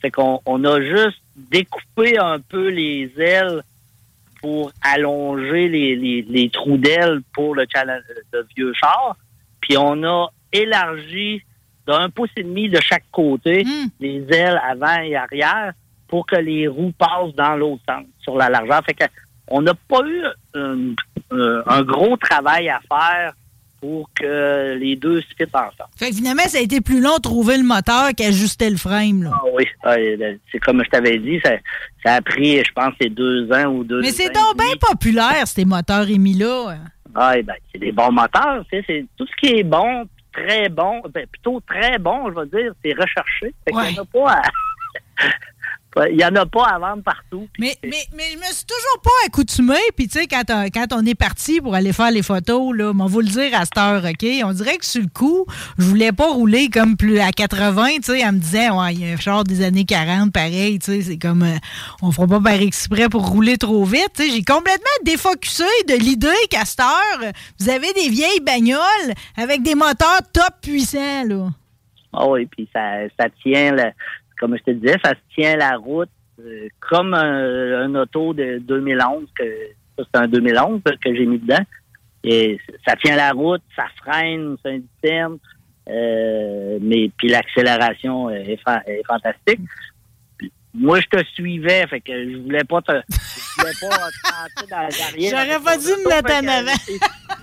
Fait 0.00 0.10
qu'on 0.10 0.40
on 0.46 0.64
a 0.64 0.80
juste 0.80 1.20
découpé 1.36 2.18
un 2.18 2.40
peu 2.40 2.68
les 2.68 3.12
ailes 3.18 3.62
pour 4.40 4.72
allonger 4.82 5.68
les, 5.68 5.94
les, 5.96 6.22
les 6.22 6.50
trous 6.50 6.76
d'ailes 6.76 7.20
pour 7.32 7.54
le 7.54 7.64
challenge 7.72 8.02
de 8.32 8.46
vieux 8.56 8.72
char. 8.74 9.16
Puis 9.60 9.76
on 9.76 10.02
a 10.02 10.32
élargi 10.52 11.42
d'un 11.86 12.10
pouce 12.10 12.30
et 12.36 12.42
demi 12.42 12.68
de 12.68 12.80
chaque 12.80 13.04
côté 13.10 13.64
les 14.00 14.24
ailes 14.30 14.60
avant 14.68 15.00
et 15.00 15.16
arrière 15.16 15.72
pour 16.08 16.26
que 16.26 16.36
les 16.36 16.68
roues 16.68 16.92
passent 16.96 17.34
dans 17.36 17.56
l'autre 17.56 17.82
sens 17.88 18.04
sur 18.20 18.36
la 18.36 18.48
largeur. 18.48 18.82
Fait 18.84 18.94
que 18.94 19.04
on 19.48 19.62
n'a 19.62 19.74
pas 19.74 20.00
eu 20.06 20.24
un, 20.54 20.94
euh, 21.32 21.62
un 21.66 21.82
gros 21.82 22.16
travail 22.16 22.68
à 22.68 22.80
faire 22.88 23.32
pour 23.82 24.08
que 24.14 24.76
les 24.78 24.94
deux 24.94 25.20
se 25.22 25.26
fitent 25.36 25.54
ensemble. 25.54 25.90
Fait 25.96 26.10
que 26.10 26.16
finalement, 26.16 26.44
ça 26.46 26.58
a 26.58 26.60
été 26.60 26.80
plus 26.80 27.00
long 27.00 27.16
de 27.16 27.22
trouver 27.22 27.56
le 27.56 27.64
moteur 27.64 28.10
qu'ajuster 28.16 28.70
le 28.70 28.76
frame, 28.76 29.24
là. 29.24 29.30
Ah 29.34 29.42
oui, 29.52 29.66
ah, 29.82 29.94
euh, 29.94 30.36
c'est 30.52 30.60
comme 30.60 30.84
je 30.84 30.88
t'avais 30.88 31.18
dit, 31.18 31.40
ça, 31.44 31.50
ça 32.04 32.14
a 32.14 32.20
pris, 32.20 32.62
je 32.64 32.72
pense, 32.72 32.94
c'est 33.00 33.08
deux 33.08 33.50
ans 33.52 33.66
ou 33.72 33.82
deux 33.82 34.00
Mais 34.00 34.12
c'est 34.12 34.32
donc 34.32 34.56
bien 34.56 34.76
populaire, 34.80 35.48
ces 35.48 35.64
moteurs 35.64 36.08
Émis-là. 36.08 36.76
Ah, 37.14 37.32
eh 37.36 37.42
ben, 37.42 37.54
c'est 37.72 37.80
des 37.80 37.90
bons 37.90 38.12
moteurs, 38.12 38.64
c'est 38.70 39.04
tout 39.16 39.26
ce 39.26 39.36
qui 39.36 39.58
est 39.58 39.64
bon, 39.64 40.04
très 40.32 40.68
bon, 40.68 41.02
ben, 41.12 41.26
plutôt 41.26 41.60
très 41.60 41.98
bon, 41.98 42.30
je 42.30 42.34
veux 42.34 42.46
dire, 42.46 42.72
c'est 42.84 42.92
recherché. 42.92 43.54
Fait 43.64 43.72
qu'il 43.72 43.94
y 43.96 43.98
en 43.98 44.02
a 44.02 44.06
pas 44.06 44.32
à- 44.32 44.42
Il 46.10 46.18
y 46.18 46.24
en 46.24 46.34
a 46.36 46.46
pas 46.46 46.64
à 46.68 46.78
vendre 46.78 47.02
partout. 47.02 47.46
Mais, 47.58 47.76
mais, 47.82 47.90
mais 48.14 48.24
je 48.32 48.38
me 48.38 48.44
suis 48.44 48.64
toujours 48.64 49.02
pas 49.02 49.10
accoutumé. 49.26 49.74
Puis, 49.94 50.08
tu 50.08 50.18
sais, 50.20 50.26
quand, 50.26 50.42
on- 50.50 50.64
quand 50.72 50.86
on 50.92 51.04
est 51.04 51.14
parti 51.14 51.60
pour 51.60 51.74
aller 51.74 51.92
faire 51.92 52.10
les 52.10 52.22
photos, 52.22 52.74
là, 52.74 52.92
on 52.94 52.96
va 52.96 53.04
vous 53.06 53.20
le 53.20 53.26
dire 53.26 53.50
à 53.54 53.64
cette 53.66 53.76
heure, 53.76 54.02
OK? 54.04 54.26
On 54.44 54.52
dirait 54.52 54.78
que 54.78 54.86
sur 54.86 55.02
le 55.02 55.08
coup, 55.08 55.44
je 55.76 55.84
voulais 55.84 56.12
pas 56.12 56.28
rouler 56.28 56.68
comme 56.70 56.96
plus 56.96 57.18
à 57.20 57.30
80, 57.30 57.86
tu 57.96 58.02
sais. 58.04 58.20
Elle 58.20 58.32
me 58.32 58.38
disait, 58.38 58.70
ouais, 58.70 58.94
il 58.94 59.06
y 59.06 59.10
a 59.10 59.12
un 59.12 59.18
char 59.18 59.44
des 59.44 59.62
années 59.62 59.84
40, 59.84 60.32
pareil, 60.32 60.78
tu 60.78 60.92
sais. 60.92 61.02
C'est 61.02 61.18
comme, 61.18 61.42
euh, 61.42 61.56
on 62.00 62.10
fera 62.10 62.26
pas 62.26 62.40
par 62.40 62.52
exprès 62.54 63.10
pour 63.10 63.28
rouler 63.28 63.58
trop 63.58 63.84
vite, 63.84 64.12
tu 64.16 64.22
sais. 64.24 64.30
J'ai 64.30 64.42
complètement 64.44 64.86
défocusé 65.04 65.64
de 65.88 65.94
l'idée 65.94 66.28
qu'à 66.48 66.64
cette 66.64 66.80
heure, 66.80 67.32
vous 67.60 67.68
avez 67.68 67.92
des 67.92 68.08
vieilles 68.08 68.40
bagnoles 68.40 68.78
avec 69.36 69.62
des 69.62 69.74
moteurs 69.74 70.20
top 70.32 70.54
puissants, 70.62 71.24
là. 71.26 71.48
Ah 72.14 72.26
oui, 72.28 72.46
puis 72.46 72.68
ça, 72.74 72.80
ça 73.18 73.26
tient, 73.42 73.72
le- 73.72 73.92
comme 74.42 74.56
je 74.58 74.62
te 74.64 74.70
disais, 74.72 74.96
ça 75.04 75.10
se 75.10 75.34
tient 75.34 75.56
la 75.56 75.76
route 75.76 76.10
euh, 76.40 76.66
comme 76.80 77.14
un, 77.14 77.82
un 77.84 77.94
auto 77.94 78.34
de 78.34 78.58
2011, 78.58 79.28
que 79.38 79.44
ça 79.96 80.04
c'est 80.12 80.20
un 80.20 80.26
2011 80.26 80.80
que 81.00 81.14
j'ai 81.14 81.24
mis 81.26 81.38
dedans. 81.38 81.62
Et 82.24 82.58
ça 82.86 82.96
tient 82.96 83.14
la 83.16 83.30
route, 83.30 83.62
ça 83.76 83.84
freine, 84.02 84.56
c'est 84.64 84.70
un 84.72 85.36
euh, 85.88 86.78
mais 86.80 87.10
puis 87.16 87.28
l'accélération 87.28 88.30
est, 88.30 88.56
fa- 88.64 88.82
est 88.86 89.02
fantastique. 89.06 89.60
Puis 90.38 90.52
Moi, 90.74 91.00
je 91.00 91.06
te 91.18 91.24
suivais, 91.34 91.86
fait 91.86 92.00
que 92.00 92.12
je 92.30 92.36
voulais 92.38 92.64
pas 92.64 92.80
te, 92.82 92.92
je 93.10 93.60
voulais 93.60 93.72
pas 93.80 94.08
te 94.62 94.70
dans 94.70 94.78
la 94.80 94.88
carrière. 94.90 95.30
J'aurais 95.30 95.64
pas 95.64 95.76
dû 95.78 95.86
me 95.86 96.08
mettre 96.08 96.34
en 96.34 96.48
avant. 96.48 96.78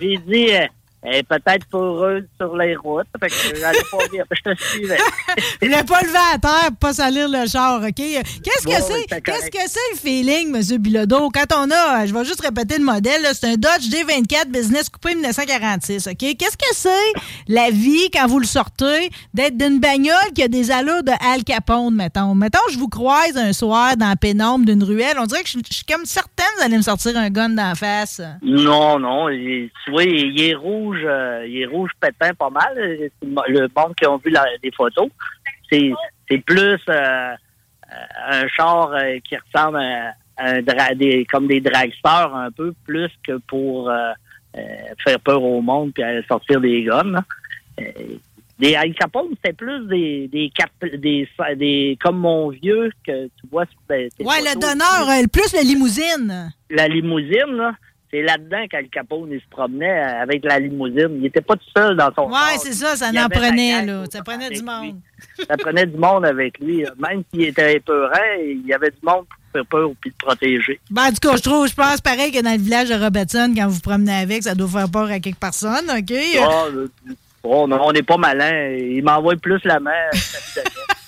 J'ai 0.01 0.17
dit, 0.17 0.53
euh, 0.55 0.65
elle 1.01 1.15
est 1.15 1.23
peut-être 1.23 1.65
heureuse 1.73 2.25
sur 2.39 2.55
les 2.57 2.75
routes, 2.75 3.07
fait 3.19 3.27
que 3.27 3.57
j'allais 3.59 3.79
pas 3.91 4.07
dire, 4.11 4.25
je 4.31 4.51
te 4.51 4.61
suivais. 4.61 4.97
Voulais 5.61 5.83
pas 5.83 6.01
lever 6.01 6.33
à 6.33 6.37
terre 6.37 6.67
pour 6.69 6.77
pas 6.77 6.93
salir 6.93 7.29
le 7.29 7.47
char, 7.47 7.81
OK? 7.81 7.95
Qu'est-ce 7.95 8.65
que 8.65 8.81
c'est? 8.81 9.21
Qu'est-ce 9.21 9.49
que 9.49 9.67
c'est 9.67 9.93
le 9.93 9.97
feeling, 9.97 10.55
M. 10.55 10.77
Bilodeau? 10.77 11.29
Quand 11.29 11.55
on 11.55 11.71
a, 11.71 12.05
je 12.05 12.13
vais 12.13 12.25
juste 12.25 12.41
répéter 12.41 12.77
le 12.77 12.83
modèle, 12.83 13.21
c'est 13.33 13.47
un 13.47 13.55
Dodge 13.55 13.87
D24 13.89 14.47
Business 14.49 14.89
Coupé 14.89 15.15
1946, 15.15 16.07
OK? 16.07 16.17
Qu'est-ce 16.17 16.57
que 16.57 16.73
c'est 16.73 16.89
la 17.47 17.69
vie 17.69 18.09
quand 18.11 18.27
vous 18.27 18.39
le 18.39 18.45
sortez 18.45 19.09
d'être 19.33 19.57
d'une 19.57 19.79
bagnole 19.79 20.33
qui 20.35 20.43
a 20.43 20.47
des 20.47 20.71
allures 20.71 21.03
de 21.03 21.11
Al 21.25 21.43
Capone, 21.43 21.95
mettons? 21.95 22.35
Mettons, 22.35 22.59
je 22.71 22.77
vous 22.77 22.89
croise 22.89 23.37
un 23.37 23.53
soir 23.53 23.95
dans 23.95 24.09
la 24.09 24.15
pénombre 24.15 24.65
d'une 24.65 24.83
ruelle, 24.83 25.17
on 25.19 25.25
dirait 25.25 25.43
que 25.43 25.49
je 25.49 25.59
je 25.69 25.75
suis 25.75 25.85
comme 25.85 26.05
certaine 26.05 26.45
que 26.55 26.59
vous 26.59 26.65
allez 26.65 26.77
me 26.77 26.81
sortir 26.81 27.17
un 27.17 27.29
gun 27.29 27.49
d'en 27.49 27.75
face. 27.75 28.21
Non, 28.41 28.99
non. 28.99 29.27
tu 29.29 29.91
vois, 29.91 30.03
il 30.03 30.41
est 30.41 30.55
rouge, 30.55 30.88
euh, 31.03 31.45
il 31.47 31.61
est 31.61 31.65
rouge 31.65 31.91
pétant 31.99 32.33
pas 32.37 32.49
mal. 32.49 32.73
Le 33.21 33.67
monde 33.75 33.95
qui 33.95 34.05
ont 34.07 34.17
vu 34.17 34.31
la- 34.31 34.45
les 34.63 34.71
photos, 34.71 35.09
c'est 35.71 35.91
c'est 36.29 36.39
plus 36.39 36.79
euh, 36.89 36.91
euh, 36.91 37.35
un 38.27 38.47
char 38.47 38.91
qui 39.23 39.35
ressemble 39.37 39.77
à, 39.77 40.13
à 40.37 40.49
un 40.51 40.61
dra- 40.61 40.95
des, 40.95 41.25
comme 41.25 41.47
des 41.47 41.59
dragsters 41.61 42.35
un 42.35 42.51
peu, 42.51 42.73
plus 42.85 43.09
que 43.25 43.37
pour 43.47 43.89
faire 45.03 45.19
peur 45.19 45.41
au 45.43 45.61
monde 45.61 45.91
puis 45.93 46.03
sortir 46.27 46.59
des. 46.61 46.87
Euh, 46.89 47.83
des 48.59 48.75
Al 48.75 48.93
Capone, 48.93 49.29
c'était 49.37 49.53
plus 49.53 49.87
des 49.87 50.27
des, 50.27 50.51
cap- 50.53 50.71
des 50.97 51.29
des 51.55 51.97
comme 52.01 52.17
mon 52.17 52.49
vieux 52.49 52.91
que 53.07 53.27
tu 53.27 53.47
vois 53.49 53.65
tes- 53.87 54.09
tes 54.17 54.25
Ouais, 54.25 54.41
le 54.41 54.59
donneur, 54.59 55.07
plus 55.31 55.53
la 55.53 55.61
limousine. 55.61 56.51
la 56.69 56.87
limousine, 56.89 57.55
là, 57.55 57.71
c'est 58.11 58.21
là-dedans 58.21 58.65
qu'Al 58.69 58.87
Capone 58.89 59.29
il 59.31 59.39
se 59.39 59.45
promenait 59.49 59.99
avec 59.99 60.43
la 60.43 60.59
limousine. 60.59 61.17
Il 61.19 61.25
était 61.27 61.41
pas 61.41 61.55
tout 61.55 61.69
seul 61.75 61.95
dans 61.95 62.11
son 62.15 62.23
Ouais, 62.27 62.33
char. 62.33 62.59
c'est 62.59 62.73
ça, 62.73 62.95
ça 62.95 63.09
Il 63.13 63.19
en 63.19 63.29
prenait, 63.29 63.85
là. 63.85 64.03
Ça 64.11 64.23
prenait 64.23 64.49
du 64.49 64.63
monde. 64.63 64.95
Ça 65.47 65.57
prenait 65.57 65.85
du 65.85 65.97
monde 65.97 66.25
avec 66.25 66.59
lui. 66.59 66.85
Même 66.97 67.23
s'il 67.31 67.43
était 67.43 67.75
épeurant, 67.75 68.11
il 68.41 68.65
y 68.65 68.73
avait 68.73 68.89
du 68.89 68.97
monde 69.03 69.25
pour 69.27 69.37
faire 69.53 69.65
peur 69.65 69.89
puis 70.01 70.11
le 70.11 70.25
protéger. 70.25 70.79
Ben, 70.89 71.03
en 71.03 71.09
tout 71.09 71.29
cas, 71.29 71.35
je 71.37 71.41
trouve, 71.43 71.67
je 71.67 71.75
pense 71.75 72.01
pareil 72.01 72.31
que 72.31 72.41
dans 72.41 72.51
le 72.53 72.61
village 72.61 72.89
de 72.89 72.95
Robertson, 72.95 73.53
quand 73.55 73.67
vous 73.67 73.75
vous 73.75 73.81
promenez 73.81 74.13
avec, 74.13 74.43
ça 74.43 74.55
doit 74.55 74.67
faire 74.67 74.89
peur 74.89 75.09
à 75.09 75.19
quelques 75.19 75.37
personnes, 75.39 75.89
OK? 75.89 76.13
Ah, 76.41 76.65
oh, 77.43 77.67
on 77.69 77.91
n'est 77.91 78.03
pas 78.03 78.17
malin. 78.17 78.69
Il 78.77 79.03
m'envoie 79.03 79.35
plus 79.35 79.59
la 79.65 79.79
main. 79.79 79.91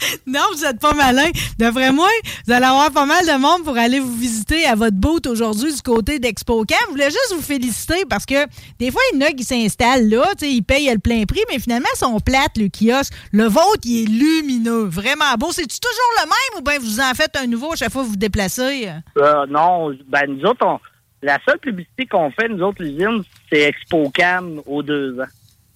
Non, 0.26 0.40
vous 0.52 0.64
êtes 0.64 0.80
pas 0.80 0.92
malin. 0.94 1.30
D'après 1.58 1.92
moi, 1.92 2.08
vous 2.46 2.52
allez 2.52 2.66
avoir 2.66 2.90
pas 2.90 3.06
mal 3.06 3.24
de 3.24 3.40
monde 3.40 3.64
pour 3.64 3.76
aller 3.76 4.00
vous 4.00 4.14
visiter 4.14 4.66
à 4.66 4.74
votre 4.74 4.96
boat 4.96 5.20
aujourd'hui 5.26 5.74
du 5.74 5.82
côté 5.82 6.18
d'Expo 6.18 6.64
Camp. 6.64 6.76
Je 6.86 6.90
voulais 6.90 7.10
juste 7.10 7.32
vous 7.34 7.42
féliciter 7.42 8.04
parce 8.08 8.26
que 8.26 8.46
des 8.78 8.90
fois, 8.90 9.00
il 9.12 9.20
y 9.20 9.24
en 9.24 9.26
a 9.26 9.30
qui 9.32 9.44
s'installent 9.44 10.08
là, 10.08 10.24
ils 10.42 10.62
payent 10.62 10.90
le 10.92 10.98
plein 10.98 11.24
prix, 11.24 11.40
mais 11.50 11.58
finalement, 11.58 11.88
ils 11.94 11.98
sont 11.98 12.18
plates, 12.20 12.56
le 12.56 12.68
kiosque. 12.68 13.12
Le 13.32 13.44
vôtre, 13.44 13.80
il 13.84 14.02
est 14.02 14.06
lumineux, 14.06 14.84
vraiment 14.84 15.34
beau. 15.38 15.50
C'est-tu 15.52 15.80
toujours 15.80 16.12
le 16.22 16.26
même 16.26 16.58
ou 16.58 16.62
bien 16.62 16.78
vous 16.78 17.00
en 17.00 17.14
faites 17.14 17.36
un 17.36 17.46
nouveau 17.46 17.72
à 17.72 17.76
chaque 17.76 17.90
fois 17.90 18.02
que 18.02 18.06
vous 18.06 18.12
vous 18.12 18.18
déplacez? 18.18 18.88
Euh, 19.16 19.46
non, 19.46 19.96
ben 20.08 20.26
nous 20.28 20.44
autres, 20.44 20.80
la 21.22 21.38
seule 21.46 21.58
publicité 21.58 22.06
qu'on 22.06 22.30
fait, 22.30 22.48
nous 22.48 22.62
autres, 22.62 22.82
l'usine, 22.82 23.22
c'est 23.50 23.62
ExpoCam 23.62 24.60
aux 24.66 24.82
deux 24.82 25.18
ans. 25.20 25.26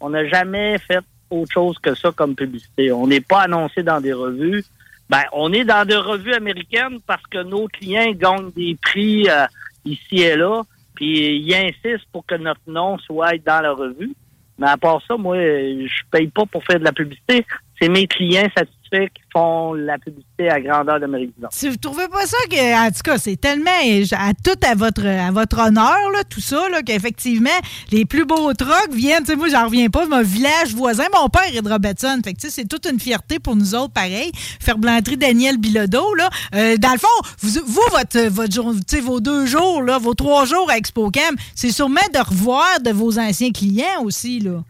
On 0.01 0.11
n'a 0.11 0.27
jamais 0.29 0.79
fait 0.79 1.01
autre 1.33 1.53
chose 1.53 1.79
que 1.79 1.95
ça 1.95 2.13
comme 2.13 2.35
publicité. 2.35 2.93
On 2.93 3.07
n'est 3.07 3.21
pas 3.21 3.43
annoncé 3.43 3.83
dans 3.83 4.01
des 4.01 4.13
revues. 4.13 4.65
Ben, 5.09 5.23
on 5.33 5.53
est 5.53 5.65
dans 5.65 5.87
des 5.87 5.97
revues 5.97 6.35
américaines 6.35 7.01
parce 7.07 7.27
que 7.27 7.43
nos 7.43 7.67
clients 7.69 8.13
gagnent 8.13 8.51
des 8.53 8.77
prix 8.81 9.29
euh, 9.29 9.47
ici 9.85 10.21
et 10.23 10.37
là, 10.37 10.63
puis 10.95 11.39
ils 11.39 11.55
insistent 11.55 12.09
pour 12.13 12.25
que 12.25 12.35
notre 12.35 12.61
nom 12.67 12.99
soit 12.99 13.37
dans 13.45 13.61
la 13.61 13.73
revue. 13.73 14.13
Mais 14.59 14.69
à 14.69 14.77
part 14.77 15.03
ça, 15.07 15.17
moi, 15.17 15.37
je 15.37 16.03
paye 16.11 16.29
pas 16.29 16.47
pour 16.47 16.63
faire 16.65 16.79
de 16.79 16.85
la 16.85 16.93
publicité. 16.93 17.45
C'est 17.81 17.89
mes 17.89 18.07
clients 18.07 18.49
satisfaits 18.57 18.82
qui 18.99 19.23
font 19.33 19.73
la 19.75 19.99
publicité 19.99 20.51
à 20.51 20.61
grandeur 20.61 21.01
d'Amérique 21.01 21.35
du 21.35 21.41
Nord. 21.43 21.51
Si 21.53 21.69
vous 21.69 21.77
trouvez 21.77 22.09
pas 22.09 22.27
ça 22.27 22.37
que, 22.51 22.87
en 22.87 22.91
tout 22.91 23.03
cas, 23.03 23.19
c'est 23.19 23.37
tellement 23.37 23.71
à 23.71 24.33
tout 24.35 24.59
à 24.67 24.75
votre 24.75 25.07
à 25.07 25.31
votre 25.31 25.59
honneur, 25.59 26.11
là, 26.13 26.25
tout 26.29 26.41
ça, 26.41 26.63
qu'effectivement, 26.85 27.49
les 27.91 28.05
plus 28.05 28.25
beaux 28.25 28.53
trucks 28.53 28.93
viennent, 28.93 29.25
tu 29.25 29.33
sais, 29.33 29.37
moi, 29.37 29.49
j'en 29.49 29.65
reviens 29.67 29.89
pas, 29.89 30.07
mon 30.07 30.23
village 30.23 30.75
voisin, 30.75 31.05
mon 31.21 31.29
père 31.29 31.43
est 31.55 31.63
de 31.63 31.69
Robertson. 31.69 32.21
Fait 32.25 32.35
que, 32.35 32.41
tu 32.41 32.49
sais, 32.49 32.63
c'est 32.63 32.69
toute 32.69 32.87
une 32.91 33.01
fierté 33.01 33.39
pour 33.39 33.57
nous 33.57 33.75
autres, 33.75 33.93
pareil. 33.93 34.31
Ferblanterie 34.61 35.17
Daniel 35.17 35.59
Bilodeau, 35.59 36.15
là. 36.15 36.29
Euh, 36.55 36.77
dans 36.77 36.93
le 36.93 36.99
fond, 36.99 37.09
vous, 37.41 37.61
vous 37.65 37.83
votre, 37.91 38.29
votre 38.29 38.53
jour, 38.53 38.73
tu 38.75 38.97
sais, 38.97 39.01
vos 39.01 39.21
deux 39.21 39.47
jours, 39.47 39.83
là, 39.83 39.99
vos 39.99 40.15
trois 40.15 40.45
jours 40.45 40.71
à 40.71 40.77
ExpoCam, 40.77 41.35
c'est 41.55 41.71
sûrement 41.71 42.01
de 42.13 42.19
revoir 42.19 42.81
de 42.85 42.91
vos 42.91 43.19
anciens 43.19 43.53
clients 43.53 44.03
aussi, 44.05 44.41
là. 44.41 44.63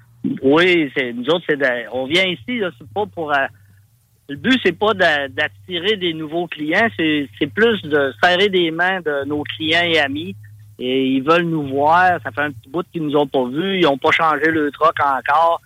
Oui, 0.43 0.91
c'est 0.97 1.13
nous 1.13 1.25
autres, 1.27 1.45
c'est 1.49 1.59
on 1.93 2.07
vient 2.07 2.25
ici, 2.25 2.59
là, 2.59 2.71
c'est 2.79 2.89
pas 2.95 3.07
pour. 3.07 3.33
euh, 3.33 3.47
le 4.33 4.39
but, 4.39 4.59
c'est 4.65 4.79
pas 4.79 4.95
d'attirer 4.95 5.97
des 5.97 6.15
nouveaux 6.15 6.47
clients, 6.47 6.89
c'est 6.99 7.47
plus 7.55 7.83
de 7.83 8.13
serrer 8.23 8.49
des 8.49 8.71
mains 8.71 9.01
de 9.01 9.25
nos 9.27 9.43
clients 9.43 9.85
et 9.85 9.99
amis. 9.99 10.35
Et 10.79 11.07
ils 11.07 11.23
veulent 11.23 11.45
nous 11.45 11.69
voir. 11.69 12.19
Ça 12.25 12.31
fait 12.31 12.41
un 12.41 12.51
petit 12.51 12.69
bout 12.69 12.85
qu'ils 12.93 13.03
nous 13.03 13.15
ont 13.17 13.27
pas 13.27 13.45
vus. 13.47 13.79
Ils 13.79 13.87
ont 13.87 13.99
pas 13.99 14.11
changé 14.11 14.51
le 14.51 14.71
truck 14.73 14.95
encore. 15.01 15.61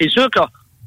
C'est 0.00 0.08
sûr 0.08 0.28
qu'on 0.30 0.46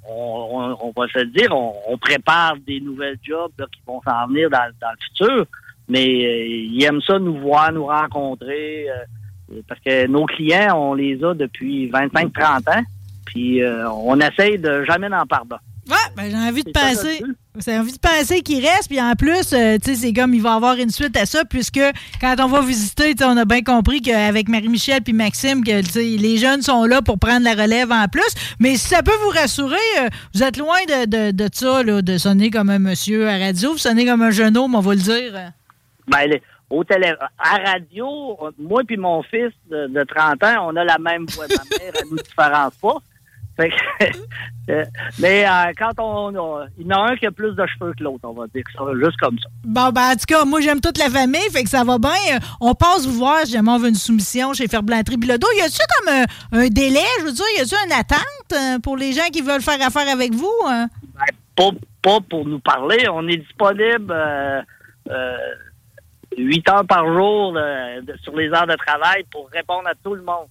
on, 0.10 0.78
on 0.82 0.94
va 0.96 1.08
se 1.10 1.24
dire, 1.26 1.50
on, 1.52 1.98
prépare 1.98 2.56
des 2.66 2.80
nouvelles 2.80 3.20
jobs 3.22 3.52
qui 3.58 3.82
vont 3.86 4.02
s'en 4.02 4.28
venir 4.28 4.50
dans, 4.50 4.64
le 4.66 4.98
futur. 5.10 5.46
Mais 5.90 6.06
euh, 6.06 6.48
ils 6.48 6.84
aiment 6.84 7.02
ça 7.02 7.20
nous 7.20 7.38
voir, 7.38 7.72
nous 7.72 7.86
rencontrer. 7.86 8.90
euh, 8.90 9.62
parce 9.68 9.80
que 9.82 10.08
nos 10.08 10.26
clients, 10.26 10.76
on 10.78 10.94
les 10.94 11.24
a 11.24 11.34
depuis 11.34 11.90
25-30 11.90 12.80
ans. 12.80 12.84
Puis 13.26 13.62
euh, 13.62 13.90
on 13.92 14.20
essaye 14.20 14.58
de 14.58 14.84
jamais 14.86 15.10
n'en 15.10 15.26
pardon. 15.26 15.58
Ouais, 15.90 15.96
ben, 16.16 16.30
j'ai 16.30 16.38
envie 16.38 16.64
de 16.64 16.72
but. 16.72 17.36
J'ai 17.66 17.80
envie 17.80 17.92
de 17.94 17.98
penser 17.98 18.42
qu'il 18.42 18.64
reste, 18.64 18.88
puis 18.88 19.02
en 19.02 19.14
plus, 19.16 19.52
euh, 19.54 19.78
tu 19.84 19.92
sais, 19.92 19.96
c'est 19.96 20.14
comme 20.14 20.34
il 20.34 20.42
va 20.42 20.52
y 20.52 20.56
avoir 20.56 20.76
une 20.76 20.90
suite 20.92 21.18
à 21.18 21.26
ça, 21.26 21.44
puisque 21.46 21.80
quand 22.22 22.36
on 22.40 22.48
va 22.48 22.62
visiter, 22.62 23.16
on 23.24 23.36
a 23.38 23.46
bien 23.46 23.64
compris 23.64 24.02
qu'avec 24.02 24.48
Marie-Michel 24.48 25.02
puis 25.02 25.14
Maxime, 25.14 25.64
que 25.64 25.82
les 26.18 26.38
jeunes 26.38 26.62
sont 26.62 26.84
là 26.86 27.02
pour 27.02 27.18
prendre 27.18 27.44
la 27.44 27.54
relève 27.54 27.92
en 27.92 28.08
plus. 28.08 28.30
Mais 28.60 28.76
si 28.76 28.88
ça 28.88 29.02
peut 29.02 29.16
vous 29.24 29.30
rassurer, 29.30 29.76
euh, 30.02 30.08
vous 30.36 30.44
êtes 30.44 30.58
loin 30.58 30.78
de, 30.88 31.06
de, 31.06 31.32
de 31.32 31.50
ça, 31.52 31.82
là, 31.84 32.02
de 32.02 32.18
sonner 32.18 32.52
comme 32.52 32.70
un 32.70 32.80
monsieur 32.80 33.28
à 33.28 33.38
radio, 33.38 33.72
vous 33.72 33.78
sonnez 33.78 34.06
comme 34.06 34.22
un 34.22 34.32
jeune 34.32 34.56
homme, 34.58 34.76
on 34.76 34.82
va 34.82 34.94
le 34.94 35.02
dire. 35.02 35.34
Ben, 36.08 36.30
au 36.70 36.84
télé, 36.84 37.14
à 37.40 37.58
radio, 37.72 38.38
moi 38.60 38.82
puis 38.86 38.98
mon 38.98 39.24
fils 39.24 39.54
de, 39.72 39.88
de 39.88 40.04
30 40.04 40.44
ans, 40.44 40.68
on 40.70 40.76
a 40.76 40.84
la 40.84 40.98
même 41.00 41.26
voix. 41.30 41.46
Ma 41.50 41.56
mère, 41.56 41.94
elle 41.96 42.10
nous 42.12 42.18
différencie 42.18 42.80
pas. 42.82 42.98
Fait 43.58 43.70
que, 43.72 44.06
euh, 44.72 44.86
mais 45.20 45.46
euh, 45.48 45.72
quand 45.78 45.92
on, 46.00 46.36
on- 46.36 46.68
il 46.78 46.86
y 46.88 46.94
en 46.94 47.04
a 47.06 47.12
un 47.12 47.16
qui 47.18 47.26
a 47.26 47.32
plus 47.32 47.54
de 47.56 47.66
cheveux 47.66 47.94
que 47.98 48.04
l'autre, 48.04 48.20
on 48.24 48.34
va 48.34 48.46
dire 48.54 48.64
ça, 48.76 48.84
juste 49.04 49.18
comme 49.18 49.38
ça. 49.40 49.50
Bon, 49.64 49.90
ben, 49.90 50.12
en 50.12 50.16
tout 50.16 50.26
cas, 50.28 50.46
moi, 50.46 50.62
j'aime 50.62 50.80
toute 50.80 50.98
la 51.00 51.10
famille, 51.10 51.50
fait 51.52 51.64
que 51.64 51.70
ça 51.70 51.84
va 51.84 51.98
bien. 51.98 52.38
On 52.62 52.76
passe 52.76 53.06
vous 53.08 53.18
voir, 53.18 53.40
si 53.46 53.54
jamais 53.54 53.72
on 53.72 53.80
veut 53.80 53.90
une 53.90 53.96
soumission 53.96 54.54
chez 54.54 54.68
Ferblanterie 54.68 55.18
Bilodeau. 55.18 55.48
Y 55.58 55.62
a-tu 55.62 55.80
comme 55.98 56.14
un, 56.14 56.26
un 56.60 56.68
délai, 56.68 57.00
je 57.20 57.26
veux 57.26 57.32
dire, 57.34 57.46
y 57.58 57.62
a-tu 57.62 57.76
une 57.86 57.92
attente 57.94 58.54
euh, 58.54 58.80
pour 58.80 58.96
les 58.96 59.12
gens 59.14 59.28
qui 59.34 59.42
veulent 59.42 59.62
faire 59.62 59.82
affaire 59.86 60.08
avec 60.08 60.34
vous? 60.34 60.54
hein? 60.68 60.88
Pas, 61.56 61.72
pas 62.04 62.20
pour 62.30 62.46
nous 62.46 62.60
parler, 62.60 63.08
on 63.12 63.28
est 63.28 63.38
disponible 63.38 64.12
euh, 64.12 64.62
euh, 65.10 65.38
8 66.38 66.70
heures 66.70 66.86
par 66.86 67.06
jour 67.12 67.56
euh, 67.58 68.00
sur 68.22 68.36
les 68.36 68.50
heures 68.50 68.68
de 68.68 68.76
travail 68.76 69.24
pour 69.32 69.50
répondre 69.52 69.88
à 69.88 69.94
tout 70.04 70.14
le 70.14 70.22
monde, 70.22 70.46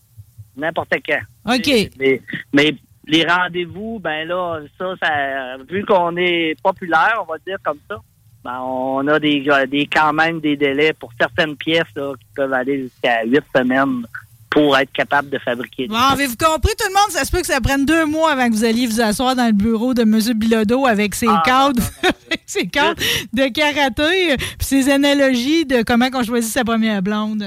n'importe 0.56 0.94
quand. 1.06 1.54
OK. 1.54 1.70
Mais, 1.98 2.20
mais 2.52 2.74
les 3.06 3.24
rendez-vous, 3.24 4.00
ben 4.02 4.26
là, 4.26 4.60
ça, 4.78 4.94
ça 5.00 5.56
vu 5.68 5.84
qu'on 5.84 6.16
est 6.16 6.54
populaire, 6.62 7.22
on 7.22 7.32
va 7.32 7.38
dire 7.46 7.58
comme 7.64 7.78
ça, 7.88 7.96
ben 8.44 8.60
on 8.60 9.06
a 9.08 9.18
des, 9.18 9.44
des 9.68 9.86
quand 9.86 10.12
même 10.12 10.40
des 10.40 10.56
délais 10.56 10.92
pour 10.92 11.10
certaines 11.20 11.56
pièces 11.56 11.84
là, 11.94 12.12
qui 12.18 12.26
peuvent 12.34 12.52
aller 12.52 12.82
jusqu'à 12.82 13.24
huit 13.24 13.44
semaines 13.54 14.04
pour 14.50 14.76
être 14.78 14.92
capable 14.92 15.28
de 15.28 15.38
fabriquer. 15.38 15.86
Bon, 15.86 15.96
avez-vous 15.96 16.36
compris, 16.36 16.72
tout 16.78 16.86
le 16.88 16.94
monde? 16.94 17.10
Ça 17.10 17.24
se 17.24 17.30
peut 17.30 17.40
que 17.40 17.46
ça 17.46 17.60
prenne 17.60 17.84
deux 17.84 18.06
mois 18.06 18.32
avant 18.32 18.48
que 18.48 18.54
vous 18.54 18.64
alliez 18.64 18.86
vous 18.86 19.00
asseoir 19.02 19.36
dans 19.36 19.46
le 19.46 19.52
bureau 19.52 19.92
de 19.92 20.02
M. 20.02 20.18
Bilodeau 20.34 20.86
avec 20.86 21.14
ses 21.14 21.28
Ah, 21.28 21.42
cadres, 21.44 21.82
avec 22.02 22.42
ses 22.46 22.66
cadres 22.66 23.00
de 23.34 23.48
karaté, 23.52 24.36
puis 24.36 24.66
ses 24.66 24.90
analogies 24.90 25.66
de 25.66 25.82
comment 25.82 26.08
on 26.14 26.22
choisit 26.22 26.50
sa 26.50 26.64
première 26.64 27.02
blonde. 27.02 27.44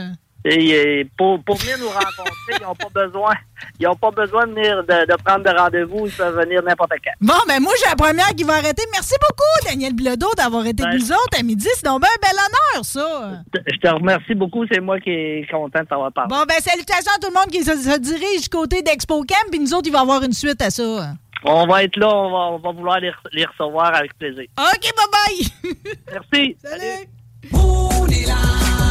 Et, 0.51 1.07
pour, 1.17 1.43
pour 1.43 1.55
venir 1.57 1.77
nous 1.79 1.89
rencontrer, 1.89 2.53
ils 2.59 2.63
n'ont 2.63 2.75
pas 2.75 2.89
besoin 3.05 3.33
ils 3.77 3.87
ont 3.87 3.95
pas 3.95 4.11
besoin 4.11 4.47
de 4.47 4.53
venir 4.53 4.83
de, 4.83 5.05
de 5.05 5.15
prendre 5.23 5.43
de 5.43 5.49
rendez-vous, 5.57 6.07
ils 6.07 6.11
peuvent 6.13 6.37
venir 6.39 6.63
n'importe 6.63 6.91
quand. 7.03 7.11
Bon, 7.19 7.33
ben 7.47 7.59
moi, 7.61 7.73
j'ai 7.77 7.89
la 7.89 7.95
première 7.95 8.29
qui 8.29 8.43
va 8.43 8.53
arrêter. 8.55 8.83
Merci 8.93 9.15
beaucoup, 9.21 9.69
Daniel 9.69 9.93
Bilodeau, 9.93 10.29
d'avoir 10.37 10.65
été 10.65 10.83
avec 10.83 10.99
nous 10.99 11.11
autres 11.11 11.37
à 11.39 11.43
midi. 11.43 11.67
C'est 11.75 11.83
donc 11.85 12.01
bien 12.01 12.09
un 12.09 12.21
bel 12.27 12.37
honneur, 12.39 12.85
ça. 12.85 13.43
Je 13.71 13.77
te 13.77 13.87
remercie 13.93 14.33
beaucoup, 14.35 14.65
c'est 14.71 14.79
moi 14.79 14.99
qui 14.99 15.09
est 15.09 15.51
content 15.51 15.81
de 15.81 15.85
t'avoir 15.85 16.11
parlé. 16.13 16.29
Bon, 16.29 16.43
ben 16.47 16.55
salutations 16.61 17.11
à 17.15 17.19
tout 17.19 17.27
le 17.27 17.37
monde 17.39 17.51
qui 17.51 17.63
se, 17.63 17.75
se 17.75 17.99
dirige 17.99 18.43
du 18.43 18.49
côté 18.49 18.81
d'Expo 18.81 19.19
Camp, 19.23 19.49
puis 19.51 19.59
nous 19.59 19.73
autres, 19.73 19.87
il 19.87 19.91
va 19.91 19.99
y 19.99 20.01
avoir 20.01 20.23
une 20.23 20.33
suite 20.33 20.61
à 20.61 20.69
ça. 20.69 21.13
On 21.43 21.67
va 21.67 21.83
être 21.83 21.95
là, 21.97 22.07
on 22.13 22.31
va, 22.31 22.37
on 22.55 22.59
va 22.59 22.71
vouloir 22.71 22.99
les, 22.99 23.09
re- 23.09 23.29
les 23.33 23.45
recevoir 23.45 23.93
avec 23.95 24.17
plaisir. 24.17 24.43
OK, 24.57 24.91
bye-bye! 24.97 25.75
Merci. 26.11 26.57
Salut! 26.63 27.07
On 27.53 28.07
est 28.07 28.25
là, 28.27 28.35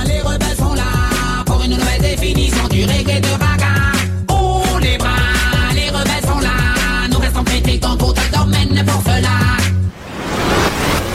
les 0.06 0.20
rebelles 0.20 0.56
sont 0.56 0.74
là 0.74 0.97
une 1.68 1.76
nouvelle 1.76 2.00
définition 2.00 2.66
du 2.68 2.84
reggae 2.84 3.20
de 3.20 3.30
raga. 3.32 3.92
On 4.30 4.78
les 4.78 4.96
bras, 4.96 5.72
les 5.74 5.90
rebelles 5.90 6.24
sont 6.24 6.38
là. 6.38 7.08
Nous 7.10 7.18
restons 7.18 7.42
dans 7.42 7.96
tout 7.96 8.14
le 8.16 8.38
domaine 8.38 8.84
pour 8.86 9.02
cela. 9.02 9.28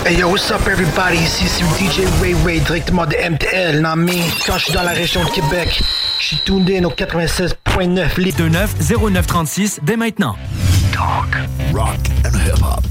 Hey 0.05 0.17
yo, 0.17 0.29
what's 0.29 0.51
up 0.51 0.67
everybody? 0.67 1.17
Ici 1.17 1.45
c'est 1.47 1.63
DJ 1.63 2.07
Ray 2.21 2.35
Ray 2.45 2.59
directement 2.59 3.05
de 3.05 3.15
MTL. 3.15 3.87
Mais 3.97 4.21
quand 4.45 4.57
je 4.57 4.65
suis 4.65 4.73
dans 4.73 4.83
la 4.83 4.91
région 4.91 5.23
de 5.23 5.29
Québec, 5.29 5.81
je 6.19 6.25
suis 6.25 6.41
in 6.47 6.83
au 6.83 6.91
96.9 6.91 8.19
les 8.19 8.31
29 8.31 8.75
0936 8.79 9.79
dès 9.83 9.97
maintenant. 9.97 10.35
Talk, 10.91 11.35
rock 11.73 11.97
and 12.25 12.37
hip 12.45 12.61
hop. 12.61 12.83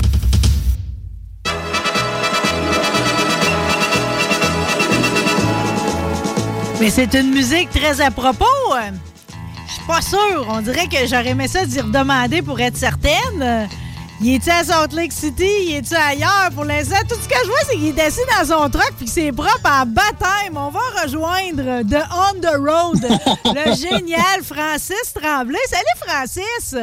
Mais 6.82 6.90
c'est 6.90 7.14
une 7.14 7.30
musique 7.30 7.70
très 7.70 8.00
à 8.00 8.10
propos. 8.10 8.44
Je 9.68 9.72
suis 9.72 9.86
pas 9.86 10.02
sûre. 10.02 10.44
On 10.48 10.60
dirait 10.62 10.88
que 10.88 11.06
j'aurais 11.06 11.28
aimé 11.28 11.46
ça 11.46 11.64
d'y 11.64 11.80
redemander 11.80 12.42
pour 12.42 12.58
être 12.58 12.76
certaine. 12.76 13.68
Il 14.20 14.34
est-tu 14.34 14.50
à 14.50 14.64
Salt 14.64 14.92
Lake 14.92 15.12
City? 15.12 15.46
Il 15.68 15.76
est-tu 15.76 15.94
ailleurs? 15.94 16.50
Pour 16.52 16.64
l'instant, 16.64 16.96
tout 17.08 17.14
ce 17.14 17.28
que 17.28 17.36
je 17.40 17.46
vois, 17.46 17.60
c'est 17.68 17.76
qu'il 17.76 17.96
est 17.96 18.00
assis 18.00 18.18
dans 18.36 18.44
son 18.44 18.68
truck 18.68 18.94
puis 18.96 19.06
que 19.06 19.12
c'est 19.12 19.30
propre 19.30 19.60
à 19.64 19.84
baptême. 19.84 20.56
On 20.56 20.70
va 20.70 20.80
rejoindre 21.04 21.82
The 21.88 22.04
On 22.10 22.40
the 22.40 22.56
Road, 22.56 23.18
le 23.44 23.76
génial 23.76 24.42
Francis 24.42 25.14
Tremblay. 25.14 25.60
Salut, 25.68 26.04
Francis! 26.04 26.74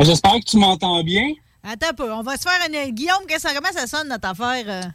J'espère 0.00 0.34
que 0.34 0.44
tu 0.44 0.58
m'entends 0.58 1.02
bien. 1.02 1.32
Attends 1.64 1.88
un 1.88 1.94
peu. 1.94 2.12
On 2.12 2.22
va 2.22 2.36
se 2.36 2.42
faire 2.42 2.60
une... 2.68 2.90
Guillaume, 2.94 3.24
qu'est-ce 3.26 3.44
que 3.44 3.48
ça, 3.48 3.54
comment 3.54 3.72
ça 3.72 3.86
sonne, 3.86 4.08
notre 4.08 4.28
affaire? 4.28 4.92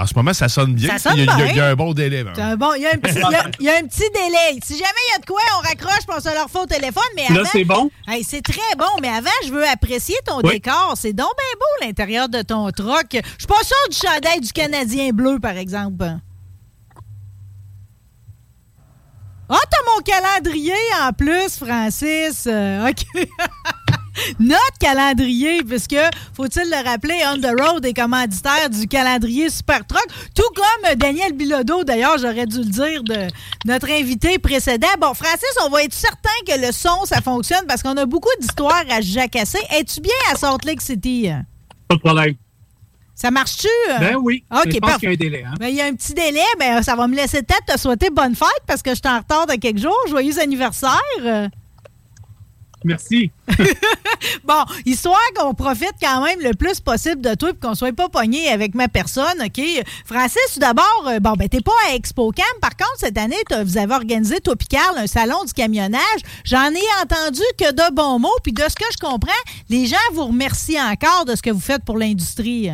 En 0.00 0.06
ce 0.06 0.14
moment, 0.14 0.32
ça 0.32 0.48
sonne 0.48 0.72
bien. 0.74 0.96
Ça 0.96 1.10
sonne 1.10 1.18
il, 1.18 1.26
y 1.26 1.28
a, 1.28 1.32
il 1.34 1.38
y 1.38 1.42
a- 1.42 1.44
bien. 1.44 1.52
il 1.52 1.56
y 1.56 1.60
a 1.60 1.66
un 1.68 1.74
bon 1.74 1.92
délai. 1.92 2.22
là. 2.24 2.32
C'est 2.34 2.40
un 2.40 2.56
bon, 2.56 2.72
il 2.74 2.80
y, 2.82 2.86
a 2.86 2.90
un 2.94 2.96
petit, 2.98 3.14
il 3.16 3.20
y 3.20 3.34
a- 3.34 3.50
il 3.60 3.66
y 3.66 3.68
a 3.68 3.76
un 3.76 3.82
petit 3.86 4.08
délai. 4.14 4.58
Si 4.64 4.72
jamais 4.72 4.88
il 5.08 5.12
y 5.12 5.16
a 5.16 5.18
de 5.18 5.26
quoi, 5.26 5.40
on 5.58 5.68
raccroche 5.68 6.06
pour 6.06 6.14
on 6.16 6.20
se 6.20 6.34
leur 6.34 6.48
fait 6.48 6.58
au 6.58 6.66
téléphone. 6.66 7.02
Mais 7.16 7.28
Là, 7.28 7.40
avant- 7.40 7.50
c'est 7.52 7.64
bon? 7.64 7.90
Hey, 8.08 8.24
c'est 8.24 8.40
très 8.40 8.74
bon, 8.78 8.86
mais 9.02 9.08
avant, 9.08 9.28
je 9.46 9.50
veux 9.52 9.68
apprécier 9.68 10.16
ton 10.24 10.38
Oui. 10.42 10.52
décor. 10.54 10.94
C'est 10.96 11.12
donc 11.12 11.28
bien 11.36 11.58
beau, 11.58 11.86
l'intérieur 11.86 12.28
de 12.30 12.40
ton 12.40 12.70
troc. 12.70 13.08
Je 13.12 13.18
suis 13.38 13.46
pas 13.46 13.62
sûre 13.62 13.88
du 13.90 13.96
chandail 13.96 14.40
du 14.40 14.52
Canadien 14.52 15.10
bleu, 15.10 15.38
par 15.38 15.56
exemple. 15.58 16.06
Ah, 19.52 19.58
t'as 19.68 19.92
mon 19.96 20.00
calendrier 20.02 20.72
en 21.02 21.12
plus, 21.12 21.56
Francis. 21.58 22.44
Euh, 22.46 22.88
OK. 22.88 23.04
Notre 24.38 24.78
calendrier, 24.78 25.62
puisque, 25.62 25.96
faut-il 26.34 26.68
le 26.70 26.84
rappeler, 26.88 27.16
On 27.32 27.38
the 27.38 27.60
Road 27.60 27.84
est 27.84 27.94
commanditaire 27.94 28.70
du 28.70 28.86
calendrier 28.86 29.50
Super 29.50 29.86
Truck, 29.86 30.06
tout 30.34 30.42
comme 30.54 30.94
Daniel 30.96 31.32
Bilodeau, 31.32 31.84
d'ailleurs, 31.84 32.18
j'aurais 32.18 32.46
dû 32.46 32.58
le 32.58 32.64
dire, 32.64 33.02
de 33.02 33.28
notre 33.64 33.90
invité 33.90 34.38
précédent. 34.38 34.88
Bon, 35.00 35.14
Francis, 35.14 35.54
on 35.64 35.70
va 35.70 35.82
être 35.84 35.94
certain 35.94 36.28
que 36.46 36.60
le 36.60 36.72
son, 36.72 37.04
ça 37.04 37.20
fonctionne, 37.20 37.66
parce 37.66 37.82
qu'on 37.82 37.96
a 37.96 38.06
beaucoup 38.06 38.28
d'histoires 38.40 38.84
à 38.90 39.00
jacasser. 39.00 39.60
Es-tu 39.70 40.00
bien 40.00 40.12
à 40.32 40.36
Salt 40.36 40.64
Lake 40.64 40.80
City? 40.80 41.28
Pas 41.88 41.94
de 41.94 42.00
problème. 42.00 42.34
Ça 43.14 43.30
marche-tu? 43.30 43.68
Ben 43.98 44.16
oui. 44.16 44.44
OK, 44.50 44.70
je 44.72 44.78
pense 44.78 44.96
qu'il 44.96 45.08
y 45.10 45.12
a 45.12 45.12
un 45.12 45.16
délai. 45.16 45.44
Hein? 45.44 45.54
Ben, 45.60 45.66
il 45.66 45.74
y 45.74 45.82
a 45.82 45.84
un 45.84 45.94
petit 45.94 46.14
délai, 46.14 46.40
mais 46.58 46.82
ça 46.82 46.96
va 46.96 47.06
me 47.06 47.14
laisser 47.14 47.42
peut-être 47.42 47.74
te 47.74 47.78
souhaiter 47.78 48.08
bonne 48.08 48.34
fête 48.34 48.48
parce 48.66 48.80
que 48.80 48.90
je 48.90 48.94
suis 48.94 49.14
en 49.14 49.18
retard 49.18 49.46
de 49.46 49.56
quelques 49.56 49.76
jours. 49.76 49.98
Joyeux 50.08 50.38
anniversaire. 50.38 51.50
Merci. 52.84 53.30
Bon, 54.44 54.64
histoire 54.84 55.18
qu'on 55.36 55.54
profite 55.54 55.94
quand 56.00 56.24
même 56.24 56.40
le 56.40 56.54
plus 56.54 56.80
possible 56.80 57.20
de 57.20 57.34
toi 57.34 57.50
et 57.50 57.54
qu'on 57.54 57.74
soit 57.74 57.94
pas 57.94 58.08
pogné 58.08 58.48
avec 58.48 58.74
ma 58.74 58.88
personne, 58.88 59.40
OK? 59.44 59.60
Francis, 60.04 60.54
tout 60.54 60.60
d'abord, 60.60 61.04
euh, 61.08 61.20
bon, 61.20 61.32
ben, 61.32 61.48
t'es 61.48 61.60
pas 61.60 61.72
à 61.88 61.94
Expo 61.94 62.30
Cam. 62.32 62.44
Par 62.60 62.76
contre, 62.76 62.98
cette 62.98 63.18
année, 63.18 63.36
vous 63.64 63.78
avez 63.78 63.94
organisé, 63.94 64.40
toi, 64.40 64.56
Picard, 64.56 64.94
un 64.96 65.06
salon 65.06 65.44
du 65.44 65.52
camionnage. 65.52 66.20
J'en 66.44 66.70
ai 66.70 67.02
entendu 67.02 67.42
que 67.58 67.72
de 67.72 67.94
bons 67.94 68.18
mots, 68.18 68.28
puis 68.42 68.52
de 68.52 68.62
ce 68.62 68.74
que 68.74 68.84
je 68.92 68.98
comprends, 68.98 69.30
les 69.68 69.86
gens 69.86 69.96
vous 70.12 70.26
remercient 70.26 70.80
encore 70.80 71.24
de 71.24 71.34
ce 71.34 71.42
que 71.42 71.50
vous 71.50 71.60
faites 71.60 71.84
pour 71.84 71.98
l'industrie. 71.98 72.70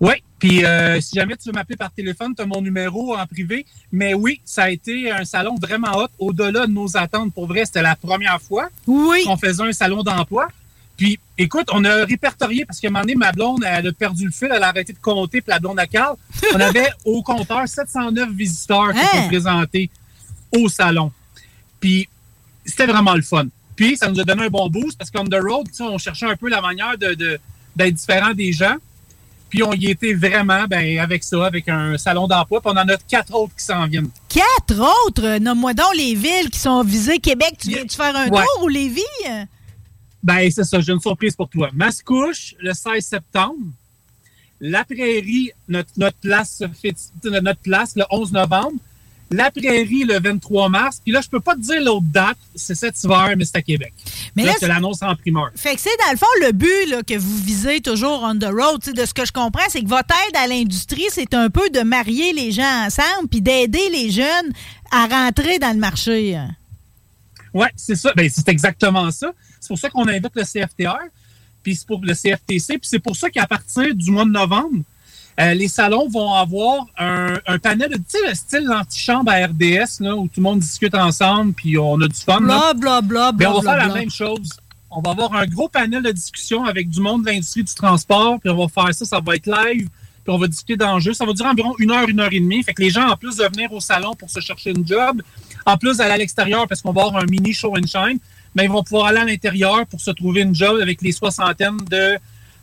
Oui, 0.00 0.14
puis 0.38 0.64
euh, 0.64 0.98
si 1.00 1.14
jamais 1.14 1.36
tu 1.36 1.48
veux 1.48 1.52
m'appeler 1.52 1.76
par 1.76 1.90
téléphone, 1.90 2.34
tu 2.34 2.40
as 2.42 2.46
mon 2.46 2.62
numéro 2.62 3.14
en 3.16 3.26
privé. 3.26 3.66
Mais 3.92 4.14
oui, 4.14 4.40
ça 4.44 4.64
a 4.64 4.70
été 4.70 5.10
un 5.10 5.24
salon 5.26 5.56
vraiment 5.60 5.94
hot, 5.98 6.08
au-delà 6.18 6.66
de 6.66 6.72
nos 6.72 6.96
attentes. 6.96 7.34
Pour 7.34 7.46
vrai, 7.46 7.64
c'était 7.66 7.82
la 7.82 7.96
première 7.96 8.40
fois 8.40 8.68
qu'on 9.24 9.36
faisait 9.36 9.62
un 9.62 9.72
salon 9.72 10.02
d'emploi. 10.02 10.48
Puis, 10.96 11.18
écoute, 11.38 11.68
on 11.72 11.82
a 11.84 12.04
répertorié, 12.04 12.64
parce 12.66 12.78
qu'à 12.80 12.88
un 12.88 12.90
moment 12.90 13.02
donné, 13.02 13.14
ma 13.14 13.32
blonde, 13.32 13.64
elle 13.66 13.88
a 13.88 13.92
perdu 13.92 14.26
le 14.26 14.32
fil, 14.32 14.48
elle 14.54 14.62
a 14.62 14.68
arrêté 14.68 14.92
de 14.92 14.98
compter, 14.98 15.40
puis 15.40 15.50
la 15.50 15.58
blonde 15.58 15.78
à 15.78 15.86
Carl. 15.86 16.16
On 16.54 16.60
avait 16.60 16.88
au 17.06 17.22
compteur 17.22 17.66
709 17.66 18.30
visiteurs 18.32 18.92
qui 18.92 18.98
Hein? 18.98 19.22
sont 19.22 19.28
présentés. 19.28 19.90
au 20.54 20.68
salon. 20.68 21.12
Puis 21.80 22.08
c'était 22.66 22.86
vraiment 22.86 23.14
le 23.14 23.22
fun. 23.22 23.46
Puis 23.76 23.96
ça 23.96 24.10
nous 24.10 24.20
a 24.20 24.24
donné 24.24 24.44
un 24.44 24.48
bon 24.50 24.68
boost 24.68 24.98
parce 24.98 25.10
qu'on 25.10 25.24
the 25.24 25.36
road, 25.40 25.68
on 25.80 25.96
cherchait 25.96 26.26
un 26.26 26.36
peu 26.36 26.48
la 26.50 26.60
manière 26.60 26.98
de, 26.98 27.14
de- 27.14 27.38
d'être 27.76 27.94
différent 27.94 28.34
des 28.34 28.52
gens. 28.52 28.74
Puis 29.50 29.62
on 29.62 29.72
y 29.72 29.86
était 29.90 30.14
vraiment 30.14 30.64
ben, 30.68 30.98
avec 31.00 31.24
ça, 31.24 31.44
avec 31.44 31.68
un 31.68 31.98
salon 31.98 32.26
d'emploi. 32.28 32.60
Puis 32.60 32.70
on 32.72 32.78
en 32.78 32.88
a 32.88 32.96
quatre 32.96 33.34
autres 33.34 33.54
qui 33.56 33.64
s'en 33.64 33.86
viennent. 33.86 34.08
Quatre 34.28 34.80
autres? 35.06 35.38
Nomme-moi 35.38 35.74
donc 35.74 35.94
les 35.96 36.14
villes 36.14 36.48
qui 36.50 36.58
sont 36.60 36.82
visées. 36.82 37.18
Québec, 37.18 37.54
tu 37.60 37.68
viens-tu 37.68 37.96
faire 37.96 38.14
un 38.16 38.28
Ouais. 38.28 38.42
tour 38.42 38.64
ou 38.64 38.68
Lévis? 38.68 39.02
Ben, 40.22 40.50
c'est 40.50 40.64
ça, 40.64 40.80
j'ai 40.80 40.92
une 40.92 41.00
surprise 41.00 41.34
pour 41.34 41.48
toi. 41.48 41.70
Mascouche, 41.72 42.54
le 42.60 42.72
16 42.72 43.04
septembre. 43.04 43.56
La 44.60 44.84
Prairie, 44.84 45.50
notre, 45.66 45.88
notre, 45.96 46.18
place, 46.18 46.62
notre 47.24 47.60
place, 47.60 47.96
le 47.96 48.04
11 48.10 48.30
novembre. 48.32 48.78
La 49.30 49.50
Prairie, 49.50 50.04
le 50.04 50.18
23 50.18 50.68
mars. 50.68 51.00
Puis 51.02 51.12
là, 51.12 51.20
je 51.20 51.28
peux 51.28 51.38
pas 51.38 51.54
te 51.54 51.60
dire 51.60 51.80
l'autre 51.82 52.06
date. 52.06 52.36
C'est 52.54 52.74
cet 52.74 53.02
hiver, 53.04 53.34
mais 53.36 53.44
c'est 53.44 53.58
à 53.58 53.62
Québec. 53.62 53.92
Mais 54.34 54.44
là, 54.44 54.52
là, 54.52 54.58
je 54.60 54.66
l'annonce 54.66 55.02
en 55.02 55.14
primeur. 55.14 55.50
Fait 55.54 55.76
que 55.76 55.80
c'est 55.80 55.96
dans 56.04 56.10
le 56.10 56.16
fond 56.16 56.26
le 56.42 56.52
but 56.52 56.86
là, 56.88 57.02
que 57.02 57.16
vous 57.16 57.36
visez 57.38 57.80
toujours 57.80 58.22
on 58.22 58.36
the 58.36 58.46
road. 58.46 58.80
De 58.92 59.04
ce 59.04 59.14
que 59.14 59.24
je 59.24 59.32
comprends, 59.32 59.68
c'est 59.68 59.82
que 59.82 59.88
votre 59.88 60.14
aide 60.28 60.36
à 60.36 60.46
l'industrie, 60.48 61.06
c'est 61.10 61.32
un 61.34 61.48
peu 61.48 61.70
de 61.70 61.80
marier 61.80 62.32
les 62.32 62.50
gens 62.50 62.86
ensemble 62.86 63.28
puis 63.30 63.40
d'aider 63.40 63.88
les 63.92 64.10
jeunes 64.10 64.52
à 64.90 65.06
rentrer 65.06 65.58
dans 65.58 65.72
le 65.72 65.78
marché. 65.78 66.38
Oui, 67.54 67.66
c'est 67.76 67.96
ça. 67.96 68.12
Ben, 68.16 68.28
c'est 68.28 68.48
exactement 68.48 69.10
ça. 69.10 69.32
C'est 69.60 69.68
pour 69.68 69.78
ça 69.78 69.90
qu'on 69.90 70.08
invite 70.08 70.32
le 70.34 70.42
CFTR, 70.42 71.08
puis 71.62 71.76
c'est 71.76 71.86
pour 71.86 72.00
le 72.02 72.14
CFTC, 72.14 72.78
puis 72.78 72.88
c'est 72.88 72.98
pour 72.98 73.16
ça 73.16 73.30
qu'à 73.30 73.46
partir 73.46 73.94
du 73.94 74.10
mois 74.10 74.24
de 74.24 74.30
novembre, 74.30 74.82
euh, 75.40 75.54
les 75.54 75.68
salons 75.68 76.08
vont 76.08 76.32
avoir 76.34 76.86
un, 76.98 77.34
un 77.46 77.58
panel, 77.58 77.88
de- 77.90 77.96
tu 77.96 78.02
sais, 78.08 78.18
le 78.28 78.34
style 78.34 78.64
l'antichambre 78.64 79.30
à 79.32 79.46
RDS, 79.46 80.00
là, 80.00 80.14
où 80.16 80.24
tout 80.26 80.34
le 80.38 80.42
monde 80.42 80.60
discute 80.60 80.94
ensemble, 80.94 81.52
puis 81.54 81.78
on 81.78 82.00
a 82.00 82.08
du 82.08 82.20
fun. 82.20 82.40
là. 82.40 82.74
Bla, 82.74 82.74
bla, 82.74 83.00
bla, 83.00 83.32
Ben, 83.32 83.38
bla, 83.38 83.50
on 83.56 83.60
va 83.60 83.72
faire 83.76 83.88
la 83.88 83.94
même 83.94 84.10
chose. 84.10 84.50
On 84.90 85.00
va 85.00 85.12
avoir 85.12 85.34
un 85.34 85.46
gros 85.46 85.68
panel 85.68 86.02
de 86.02 86.10
discussion 86.10 86.64
avec 86.64 86.88
du 86.90 87.00
monde 87.00 87.22
de 87.24 87.30
l'industrie 87.30 87.62
du 87.62 87.74
transport, 87.74 88.38
puis 88.40 88.50
on 88.50 88.56
va 88.56 88.68
faire 88.68 88.94
ça, 88.94 89.04
ça 89.04 89.20
va 89.24 89.36
être 89.36 89.46
live, 89.46 89.88
puis 90.24 90.34
on 90.34 90.36
va 90.38 90.48
discuter 90.48 90.76
d'enjeux. 90.76 91.14
Ça 91.14 91.24
va 91.24 91.32
durer 91.32 91.48
environ 91.48 91.74
une 91.78 91.92
heure, 91.92 92.08
une 92.08 92.20
heure 92.20 92.32
et 92.32 92.40
demie. 92.40 92.62
Fait 92.64 92.74
que 92.74 92.82
les 92.82 92.90
gens, 92.90 93.08
en 93.08 93.16
plus 93.16 93.36
de 93.36 93.44
venir 93.44 93.72
au 93.72 93.80
salon 93.80 94.14
pour 94.14 94.28
se 94.28 94.40
chercher 94.40 94.70
une 94.70 94.86
job, 94.86 95.22
en 95.64 95.76
plus 95.76 95.98
d'aller 95.98 96.12
à 96.12 96.16
l'extérieur 96.16 96.66
parce 96.66 96.82
qu'on 96.82 96.92
va 96.92 97.02
avoir 97.02 97.22
un 97.22 97.26
mini 97.26 97.52
show 97.54 97.72
and 97.78 97.86
shine, 97.86 98.18
mais 98.54 98.64
ils 98.64 98.70
vont 98.70 98.82
pouvoir 98.82 99.06
aller 99.06 99.18
à 99.20 99.24
l'intérieur 99.24 99.86
pour 99.86 100.00
se 100.00 100.10
trouver 100.10 100.40
une 100.42 100.54
job 100.56 100.78
avec 100.82 101.00
les 101.02 101.12
soixantaines 101.12 101.78
de 101.88 102.18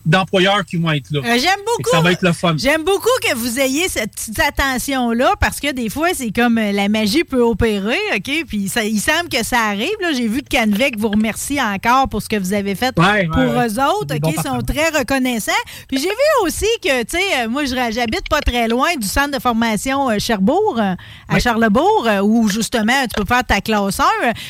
d'employeurs 0.08 0.66
qui 0.66 0.78
vont 0.78 0.92
être 0.92 1.12
là. 1.12 1.20
Euh, 1.24 1.38
J'aime 1.38 1.60
beaucoup. 1.66 1.90
Ça 1.92 2.02
va 2.02 2.12
être 2.14 2.22
le 2.24 2.34
fun. 2.34 2.56
J'aime 2.58 2.84
beaucoup 2.84 3.10
que 3.22 3.36
vous 3.36 3.60
ayez 3.60 3.88
cette 3.90 4.12
petite 4.14 4.40
attention-là 4.40 5.34
parce 5.40 5.60
que 5.60 5.72
des 5.72 5.90
fois, 5.90 6.10
c'est 6.14 6.32
comme 6.32 6.58
euh, 6.58 6.72
la 6.72 6.88
magie 6.90 7.24
peut 7.24 7.42
opérer, 7.42 7.98
OK? 8.16 8.32
Puis 8.48 8.70
ça, 8.70 8.84
il 8.84 9.00
semble 9.00 9.30
que 9.30 9.44
ça 9.44 9.60
arrive. 9.60 9.90
J'ai 10.14 10.28
vu 10.28 10.42
que 10.42 10.58
Canvec 10.58 10.98
vous 10.98 11.10
remercie 11.10 11.62
encore 11.62 12.08
pour 12.10 12.22
ce 12.22 12.30
que 12.30 12.38
vous 12.38 12.54
avez 12.54 12.74
fait 12.76 12.98
Ouais, 12.98 13.28
pour 13.28 13.38
ouais. 13.38 13.68
eux 13.68 13.80
autres, 13.84 14.16
OK? 14.16 14.34
Ils 14.36 14.42
sont 14.42 14.62
très 14.62 14.90
reconnaissants. 14.98 15.52
Puis 15.88 15.98
j'ai 16.00 16.08
vu 16.10 16.46
aussi 16.48 16.66
que, 16.82 17.04
tu 17.04 17.18
sais, 17.18 17.24
euh, 17.44 17.50
moi, 17.50 17.66
je- 17.66 17.76
j'habite 17.92 18.30
pas 18.30 18.40
très 18.42 18.68
loin 18.68 18.96
du 18.96 19.08
centre 19.08 19.32
de 19.36 19.42
formation 19.42 20.08
Cherbourg, 20.20 20.80
à 20.80 20.96
Oui. 21.34 21.42
Charlebourg, 21.42 22.08
où 22.24 22.48
justement, 22.48 23.02
tu 23.04 23.22
peux 23.22 23.26
faire 23.28 23.44
ta 23.44 23.60
classe 23.62 24.00
1. 24.00 24.04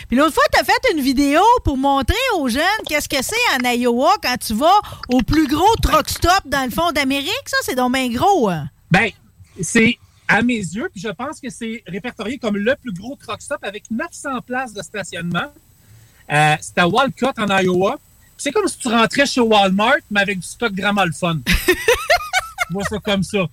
Puis 0.07 0.17
l'autre 0.17 0.33
fois, 0.33 0.43
tu 0.53 0.59
as 0.59 0.63
fait 0.63 0.93
une 0.95 1.01
vidéo 1.01 1.41
pour 1.63 1.77
montrer 1.77 2.15
aux 2.37 2.47
jeunes 2.47 2.61
qu'est-ce 2.87 3.09
que 3.09 3.17
c'est 3.21 3.35
en 3.65 3.69
Iowa 3.71 4.13
quand 4.21 4.35
tu 4.45 4.53
vas 4.53 4.79
au 5.09 5.21
plus 5.21 5.46
gros 5.47 5.75
truck 5.81 6.09
stop 6.09 6.41
dans 6.45 6.65
le 6.65 6.71
fond 6.71 6.91
d'Amérique. 6.91 7.47
Ça, 7.47 7.57
c'est 7.63 7.75
donc 7.75 7.93
bien 7.93 8.09
gros. 8.09 8.49
hein? 8.49 8.69
Ben, 8.91 9.09
c'est 9.61 9.97
à 10.27 10.41
mes 10.41 10.57
yeux, 10.57 10.89
puis 10.91 11.01
je 11.01 11.09
pense 11.09 11.39
que 11.39 11.49
c'est 11.49 11.83
répertorié 11.87 12.37
comme 12.37 12.57
le 12.57 12.75
plus 12.75 12.93
gros 12.93 13.15
truck 13.15 13.41
stop 13.41 13.59
avec 13.63 13.89
900 13.89 14.41
places 14.45 14.73
de 14.73 14.81
stationnement. 14.81 15.51
Euh, 16.31 16.55
c'est 16.59 16.77
à 16.77 16.87
Walcott, 16.87 17.39
en 17.39 17.47
Iowa. 17.59 17.97
C'est 18.37 18.51
comme 18.51 18.67
si 18.67 18.77
tu 18.77 18.89
rentrais 18.89 19.25
chez 19.25 19.41
Walmart, 19.41 19.97
mais 20.11 20.21
avec 20.21 20.39
du 20.39 20.47
stock 20.47 20.73
fun. 21.17 21.39
moi, 22.69 22.83
ça 22.83 22.99
comme 22.99 23.23
ça. 23.23 23.45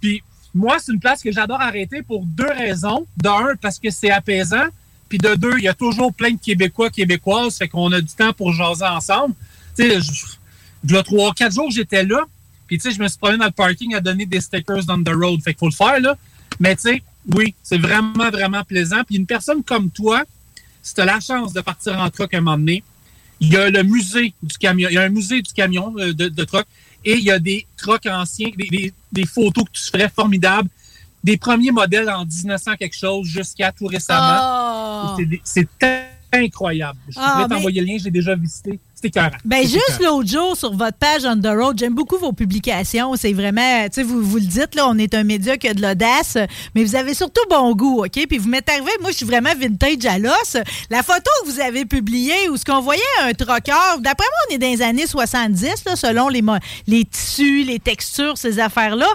Puis 0.00 0.22
moi, 0.54 0.78
c'est 0.80 0.92
une 0.92 1.00
place 1.00 1.22
que 1.22 1.30
j'adore 1.30 1.60
arrêter 1.60 2.02
pour 2.02 2.24
deux 2.24 2.50
raisons. 2.50 3.06
D'un, 3.16 3.54
parce 3.60 3.78
que 3.78 3.90
c'est 3.90 4.10
apaisant. 4.10 4.66
Puis 5.08 5.18
de 5.18 5.34
deux, 5.34 5.58
il 5.58 5.64
y 5.64 5.68
a 5.68 5.74
toujours 5.74 6.12
plein 6.12 6.32
de 6.32 6.40
Québécois, 6.40 6.90
Québécoises, 6.90 7.58
fait 7.58 7.68
qu'on 7.68 7.92
a 7.92 8.00
du 8.00 8.12
temps 8.14 8.32
pour 8.32 8.52
jaser 8.52 8.86
ensemble. 8.86 9.34
Tu 9.76 9.88
sais, 9.88 10.00
je- 10.84 10.88
il 10.92 10.94
y 10.94 10.98
a 10.98 11.02
trois, 11.02 11.32
quatre 11.34 11.54
jours, 11.54 11.70
j'étais 11.70 12.04
là. 12.04 12.20
Puis, 12.66 12.78
tu 12.78 12.88
sais, 12.88 12.94
je 12.96 13.02
me 13.02 13.08
suis 13.08 13.18
promené 13.18 13.38
dans 13.38 13.44
le 13.46 13.50
parking 13.50 13.94
à 13.94 14.00
donner 14.00 14.26
des 14.26 14.40
stickers 14.40 14.84
on 14.88 15.02
the 15.02 15.10
road. 15.14 15.40
Fait 15.42 15.52
qu'il 15.52 15.58
faut 15.58 15.68
le 15.68 15.72
faire, 15.72 16.00
là. 16.00 16.16
Mais, 16.60 16.74
tu 16.76 16.82
sais, 16.82 17.02
oui, 17.34 17.54
c'est 17.62 17.78
vraiment, 17.78 18.30
vraiment 18.30 18.62
plaisant. 18.64 19.02
Puis, 19.06 19.16
une 19.16 19.26
personne 19.26 19.62
comme 19.62 19.90
toi, 19.90 20.22
si 20.82 20.94
tu 20.94 21.00
as 21.00 21.04
la 21.04 21.20
chance 21.20 21.52
de 21.52 21.60
partir 21.60 21.98
en 21.98 22.08
truck 22.10 22.32
à 22.34 22.38
un 22.38 22.40
moment 22.40 22.56
donné, 22.58 22.82
il 23.40 23.52
y 23.52 23.56
a 23.56 23.68
le 23.68 23.82
musée 23.82 24.32
du 24.42 24.56
camion. 24.56 24.88
Il 24.90 24.94
y 24.94 24.98
a 24.98 25.02
un 25.02 25.08
musée 25.08 25.42
du 25.42 25.52
camion 25.52 25.92
euh, 25.98 26.12
de, 26.14 26.28
de 26.28 26.44
truck. 26.44 26.64
Et 27.04 27.14
il 27.18 27.24
y 27.24 27.30
a 27.30 27.38
des 27.38 27.66
trucks 27.76 28.06
anciens, 28.06 28.50
des, 28.56 28.68
des- 28.68 28.92
des 29.12 29.26
photos 29.26 29.64
que 29.64 29.72
tu 29.72 29.82
ferais 29.90 30.08
formidables. 30.14 30.68
Des 31.22 31.36
premiers 31.36 31.70
modèles 31.70 32.08
en 32.10 32.24
1900 32.24 32.76
quelque 32.78 32.96
chose 32.96 33.26
jusqu'à 33.26 33.72
tout 33.72 33.86
récemment. 33.86 35.16
Oh! 35.18 35.22
C'est 35.44 35.68
incroyable. 36.32 36.98
Je 37.08 37.14
Ah, 37.18 37.32
pourrais 37.32 37.48
mais- 37.48 37.54
t'envoyer 37.56 37.80
le 37.80 37.86
lien, 37.86 37.96
j'ai 38.02 38.10
déjà 38.10 38.34
visité. 38.34 38.78
Écœurant. 39.04 39.30
Ben 39.44 39.62
C'est 39.62 39.68
juste 39.74 40.00
l'autre 40.02 40.28
jour 40.28 40.56
sur 40.56 40.74
votre 40.74 40.96
page 40.98 41.22
On 41.24 41.36
the 41.40 41.46
Road, 41.46 41.78
j'aime 41.78 41.94
beaucoup 41.94 42.16
vos 42.18 42.32
publications. 42.32 43.14
C'est 43.16 43.32
vraiment, 43.32 43.84
tu 43.84 43.94
sais, 43.94 44.02
vous, 44.02 44.22
vous 44.22 44.36
le 44.36 44.42
dites, 44.46 44.74
là, 44.74 44.88
on 44.88 44.98
est 44.98 45.14
un 45.14 45.24
média 45.24 45.56
qui 45.56 45.68
a 45.68 45.74
de 45.74 45.82
l'audace, 45.82 46.36
mais 46.74 46.84
vous 46.84 46.96
avez 46.96 47.14
surtout 47.14 47.42
bon 47.50 47.74
goût, 47.74 48.04
OK? 48.04 48.26
Puis 48.28 48.38
vous 48.38 48.48
m'êtes 48.48 48.68
arrivé, 48.68 48.90
moi, 49.00 49.10
je 49.10 49.16
suis 49.16 49.26
vraiment 49.26 49.50
vintage 49.58 50.04
à 50.06 50.18
l'os. 50.18 50.56
La 50.90 51.02
photo 51.02 51.30
que 51.44 51.50
vous 51.50 51.60
avez 51.60 51.84
publiée 51.84 52.48
où 52.50 52.56
ce 52.56 52.64
qu'on 52.64 52.80
voyait 52.80 53.02
un 53.22 53.32
troqueur, 53.32 53.98
d'après 54.00 54.26
moi, 54.26 54.38
on 54.50 54.54
est 54.54 54.58
dans 54.58 54.66
les 54.68 54.82
années 54.82 55.06
70, 55.06 55.84
là, 55.86 55.96
selon 55.96 56.28
les, 56.28 56.42
les 56.86 57.04
tissus, 57.04 57.64
les 57.64 57.78
textures, 57.78 58.38
ces 58.38 58.58
affaires-là. 58.58 59.08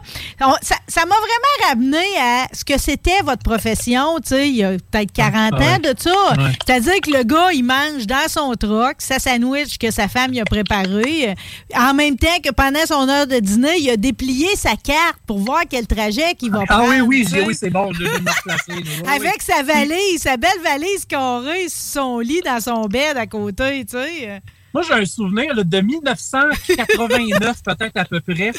Ça 0.88 1.06
m'a 1.06 1.16
vraiment 1.16 1.70
ramené 1.70 2.06
à 2.22 2.48
ce 2.54 2.64
que 2.64 2.80
c'était 2.80 3.22
votre 3.24 3.44
profession, 3.44 4.18
tu 4.22 4.30
sais, 4.30 4.50
il 4.50 4.56
y 4.56 4.64
a 4.64 4.72
peut-être 4.72 5.12
40 5.12 5.54
Ah 5.54 5.58
ouais. 5.58 5.66
ans 5.68 5.80
de 5.80 5.94
ça. 5.98 6.12
Ouais. 6.38 6.52
C'est-à-dire 6.66 7.02
que 7.02 7.12
le 7.12 7.24
gars, 7.24 7.52
il 7.54 7.64
mange 7.64 8.06
dans 8.08 8.28
son 8.28 8.54
truck, 8.54 8.96
sa 9.00 9.20
sandwich 9.20 9.78
que 9.80 9.92
sa 9.92 10.08
femme 10.08 10.32
lui 10.32 10.40
a 10.40 10.46
préparé. 10.46 11.36
En 11.76 11.94
même 11.94 12.18
temps 12.18 12.28
que 12.44 12.52
pendant 12.52 12.86
son 12.86 13.08
heure 13.10 13.26
de 13.28 13.40
dîner, 13.40 13.78
il 13.80 13.90
a 13.90 13.98
déplié 13.98 14.48
sa 14.56 14.76
carte 14.76 15.18
pour 15.26 15.40
voir 15.40 15.62
quel 15.70 15.88
trajet 15.88 16.36
qu'il 16.36 16.52
va 16.52 16.64
Ah 16.68 16.78
prendre. 16.80 16.90
oui, 16.90 17.02
oui, 17.02 17.26
sais. 17.26 17.46
oui, 17.46 17.56
c'est 17.56 17.70
bon, 17.70 17.92
je 17.94 18.04
vais 18.04 18.20
me 18.20 18.30
replacer. 18.30 18.72
là. 18.72 18.78
Oui, 18.78 18.84
oui. 19.04 19.10
Avec 19.16 19.42
sa 19.42 19.64
valise, 19.64 20.22
sa 20.22 20.38
belle 20.38 20.60
valise 20.64 21.06
carrée 21.08 21.70
sur 21.70 21.80
son 22.04 22.20
lit 22.20 22.42
dans 22.46 22.60
son 22.60 22.86
bed 22.88 23.18
à 23.18 23.26
côté, 23.26 23.86
tu 23.86 23.98
sais. 23.98 24.42
Moi, 24.74 24.84
j'ai 24.88 24.94
un 24.94 25.06
souvenir 25.06 25.56
là, 25.56 25.64
de 25.64 25.82
1989, 25.82 27.64
peut-être 27.64 27.98
à 27.98 28.06
peu 28.06 28.20
près. 28.22 28.52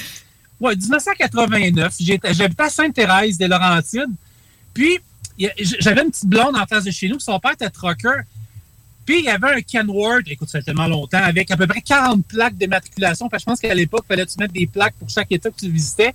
Ouais, 0.61 0.75
1989. 0.77 1.95
J'étais- 2.01 2.35
J'habitais 2.35 2.63
à 2.65 2.69
Sainte-Thérèse 2.69 3.39
des 3.39 3.49
Laurentides. 3.49 4.11
Puis, 4.75 4.99
y 5.39 5.49
j'avais 5.63 6.03
une 6.03 6.11
petite 6.11 6.27
blonde 6.27 6.57
en 6.57 6.67
face 6.67 6.85
de 6.85 6.91
chez 6.91 7.09
nous. 7.09 7.19
Son 7.19 7.39
père 7.41 7.53
était 7.53 7.71
trucker. 7.71 8.23
Puis, 9.11 9.19
il 9.19 9.25
y 9.25 9.29
avait 9.29 9.55
un 9.55 9.61
Kenworth, 9.61 10.23
écoute, 10.29 10.49
ça 10.49 10.61
fait 10.61 10.67
tellement 10.67 10.87
longtemps, 10.87 11.19
avec 11.19 11.51
à 11.51 11.57
peu 11.57 11.67
près 11.67 11.81
40 11.81 12.25
plaques 12.25 12.57
d'immatriculation. 12.57 13.29
Parce 13.29 13.43
que 13.43 13.51
je 13.51 13.53
pense 13.53 13.61
qu'à 13.61 13.75
l'époque, 13.75 14.05
il 14.05 14.15
fallait 14.15 14.25
tu 14.25 14.39
mettre 14.39 14.53
des 14.53 14.69
plaques 14.69 14.95
pour 15.01 15.11
chaque 15.11 15.33
état 15.33 15.51
que 15.51 15.57
tu 15.57 15.69
visitais. 15.69 16.15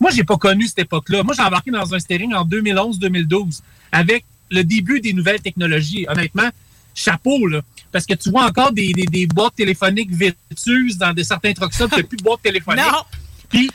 Moi, 0.00 0.10
j'ai 0.10 0.24
pas 0.24 0.38
connu 0.38 0.66
cette 0.66 0.78
époque-là. 0.78 1.22
Moi, 1.22 1.34
j'ai 1.36 1.42
embarqué 1.42 1.70
dans 1.70 1.94
un 1.94 1.98
steering 1.98 2.32
en 2.32 2.46
2011-2012 2.46 3.60
avec 3.92 4.24
le 4.50 4.64
début 4.64 5.02
des 5.02 5.12
nouvelles 5.12 5.42
technologies. 5.42 6.06
Honnêtement, 6.08 6.48
chapeau, 6.94 7.46
là. 7.46 7.60
Parce 7.92 8.06
que 8.06 8.14
tu 8.14 8.30
vois 8.30 8.46
encore 8.46 8.72
des, 8.72 8.94
des, 8.94 9.04
des 9.04 9.26
boîtes 9.26 9.56
téléphoniques 9.56 10.10
vétuses 10.10 10.96
dans 10.96 11.12
des, 11.12 11.24
certains 11.24 11.52
trucks 11.52 11.78
n'y 11.78 11.84
a 11.84 12.02
plus 12.04 12.16
de 12.16 12.22
boîtes 12.22 12.40
téléphoniques. 12.40 12.82
Non. 12.90 13.02
Puis, 13.50 13.70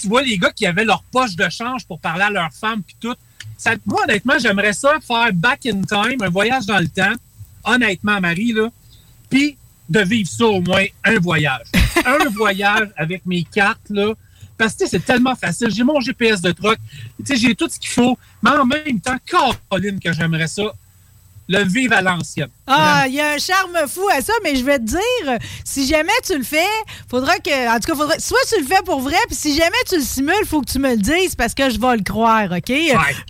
tu 0.00 0.08
vois 0.08 0.22
les 0.22 0.36
gars 0.36 0.50
qui 0.50 0.66
avaient 0.66 0.84
leur 0.84 1.04
poche 1.04 1.36
de 1.36 1.48
change 1.48 1.86
pour 1.86 2.00
parler 2.00 2.24
à 2.24 2.30
leur 2.30 2.52
femme, 2.52 2.82
puis 2.82 2.96
tout. 2.98 3.14
Ça, 3.56 3.76
moi, 3.86 4.02
honnêtement, 4.02 4.34
j'aimerais 4.40 4.72
ça 4.72 4.94
faire 5.00 5.32
back 5.32 5.64
in 5.66 5.82
time, 5.82 6.20
un 6.22 6.28
voyage 6.28 6.66
dans 6.66 6.80
le 6.80 6.88
temps. 6.88 7.14
Honnêtement, 7.64 8.20
Marie, 8.20 8.52
là. 8.52 8.68
Puis, 9.30 9.56
de 9.88 10.00
vivre 10.00 10.28
ça 10.28 10.46
au 10.46 10.60
moins 10.60 10.84
un 11.04 11.18
voyage. 11.18 11.66
un 12.06 12.28
voyage 12.30 12.88
avec 12.96 13.24
mes 13.26 13.44
cartes, 13.44 13.90
là. 13.90 14.14
Parce 14.56 14.74
que 14.74 14.86
c'est 14.86 15.04
tellement 15.04 15.34
facile. 15.34 15.70
J'ai 15.70 15.82
mon 15.82 16.00
GPS 16.00 16.40
de 16.40 16.52
truck. 16.52 16.78
J'ai 17.28 17.54
tout 17.54 17.68
ce 17.68 17.78
qu'il 17.78 17.90
faut. 17.90 18.16
Mais 18.42 18.50
en 18.50 18.64
même 18.64 19.00
temps, 19.00 19.16
Caroline, 19.26 19.98
que 19.98 20.12
j'aimerais 20.12 20.46
ça 20.46 20.72
le 21.48 21.62
vivre 21.64 21.94
à 21.94 22.02
l'ancienne. 22.02 22.48
Ah, 22.66 23.04
il 23.06 23.14
y 23.14 23.20
a 23.20 23.32
un 23.32 23.38
charme 23.38 23.76
fou 23.86 24.08
à 24.10 24.22
ça, 24.22 24.32
mais 24.42 24.56
je 24.56 24.64
vais 24.64 24.78
te 24.78 24.84
dire, 24.84 25.38
si 25.64 25.86
jamais 25.86 26.12
tu 26.26 26.36
le 26.36 26.44
fais, 26.44 26.64
faudra 27.10 27.36
que. 27.36 27.68
En 27.68 27.78
tout 27.78 27.92
cas, 27.92 27.94
faudra, 27.94 28.18
soit 28.18 28.38
tu 28.48 28.60
le 28.60 28.66
fais 28.66 28.82
pour 28.84 29.00
vrai, 29.00 29.18
puis 29.26 29.36
si 29.36 29.54
jamais 29.54 29.76
tu 29.86 29.96
le 29.96 30.02
simules, 30.02 30.46
faut 30.46 30.62
que 30.62 30.70
tu 30.70 30.78
me 30.78 30.90
le 30.90 30.96
dises 30.96 31.34
parce 31.34 31.52
que 31.54 31.68
je 31.68 31.78
vais 31.78 31.96
le 31.96 32.02
croire, 32.02 32.48
OK? 32.50 32.72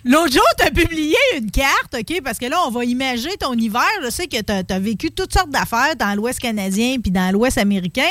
L'autre 0.05 0.31
jour, 0.31 0.45
tu 0.57 0.65
as 0.65 0.71
publié 0.71 1.17
une 1.37 1.51
carte, 1.51 1.95
OK? 1.99 2.21
Parce 2.23 2.37
que 2.37 2.45
là, 2.45 2.57
on 2.65 2.71
va 2.71 2.85
imaginer 2.85 3.35
ton 3.37 3.53
hiver. 3.53 3.83
Je 4.03 4.09
sais 4.09 4.27
que 4.27 4.41
tu 4.41 4.73
as, 4.73 4.79
vécu 4.79 5.11
toutes 5.11 5.33
sortes 5.33 5.49
d'affaires 5.49 5.95
dans 5.97 6.15
l'Ouest 6.15 6.39
canadien 6.39 6.97
puis 7.01 7.11
dans 7.11 7.31
l'Ouest 7.33 7.57
américain. 7.57 8.03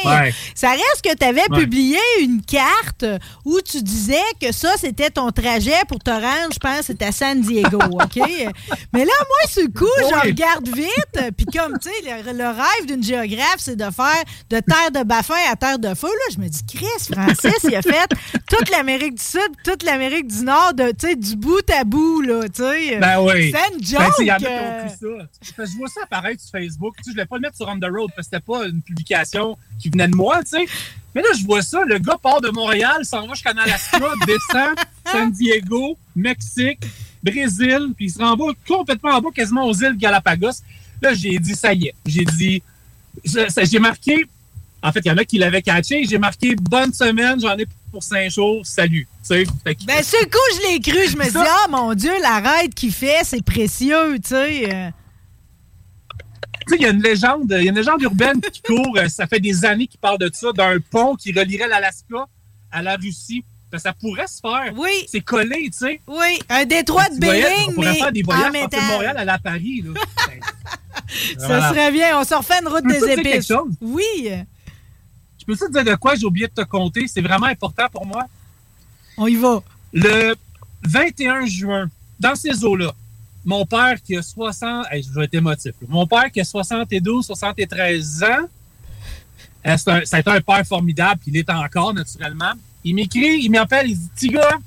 Ça 0.55 0.71
reste 0.71 1.03
que 1.03 1.15
tu 1.17 1.25
avais 1.25 1.47
publié 1.55 1.99
une 2.21 2.43
carte 2.43 3.07
où 3.45 3.61
tu 3.61 3.83
disais 3.83 4.17
que 4.41 4.53
ça, 4.53 4.73
c'était 4.79 5.11
ton 5.11 5.31
trajet 5.31 5.73
pour 5.89 6.01
te 6.01 6.11
rendre, 6.11 6.53
je 6.53 6.59
pense, 6.59 6.83
c'était 6.87 7.07
à 7.07 7.13
San 7.13 7.41
Diego, 7.41 7.79
OK? 7.93 8.17
mais 8.93 9.05
là, 9.05 9.13
moi, 9.29 9.49
ce 9.49 9.67
coup, 9.69 9.87
je 9.99 10.27
regarde 10.29 10.69
vite, 10.69 11.35
puis 11.37 11.47
comme, 11.47 11.79
tu 11.79 11.89
sais, 11.89 12.33
le, 12.33 12.45
rêve 12.47 12.87
d'une 12.87 13.03
géographe, 13.03 13.59
c'est 13.59 13.77
de 13.77 13.91
faire 13.91 14.23
de 14.51 14.61
terre 14.61 14.91
de 14.93 15.05
Baffin 15.05 15.35
à 15.51 15.57
terre 15.57 15.79
de 15.79 15.95
feu. 15.95 16.09
Là, 16.09 16.35
je 16.35 16.39
me 16.39 16.49
dis, 16.49 16.65
Chris, 16.67 17.13
Francis, 17.13 17.65
il 17.65 17.75
a 17.75 17.83
fait 17.83 18.09
toute 18.49 18.71
l'Amérique 18.71 19.15
du 19.15 19.23
Sud, 19.23 19.41
toute 19.65 19.83
l'Amérique 19.83 20.29
du 20.29 20.45
Nord, 20.45 20.75
de, 20.75 20.93
du 21.15 21.37
bout 21.37 21.69
à 21.71 21.85
bout, 21.85 22.23
là, 22.23 22.43
tu 22.49 22.63
sais. 22.63 22.99
Ben 22.99 23.21
oui. 23.21 23.53
C'est 23.53 23.75
une 23.75 23.81
ben, 23.81 24.05
joke. 24.05 24.15
Il 24.21 24.27
y 24.27 24.33
en 24.33 24.35
a 24.35 24.39
qui 24.39 24.47
ont 24.47 25.19
ça. 25.19 25.65
Je 25.65 25.77
vois 25.79 25.89
ça 25.89 26.01
apparaître 26.05 26.43
sur 26.43 26.51
Facebook. 26.51 26.95
Tu 26.99 27.05
sais, 27.05 27.11
je 27.11 27.15
voulais 27.15 27.27
pas 27.27 27.37
le 27.37 27.43
mettre 27.43 27.57
sur 27.57 27.69
On 27.69 27.79
the 27.79 27.85
Road 27.85 28.11
parce 28.15 28.29
que 28.29 28.37
c'était 28.37 28.41
pas 28.41 28.67
une 28.67 28.83
publication 28.83 29.57
qui 29.79 29.91
venait 29.91 30.09
de 30.09 30.17
moi, 30.17 30.43
tu 30.43 30.51
sais. 30.51 30.67
Mais 31.15 31.23
là, 31.23 31.29
je 31.39 31.45
vois 31.45 31.63
ça, 31.63 31.85
le 31.85 31.99
gars 31.99 32.19
part 32.21 32.41
de 32.41 32.51
Montréal, 32.51 33.05
s'en 33.05 33.27
va 33.27 33.35
jusqu'en 33.35 33.57
Alaska, 33.57 33.99
descend 34.27 34.77
San 35.07 35.31
Diego, 35.31 35.97
Mexique, 36.17 36.85
Brésil, 37.25 37.93
puis 37.97 38.07
il 38.07 38.11
se 38.11 38.19
rend 38.19 38.37
complètement 38.67 39.11
en 39.11 39.21
bas, 39.21 39.31
quasiment 39.35 39.67
aux 39.67 39.75
îles 39.75 39.97
Galapagos. 39.97 40.63
Là, 41.03 41.15
j'ai 41.15 41.39
dit, 41.39 41.55
ça 41.55 41.73
y 41.73 41.87
est. 41.87 41.95
J'ai 42.07 42.25
dit, 42.25 42.63
j'ai 43.25 43.79
marqué, 43.79 44.27
en 44.83 44.93
fait, 44.93 45.01
il 45.05 45.09
y 45.09 45.11
en 45.11 45.17
a 45.17 45.25
qui 45.25 45.39
l'avaient 45.39 45.63
catché, 45.63 46.05
j'ai 46.05 46.19
marqué 46.19 46.55
bonne 46.55 46.93
semaine, 46.93 47.41
j'en 47.41 47.57
ai 47.57 47.67
pour 47.91 48.03
cinq 48.03 48.31
jours, 48.31 48.65
salut. 48.67 49.07
ben, 49.87 50.03
ce 50.03 50.25
coup, 50.25 50.39
je 50.57 50.69
l'ai 50.69 50.81
cru, 50.81 51.09
je 51.09 51.17
me 51.17 51.25
dis, 51.25 51.37
ah, 51.37 51.69
mon 51.71 51.95
Dieu, 51.95 52.13
la 52.21 52.41
raide 52.41 52.75
qu'il 52.75 52.93
fait, 52.93 53.21
c'est 53.25 53.43
précieux, 53.45 54.19
tu 54.23 54.31
sais. 54.31 54.93
Tu 56.67 56.73
sais, 56.73 56.77
il 56.79 56.83
y 56.83 56.87
a 56.87 56.91
une 56.91 57.03
légende, 57.03 57.47
il 57.51 57.65
y 57.65 57.69
a 57.69 57.71
une 57.71 57.77
légende 57.77 58.01
urbaine 58.03 58.41
qui 58.41 58.63
court, 58.63 58.97
euh, 58.97 59.09
ça 59.09 59.27
fait 59.27 59.41
des 59.41 59.65
années 59.67 59.87
qu'il 59.87 60.01
parle 60.01 60.19
de 60.19 60.31
ça, 60.33 60.51
d'un 60.53 60.79
pont 60.91 61.15
qui 61.15 61.31
relierait 61.33 61.69
l'Alaska 61.69 62.27
à 62.73 62.83
la 62.83 62.97
Russie. 62.97 63.45
Ça, 63.79 63.93
pourrait 63.93 64.27
se 64.27 64.41
faire. 64.41 64.73
Oui. 64.77 65.07
C'est 65.09 65.21
collé, 65.21 65.71
tu 65.71 65.79
sais. 65.79 66.01
Oui, 66.07 66.39
un 66.49 66.65
détroit 66.65 67.09
de 67.09 67.19
Bering, 67.19 67.69
On 67.69 67.73
pourrait 67.73 67.95
faire 67.95 68.13
des 68.13 68.23
voyages 68.23 68.53
de 68.53 68.93
Montréal 68.93 69.17
à 69.17 69.25
la 69.25 69.39
Paris. 69.39 69.85
Là. 69.85 70.01
ça 71.39 71.69
serait 71.71 71.93
bien. 71.93 72.19
On 72.19 72.25
se 72.25 72.35
refait 72.35 72.61
une 72.61 72.69
route 72.69 72.87
des 72.87 73.13
épices. 73.13 73.53
Oui. 73.81 74.31
Je 75.39 75.45
peux 75.45 75.57
te 75.57 75.71
dire 75.71 75.85
de 75.85 75.95
quoi 75.97 76.15
j'ai 76.15 76.25
oublié 76.25 76.49
de 76.49 76.53
te 76.53 76.67
compter? 76.67 77.07
C'est 77.07 77.21
vraiment 77.21 77.47
important 77.47 77.87
pour 77.93 78.07
moi. 78.07 78.25
On 79.17 79.27
y 79.27 79.37
va. 79.37 79.63
Le 79.93 80.35
21 80.83 81.47
juin, 81.47 81.91
dans 82.19 82.35
ces 82.35 82.65
eaux-là, 82.65 82.93
mon 83.45 83.67
père 83.67 84.01
qui 84.03 84.17
a 84.17 84.23
60... 84.23 84.87
je 84.93 85.13
vais 85.13 85.25
être 85.25 85.35
émotif. 85.35 85.73
Mon 85.87 86.07
père 86.07 86.31
qui 86.33 86.41
a 86.41 86.45
72, 86.45 87.27
73 87.27 88.23
ans, 88.25 88.49
euh, 89.67 89.77
ça 89.77 90.01
a 90.11 90.19
été 90.19 90.31
un 90.31 90.41
père 90.41 90.67
formidable, 90.67 91.21
puis 91.21 91.31
il 91.31 91.37
est 91.39 91.51
encore, 91.51 91.95
naturellement. 91.95 92.53
Il 92.85 92.95
m'écrit, 92.95 93.41
il 93.43 93.51
m'appelle, 93.51 93.91
il 93.91 93.99
dit 93.99 94.09
Petit 94.15 94.29
gars, 94.29 94.59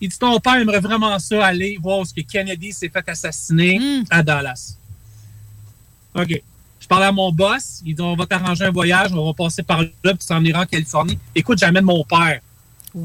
il 0.00 0.08
dit 0.08 0.18
Ton 0.18 0.38
père 0.40 0.54
aimerait 0.54 0.80
vraiment 0.80 1.18
ça 1.18 1.44
aller 1.46 1.76
voir 1.82 2.06
ce 2.06 2.14
que 2.14 2.20
Kennedy 2.20 2.72
s'est 2.72 2.88
fait 2.88 3.08
assassiner 3.08 3.78
Hmm. 3.78 4.04
à 4.10 4.22
Dallas. 4.22 4.76
OK. 6.14 6.42
Je 6.80 6.86
parle 6.86 7.02
à 7.04 7.12
mon 7.12 7.30
boss, 7.32 7.82
il 7.84 7.94
dit 7.94 8.02
On 8.02 8.14
va 8.16 8.24
t'arranger 8.26 8.64
un 8.64 8.70
voyage, 8.70 9.12
on 9.12 9.26
va 9.26 9.32
passer 9.34 9.62
par 9.62 9.82
là, 9.82 9.88
puis 10.04 10.18
tu 10.18 10.26
s'en 10.26 10.42
iras 10.44 10.62
en 10.62 10.66
Californie. 10.66 11.18
Écoute, 11.34 11.58
j'amène 11.58 11.84
mon 11.84 12.04
père 12.04 12.40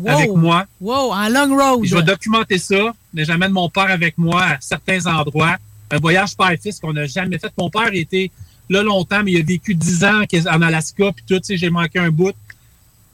avec 0.06 0.30
moi. 0.32 0.66
Wow, 0.80 1.12
en 1.14 1.28
long 1.30 1.56
road. 1.58 1.82
Puis 1.82 1.90
je 1.90 1.96
vais 1.96 2.04
documenter 2.04 2.58
ça, 2.58 2.94
mais 3.14 3.26
j'amène 3.26 3.52
mon 3.52 3.70
père 3.70 3.90
avec 3.92 4.18
moi 4.18 4.44
à 4.44 4.58
certains 4.62 5.06
endroits. 5.08 5.58
Un 5.92 5.98
voyage 5.98 6.36
père-fils 6.38 6.80
qu'on 6.80 6.94
n'a 6.94 7.06
jamais 7.06 7.38
fait. 7.38 7.52
Mon 7.58 7.70
père 7.70 7.90
était 7.94 8.32
là 8.70 8.82
longtemps, 8.82 9.22
mais 9.24 9.34
il 9.34 9.42
a 9.42 9.44
vécu 9.44 9.76
10 9.76 10.04
ans 10.06 10.22
en 10.50 10.62
Alaska, 10.62 11.12
puis 11.12 11.26
tout, 11.28 11.40
tu 11.40 11.46
sais, 11.46 11.58
j'ai 11.58 11.70
manqué 11.70 12.00
un 12.00 12.10
bout. 12.10 12.32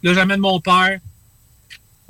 Là, 0.03 0.13
j'amène 0.13 0.39
mon 0.39 0.59
père. 0.59 0.99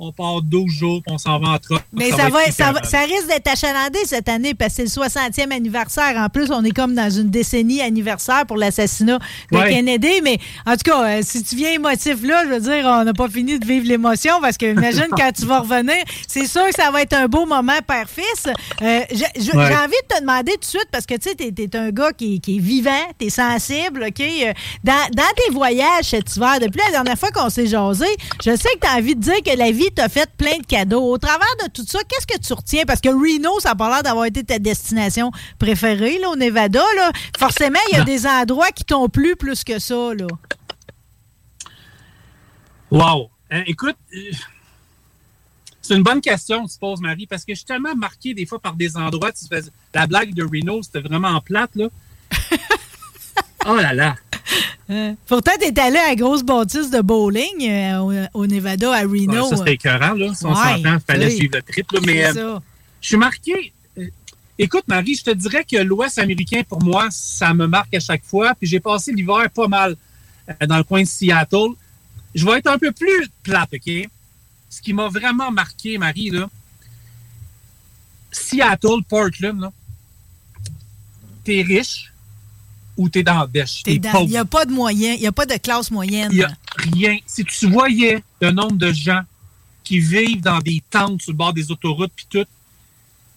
On 0.02 0.12
part 0.12 0.40
12 0.40 0.72
jours, 0.72 1.02
puis 1.04 1.14
on 1.14 1.18
s'en 1.18 1.38
va 1.38 1.48
en. 1.48 1.58
Mais 1.92 2.10
ça, 2.10 2.30
va, 2.30 2.50
ça, 2.50 2.72
va, 2.72 2.82
ça, 2.84 3.00
risque 3.00 3.26
d'être 3.28 3.48
achalandé 3.48 3.98
cette 4.06 4.30
année 4.30 4.54
parce 4.54 4.74
que 4.74 4.86
c'est 4.86 4.98
le 4.98 5.06
60e 5.06 5.52
anniversaire. 5.52 6.14
En 6.16 6.30
plus, 6.30 6.50
on 6.50 6.64
est 6.64 6.70
comme 6.70 6.94
dans 6.94 7.10
une 7.10 7.28
décennie 7.28 7.82
anniversaire 7.82 8.46
pour 8.46 8.56
l'assassinat 8.56 9.18
de 9.52 9.58
Ouais. 9.58 9.68
Kennedy. 9.68 10.22
Mais 10.22 10.38
en 10.64 10.72
tout 10.72 10.90
cas, 10.90 11.02
euh, 11.04 11.20
si 11.22 11.42
tu 11.42 11.54
viens 11.54 11.72
émotif 11.72 12.22
là, 12.22 12.44
je 12.46 12.54
veux 12.54 12.60
dire, 12.60 12.82
on 12.86 13.04
n'a 13.04 13.12
pas 13.12 13.28
fini 13.28 13.58
de 13.58 13.66
vivre 13.66 13.86
l'émotion 13.86 14.40
parce 14.40 14.56
que 14.56 14.72
imagine 14.72 15.08
quand 15.16 15.32
tu 15.32 15.44
vas 15.44 15.58
revenir, 15.60 16.02
c'est 16.26 16.46
sûr 16.46 16.64
que 16.68 16.74
ça 16.74 16.90
va 16.90 17.02
être 17.02 17.12
un 17.12 17.26
beau 17.28 17.44
moment 17.44 17.78
père-fils. 17.86 18.46
Euh, 18.80 19.00
J'ai 19.12 19.52
Ouais. 19.52 19.64
envie 19.76 19.92
de 20.08 20.14
te 20.16 20.20
demander 20.20 20.52
tout 20.52 20.60
de 20.60 20.64
suite 20.64 20.88
parce 20.90 21.04
que 21.04 21.14
tu 21.16 21.28
sais, 21.28 21.34
t'es 21.34 21.52
es 21.62 21.76
un 21.76 21.90
gars 21.90 22.12
qui, 22.16 22.40
qui 22.40 22.56
est 22.56 22.60
vivant, 22.60 22.90
t'es 23.18 23.28
sensible, 23.28 24.06
OK? 24.08 24.20
Euh, 24.20 24.52
Dans, 24.82 24.94
dans 25.14 25.30
tes 25.36 25.52
voyages 25.52 26.04
cet 26.06 26.34
hiver, 26.36 26.58
depuis 26.58 26.80
la 26.86 26.90
dernière 26.92 27.18
fois 27.18 27.30
qu'on 27.32 27.50
s'est 27.50 27.66
jasé, 27.66 28.06
je 28.42 28.56
sais 28.56 28.68
que 28.74 28.80
tu 28.80 28.86
as 28.88 28.96
envie 28.96 29.14
de 29.14 29.20
dire 29.20 29.42
que 29.44 29.54
la 29.58 29.70
vie 29.70 29.89
t'a 29.90 30.08
fait 30.08 30.30
plein 30.36 30.58
de 30.58 30.66
cadeaux. 30.66 31.02
Au 31.02 31.18
travers 31.18 31.54
de 31.64 31.70
tout 31.70 31.84
ça, 31.86 31.98
qu'est-ce 32.08 32.26
que 32.26 32.38
tu 32.40 32.52
retiens? 32.52 32.84
Parce 32.86 33.00
que 33.00 33.08
Reno, 33.08 33.60
ça 33.60 33.70
a 33.70 33.74
pas 33.74 33.88
l'air 33.88 34.02
d'avoir 34.02 34.26
été 34.26 34.44
ta 34.44 34.58
destination 34.58 35.30
préférée 35.58 36.18
là, 36.18 36.30
au 36.30 36.36
Nevada. 36.36 36.82
Là. 36.96 37.12
Forcément, 37.38 37.78
il 37.90 37.98
y 37.98 38.00
a 38.00 38.04
des 38.04 38.26
endroits 38.26 38.70
qui 38.70 38.84
t'ont 38.84 39.08
plu 39.08 39.36
plus 39.36 39.64
que 39.64 39.78
ça. 39.78 40.14
Là. 40.14 40.26
Wow. 42.90 43.30
Hein, 43.50 43.62
écoute, 43.66 43.96
euh, 44.14 44.30
c'est 45.82 45.96
une 45.96 46.02
bonne 46.02 46.20
question 46.20 46.66
que 46.66 46.72
tu 46.72 46.78
poses, 46.78 47.00
Marie, 47.00 47.26
parce 47.26 47.44
que 47.44 47.52
je 47.52 47.58
suis 47.58 47.66
tellement 47.66 47.94
marqué 47.96 48.34
des 48.34 48.46
fois 48.46 48.60
par 48.60 48.74
des 48.74 48.96
endroits. 48.96 49.30
La 49.94 50.06
blague 50.06 50.34
de 50.34 50.44
Reno, 50.44 50.82
c'était 50.82 51.00
vraiment 51.00 51.40
plate, 51.40 51.74
là. 51.74 51.88
Oh 53.66 53.76
là 53.76 53.92
là. 53.92 54.16
Hein? 54.88 55.14
Pourtant, 55.26 55.52
tu 55.60 55.80
allé 55.80 55.98
à 55.98 56.08
la 56.08 56.14
grosse 56.16 56.42
bâtisse 56.42 56.90
de 56.90 57.00
bowling 57.00 57.68
euh, 57.68 58.26
au, 58.34 58.40
au 58.42 58.46
Nevada, 58.46 58.92
à 58.92 59.02
Reno. 59.02 59.44
Ouais, 59.44 59.50
ça, 59.50 59.56
c'était 59.58 59.74
écœurant, 59.74 60.14
là. 60.14 60.34
Si 60.34 60.44
on 60.44 60.50
Ouais, 60.50 60.56
s'entend, 60.56 60.94
il 60.94 61.00
fallait 61.06 61.26
oui. 61.26 61.36
suivre 61.36 61.56
le 61.56 61.62
trip, 61.62 61.92
là. 61.92 62.00
Mais 62.04 62.24
euh, 62.36 62.58
je 63.00 63.06
suis 63.08 63.16
marqué. 63.16 63.72
euh, 63.98 64.06
Écoute, 64.58 64.84
Marie, 64.88 65.14
je 65.14 65.22
te 65.24 65.30
dirais 65.30 65.64
que 65.64 65.76
l'Ouest 65.76 66.18
américain, 66.18 66.62
pour 66.68 66.82
moi, 66.82 67.06
ça 67.10 67.54
me 67.54 67.66
marque 67.66 67.94
à 67.94 68.00
chaque 68.00 68.24
fois. 68.24 68.54
Puis 68.54 68.66
j'ai 68.68 68.80
passé 68.80 69.12
l'hiver 69.12 69.48
pas 69.54 69.68
mal 69.68 69.94
euh, 70.48 70.66
dans 70.66 70.78
le 70.78 70.84
coin 70.84 71.02
de 71.02 71.06
Seattle. 71.08 71.70
Je 72.34 72.44
vais 72.44 72.58
être 72.58 72.66
un 72.68 72.78
peu 72.78 72.90
plus 72.92 73.28
plate, 73.42 73.70
OK? 73.74 74.08
Ce 74.68 74.80
qui 74.82 74.92
m'a 74.92 75.08
vraiment 75.08 75.50
marqué, 75.52 75.98
Marie, 75.98 76.30
là, 76.30 76.48
Seattle, 78.32 79.02
Portland, 79.08 79.60
là, 79.60 79.72
t'es 81.44 81.62
riche 81.62 82.09
ou 82.96 83.08
t'es 83.08 83.22
dans 83.22 83.40
la 83.40 83.46
dans- 83.98 84.24
Il 84.24 84.30
n'y 84.30 84.36
a 84.36 84.44
pas 84.44 84.64
de 84.64 84.72
moyen, 84.72 85.14
il 85.14 85.20
n'y 85.20 85.26
a 85.26 85.32
pas 85.32 85.46
de 85.46 85.54
classe 85.56 85.90
moyenne. 85.90 86.28
Il 86.32 86.38
n'y 86.38 86.44
a 86.44 86.50
rien. 86.76 87.18
Si 87.26 87.44
tu 87.44 87.66
voyais 87.66 88.22
le 88.40 88.50
nombre 88.50 88.76
de 88.76 88.92
gens 88.92 89.22
qui 89.84 89.98
vivent 89.98 90.40
dans 90.42 90.58
des 90.58 90.82
tentes 90.90 91.22
sur 91.22 91.32
le 91.32 91.36
bord 91.36 91.52
des 91.52 91.70
autoroutes 91.70 92.12
puis 92.14 92.26
tout, 92.28 92.44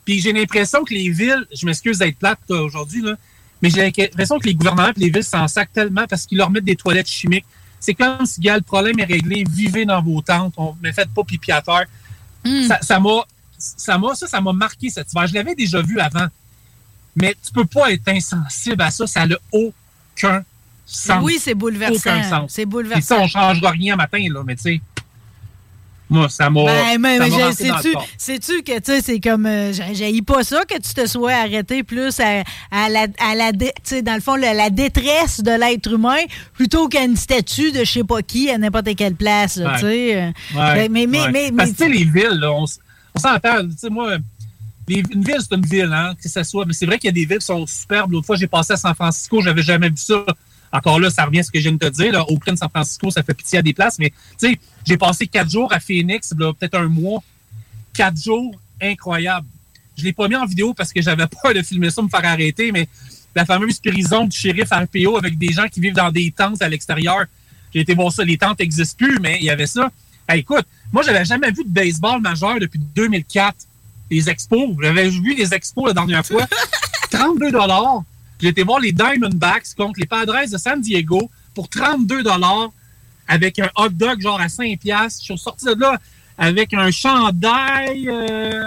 puis 0.05 0.19
j'ai 0.19 0.33
l'impression 0.33 0.83
que 0.83 0.93
les 0.93 1.09
villes, 1.09 1.45
je 1.53 1.65
m'excuse 1.65 1.97
d'être 1.99 2.17
plate 2.17 2.39
là, 2.49 2.61
aujourd'hui, 2.61 3.01
là, 3.01 3.15
mais 3.61 3.69
j'ai 3.69 3.81
l'impression 3.81 4.37
que 4.39 4.45
les 4.47 4.53
gouvernements 4.53 4.89
et 4.89 4.99
les 4.99 5.09
villes 5.09 5.23
s'en 5.23 5.47
sacent 5.47 5.67
tellement 5.73 6.05
parce 6.09 6.25
qu'ils 6.25 6.37
leur 6.37 6.49
mettent 6.49 6.65
des 6.65 6.75
toilettes 6.75 7.07
chimiques. 7.07 7.45
C'est 7.79 7.93
comme 7.93 8.25
si, 8.25 8.41
gars, 8.41 8.55
le 8.57 8.61
problème 8.61 8.99
est 8.99 9.05
réglé, 9.05 9.45
vivez 9.49 9.85
dans 9.85 10.01
vos 10.01 10.21
tentes, 10.21 10.53
on 10.57 10.75
ne 10.81 10.91
faites 10.91 11.09
pas 11.09 11.23
pipi 11.23 11.51
à 11.51 11.61
terre. 11.61 11.85
Hmm. 12.45 12.67
Ça 12.81 12.99
m'a 12.99 13.25
ça 13.57 13.97
m'a 13.97 14.13
ça, 14.15 14.27
ça 14.27 14.41
m'a 14.41 14.51
marqué 14.51 14.89
cet 14.89 15.11
hiver. 15.11 15.27
Je 15.27 15.33
l'avais 15.33 15.55
déjà 15.55 15.81
vu 15.81 15.99
avant. 15.99 16.27
Mais 17.15 17.35
tu 17.45 17.51
peux 17.51 17.65
pas 17.65 17.91
être 17.91 18.07
insensible 18.07 18.81
à 18.81 18.89
ça, 18.91 19.05
ça 19.07 19.25
n'a 19.27 19.35
aucun 19.51 20.43
sens. 20.85 21.23
Oui, 21.23 21.37
c'est 21.39 21.53
bouleversant. 21.53 21.95
Aucun 21.95 22.23
sens. 22.23 22.51
C'est 22.53 22.65
bouleversant. 22.65 23.01
ça, 23.01 23.19
on 23.21 23.27
changera 23.27 23.71
rien 23.71 23.95
matin, 23.95 24.25
là, 24.31 24.41
mais 24.45 24.55
tu 24.55 24.61
sais, 24.63 24.81
moi, 26.09 26.29
ça 26.29 26.49
m'a. 26.49 26.65
Ben, 26.65 26.99
mais, 26.99 27.17
ça 27.17 27.23
mais 27.37 27.53
sais-tu, 27.53 27.93
sais-tu 28.17 28.61
que 28.63 28.77
tu 28.79 28.91
sais, 28.91 29.01
c'est 29.01 29.19
comme 29.19 29.45
euh, 29.47 29.71
j'ai 29.93 30.21
pas 30.21 30.43
ça 30.43 30.63
que 30.65 30.75
tu 30.75 30.93
te 30.93 31.07
sois 31.07 31.31
arrêté 31.33 31.81
plus 31.81 32.19
à, 32.19 32.43
à 32.69 32.89
la, 32.89 33.07
à 33.19 33.33
la 33.35 33.51
dé- 33.51 33.71
tu 33.83 33.95
sais, 33.95 34.01
dans 34.03 34.13
le 34.13 34.21
fond 34.21 34.35
la 34.35 34.69
détresse 34.69 35.41
de 35.41 35.51
l'être 35.51 35.91
humain 35.91 36.19
plutôt 36.53 36.87
qu'à 36.87 37.03
une 37.03 37.15
statue 37.15 37.71
de 37.71 37.79
je 37.83 37.91
sais 37.91 38.03
pas 38.03 38.21
qui 38.21 38.49
à 38.51 38.57
n'importe 38.59 38.95
quelle 38.95 39.15
place 39.15 39.55
tu 39.55 39.79
sais. 39.79 40.33
Ben, 40.53 40.91
mais 40.91 41.07
mais 41.07 41.31
mais, 41.31 41.51
Parce 41.51 41.71
que, 41.71 41.77
tu 41.77 41.83
sais, 41.83 41.89
les 41.89 42.03
villes, 42.03 42.39
là, 42.39 42.51
on, 42.51 42.65
on 43.15 43.19
s'entend. 43.19 43.63
Tu 43.67 43.77
sais, 43.77 43.89
moi, 43.89 44.17
une 44.87 45.23
ville, 45.23 45.37
c'est 45.39 45.55
une 45.55 45.65
ville, 45.65 45.91
hein, 45.93 46.13
que 46.21 46.27
ce 46.29 46.43
soit. 46.43 46.65
Mais 46.65 46.73
c'est 46.73 46.85
vrai 46.85 46.97
qu'il 46.97 47.07
y 47.07 47.09
a 47.09 47.13
des 47.13 47.25
villes 47.25 47.39
qui 47.39 47.45
sont 47.45 47.65
superbes. 47.65 48.11
L'autre 48.11 48.25
fois, 48.25 48.35
j'ai 48.35 48.47
passé 48.47 48.73
à 48.73 48.77
San 48.77 48.93
Francisco, 48.93 49.41
j'avais 49.41 49.61
jamais 49.61 49.89
vu 49.89 49.97
ça. 49.97 50.25
Encore 50.71 50.99
là, 50.99 51.09
ça 51.09 51.25
revient 51.25 51.39
à 51.39 51.43
ce 51.43 51.51
que 51.51 51.59
je 51.59 51.69
viens 51.69 51.73
de 51.73 51.77
te 51.77 51.89
dire. 51.89 52.11
Là. 52.11 52.25
Oakland, 52.29 52.57
San 52.57 52.69
Francisco, 52.69 53.11
ça 53.11 53.21
fait 53.21 53.35
pitié 53.35 53.59
à 53.59 53.61
des 53.61 53.73
places. 53.73 53.99
Mais, 53.99 54.09
tu 54.09 54.49
sais, 54.49 54.59
j'ai 54.85 54.97
passé 54.97 55.27
quatre 55.27 55.49
jours 55.49 55.71
à 55.71 55.79
Phoenix, 55.79 56.33
peut-être 56.35 56.75
un 56.75 56.87
mois. 56.87 57.23
Quatre 57.93 58.19
jours 58.19 58.59
incroyables. 58.81 59.47
Je 59.95 60.03
l'ai 60.03 60.13
pas 60.13 60.27
mis 60.27 60.35
en 60.35 60.45
vidéo 60.45 60.73
parce 60.73 60.91
que 60.91 61.01
j'avais 61.01 61.27
peur 61.43 61.53
de 61.53 61.61
filmer 61.61 61.91
ça, 61.91 62.01
me 62.01 62.09
faire 62.09 62.25
arrêter, 62.25 62.71
mais 62.71 62.87
la 63.35 63.45
fameuse 63.45 63.79
prison 63.79 64.25
du 64.25 64.35
shérif 64.35 64.69
RPO 64.71 65.17
avec 65.17 65.37
des 65.37 65.51
gens 65.53 65.67
qui 65.67 65.79
vivent 65.79 65.93
dans 65.93 66.11
des 66.11 66.31
tentes 66.31 66.61
à 66.61 66.69
l'extérieur. 66.69 67.25
J'ai 67.73 67.81
été 67.81 67.93
voir 67.93 68.11
ça. 68.11 68.23
Les 68.23 68.37
tentes 68.37 68.59
n'existent 68.59 68.97
plus, 68.97 69.19
mais 69.19 69.37
il 69.39 69.45
y 69.45 69.49
avait 69.51 69.67
ça. 69.67 69.91
Écoute, 70.33 70.65
moi, 70.91 71.03
j'avais 71.03 71.25
jamais 71.25 71.51
vu 71.51 71.63
de 71.63 71.69
baseball 71.69 72.21
majeur 72.21 72.59
depuis 72.59 72.79
2004. 72.79 73.55
Les 74.13 74.29
expos. 74.29 74.69
J'avais 74.79 75.09
vu 75.09 75.33
les 75.33 75.53
expos 75.55 75.87
la 75.87 75.93
dernière 75.93 76.23
fois. 76.23 76.45
32 77.09 77.51
J'ai 78.39 78.49
été 78.49 78.63
voir 78.63 78.79
les 78.79 78.91
Diamondbacks 78.91 79.73
contre 79.75 79.99
les 79.99 80.05
Padres 80.05 80.49
de 80.51 80.57
San 80.57 80.79
Diego 80.79 81.31
pour 81.55 81.67
32 81.67 82.23
avec 83.27 83.57
un 83.57 83.69
hot 83.75 83.89
dog 83.89 84.21
genre 84.21 84.39
à 84.39 84.49
5 84.49 84.79
piastres. 84.79 85.21
Je 85.21 85.33
suis 85.33 85.37
sorti 85.37 85.65
de 85.65 85.79
là 85.79 85.97
avec 86.37 86.73
un 86.73 86.91
chandail, 86.91 88.07
euh, 88.07 88.61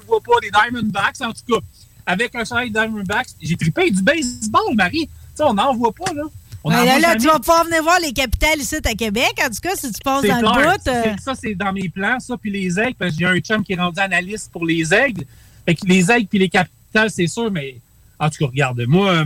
je 0.00 0.06
vois 0.06 0.20
pas, 0.20 0.40
des 0.40 0.50
Diamondbacks 0.50 1.20
en 1.20 1.32
tout 1.32 1.54
cas. 1.54 1.60
Avec 2.04 2.34
un 2.34 2.44
chandail 2.44 2.70
Diamondbacks, 2.70 3.28
j'ai 3.40 3.56
trippé 3.56 3.90
du 3.90 4.02
baseball, 4.02 4.74
Marie. 4.74 5.06
Tu 5.06 5.12
sais, 5.36 5.42
on 5.44 5.54
n'en 5.54 5.74
voit 5.76 5.92
pas, 5.92 6.12
là. 6.12 6.24
On 6.68 6.70
Ben 6.70 6.84
là, 6.84 6.98
là, 7.00 7.16
tu 7.16 7.26
vas 7.26 7.38
pouvoir 7.38 7.64
venir 7.64 7.82
voir 7.82 7.98
les 8.00 8.12
capitales 8.12 8.58
ici 8.58 8.76
à 8.76 8.94
Québec. 8.94 9.32
En 9.44 9.48
tout 9.48 9.60
cas, 9.62 9.74
si 9.74 9.90
tu 9.92 10.00
passes 10.04 10.22
dans 10.26 10.38
clair. 10.40 10.54
le 10.54 10.76
bout. 10.78 10.88
euh, 10.88 11.14
Ça, 11.24 11.34
c'est 11.34 11.54
dans 11.54 11.72
mes 11.72 11.88
plans, 11.88 12.20
ça, 12.20 12.36
puis 12.36 12.50
les 12.50 12.78
aigles, 12.78 12.94
parce 12.98 13.12
que 13.12 13.18
j'ai 13.18 13.26
un 13.26 13.38
chum 13.38 13.62
qui 13.64 13.72
est 13.72 13.76
rendu 13.76 13.98
analyste 14.00 14.50
pour 14.52 14.64
les 14.66 14.92
aigles. 14.92 15.24
Fait 15.64 15.74
que 15.74 15.86
les 15.86 16.10
aigles 16.10 16.26
puis 16.26 16.38
les 16.38 16.48
capitales, 16.48 17.10
c'est 17.10 17.26
sûr, 17.26 17.50
mais 17.50 17.76
en 18.18 18.28
tout 18.30 18.38
cas, 18.38 18.46
regarde, 18.46 18.80
moi, 18.86 19.10
euh, 19.12 19.24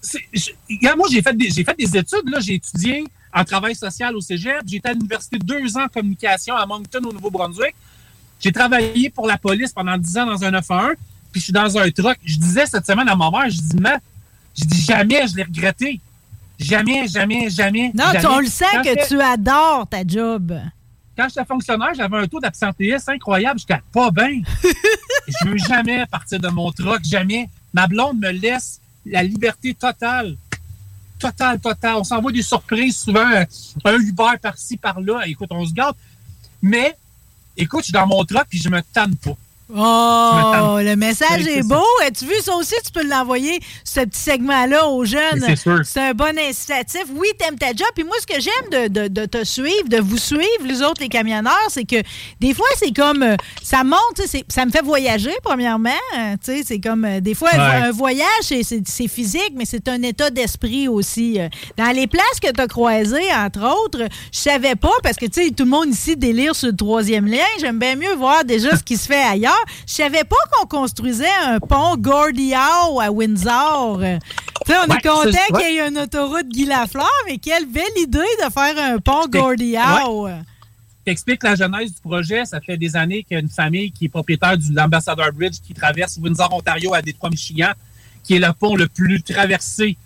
c'est- 0.00 0.18
je- 0.32 0.50
regarde, 0.70 0.98
moi, 0.98 1.08
j'ai 1.10 1.22
fait, 1.22 1.36
des, 1.36 1.50
j'ai 1.50 1.64
fait 1.64 1.76
des 1.78 1.96
études, 1.96 2.28
là, 2.28 2.38
j'ai 2.40 2.54
étudié 2.54 3.04
en 3.34 3.44
travail 3.44 3.74
social 3.74 4.14
au 4.16 4.20
cégep, 4.20 4.62
j'ai 4.66 4.76
été 4.76 4.88
à 4.88 4.92
l'université 4.92 5.38
deux 5.38 5.76
ans 5.76 5.84
en 5.84 5.88
communication 5.88 6.54
à 6.56 6.64
Moncton, 6.66 7.00
au 7.04 7.12
Nouveau-Brunswick. 7.12 7.74
J'ai 8.40 8.52
travaillé 8.52 9.10
pour 9.10 9.26
la 9.26 9.36
police 9.36 9.72
pendant 9.72 9.98
10 9.98 10.16
ans 10.18 10.26
dans 10.26 10.44
un 10.44 10.50
911, 10.52 10.94
puis 11.32 11.40
je 11.40 11.44
suis 11.44 11.52
dans 11.52 11.76
un 11.76 11.90
truck. 11.90 12.16
Je 12.24 12.36
disais 12.36 12.66
cette 12.66 12.86
semaine 12.86 13.08
à 13.08 13.16
ma 13.16 13.30
mère, 13.30 13.50
je 13.50 13.56
dis, 13.60 13.76
je 14.56 14.64
dis 14.64 14.80
jamais, 14.82 15.26
je 15.26 15.36
l'ai 15.36 15.42
regretté. 15.42 16.00
Jamais, 16.58 17.06
jamais, 17.08 17.48
jamais. 17.50 17.92
Non, 17.94 18.04
jamais. 18.12 18.26
on 18.26 18.38
le 18.40 18.46
Quand 18.46 18.82
que 18.82 19.08
tu 19.08 19.20
adores 19.20 19.86
ta 19.88 20.04
job. 20.06 20.52
quand 21.16 21.28
j'étais 21.28 21.44
fonctionnaire, 21.44 21.94
j'avais 21.94 22.16
un 22.18 22.26
taux 22.26 22.40
d'absentéisme 22.40 23.10
incroyable. 23.12 23.60
J'étais 23.60 23.80
pas 23.92 24.10
bien. 24.10 24.40
je 25.28 25.48
veux 25.48 25.58
jamais 25.58 26.04
partir 26.06 26.40
de 26.40 26.48
mon 26.48 26.70
truck, 26.72 27.04
jamais. 27.04 27.48
Ma 27.72 27.86
blonde 27.86 28.18
me 28.18 28.30
laisse 28.30 28.80
la 29.06 29.22
liberté 29.22 29.74
totale. 29.74 30.36
Totale, 31.18 31.58
totale. 31.60 31.96
On 31.96 32.04
s'envoie 32.04 32.32
des 32.32 32.42
surprises 32.42 32.98
souvent. 32.98 33.28
euh, 33.32 33.44
Un 33.84 33.98
Uber 33.98 34.32
par-ci, 34.40 34.76
par-là. 34.76 35.26
Écoute, 35.26 35.48
on 35.50 35.64
se 35.66 35.72
garde. 35.72 35.96
Mais, 36.62 36.96
écoute, 37.56 37.80
je 37.80 37.84
suis 37.86 37.92
dans 37.92 38.06
mon 38.06 38.24
truck 38.24 38.46
puis 38.48 38.58
je 38.58 38.68
me 38.68 38.80
tanne 38.82 39.14
pas. 39.16 39.36
Oh, 39.74 40.78
le 40.80 40.94
message 40.96 41.46
est 41.46 41.62
beau. 41.62 41.84
As-tu 42.06 42.24
vu 42.24 42.34
ça 42.42 42.54
aussi? 42.56 42.74
Tu 42.84 42.90
peux 42.90 43.06
l'envoyer, 43.06 43.60
ce 43.84 44.00
petit 44.00 44.18
segment-là, 44.18 44.86
aux 44.88 45.04
jeunes. 45.04 45.42
C'est 45.46 45.56
sûr. 45.56 45.80
C'est 45.84 46.00
un 46.00 46.14
bon 46.14 46.36
incitatif. 46.38 47.04
Oui, 47.14 47.28
t'aimes 47.38 47.58
ta 47.58 47.68
job. 47.68 47.86
Puis 47.94 48.04
moi, 48.04 48.16
ce 48.20 48.26
que 48.26 48.40
j'aime 48.40 48.88
de, 48.88 48.88
de- 49.02 49.08
de 49.08 49.26
te 49.26 49.44
suivre, 49.44 49.88
de 49.88 49.98
vous 49.98 50.16
suivre, 50.16 50.42
les 50.64 50.82
autres, 50.82 51.00
les 51.02 51.08
camionneurs, 51.08 51.52
c'est 51.68 51.84
que 51.84 51.96
des 52.40 52.54
fois, 52.54 52.66
c'est 52.78 52.94
comme. 52.96 53.22
euh, 53.22 53.36
ça 53.62 53.84
monte, 53.84 54.20
ça 54.48 54.64
me 54.64 54.70
fait 54.70 54.82
voyager, 54.82 55.34
premièrement. 55.42 55.90
Euh, 56.16 56.36
c'est 56.42 56.80
comme. 56.80 57.04
euh, 57.04 57.20
des 57.20 57.34
fois, 57.34 57.50
un- 57.52 57.58
Ouais. 57.58 57.86
un 57.88 57.90
voyage, 57.92 58.26
c'est- 58.62 59.08
physique, 59.08 59.52
mais 59.54 59.64
c'est 59.64 59.88
un 59.88 60.02
état 60.02 60.30
d'esprit 60.30 60.88
aussi. 60.88 61.38
Dans 61.76 61.94
les 61.94 62.06
places 62.06 62.40
que 62.42 62.50
tu 62.50 62.60
as 62.60 62.66
croisées, 62.66 63.32
entre 63.34 63.60
autres, 63.84 64.04
je 64.32 64.38
savais 64.38 64.74
pas, 64.76 64.92
parce 65.02 65.16
que, 65.16 65.26
tu 65.26 65.44
sais, 65.44 65.50
tout 65.50 65.64
le 65.64 65.70
monde 65.70 65.88
ici 65.90 66.16
délire 66.16 66.54
sur 66.54 66.68
le 66.68 66.76
troisième 66.76 67.26
lien. 67.26 67.44
J'aime 67.60 67.78
bien 67.78 67.96
mieux 67.96 68.14
voir 68.14 68.44
déjà 68.44 68.76
ce 68.76 68.82
qui 68.82 68.96
se 68.96 69.06
fait 69.06 69.22
ailleurs. 69.22 69.54
Je 69.86 69.92
savais 69.94 70.24
pas 70.24 70.36
qu'on 70.52 70.66
construisait 70.66 71.26
un 71.46 71.58
pont 71.60 71.96
Gordie 71.96 72.54
Howe 72.54 73.00
à 73.00 73.10
Windsor. 73.10 73.96
On 73.96 74.00
Ouais, 74.00 74.18
est 74.98 75.02
content 75.02 75.24
ouais. 75.24 75.62
qu'il 75.62 75.74
y 75.74 75.78
ait 75.78 75.88
une 75.88 75.98
autoroute 75.98 76.48
Guy 76.48 76.66
Lafleur, 76.66 77.08
mais 77.26 77.38
quelle 77.38 77.66
belle 77.66 77.84
idée 77.96 78.18
de 78.18 78.52
faire 78.52 78.74
un 78.78 78.98
pont 78.98 79.26
Gordie 79.28 79.76
Howe. 79.76 80.30
T'expliques 81.04 81.42
la 81.42 81.54
genèse 81.54 81.94
du 81.94 82.00
projet. 82.02 82.44
Ça 82.44 82.60
fait 82.60 82.76
des 82.76 82.94
années 82.94 83.22
qu'il 83.22 83.34
y 83.34 83.36
a 83.36 83.40
une 83.40 83.48
famille 83.48 83.90
qui 83.90 84.06
est 84.06 84.08
propriétaire 84.10 84.58
de 84.58 84.62
l'Ambassador 84.74 85.32
Bridge 85.32 85.56
qui 85.66 85.72
traverse 85.72 86.18
Windsor, 86.20 86.52
Ontario 86.52 86.92
à 86.92 87.00
Détroit, 87.00 87.30
Michigan, 87.30 87.72
qui 88.22 88.34
est 88.36 88.38
le 88.38 88.52
pont 88.52 88.76
le 88.76 88.88
plus 88.88 89.22
traversé 89.22 89.96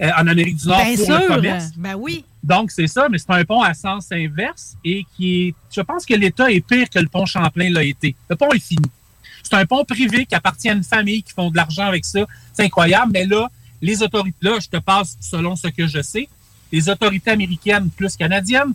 euh, 0.00 0.10
en 0.18 0.26
Amérique 0.26 0.56
du 0.56 0.66
Nord 0.68 0.78
Bien 0.82 0.96
pour 0.96 1.10
le 1.10 1.18
sûr. 1.18 1.26
commerce. 1.26 1.64
Ben 1.76 1.94
oui. 1.94 2.24
Donc, 2.42 2.70
c'est 2.70 2.86
ça, 2.86 3.08
mais 3.10 3.18
c'est 3.18 3.30
un 3.30 3.44
pont 3.44 3.60
à 3.60 3.74
sens 3.74 4.06
inverse 4.12 4.76
et 4.84 5.04
qui 5.16 5.48
est. 5.48 5.54
Je 5.74 5.80
pense 5.82 6.06
que 6.06 6.14
l'État 6.14 6.50
est 6.50 6.60
pire 6.60 6.88
que 6.88 7.00
le 7.00 7.08
pont 7.08 7.26
Champlain 7.26 7.68
l'a 7.70 7.82
été. 7.82 8.14
Le 8.30 8.36
pont 8.36 8.48
est 8.54 8.60
fini. 8.60 8.86
C'est 9.48 9.54
un 9.54 9.64
pont 9.64 9.84
privé 9.84 10.26
qui 10.26 10.34
appartient 10.34 10.68
à 10.68 10.72
une 10.72 10.82
famille 10.82 11.22
qui 11.22 11.32
font 11.32 11.50
de 11.50 11.56
l'argent 11.56 11.86
avec 11.86 12.04
ça. 12.04 12.20
C'est 12.52 12.64
incroyable, 12.64 13.12
mais 13.12 13.26
là, 13.26 13.48
les 13.80 14.02
autorités, 14.02 14.36
là, 14.40 14.58
je 14.60 14.68
te 14.68 14.78
passe 14.78 15.16
selon 15.20 15.54
ce 15.54 15.68
que 15.68 15.86
je 15.86 16.02
sais, 16.02 16.28
les 16.72 16.88
autorités 16.88 17.30
américaines 17.30 17.88
plus 17.90 18.16
canadiennes, 18.16 18.72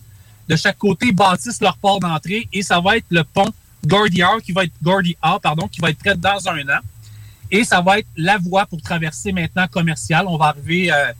de 0.48 0.56
chaque 0.56 0.78
côté, 0.78 1.12
bâtissent 1.12 1.60
leur 1.60 1.76
port 1.78 2.00
d'entrée 2.00 2.48
et 2.54 2.62
ça 2.62 2.80
va 2.80 2.98
être 2.98 3.06
le 3.10 3.26
pont 3.26 3.52
Gordie 3.86 4.24
Howe 4.24 4.40
qui 4.42 4.54
va 4.54 4.64
être 4.64 4.74
Howe, 4.86 5.40
pardon, 5.42 5.68
qui 5.68 5.82
va 5.82 5.90
être 5.90 6.00
prêt 6.00 6.16
dans 6.16 6.48
un 6.48 6.62
an. 6.70 6.80
Et 7.50 7.66
ça 7.66 7.82
va 7.82 8.00
être 8.00 8.08
la 8.16 8.38
voie 8.38 8.66
pour 8.66 8.82
traverser 8.82 9.34
maintenant 9.34 9.68
commerciale. 9.68 10.26
On 10.28 10.38
va 10.38 10.46
arriver 10.46 10.90
euh, 10.90 11.12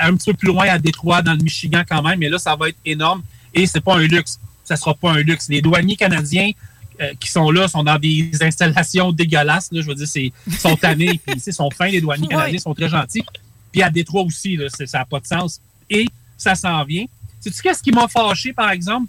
un 0.00 0.14
petit 0.14 0.30
peu 0.30 0.36
plus 0.36 0.48
loin 0.48 0.68
à 0.68 0.78
Détroit, 0.78 1.22
dans 1.22 1.32
le 1.32 1.42
Michigan 1.42 1.82
quand 1.88 2.02
même, 2.02 2.20
mais 2.20 2.28
là, 2.28 2.38
ça 2.38 2.54
va 2.54 2.68
être 2.68 2.78
énorme. 2.84 3.22
Et 3.52 3.66
c'est 3.66 3.80
pas 3.80 3.96
un 3.96 4.06
luxe. 4.06 4.38
Ça 4.62 4.76
sera 4.76 4.94
pas 4.94 5.10
un 5.10 5.22
luxe. 5.22 5.48
Les 5.48 5.60
douaniers 5.60 5.96
canadiens 5.96 6.52
euh, 7.00 7.14
qui 7.18 7.30
sont 7.30 7.50
là 7.50 7.66
sont 7.66 7.82
dans 7.82 7.98
des 7.98 8.30
installations 8.42 9.12
dégueulasses. 9.12 9.70
Là, 9.72 9.80
je 9.80 9.86
veux 9.86 9.94
dire, 9.94 10.06
c'est 10.06 10.32
ils 10.46 10.58
sont 10.58 10.76
tannés, 10.76 11.20
puis 11.24 11.40
ils 11.46 11.52
sont 11.52 11.70
fins, 11.70 11.88
les 11.88 12.00
douaniers 12.00 12.28
canadiens 12.28 12.58
sont 12.58 12.74
très 12.74 12.88
gentils. 12.88 13.24
Puis 13.72 13.82
à 13.82 13.90
Détroit 13.90 14.22
aussi, 14.22 14.56
là, 14.56 14.66
ça 14.68 14.98
n'a 14.98 15.04
pas 15.04 15.20
de 15.20 15.26
sens. 15.26 15.60
Et 15.88 16.06
ça 16.36 16.54
s'en 16.54 16.84
vient. 16.84 17.06
Sais-tu 17.40 17.62
qu'est-ce 17.62 17.82
qui 17.82 17.92
m'a 17.92 18.06
fâché, 18.08 18.52
par 18.52 18.70
exemple? 18.70 19.06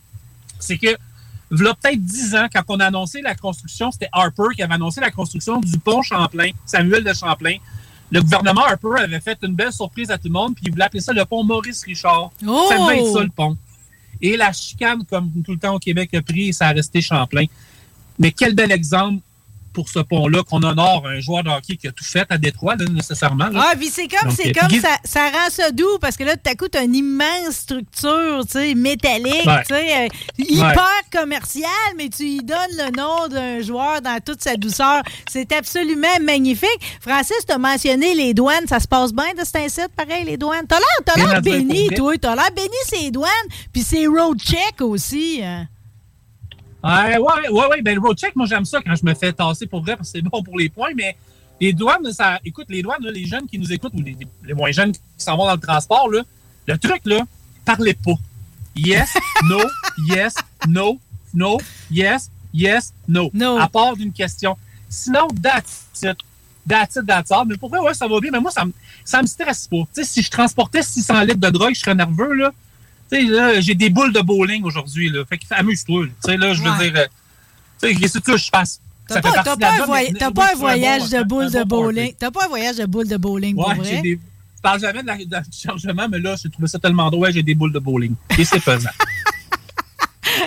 C'est 0.59 0.77
que, 0.77 0.95
voilà 1.49 1.73
peut-être 1.73 2.01
10 2.01 2.35
ans, 2.35 2.47
quand 2.53 2.63
on 2.69 2.80
a 2.80 2.85
annoncé 2.85 3.22
la 3.22 3.35
construction, 3.35 3.91
c'était 3.91 4.09
Harper 4.13 4.55
qui 4.55 4.63
avait 4.63 4.73
annoncé 4.73 5.01
la 5.01 5.11
construction 5.11 5.59
du 5.59 5.77
pont 5.77 6.01
Champlain, 6.01 6.51
Samuel 6.65 7.03
de 7.03 7.13
Champlain. 7.13 7.57
Le 8.09 8.22
gouvernement 8.22 8.63
Harper 8.65 9.01
avait 9.01 9.19
fait 9.19 9.38
une 9.43 9.53
belle 9.53 9.73
surprise 9.73 10.11
à 10.11 10.18
tout 10.18 10.27
le 10.27 10.34
monde, 10.34 10.55
puis 10.55 10.65
il 10.68 10.72
voulait 10.72 10.85
appeler 10.85 11.01
ça 11.01 11.11
le 11.11 11.26
pont 11.26 11.43
Maurice 11.43 11.84
Richard. 11.84 12.31
Oh! 12.47 12.68
Ça 12.69 12.77
devait 12.77 12.99
être 12.99 13.13
ça, 13.13 13.22
le 13.22 13.30
pont. 13.30 13.57
Et 14.22 14.38
la 14.38 14.53
chicane, 14.53 15.03
comme 15.09 15.30
tout 15.43 15.51
le 15.51 15.57
temps 15.57 15.76
au 15.76 15.80
Québec, 15.80 16.13
a 16.13 16.22
pris 16.22 16.49
et 16.49 16.53
ça 16.53 16.68
a 16.68 16.72
resté 16.72 17.01
Champlain. 17.01 17.45
Mais 18.20 18.32
quel 18.32 18.54
bel 18.56 18.72
exemple 18.72 19.20
pour 19.74 19.88
ce 19.88 20.00
pont-là, 20.00 20.44
qu'on 20.44 20.62
honore 20.64 21.08
un 21.08 21.22
joueur 21.22 21.46
de 21.46 21.50
hockey 21.50 21.78
qui 21.78 21.88
a 21.88 21.94
tout 21.94 22.04
fait 22.04 22.26
à 22.30 22.38
Détroit, 22.38 22.76
là, 22.76 22.84
nécessairement. 22.92 23.48
là. 23.48 23.68
Ah, 23.72 23.74
puis 23.78 23.88
c'est 23.90 24.10
comme, 24.10 24.28
Donc, 24.28 24.38
c'est 24.38 24.50
euh, 24.50 24.60
comme 24.60 24.68
Guy- 24.68 24.82
ça, 24.82 24.98
ça 25.06 25.30
rend 25.30 25.50
ça 25.50 25.72
doux 25.72 25.98
parce 26.02 26.18
que 26.18 26.26
là, 26.26 26.36
tout 26.36 26.52
à 26.52 26.56
coup, 26.56 26.68
t'as 26.68 26.84
une 26.84 26.94
immense 26.94 27.52
structure, 27.56 28.42
tu 28.46 28.52
sais, 28.52 28.76
métallique, 28.76 29.46
Ouais. 29.46 29.64
tu 29.66 29.74
sais, 29.74 30.04
euh, 30.04 30.08
hyper 30.40 30.92
commerciale, 31.10 31.70
mais 31.96 32.10
tu 32.10 32.24
y 32.26 32.40
donnes 32.44 32.58
le 32.78 32.92
nom 32.98 33.30
d'un 33.30 33.62
joueur 33.62 34.02
dans 34.02 34.20
toute 34.20 34.42
sa 34.44 34.58
douceur. 34.58 35.04
C'est 35.32 35.50
absolument 35.54 36.20
magnifique. 36.22 36.68
Francis, 37.00 37.38
t'as 37.48 37.58
mentionné 37.58 38.14
les 38.14 38.34
douanes. 38.34 38.68
Ça 38.68 38.82
se 38.82 38.90
passe 38.90 39.14
bien 39.14 39.34
de 39.40 39.46
cet 39.46 39.56
incite, 39.56 39.92
pareil, 39.96 40.26
les 40.26 40.36
douanes? 40.36 40.66
T'as 40.68 40.80
l'air, 40.80 40.88
t'as 41.06 41.16
l'air 41.16 41.42
béni, 41.42 41.88
toi. 41.96 42.18
T'as 42.18 42.36
l'air 42.36 42.52
béni, 42.54 42.76
ces 42.90 43.10
douanes. 43.10 43.30
Puis 43.72 43.84
c'est 43.84 44.06
road 44.06 44.38
check 44.38 44.82
aussi. 44.82 45.40
hein. 45.42 45.66
Ouais, 46.84 47.18
ouais, 47.18 47.49
ouais, 47.49 47.68
ouais. 47.68 47.82
Ben, 47.82 47.95
le 47.95 48.02
road 48.02 48.18
check, 48.18 48.36
moi, 48.36 48.48
j'aime 48.48 48.66
ça 48.66 48.80
quand 48.82 48.95
je 48.95 49.06
me 49.06 49.14
fais 49.14 49.32
tasser 49.32 49.68
pour 49.68 49.82
vrai 49.82 49.95
parce 49.95 50.12
que 50.12 50.18
c'est 50.18 50.22
bon 50.30 50.41
pour 50.44 50.58
les 50.58 50.70
points, 50.70 50.91
mais 50.95 51.16
les 51.60 51.74
douanes, 51.74 52.12
ça, 52.12 52.40
écoute, 52.44 52.68
les 52.70 52.82
douanes, 52.82 53.03
là, 53.03 53.12
les 53.12 53.26
jeunes 53.26 53.48
qui 53.48 53.60
nous 53.60 53.72
écoutent 53.72 53.94
ou 53.94 54.02
les, 54.02 54.18
les 54.44 54.53
moins 54.53 54.72
jeunes 54.72 54.91
qui 54.91 54.99
s'en 55.18 55.38
vont 55.38 55.45
dans 55.45 55.53
le 55.53 55.60
transport, 55.60 56.10
là, 56.10 56.24
le 56.68 56.78
truc, 56.78 57.02
là, 57.06 57.22
parlez 57.66 57.94
pas. 57.94 58.14
Yes, 58.76 59.14
no, 59.49 59.60
yes, 60.08 60.34
no, 60.68 60.99
no, 61.34 61.60
yes, 61.91 62.32
yes, 62.53 62.94
no. 63.08 63.30
À 63.60 63.68
part 63.68 63.95
d'une 63.95 64.12
question. 64.12 64.58
Sinon, 64.90 65.28
that's 65.41 65.86
it. 66.03 66.18
That's 66.68 66.95
it, 66.95 67.06
that's 67.06 67.32
all. 67.32 67.45
Mais 67.48 67.58
pour 67.58 67.70
vrai, 67.70 67.80
ouais, 67.80 67.94
ça 67.94 68.08
va 68.08 68.20
bien. 68.20 68.32
Mais 68.32 68.40
moi, 68.40 68.52
ça 68.52 68.66
me, 68.66 68.74
ça 69.06 69.22
me 69.22 69.28
stresse 69.28 69.68
pas. 69.68 69.78
Tu 69.94 70.02
sais, 70.02 70.03
si 70.03 70.22
je 70.22 70.30
transportais 70.30 70.84
600 70.84 71.22
litres 71.22 71.40
de 71.40 71.49
drogue, 71.49 71.74
je 71.74 71.80
serais 71.80 71.95
nerveux, 71.95 72.34
là. 72.34 72.52
Tu 73.12 73.18
sais, 73.18 73.24
là, 73.24 73.60
j'ai 73.60 73.76
des 73.76 73.90
boules 73.90 74.14
de 74.14 74.22
bowling 74.22 74.64
aujourd'hui, 74.64 75.10
là. 75.10 75.24
Fait 75.28 75.38
que 75.38 75.44
amuse-toi. 75.52 76.06
Tu 76.06 76.12
sais, 76.32 76.38
là, 76.38 76.54
je 76.54 76.62
veux 76.64 76.70
Ouais. 76.72 76.90
dire, 76.92 77.00
euh, 77.02 77.06
tu 77.82 77.90
sais, 77.90 77.96
qu'est-ce 77.96 78.20
que 78.20 78.38
je 78.38 78.50
fasse? 78.50 78.80
T'as 79.08 79.20
pas, 79.22 79.30
un, 79.30 79.44
pas 80.32 80.56
voyage 80.56 81.10
de 81.10 81.24
boules 81.24 81.52
de 81.52 81.64
bowling. 81.66 82.14
T'as 82.18 82.32
pas 82.32 82.46
un 82.46 82.48
voyage 82.48 82.78
de 82.78 82.86
boules 82.86 83.08
de 83.10 83.18
bowling, 83.18 83.56
pour 83.56 83.68
Ouais, 83.68 83.76
vrai? 83.76 84.02
des. 84.02 84.20
Je 84.56 84.62
parle 84.62 84.80
jamais 84.80 85.02
de 85.02 85.08
la, 85.08 85.18
de 85.18 85.26
la- 85.30 85.42
du 85.42 85.58
chargement, 85.58 86.08
mais 86.10 86.20
là, 86.20 86.36
j'ai 86.42 86.50
trouvé 86.50 86.68
ça 86.70 86.80
tellement 86.80 87.10
drôle. 87.10 87.34
J'ai 87.34 87.44
des 87.44 87.56
boules 87.56 87.74
de 87.74 87.80
bowling. 87.80 88.14
Et 88.38 88.46
c'est 88.46 88.60
pesant. 88.64 88.90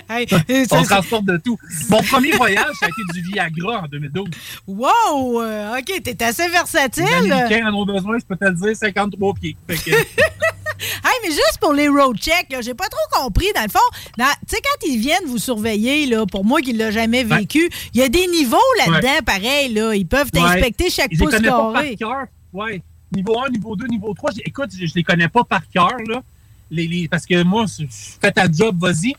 Hey, 0.08 0.26
On 0.30 0.64
ça- 0.66 0.82
transporte 0.96 1.24
de 1.26 1.36
tout. 1.36 1.58
Mon 1.90 2.02
premier 2.02 2.32
voyage, 2.32 2.72
ça 2.80 2.86
a 2.86 2.88
été 2.88 3.02
du 3.20 3.30
Viagra 3.32 3.82
en 3.82 3.86
2012. 3.86 4.28
Wow! 4.66 5.42
euh, 5.42 5.76
OK, 5.78 6.02
t'es 6.02 6.22
assez 6.22 6.44
Les 6.44 6.50
versatile. 6.50 7.04
Américains 7.04 7.66
en 7.70 7.74
ont 7.74 7.84
besoin, 7.86 8.18
je 8.18 8.24
peux 8.24 8.36
te 8.36 8.44
le 8.44 8.52
dire, 8.54 8.76
53 8.76 9.34
pieds. 9.34 9.56
Fait 9.68 9.76
que, 9.76 9.90
hey, 11.04 11.12
mais 11.22 11.30
juste 11.30 11.58
pour 11.60 11.72
les 11.72 11.88
road 11.88 12.16
checks, 12.18 12.54
j'ai 12.60 12.74
pas 12.74 12.88
trop 12.88 13.22
compris. 13.22 13.46
Dans 13.54 13.62
le 13.62 13.68
fond, 13.68 13.78
tu 14.16 14.24
sais, 14.48 14.60
quand 14.62 14.86
ils 14.88 14.98
viennent 14.98 15.26
vous 15.26 15.38
surveiller, 15.38 16.06
là, 16.06 16.24
pour 16.26 16.44
moi 16.44 16.60
qui 16.60 16.72
l'ai 16.72 16.92
jamais 16.92 17.24
vécu, 17.24 17.70
il 17.94 18.00
y 18.00 18.02
a 18.02 18.08
des 18.08 18.26
niveaux 18.26 18.56
là-dedans, 18.86 19.22
pareil. 19.24 19.72
Là, 19.72 19.94
ils 19.94 20.06
peuvent 20.06 20.30
t'inspecter 20.30 20.84
Ouais. 20.84 20.90
chaque 20.90 21.12
Je 21.12 21.18
les 21.18 21.24
pouce 21.24 21.34
connais 21.34 21.48
pas 21.48 21.56
par 21.58 21.72
carré. 21.74 21.96
cœur. 21.96 22.24
Ouais. 22.52 22.82
Niveau 23.14 23.38
1, 23.40 23.50
niveau 23.50 23.76
2, 23.76 23.86
niveau 23.86 24.12
3. 24.14 24.30
j'ai- 24.34 24.42
Écoute, 24.46 24.70
je, 24.78 24.86
je 24.86 24.94
les 24.94 25.02
connais 25.04 25.28
pas 25.28 25.44
par 25.44 25.62
cœur, 25.70 25.96
là. 26.08 26.22
Les, 26.70 26.86
les- 26.86 27.08
parce 27.08 27.26
que 27.26 27.42
moi, 27.42 27.66
je 27.66 27.84
fais 28.20 28.32
ta 28.32 28.50
job, 28.50 28.76
vas-y. 28.80 29.14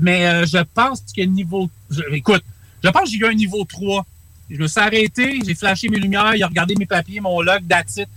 Mais 0.00 0.26
euh, 0.26 0.44
je 0.46 0.58
pense 0.74 1.02
que 1.16 1.22
niveau. 1.22 1.68
je- 1.90 2.02
écoute, 2.12 2.42
je 2.84 2.88
pense 2.90 3.02
que 3.04 3.08
j'ai 3.10 3.16
eu 3.16 3.26
un 3.26 3.34
niveau 3.34 3.64
3. 3.64 4.04
Je 4.50 4.56
me 4.56 4.66
suis 4.66 4.80
arrêté, 4.80 5.40
j'ai 5.44 5.54
flashé 5.54 5.88
mes 5.88 5.98
lumières, 5.98 6.34
il 6.34 6.42
a 6.42 6.46
regardé 6.46 6.74
mes 6.76 6.86
papiers, 6.86 7.20
mon 7.20 7.40
log, 7.42 7.66
that's 7.68 7.96
it. 7.98 8.08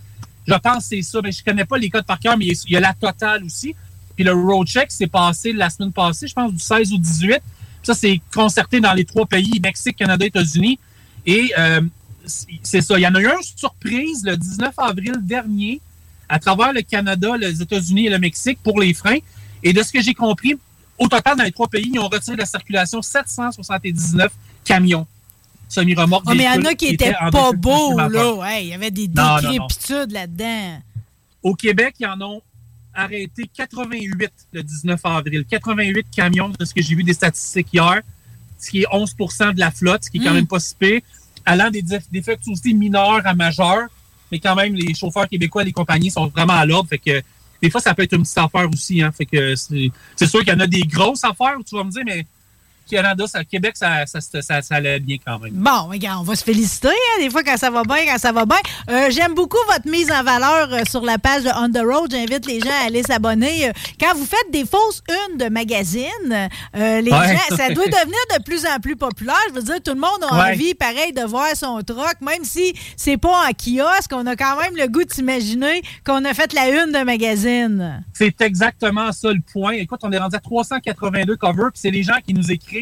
Je 0.46 0.54
pense 0.54 0.78
que 0.88 0.96
c'est 0.96 1.02
ça. 1.02 1.20
Mais 1.22 1.32
je 1.32 1.42
connais 1.44 1.64
pas 1.64 1.78
les 1.78 1.88
codes 1.90 2.04
par 2.04 2.18
cœur, 2.18 2.36
mais 2.36 2.46
il 2.46 2.70
y 2.72 2.76
a- 2.76 2.80
la 2.80 2.94
totale 2.94 3.44
aussi. 3.44 3.74
Puis 4.16 4.24
le 4.24 4.32
road 4.32 4.66
check 4.66 4.90
s'est 4.90 5.06
passé 5.06 5.52
la 5.52 5.70
semaine 5.70 5.92
passée, 5.92 6.26
je 6.26 6.34
pense, 6.34 6.52
du 6.52 6.58
16 6.58 6.92
au 6.92 6.98
18. 6.98 7.40
Ça, 7.82 7.94
c'est 7.94 8.20
concerté 8.32 8.80
dans 8.80 8.92
les 8.92 9.04
trois 9.04 9.26
pays, 9.26 9.58
Mexique, 9.62 9.96
Canada, 9.96 10.24
États-Unis. 10.26 10.78
Et 11.26 11.52
euh, 11.58 11.80
c'est- 12.26 12.80
ça. 12.80 12.98
Il 12.98 13.02
y 13.02 13.06
en 13.06 13.14
a 13.14 13.20
eu 13.20 13.26
un 13.26 13.42
surprise 13.56 14.22
le 14.24 14.36
19 14.36 14.74
avril 14.78 15.14
dernier 15.22 15.80
à 16.28 16.38
travers 16.38 16.72
le 16.72 16.82
Canada, 16.82 17.36
les 17.36 17.60
États-Unis 17.62 18.06
et 18.06 18.10
le 18.10 18.18
Mexique 18.18 18.58
pour 18.62 18.80
les 18.80 18.94
freins. 18.94 19.18
Et 19.62 19.72
de 19.72 19.82
ce 19.82 19.92
que 19.92 20.02
j'ai 20.02 20.14
compris, 20.14 20.54
au 20.98 21.08
total, 21.08 21.36
dans 21.36 21.44
les 21.44 21.52
trois 21.52 21.68
pays, 21.68 21.90
ils 21.92 21.98
ont 21.98 22.08
retiré 22.08 22.36
de 22.36 22.40
la 22.40 22.46
circulation 22.46 23.00
779 23.02 24.32
camions 24.64 25.06
semi-remorques. 25.72 26.24
Ah, 26.28 26.34
mais 26.34 26.44
il 26.44 26.46
y 26.46 26.48
en 26.60 26.64
a 26.64 26.74
qui 26.74 26.86
étaient 26.88 27.14
en 27.20 27.30
pas 27.30 27.52
beaux, 27.52 27.96
là. 27.98 28.34
Ouais, 28.34 28.64
il 28.64 28.68
y 28.68 28.74
avait 28.74 28.90
des 28.90 29.08
décrépitudes 29.08 30.10
là-dedans. 30.12 30.80
Au 31.42 31.54
Québec, 31.54 31.94
ils 31.98 32.06
en 32.06 32.20
ont 32.20 32.42
arrêté 32.94 33.48
88 33.56 34.30
le 34.52 34.62
19 34.62 35.00
avril. 35.04 35.44
88 35.48 36.06
camions, 36.14 36.50
de 36.50 36.64
ce 36.64 36.74
que 36.74 36.82
j'ai 36.82 36.94
vu 36.94 37.02
des 37.04 37.14
statistiques 37.14 37.68
hier, 37.72 38.00
ce 38.58 38.70
qui 38.70 38.82
est 38.82 38.86
11% 38.92 39.54
de 39.54 39.60
la 39.60 39.70
flotte, 39.70 40.04
ce 40.04 40.10
qui 40.10 40.18
est 40.18 40.24
quand 40.24 40.30
Mm. 40.30 40.34
même 40.34 40.46
pas 40.46 40.60
si 40.60 40.74
pire, 40.74 41.00
allant 41.44 41.70
des 41.70 41.82
déf- 41.82 42.04
défectuosités 42.12 42.74
mineures 42.74 43.22
à 43.26 43.34
majeures, 43.34 43.88
mais 44.30 44.38
quand 44.38 44.54
même, 44.54 44.74
les 44.74 44.94
chauffeurs 44.94 45.28
québécois, 45.28 45.64
les 45.64 45.72
compagnies 45.72 46.10
sont 46.10 46.26
vraiment 46.28 46.52
à 46.52 46.64
l'ordre, 46.66 46.88
fait 46.88 46.98
que 46.98 47.22
des 47.60 47.70
fois, 47.70 47.80
ça 47.80 47.94
peut 47.94 48.02
être 48.02 48.12
une 48.14 48.22
petite 48.22 48.38
affaire 48.38 48.68
aussi, 48.72 49.02
hein, 49.02 49.10
fait 49.12 49.24
que 49.26 49.54
c'est 49.56 49.90
c'est 50.16 50.26
sûr 50.26 50.40
qu'il 50.40 50.52
y 50.52 50.56
en 50.56 50.60
a 50.60 50.66
des 50.66 50.82
grosses 50.82 51.24
affaires, 51.24 51.56
tu 51.66 51.74
vas 51.76 51.84
me 51.84 51.90
dire, 51.90 52.02
mais 52.04 52.26
Canada, 52.92 53.24
ça, 53.26 53.42
Québec, 53.44 53.72
ça, 53.76 54.04
ça, 54.06 54.20
ça, 54.20 54.42
ça, 54.62 54.74
allait 54.74 55.00
bien 55.00 55.16
quand 55.24 55.38
même. 55.38 55.52
Bon, 55.54 55.88
regarde, 55.88 56.18
on 56.20 56.24
va 56.24 56.34
se 56.36 56.44
féliciter, 56.44 56.88
hein, 56.88 57.20
des 57.22 57.30
fois 57.30 57.42
quand 57.42 57.56
ça 57.56 57.70
va 57.70 57.82
bien, 57.84 58.04
quand 58.06 58.18
ça 58.18 58.32
va 58.32 58.44
bien. 58.44 58.58
Euh, 58.90 59.10
J'aime 59.10 59.34
beaucoup 59.34 59.56
votre 59.68 59.88
mise 59.88 60.10
en 60.12 60.22
valeur 60.22 60.68
euh, 60.72 60.80
sur 60.90 61.02
la 61.02 61.16
page 61.18 61.44
de 61.44 61.50
On 61.56 61.70
the 61.70 61.82
Road. 61.84 62.10
J'invite 62.10 62.46
les 62.46 62.60
gens 62.60 62.70
à 62.82 62.86
aller 62.86 63.02
s'abonner. 63.02 63.68
Euh, 63.68 63.72
Quand 63.98 64.14
vous 64.14 64.26
faites 64.26 64.50
des 64.52 64.64
fausses 64.66 65.02
unes 65.08 65.38
de 65.38 65.48
magazines, 65.48 66.48
les 66.74 66.80
Ouais. 67.10 67.10
gens, 67.10 67.56
ça 67.56 67.68
doit 67.70 67.86
devenir 67.86 68.18
de 68.36 68.42
plus 68.42 68.66
en 68.66 68.78
plus 68.80 68.96
populaire. 68.96 69.34
Je 69.50 69.54
veux 69.54 69.62
dire, 69.62 69.82
tout 69.82 69.94
le 69.94 70.00
monde 70.00 70.22
a 70.30 70.34
Ouais. 70.34 70.52
envie, 70.52 70.74
pareil, 70.74 71.12
de 71.12 71.22
voir 71.22 71.48
son 71.56 71.80
troc, 71.82 72.16
même 72.20 72.44
si 72.44 72.74
c'est 72.96 73.16
pas 73.16 73.46
en 73.48 73.50
kiosque, 73.52 74.10
on 74.12 74.26
a 74.26 74.36
quand 74.36 74.60
même 74.60 74.76
le 74.76 74.86
goût 74.88 75.04
de 75.04 75.12
s'imaginer 75.12 75.82
qu'on 76.04 76.24
a 76.24 76.34
fait 76.34 76.52
la 76.52 76.68
une 76.68 76.92
de 76.92 77.02
magazine. 77.04 78.04
C'est 78.12 78.40
exactement 78.42 79.10
ça 79.12 79.30
le 79.32 79.40
point. 79.52 79.72
Écoute, 79.72 80.00
on 80.02 80.12
est 80.12 80.18
rendu 80.18 80.36
à 80.36 80.40
382 80.40 81.36
covers, 81.36 81.70
puis 81.72 81.80
c'est 81.80 81.90
les 81.90 82.02
gens 82.02 82.18
qui 82.26 82.34
nous 82.34 82.50
écrivent. 82.50 82.81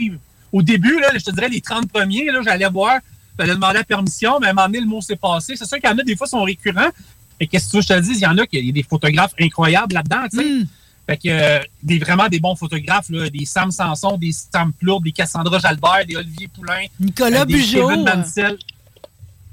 Au 0.52 0.62
début, 0.62 0.98
là, 1.00 1.08
je 1.14 1.24
te 1.24 1.30
dirais 1.30 1.48
les 1.48 1.60
30 1.60 1.88
premiers, 1.90 2.26
j'allais 2.44 2.68
voir, 2.68 2.98
j'allais 3.38 3.54
demander 3.54 3.78
la 3.78 3.84
permission, 3.84 4.38
mais 4.40 4.48
à 4.48 4.50
un 4.50 4.52
moment 4.52 4.66
donné, 4.66 4.80
le 4.80 4.86
mot 4.86 5.00
s'est 5.00 5.16
passé. 5.16 5.54
C'est 5.56 5.64
sûr 5.66 5.78
qu'il 5.78 5.88
y 5.88 5.92
en 5.92 5.98
a 5.98 6.02
des 6.02 6.16
fois 6.16 6.26
qui 6.26 6.30
sont 6.32 6.42
récurrents. 6.42 6.90
Et 7.38 7.46
qu'est-ce 7.46 7.66
que 7.66 7.70
tu 7.70 7.76
veux 7.76 7.82
que 7.82 7.88
je 7.88 7.94
te 7.94 8.00
dise? 8.00 8.18
Il 8.20 8.24
y 8.24 8.26
en 8.26 8.36
a 8.38 8.46
qui 8.46 8.60
y 8.60 8.68
a 8.68 8.72
des 8.72 8.82
photographes 8.82 9.32
incroyables 9.40 9.94
là-dedans, 9.94 10.24
tu 10.30 10.36
sais. 10.38 10.66
Fait 11.06 11.16
que 11.16 11.28
euh, 11.28 11.58
des, 11.82 11.98
vraiment 11.98 12.28
des 12.28 12.38
bons 12.38 12.54
photographes, 12.54 13.08
là, 13.08 13.30
des 13.30 13.44
Sam 13.44 13.70
Sanson, 13.70 14.16
des 14.18 14.30
Sam 14.32 14.72
Plourde, 14.72 15.04
des 15.04 15.12
Cassandra 15.12 15.58
Jalbert, 15.58 16.04
des 16.06 16.16
Olivier 16.16 16.48
Poulain, 16.48 16.84
Nicolas 17.00 17.40
euh, 17.42 17.44
des 17.46 17.54
Bugeaud. 17.54 17.88
Kevin 17.88 18.04
Mansell, 18.04 18.58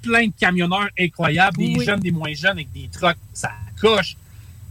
plein 0.02 0.28
de 0.28 0.34
camionneurs 0.40 0.90
incroyables, 1.00 1.58
des 1.58 1.86
jeunes, 1.86 2.00
des 2.00 2.12
moins 2.12 2.34
jeunes 2.34 2.52
avec 2.58 2.72
des 2.74 2.90
trucks, 2.92 3.18
ça 3.34 3.52
coche. 3.80 4.16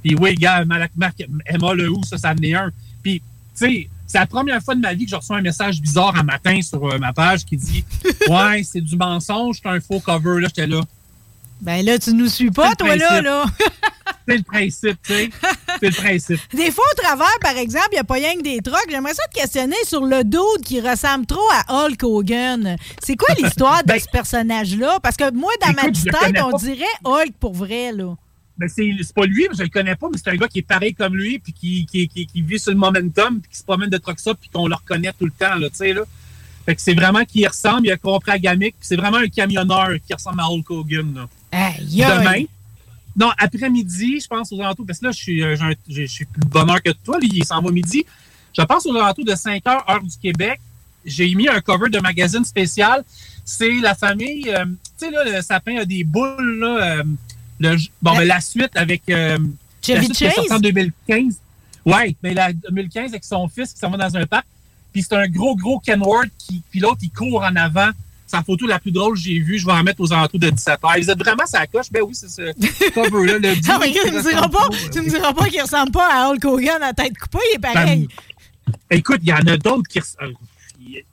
Puis 0.03 0.15
oui, 0.15 0.35
gars, 0.35 0.65
Marc, 0.65 0.93
Marc- 0.97 1.27
Emma 1.47 1.75
Lehou, 1.75 2.03
ça, 2.05 2.19
ça 2.19 2.33
en 2.33 2.43
est 2.43 2.55
un. 2.55 2.71
Puis, 3.03 3.21
tu 3.21 3.25
sais, 3.55 3.89
c'est 4.07 4.19
la 4.19 4.27
première 4.27 4.63
fois 4.63 4.75
de 4.75 4.81
ma 4.81 4.95
vie 4.95 5.05
que 5.05 5.11
je 5.11 5.17
reçois 5.17 5.37
un 5.37 5.43
message 5.43 5.81
bizarre 5.81 6.17
un 6.17 6.23
matin 6.23 6.61
sur 6.63 6.85
euh, 6.87 6.99
ma 6.99 7.13
page 7.13 7.45
qui 7.45 7.57
dit 7.57 7.85
Ouais, 8.29 8.63
c'est 8.65 8.81
du 8.81 8.97
mensonge, 8.97 9.61
c'est 9.63 9.69
un 9.69 9.81
faux 9.81 10.01
cover. 10.01 10.41
Là, 10.41 10.49
j'étais 10.49 10.67
là. 10.67 10.81
Ben 11.61 11.85
là, 11.85 11.99
tu 11.99 12.13
nous 12.13 12.29
suis 12.29 12.51
pas, 12.51 12.75
toi, 12.75 12.97
là, 12.97 13.07
principe. 13.07 13.25
là. 13.25 13.45
C'est 14.29 14.37
le 14.39 14.43
principe, 14.43 14.99
tu 15.05 15.13
sais. 15.15 15.31
C'est 15.81 15.89
le 15.89 15.95
principe. 15.95 16.41
Des 16.55 16.73
fois, 16.73 16.85
au 16.93 17.01
travers, 17.01 17.39
par 17.41 17.57
exemple, 17.57 17.87
il 17.93 17.95
n'y 17.95 18.01
a 18.01 18.05
pas 18.05 18.15
rien 18.15 18.35
que 18.35 18.43
des 18.43 18.61
trucks. 18.61 18.87
J'aimerais 18.91 19.15
ça 19.15 19.23
te 19.33 19.39
questionner 19.39 19.77
sur 19.85 20.05
le 20.05 20.25
dude 20.25 20.65
qui 20.65 20.81
ressemble 20.81 21.27
trop 21.27 21.49
à 21.53 21.85
Hulk 21.87 22.03
Hogan. 22.03 22.77
C'est 23.03 23.15
quoi 23.15 23.33
l'histoire 23.41 23.85
de 23.85 23.97
ce 23.97 24.07
personnage-là? 24.11 24.99
Parce 25.01 25.17
que 25.17 25.31
moi, 25.33 25.53
dans 25.63 25.69
ma 25.69 25.75
Ben, 25.75 25.83
Écoute, 25.85 25.95
petite 25.95 26.21
tête, 26.35 26.43
on 26.43 26.57
dirait 26.57 26.85
Hulk 27.05 27.35
pour 27.39 27.55
vrai, 27.55 27.93
là. 27.93 28.17
Ben, 28.59 28.69
c'est 28.69 28.91
c'est 29.03 29.15
pas 29.15 29.27
lui, 29.27 29.47
je 29.57 29.63
le 29.63 29.69
connais 29.69 29.97
pas, 29.97 30.09
mais 30.11 30.17
c'est 30.17 30.31
un 30.31 30.37
gars 30.37 30.49
qui 30.49 30.61
est 30.61 30.63
pareil 30.63 30.95
comme 30.95 31.15
lui, 31.15 31.39
puis 31.39 31.53
qui, 31.53 31.87
qui, 31.87 32.09
qui, 32.09 32.27
qui 32.27 32.43
vit 32.43 32.59
sur 32.59 32.73
le 32.73 32.79
momentum, 32.79 33.41
puis 33.41 33.51
qui 33.51 33.59
se 33.59 33.65
promène 33.65 33.91
de 33.91 33.99
truck 33.99 34.19
ça, 34.19 34.35
puis 34.35 34.49
qu'on 34.49 34.67
le 34.67 34.75
reconnaît 34.75 35.13
tout 35.19 35.27
le 35.27 35.31
temps, 35.31 35.55
là, 35.57 35.69
tu 35.69 35.77
sais, 35.77 35.93
là. 35.93 36.03
Fait 36.65 36.75
que 36.75 36.81
c'est 36.81 36.95
vraiment 36.95 37.25
qui 37.25 37.41
y 37.41 37.47
ressemble, 37.47 37.87
il 37.87 37.93
a 37.93 37.97
compris 37.97 38.33
à 38.33 38.39
Gamic, 38.39 38.75
puis 38.79 38.89
c'est 38.89 38.97
vraiment 38.97 39.19
un 39.19 39.29
camionneur 39.29 39.91
qui 40.07 40.13
ressemble 40.15 40.41
à 40.41 40.49
Hulk 40.51 40.71
Hogan, 40.71 41.15
là. 41.15 41.29
Aïe, 41.53 42.03
Demain, 42.21 42.45
non, 43.15 43.31
après-midi, 43.39 44.21
je 44.21 44.27
pense 44.27 44.51
aux 44.53 44.61
alentours, 44.61 44.87
parce 44.87 44.99
que 45.01 45.07
là, 45.07 45.13
je 45.13 45.17
suis, 45.19 45.43
euh, 45.43 45.55
j'ai 45.57 45.63
un- 45.63 45.75
j'ai- 45.89 46.07
je 46.07 46.13
suis 46.13 46.25
plus 46.25 46.41
de 46.41 46.47
bonne 46.49 46.69
heure 46.71 46.83
que 46.83 46.91
toi, 47.05 47.19
là, 47.21 47.27
il 47.31 47.45
s'en 47.45 47.61
va 47.63 47.71
midi. 47.71 48.05
Je 48.57 48.63
pense 48.63 48.85
aux 48.87 48.97
alentours 48.97 49.25
de 49.25 49.35
5 49.35 49.67
heures, 49.67 49.85
heure 49.89 50.03
du 50.03 50.17
Québec. 50.21 50.59
J'ai 51.05 51.33
mis 51.35 51.47
un 51.49 51.61
cover 51.61 51.89
de 51.91 51.99
magazine 52.01 52.45
spécial. 52.45 53.05
C'est 53.45 53.81
la 53.81 53.95
famille, 53.95 54.49
euh, 54.51 54.65
tu 54.99 55.07
sais, 55.07 55.11
là, 55.11 55.23
le 55.25 55.41
sapin 55.43 55.77
a 55.77 55.85
des 55.85 56.03
boules, 56.05 56.59
là. 56.59 56.97
euh, 56.99 57.05
le, 57.61 57.77
bon, 58.03 58.17
ben, 58.17 58.25
la 58.25 58.41
suite 58.41 58.77
avec. 58.77 59.03
Euh, 59.11 59.39
Chevy 59.85 59.95
la 59.99 60.03
suite 60.05 60.17
qui 60.17 60.25
est 60.25 60.31
sortie 60.31 60.49
Chase? 60.49 60.57
en 60.57 60.61
2015. 60.61 61.37
Ouais, 61.85 62.17
mais 62.23 62.35
la 62.35 62.53
2015 62.53 63.11
avec 63.11 63.25
son 63.25 63.47
fils 63.49 63.73
qui 63.73 63.79
s'en 63.79 63.91
va 63.91 63.97
dans 63.97 64.17
un 64.17 64.27
parc. 64.27 64.47
Puis 64.93 65.03
c'est 65.03 65.15
un 65.15 65.29
gros, 65.29 65.55
gros 65.57 65.79
Kenworth 65.79 66.31
qui, 66.39 66.63
puis 66.71 66.81
l'autre, 66.81 66.99
il 67.03 67.11
court 67.11 67.43
en 67.43 67.55
avant. 67.57 67.91
La 68.33 68.43
photo 68.43 68.67
la 68.67 68.79
plus 68.81 68.91
drôle 68.91 69.15
que 69.15 69.21
j'ai 69.21 69.39
vue. 69.39 69.59
Je 69.59 69.65
vais 69.65 69.73
en 69.73 69.83
mettre 69.83 70.01
aux 70.01 70.13
alentours 70.13 70.41
de 70.41 70.51
17 70.51 70.69
heures. 70.85 70.93
Vous 71.01 71.11
êtes 71.11 71.19
vraiment 71.19 71.47
sa 71.47 71.67
coche? 71.67 71.87
Ben 71.91 72.03
oui, 72.03 72.15
c'est 72.15 72.29
ce 72.29 72.91
cover-là. 72.91 73.39
Le 73.39 73.55
Ah, 73.69 73.79
mais 73.81 73.93
tu 73.93 74.11
me 74.13 74.21
diras 74.21 74.49
pas, 74.49 74.69
tu 74.93 75.01
me 75.01 75.09
diras 75.09 75.33
pas 75.33 75.49
qu'il 75.49 75.63
ressemble 75.63 75.93
pas 75.93 76.09
à 76.13 76.29
Hulk 76.31 76.45
Hogan 76.45 76.83
à 76.83 76.93
tête 76.93 77.17
coupée, 77.17 77.39
il 77.53 77.57
est 77.57 77.59
pareil. 77.61 78.09
Écoute, 78.91 79.21
il 79.23 79.29
y 79.29 79.33
en 79.33 79.37
a 79.47 79.57
d'autres 79.57 79.89
qui. 79.89 80.01
euh, 80.01 80.33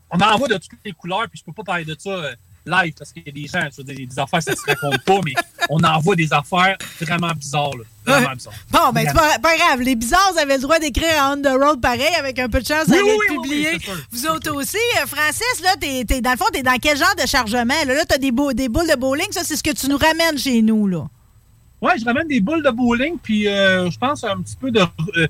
On 0.09 0.17
en 0.19 0.37
voit 0.37 0.47
de 0.47 0.55
toutes 0.55 0.79
les 0.83 0.91
couleurs, 0.91 1.27
puis 1.29 1.39
je 1.39 1.43
peux 1.45 1.53
pas 1.53 1.63
parler 1.63 1.85
de 1.85 1.95
ça 1.97 2.09
euh, 2.09 2.33
live 2.65 2.93
parce 2.97 3.11
qu'il 3.11 3.23
y 3.25 3.29
a 3.29 3.31
des 3.31 3.47
gens, 3.47 3.67
je 3.71 3.77
veux 3.77 3.83
dire, 3.83 4.07
des 4.07 4.19
affaires, 4.19 4.41
ça 4.41 4.55
se 4.55 4.61
raconte 4.65 5.03
pas, 5.03 5.19
mais 5.25 5.33
on 5.69 5.83
en 5.83 5.99
voit 5.99 6.15
des 6.15 6.31
affaires 6.31 6.77
vraiment 7.01 7.31
bizarres. 7.33 7.75
Là. 7.77 7.83
Vraiment 8.19 8.33
bizarres. 8.35 8.53
Bon, 8.71 8.91
ben, 8.93 9.05
c'est 9.07 9.13
pas, 9.13 9.39
pas 9.39 9.55
grave. 9.57 9.81
Les 9.81 9.95
bizarres, 9.95 10.31
vous 10.33 10.39
avez 10.39 10.55
le 10.55 10.61
droit 10.61 10.79
d'écrire 10.79 11.09
On 11.31 11.41
the 11.41 11.47
Road 11.61 11.81
pareil, 11.81 12.13
avec 12.19 12.39
un 12.39 12.49
peu 12.49 12.61
de 12.61 12.65
chance, 12.65 12.85
Oui, 12.87 12.95
ça 12.95 13.01
va 13.01 13.03
oui, 13.03 13.09
être 13.11 13.19
oui, 13.31 13.37
oui, 13.37 13.41
publié. 13.41 13.79
vous 14.11 14.25
autres 14.27 14.51
aussi. 14.53 14.77
Euh, 15.01 15.05
Francis, 15.05 15.61
là, 15.63 15.75
t'es, 15.79 16.05
t'es- 16.05 16.21
dans 16.21 16.31
le 16.31 16.37
fond, 16.37 16.45
t'es 16.51 16.63
dans 16.63 16.77
quel 16.81 16.97
genre 16.97 17.15
de 17.21 17.27
chargement? 17.27 17.73
Là, 17.85 17.93
là 17.93 18.05
t'as 18.07 18.17
des, 18.17 18.31
des 18.31 18.69
boules 18.69 18.89
de 18.89 18.97
bowling. 18.97 19.31
Ça, 19.31 19.41
c'est 19.43 19.55
ce 19.55 19.63
que 19.63 19.71
tu 19.71 19.87
nous 19.89 19.97
ramènes 19.97 20.37
chez 20.37 20.61
nous, 20.61 20.87
là. 20.87 21.05
Ouais, 21.81 21.93
je 21.99 22.05
ramène 22.05 22.27
des 22.29 22.39
boules 22.39 22.63
de 22.63 22.69
bowling, 22.71 23.17
puis 23.21 23.47
euh, 23.47 23.89
je 23.91 23.97
pense 23.97 24.23
un 24.23 24.41
petit 24.41 24.55
peu 24.55 24.71
de. 24.71 24.79
euh, 25.17 25.27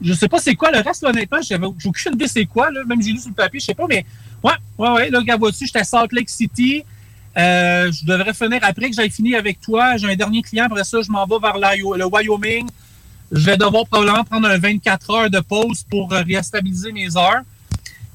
je 0.00 0.12
sais 0.12 0.28
pas 0.28 0.38
c'est 0.38 0.54
quoi 0.54 0.70
le 0.70 0.78
reste, 0.78 1.02
honnêtement. 1.02 1.38
J'avais 1.42 1.66
j'ai 1.76 1.88
aucune 1.88 2.14
idée 2.14 2.28
c'est 2.28 2.44
quoi, 2.46 2.70
là. 2.70 2.84
Même 2.84 3.02
j'ai 3.02 3.10
lu 3.10 3.18
sur 3.18 3.30
le 3.30 3.34
papier, 3.34 3.58
je 3.58 3.64
sais 3.66 3.74
pas, 3.74 3.86
mais 3.88 4.06
ouais, 4.42 4.52
ouais, 4.78 4.90
ouais. 4.90 5.10
Là, 5.10 5.18
regarde, 5.18 5.40
vois-tu, 5.40 5.66
j'étais 5.66 5.80
à 5.80 5.84
Salt 5.84 6.08
Lake 6.12 6.30
City. 6.30 6.84
Euh, 7.36 7.92
je 7.92 8.04
devrais 8.04 8.34
finir 8.34 8.60
après 8.62 8.90
que 8.90 8.96
j'aille 8.96 9.10
fini 9.10 9.34
avec 9.34 9.60
toi. 9.60 9.96
J'ai 9.96 10.10
un 10.10 10.16
dernier 10.16 10.42
client. 10.42 10.66
Après 10.66 10.84
ça, 10.84 11.00
je 11.02 11.10
m'en 11.10 11.26
vais 11.26 11.38
vers 11.40 11.56
le 11.56 12.04
Wyoming. 12.04 12.68
Je 13.30 13.44
vais 13.44 13.56
devoir 13.56 13.86
probablement 13.86 14.24
prendre 14.24 14.48
un 14.48 14.58
24 14.58 15.10
heures 15.10 15.30
de 15.30 15.40
pause 15.40 15.84
pour 15.88 16.12
euh, 16.12 16.22
réstabiliser 16.22 16.92
mes 16.92 17.16
heures. 17.16 17.42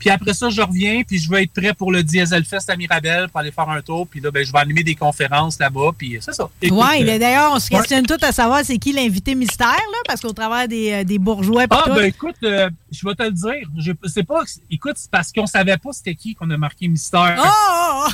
Puis 0.03 0.09
après 0.09 0.33
ça, 0.33 0.49
je 0.49 0.61
reviens, 0.61 1.01
puis 1.07 1.17
je 1.17 1.29
vais 1.29 1.43
être 1.43 1.53
prêt 1.53 1.73
pour 1.73 1.89
le 1.89 2.03
Diesel 2.03 2.43
Fest 2.43 2.69
à 2.69 2.75
Mirabel 2.75 3.29
pour 3.29 3.39
aller 3.39 3.53
faire 3.53 3.69
un 3.69 3.81
tour. 3.81 4.05
Puis 4.05 4.19
là, 4.19 4.31
ben, 4.31 4.45
je 4.45 4.51
vais 4.51 4.59
animer 4.59 4.83
des 4.83 4.95
conférences 4.95 5.57
là-bas. 5.57 5.91
Puis 5.97 6.17
c'est 6.19 6.33
ça. 6.33 6.49
Ouais, 6.61 7.09
euh, 7.09 7.17
d'ailleurs, 7.17 7.53
on 7.53 7.59
se 7.61 7.71
ouais. 7.71 7.79
questionne 7.79 8.05
tout 8.05 8.17
à 8.21 8.33
savoir 8.33 8.65
c'est 8.65 8.77
qui 8.79 8.91
l'invité 8.91 9.33
mystère, 9.33 9.67
là, 9.69 9.97
parce 10.05 10.19
qu'au 10.19 10.33
travers 10.33 10.67
des, 10.67 10.91
euh, 10.91 11.03
des 11.05 11.19
bourgeois, 11.19 11.67
Ah, 11.69 11.83
ben 11.87 12.03
écoute, 12.03 12.35
euh, 12.43 12.69
je 12.91 13.07
vais 13.07 13.15
te 13.15 13.23
le 13.23 13.31
dire. 13.31 13.69
Je 13.77 13.93
c'est 14.09 14.23
pas. 14.23 14.41
Écoute, 14.69 14.95
c'est 14.97 15.09
parce 15.09 15.31
qu'on 15.31 15.47
savait 15.47 15.77
pas 15.77 15.93
c'était 15.93 16.15
qui 16.15 16.35
qu'on 16.35 16.49
a 16.49 16.57
marqué 16.57 16.89
mystère. 16.89 17.41
Oh! 17.41 18.07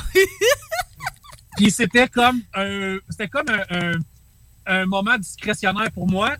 Puis 1.56 1.72
c'était 1.72 2.06
comme 2.06 2.40
un. 2.54 2.98
C'était 3.08 3.26
comme 3.26 3.46
un, 3.48 3.76
un, 3.76 3.92
un 4.66 4.86
moment 4.86 5.18
discrétionnaire 5.18 5.90
pour 5.90 6.08
moi. 6.08 6.36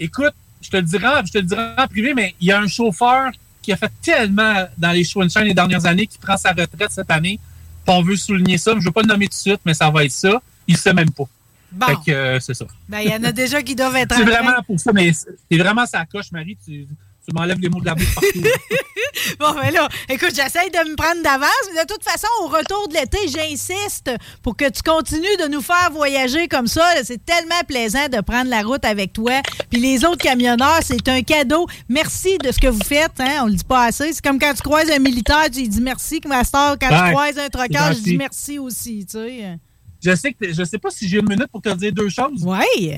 Écoute, 0.00 0.34
je 0.60 0.68
te 0.68 0.78
le 0.78 0.82
dirai, 0.82 1.22
je 1.26 1.30
te 1.30 1.38
le 1.38 1.44
dirai 1.44 1.74
en 1.78 1.86
privé, 1.86 2.12
mais 2.12 2.34
il 2.40 2.48
y 2.48 2.50
a 2.50 2.58
un 2.58 2.66
chauffeur 2.66 3.30
qui 3.70 3.74
a 3.74 3.76
fait 3.76 3.92
tellement 4.02 4.66
dans 4.76 4.90
les 4.90 5.04
show 5.04 5.22
and 5.22 5.28
shine 5.28 5.44
les 5.44 5.54
dernières 5.54 5.86
années 5.86 6.06
qui 6.06 6.18
prend 6.18 6.36
sa 6.36 6.50
retraite 6.50 6.90
cette 6.90 7.10
année. 7.10 7.38
Puis 7.84 7.94
on 7.94 8.02
veut 8.02 8.16
souligner 8.16 8.58
ça. 8.58 8.72
Je 8.72 8.78
ne 8.78 8.82
veux 8.82 8.90
pas 8.90 9.02
le 9.02 9.06
nommer 9.06 9.26
tout 9.26 9.34
de 9.34 9.34
suite, 9.34 9.60
mais 9.64 9.74
ça 9.74 9.90
va 9.90 10.04
être 10.04 10.10
ça. 10.10 10.42
Il 10.66 10.74
ne 10.74 10.78
sait 10.78 10.92
même 10.92 11.10
pas. 11.10 11.24
Bon. 11.70 11.86
Fait 11.86 11.94
que 12.06 12.10
euh, 12.10 12.40
c'est 12.40 12.54
ça. 12.54 12.66
Ben, 12.88 12.98
il 12.98 13.10
y 13.10 13.14
en 13.14 13.22
a 13.22 13.30
déjà 13.30 13.62
qui 13.62 13.76
doivent 13.76 13.94
être 13.94 14.16
C'est 14.16 14.24
vraiment 14.24 14.60
pour 14.66 14.80
ça, 14.80 14.92
mais 14.92 15.12
c'est 15.12 15.56
vraiment 15.56 15.86
sa 15.86 16.04
coche, 16.04 16.32
Marie. 16.32 16.58
Tu, 16.64 16.88
tu 17.30 17.36
m'enlèves 17.36 17.60
les 17.60 17.68
mots 17.68 17.80
de 17.80 17.86
la 17.86 17.94
bouche 17.94 18.14
partout. 18.14 18.42
Bon, 19.38 19.52
ben 19.52 19.70
là, 19.72 19.88
écoute, 20.08 20.30
j'essaye 20.34 20.70
de 20.70 20.90
me 20.90 20.96
prendre 20.96 21.22
d'avance, 21.22 21.68
mais 21.74 21.82
de 21.82 21.86
toute 21.86 22.02
façon, 22.02 22.28
au 22.42 22.46
retour 22.46 22.88
de 22.88 22.94
l'été, 22.94 23.18
j'insiste 23.28 24.10
pour 24.42 24.56
que 24.56 24.68
tu 24.70 24.82
continues 24.82 25.36
de 25.42 25.48
nous 25.48 25.60
faire 25.60 25.90
voyager 25.92 26.48
comme 26.48 26.66
ça. 26.66 26.84
C'est 27.02 27.24
tellement 27.24 27.60
plaisant 27.66 28.08
de 28.08 28.20
prendre 28.20 28.48
la 28.48 28.62
route 28.62 28.84
avec 28.84 29.12
toi. 29.12 29.40
Puis 29.70 29.80
les 29.80 30.04
autres 30.04 30.22
camionneurs, 30.22 30.80
c'est 30.82 31.06
un 31.08 31.22
cadeau. 31.22 31.66
Merci 31.88 32.38
de 32.38 32.52
ce 32.52 32.58
que 32.58 32.68
vous 32.68 32.84
faites, 32.84 33.18
hein? 33.18 33.40
On 33.42 33.46
le 33.46 33.54
dit 33.54 33.64
pas 33.64 33.86
assez. 33.86 34.12
C'est 34.12 34.24
comme 34.24 34.38
quand 34.38 34.54
tu 34.54 34.62
croises 34.62 34.90
un 34.90 34.98
militaire, 34.98 35.46
tu 35.52 35.60
lui 35.60 35.68
dis 35.68 35.80
merci. 35.80 36.20
Master, 36.26 36.76
quand 36.80 36.88
tu 36.88 37.10
croises 37.12 37.38
un 37.38 37.48
trocage, 37.48 37.96
je 37.96 38.02
dis 38.02 38.16
merci 38.16 38.58
aussi, 38.58 39.06
tu 39.06 39.18
sais. 39.18 39.58
je 40.02 40.14
sais 40.14 40.32
que 40.32 40.52
je 40.52 40.64
sais 40.64 40.78
pas 40.78 40.90
si 40.90 41.08
j'ai 41.08 41.18
une 41.18 41.28
minute 41.28 41.48
pour 41.50 41.62
te 41.62 41.70
dire 41.74 41.92
deux 41.92 42.08
choses. 42.08 42.44
Oui. 42.44 42.94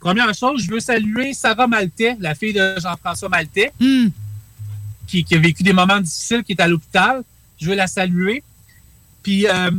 Première 0.00 0.32
chose, 0.34 0.62
je 0.62 0.70
veux 0.70 0.80
saluer 0.80 1.34
Sarah 1.34 1.66
Maltais, 1.66 2.16
la 2.20 2.34
fille 2.34 2.52
de 2.52 2.74
Jean-François 2.78 3.28
Maltais, 3.28 3.72
Hmm. 3.80 4.08
qui, 5.06 5.24
qui 5.24 5.34
a 5.34 5.38
vécu 5.38 5.62
des 5.62 5.72
moments 5.72 6.00
difficiles, 6.00 6.42
qui 6.44 6.52
est 6.52 6.60
à 6.60 6.68
l'hôpital. 6.68 7.22
Je 7.60 7.68
veux 7.68 7.74
la 7.74 7.86
saluer. 7.88 8.42
Puis 9.22 9.46
euh, 9.48 9.70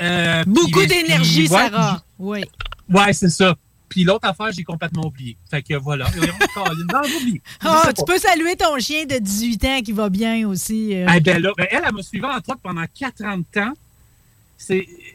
euh, 0.00 0.44
Beaucoup 0.46 0.86
d'énergie, 0.86 1.42
ouais, 1.42 1.48
Sarah. 1.48 2.02
Oui. 2.18 2.44
Ouais, 2.88 3.12
c'est 3.12 3.28
ça. 3.28 3.54
Puis 3.90 4.04
l'autre 4.04 4.26
affaire, 4.28 4.50
j'ai 4.52 4.64
complètement 4.64 5.06
oublié. 5.06 5.36
Fait 5.50 5.62
que 5.62 5.74
voilà. 5.74 6.08
non, 6.16 7.00
oublié. 7.20 7.40
Ah, 7.60 7.82
sais 7.86 7.92
tu 7.94 8.04
peux 8.06 8.18
saluer 8.18 8.54
ton 8.56 8.78
chien 8.78 9.04
de 9.06 9.18
18 9.18 9.64
ans 9.64 9.80
qui 9.82 9.92
va 9.92 10.08
bien 10.08 10.46
aussi. 10.48 10.94
euh. 10.94 11.06
Eh 11.14 11.20
ben 11.20 11.42
là, 11.42 11.52
ben 11.56 11.66
elle, 11.70 11.82
elle 11.86 11.94
m'a 11.94 12.02
suivi 12.02 12.24
en 12.24 12.40
trotte 12.40 12.60
pendant 12.62 12.84
40 12.94 13.44
ans. 13.58 13.72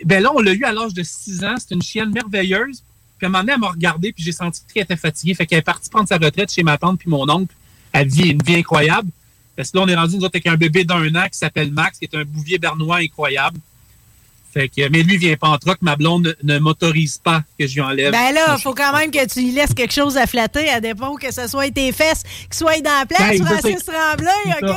Ben 0.06 0.24
là, 0.24 0.32
on 0.34 0.40
l'a 0.40 0.54
eu 0.54 0.64
à 0.64 0.72
l'âge 0.72 0.94
de 0.94 1.04
6 1.04 1.44
ans. 1.44 1.56
C'est 1.58 1.74
une 1.76 1.82
chienne 1.82 2.10
merveilleuse. 2.12 2.84
Puis 3.24 3.28
à 3.28 3.30
un 3.30 3.32
moment 3.32 3.44
donné, 3.44 3.54
elle 3.54 3.60
m'a 3.62 3.70
regardé, 3.70 4.12
puis 4.12 4.22
j'ai 4.22 4.34
senti 4.34 4.62
qu'elle 4.74 4.84
était 4.84 4.98
fatiguée. 4.98 5.34
Fait 5.34 5.46
qu'elle 5.46 5.60
est 5.60 5.62
partie 5.62 5.90
prendre 5.90 6.10
sa 6.10 6.18
retraite 6.18 6.52
chez 6.52 6.62
ma 6.62 6.78
tante 6.78 7.00
puis 7.00 7.10
mon 7.10 7.30
oncle. 7.30 7.56
Elle 7.94 8.10
vit 8.10 8.32
une 8.32 8.44
vie 8.44 8.56
incroyable. 8.56 9.10
Parce 9.56 9.72
que 9.72 9.78
là, 9.78 9.86
on 9.86 9.88
est 9.88 9.96
rendu, 9.96 10.18
nous 10.18 10.26
autres, 10.26 10.36
avec 10.36 10.48
un 10.48 10.58
bébé 10.58 10.84
d'un 10.84 11.16
an 11.16 11.24
qui 11.32 11.38
s'appelle 11.38 11.72
Max, 11.72 12.00
qui 12.00 12.04
est 12.04 12.16
un 12.16 12.26
bouvier 12.26 12.58
bernois 12.58 12.98
incroyable. 12.98 13.58
Fait 14.54 14.70
que, 14.70 14.88
mais 14.90 15.02
lui, 15.02 15.16
il 15.16 15.20
vient 15.20 15.36
pas 15.36 15.50
en 15.50 15.58
troc. 15.58 15.78
Ma 15.82 15.96
blonde 15.96 16.36
ne, 16.44 16.54
ne 16.54 16.60
m'autorise 16.60 17.18
pas 17.18 17.42
que 17.60 17.66
je 17.66 17.74
lui 17.74 17.82
enlève. 17.82 18.12
Ben 18.12 18.34
là, 18.34 18.58
faut 18.58 18.76
quand 18.76 18.96
même 18.96 19.10
que 19.10 19.26
tu 19.26 19.42
lui 19.42 19.52
laisses 19.52 19.74
quelque 19.74 19.94
chose 19.94 20.16
à 20.18 20.28
flatter, 20.28 20.70
à 20.70 20.80
dépôt, 20.80 21.16
que 21.16 21.34
ce 21.34 21.48
soit 21.48 21.72
tes 21.72 21.92
fesses 21.92 22.24
qui 22.52 22.58
soient 22.58 22.80
dans 22.82 23.00
la 23.00 23.06
place, 23.06 23.40
Ben, 23.40 23.46
Francis 23.46 23.86
Tremblay, 23.86 24.30
OK? 24.62 24.76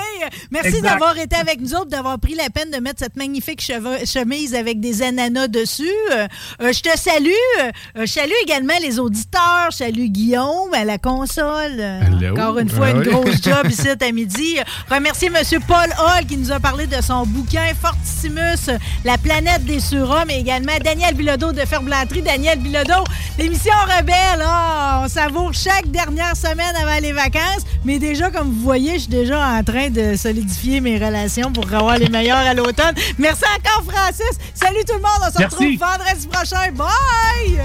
Merci 0.51 0.81
d'avoir 0.81 1.19
été 1.19 1.36
avec 1.36 1.61
nous 1.61 1.74
autres, 1.74 1.90
d'avoir 1.90 2.19
pris 2.19 2.35
la 2.35 2.48
peine 2.48 2.70
de 2.70 2.78
mettre 2.78 3.01
cette 3.01 3.16
magnifique 3.16 3.61
chemise 3.61 4.55
avec 4.55 4.81
des 4.81 5.03
ananas 5.03 5.48
dessus. 5.48 5.85
Euh, 6.12 6.27
euh, 6.62 6.73
je 6.73 6.81
te 6.81 6.98
salue. 6.98 7.28
Euh, 7.61 7.70
je 8.01 8.07
salue 8.07 8.32
également 8.43 8.74
les 8.81 8.98
auditeurs. 8.98 9.69
Je 9.73 9.77
salue 9.77 10.07
Guillaume 10.07 10.73
à 10.73 10.85
la 10.85 10.98
console. 10.98 11.81
Hello. 11.81 12.32
Encore 12.32 12.59
une 12.59 12.70
fois, 12.70 12.90
une 12.90 12.98
oui. 12.98 13.09
grosse 13.09 13.43
job 13.43 13.66
ici 13.70 13.89
à 13.89 14.12
midi. 14.12 14.57
Remercier 14.90 15.28
M. 15.28 15.61
Paul 15.66 15.90
Hall 15.98 16.27
qui 16.27 16.36
nous 16.36 16.53
a 16.53 16.61
parlé 16.61 16.86
de 16.86 17.01
son 17.03 17.27
bouquin 17.27 17.73
Fortissimus, 17.81 18.78
La 19.05 19.19
planète 19.19 19.65
des 19.66 19.80
surhommes, 19.80 20.30
et 20.30 20.38
également 20.38 20.72
Daniel 20.82 21.14
Bilodeau 21.14 21.52
de 21.52 21.60
Ferblanterie. 21.60 22.22
Daniel 22.22 22.59
Bilodeau, 22.59 23.05
l'émission 23.38 23.72
Rebelle, 23.84 24.43
ah, 24.44 25.02
on 25.05 25.09
savoure 25.09 25.52
chaque 25.52 25.90
dernière 25.90 26.36
semaine 26.36 26.74
avant 26.80 26.98
les 27.01 27.12
vacances, 27.12 27.64
mais 27.84 27.98
déjà, 27.98 28.30
comme 28.30 28.48
vous 28.51 28.62
voyez, 28.62 28.94
je 28.94 29.01
suis 29.01 29.09
déjà 29.09 29.38
en 29.40 29.62
train 29.62 29.90
de 29.90 30.16
solidifier 30.16 30.80
mes 30.80 30.97
relations 30.97 31.52
pour 31.52 31.72
avoir 31.74 31.98
les 31.98 32.09
meilleurs 32.09 32.36
à 32.38 32.55
l'automne. 32.55 32.94
Merci 33.18 33.44
encore, 33.59 33.82
Francis. 33.93 34.38
Salut 34.55 34.84
tout 34.86 34.94
le 34.94 35.01
monde, 35.01 35.20
on 35.20 35.32
se 35.32 35.38
Merci. 35.38 35.56
retrouve 35.56 35.78
vendredi 35.78 36.26
prochain. 36.28 36.72
Bye! 36.72 37.60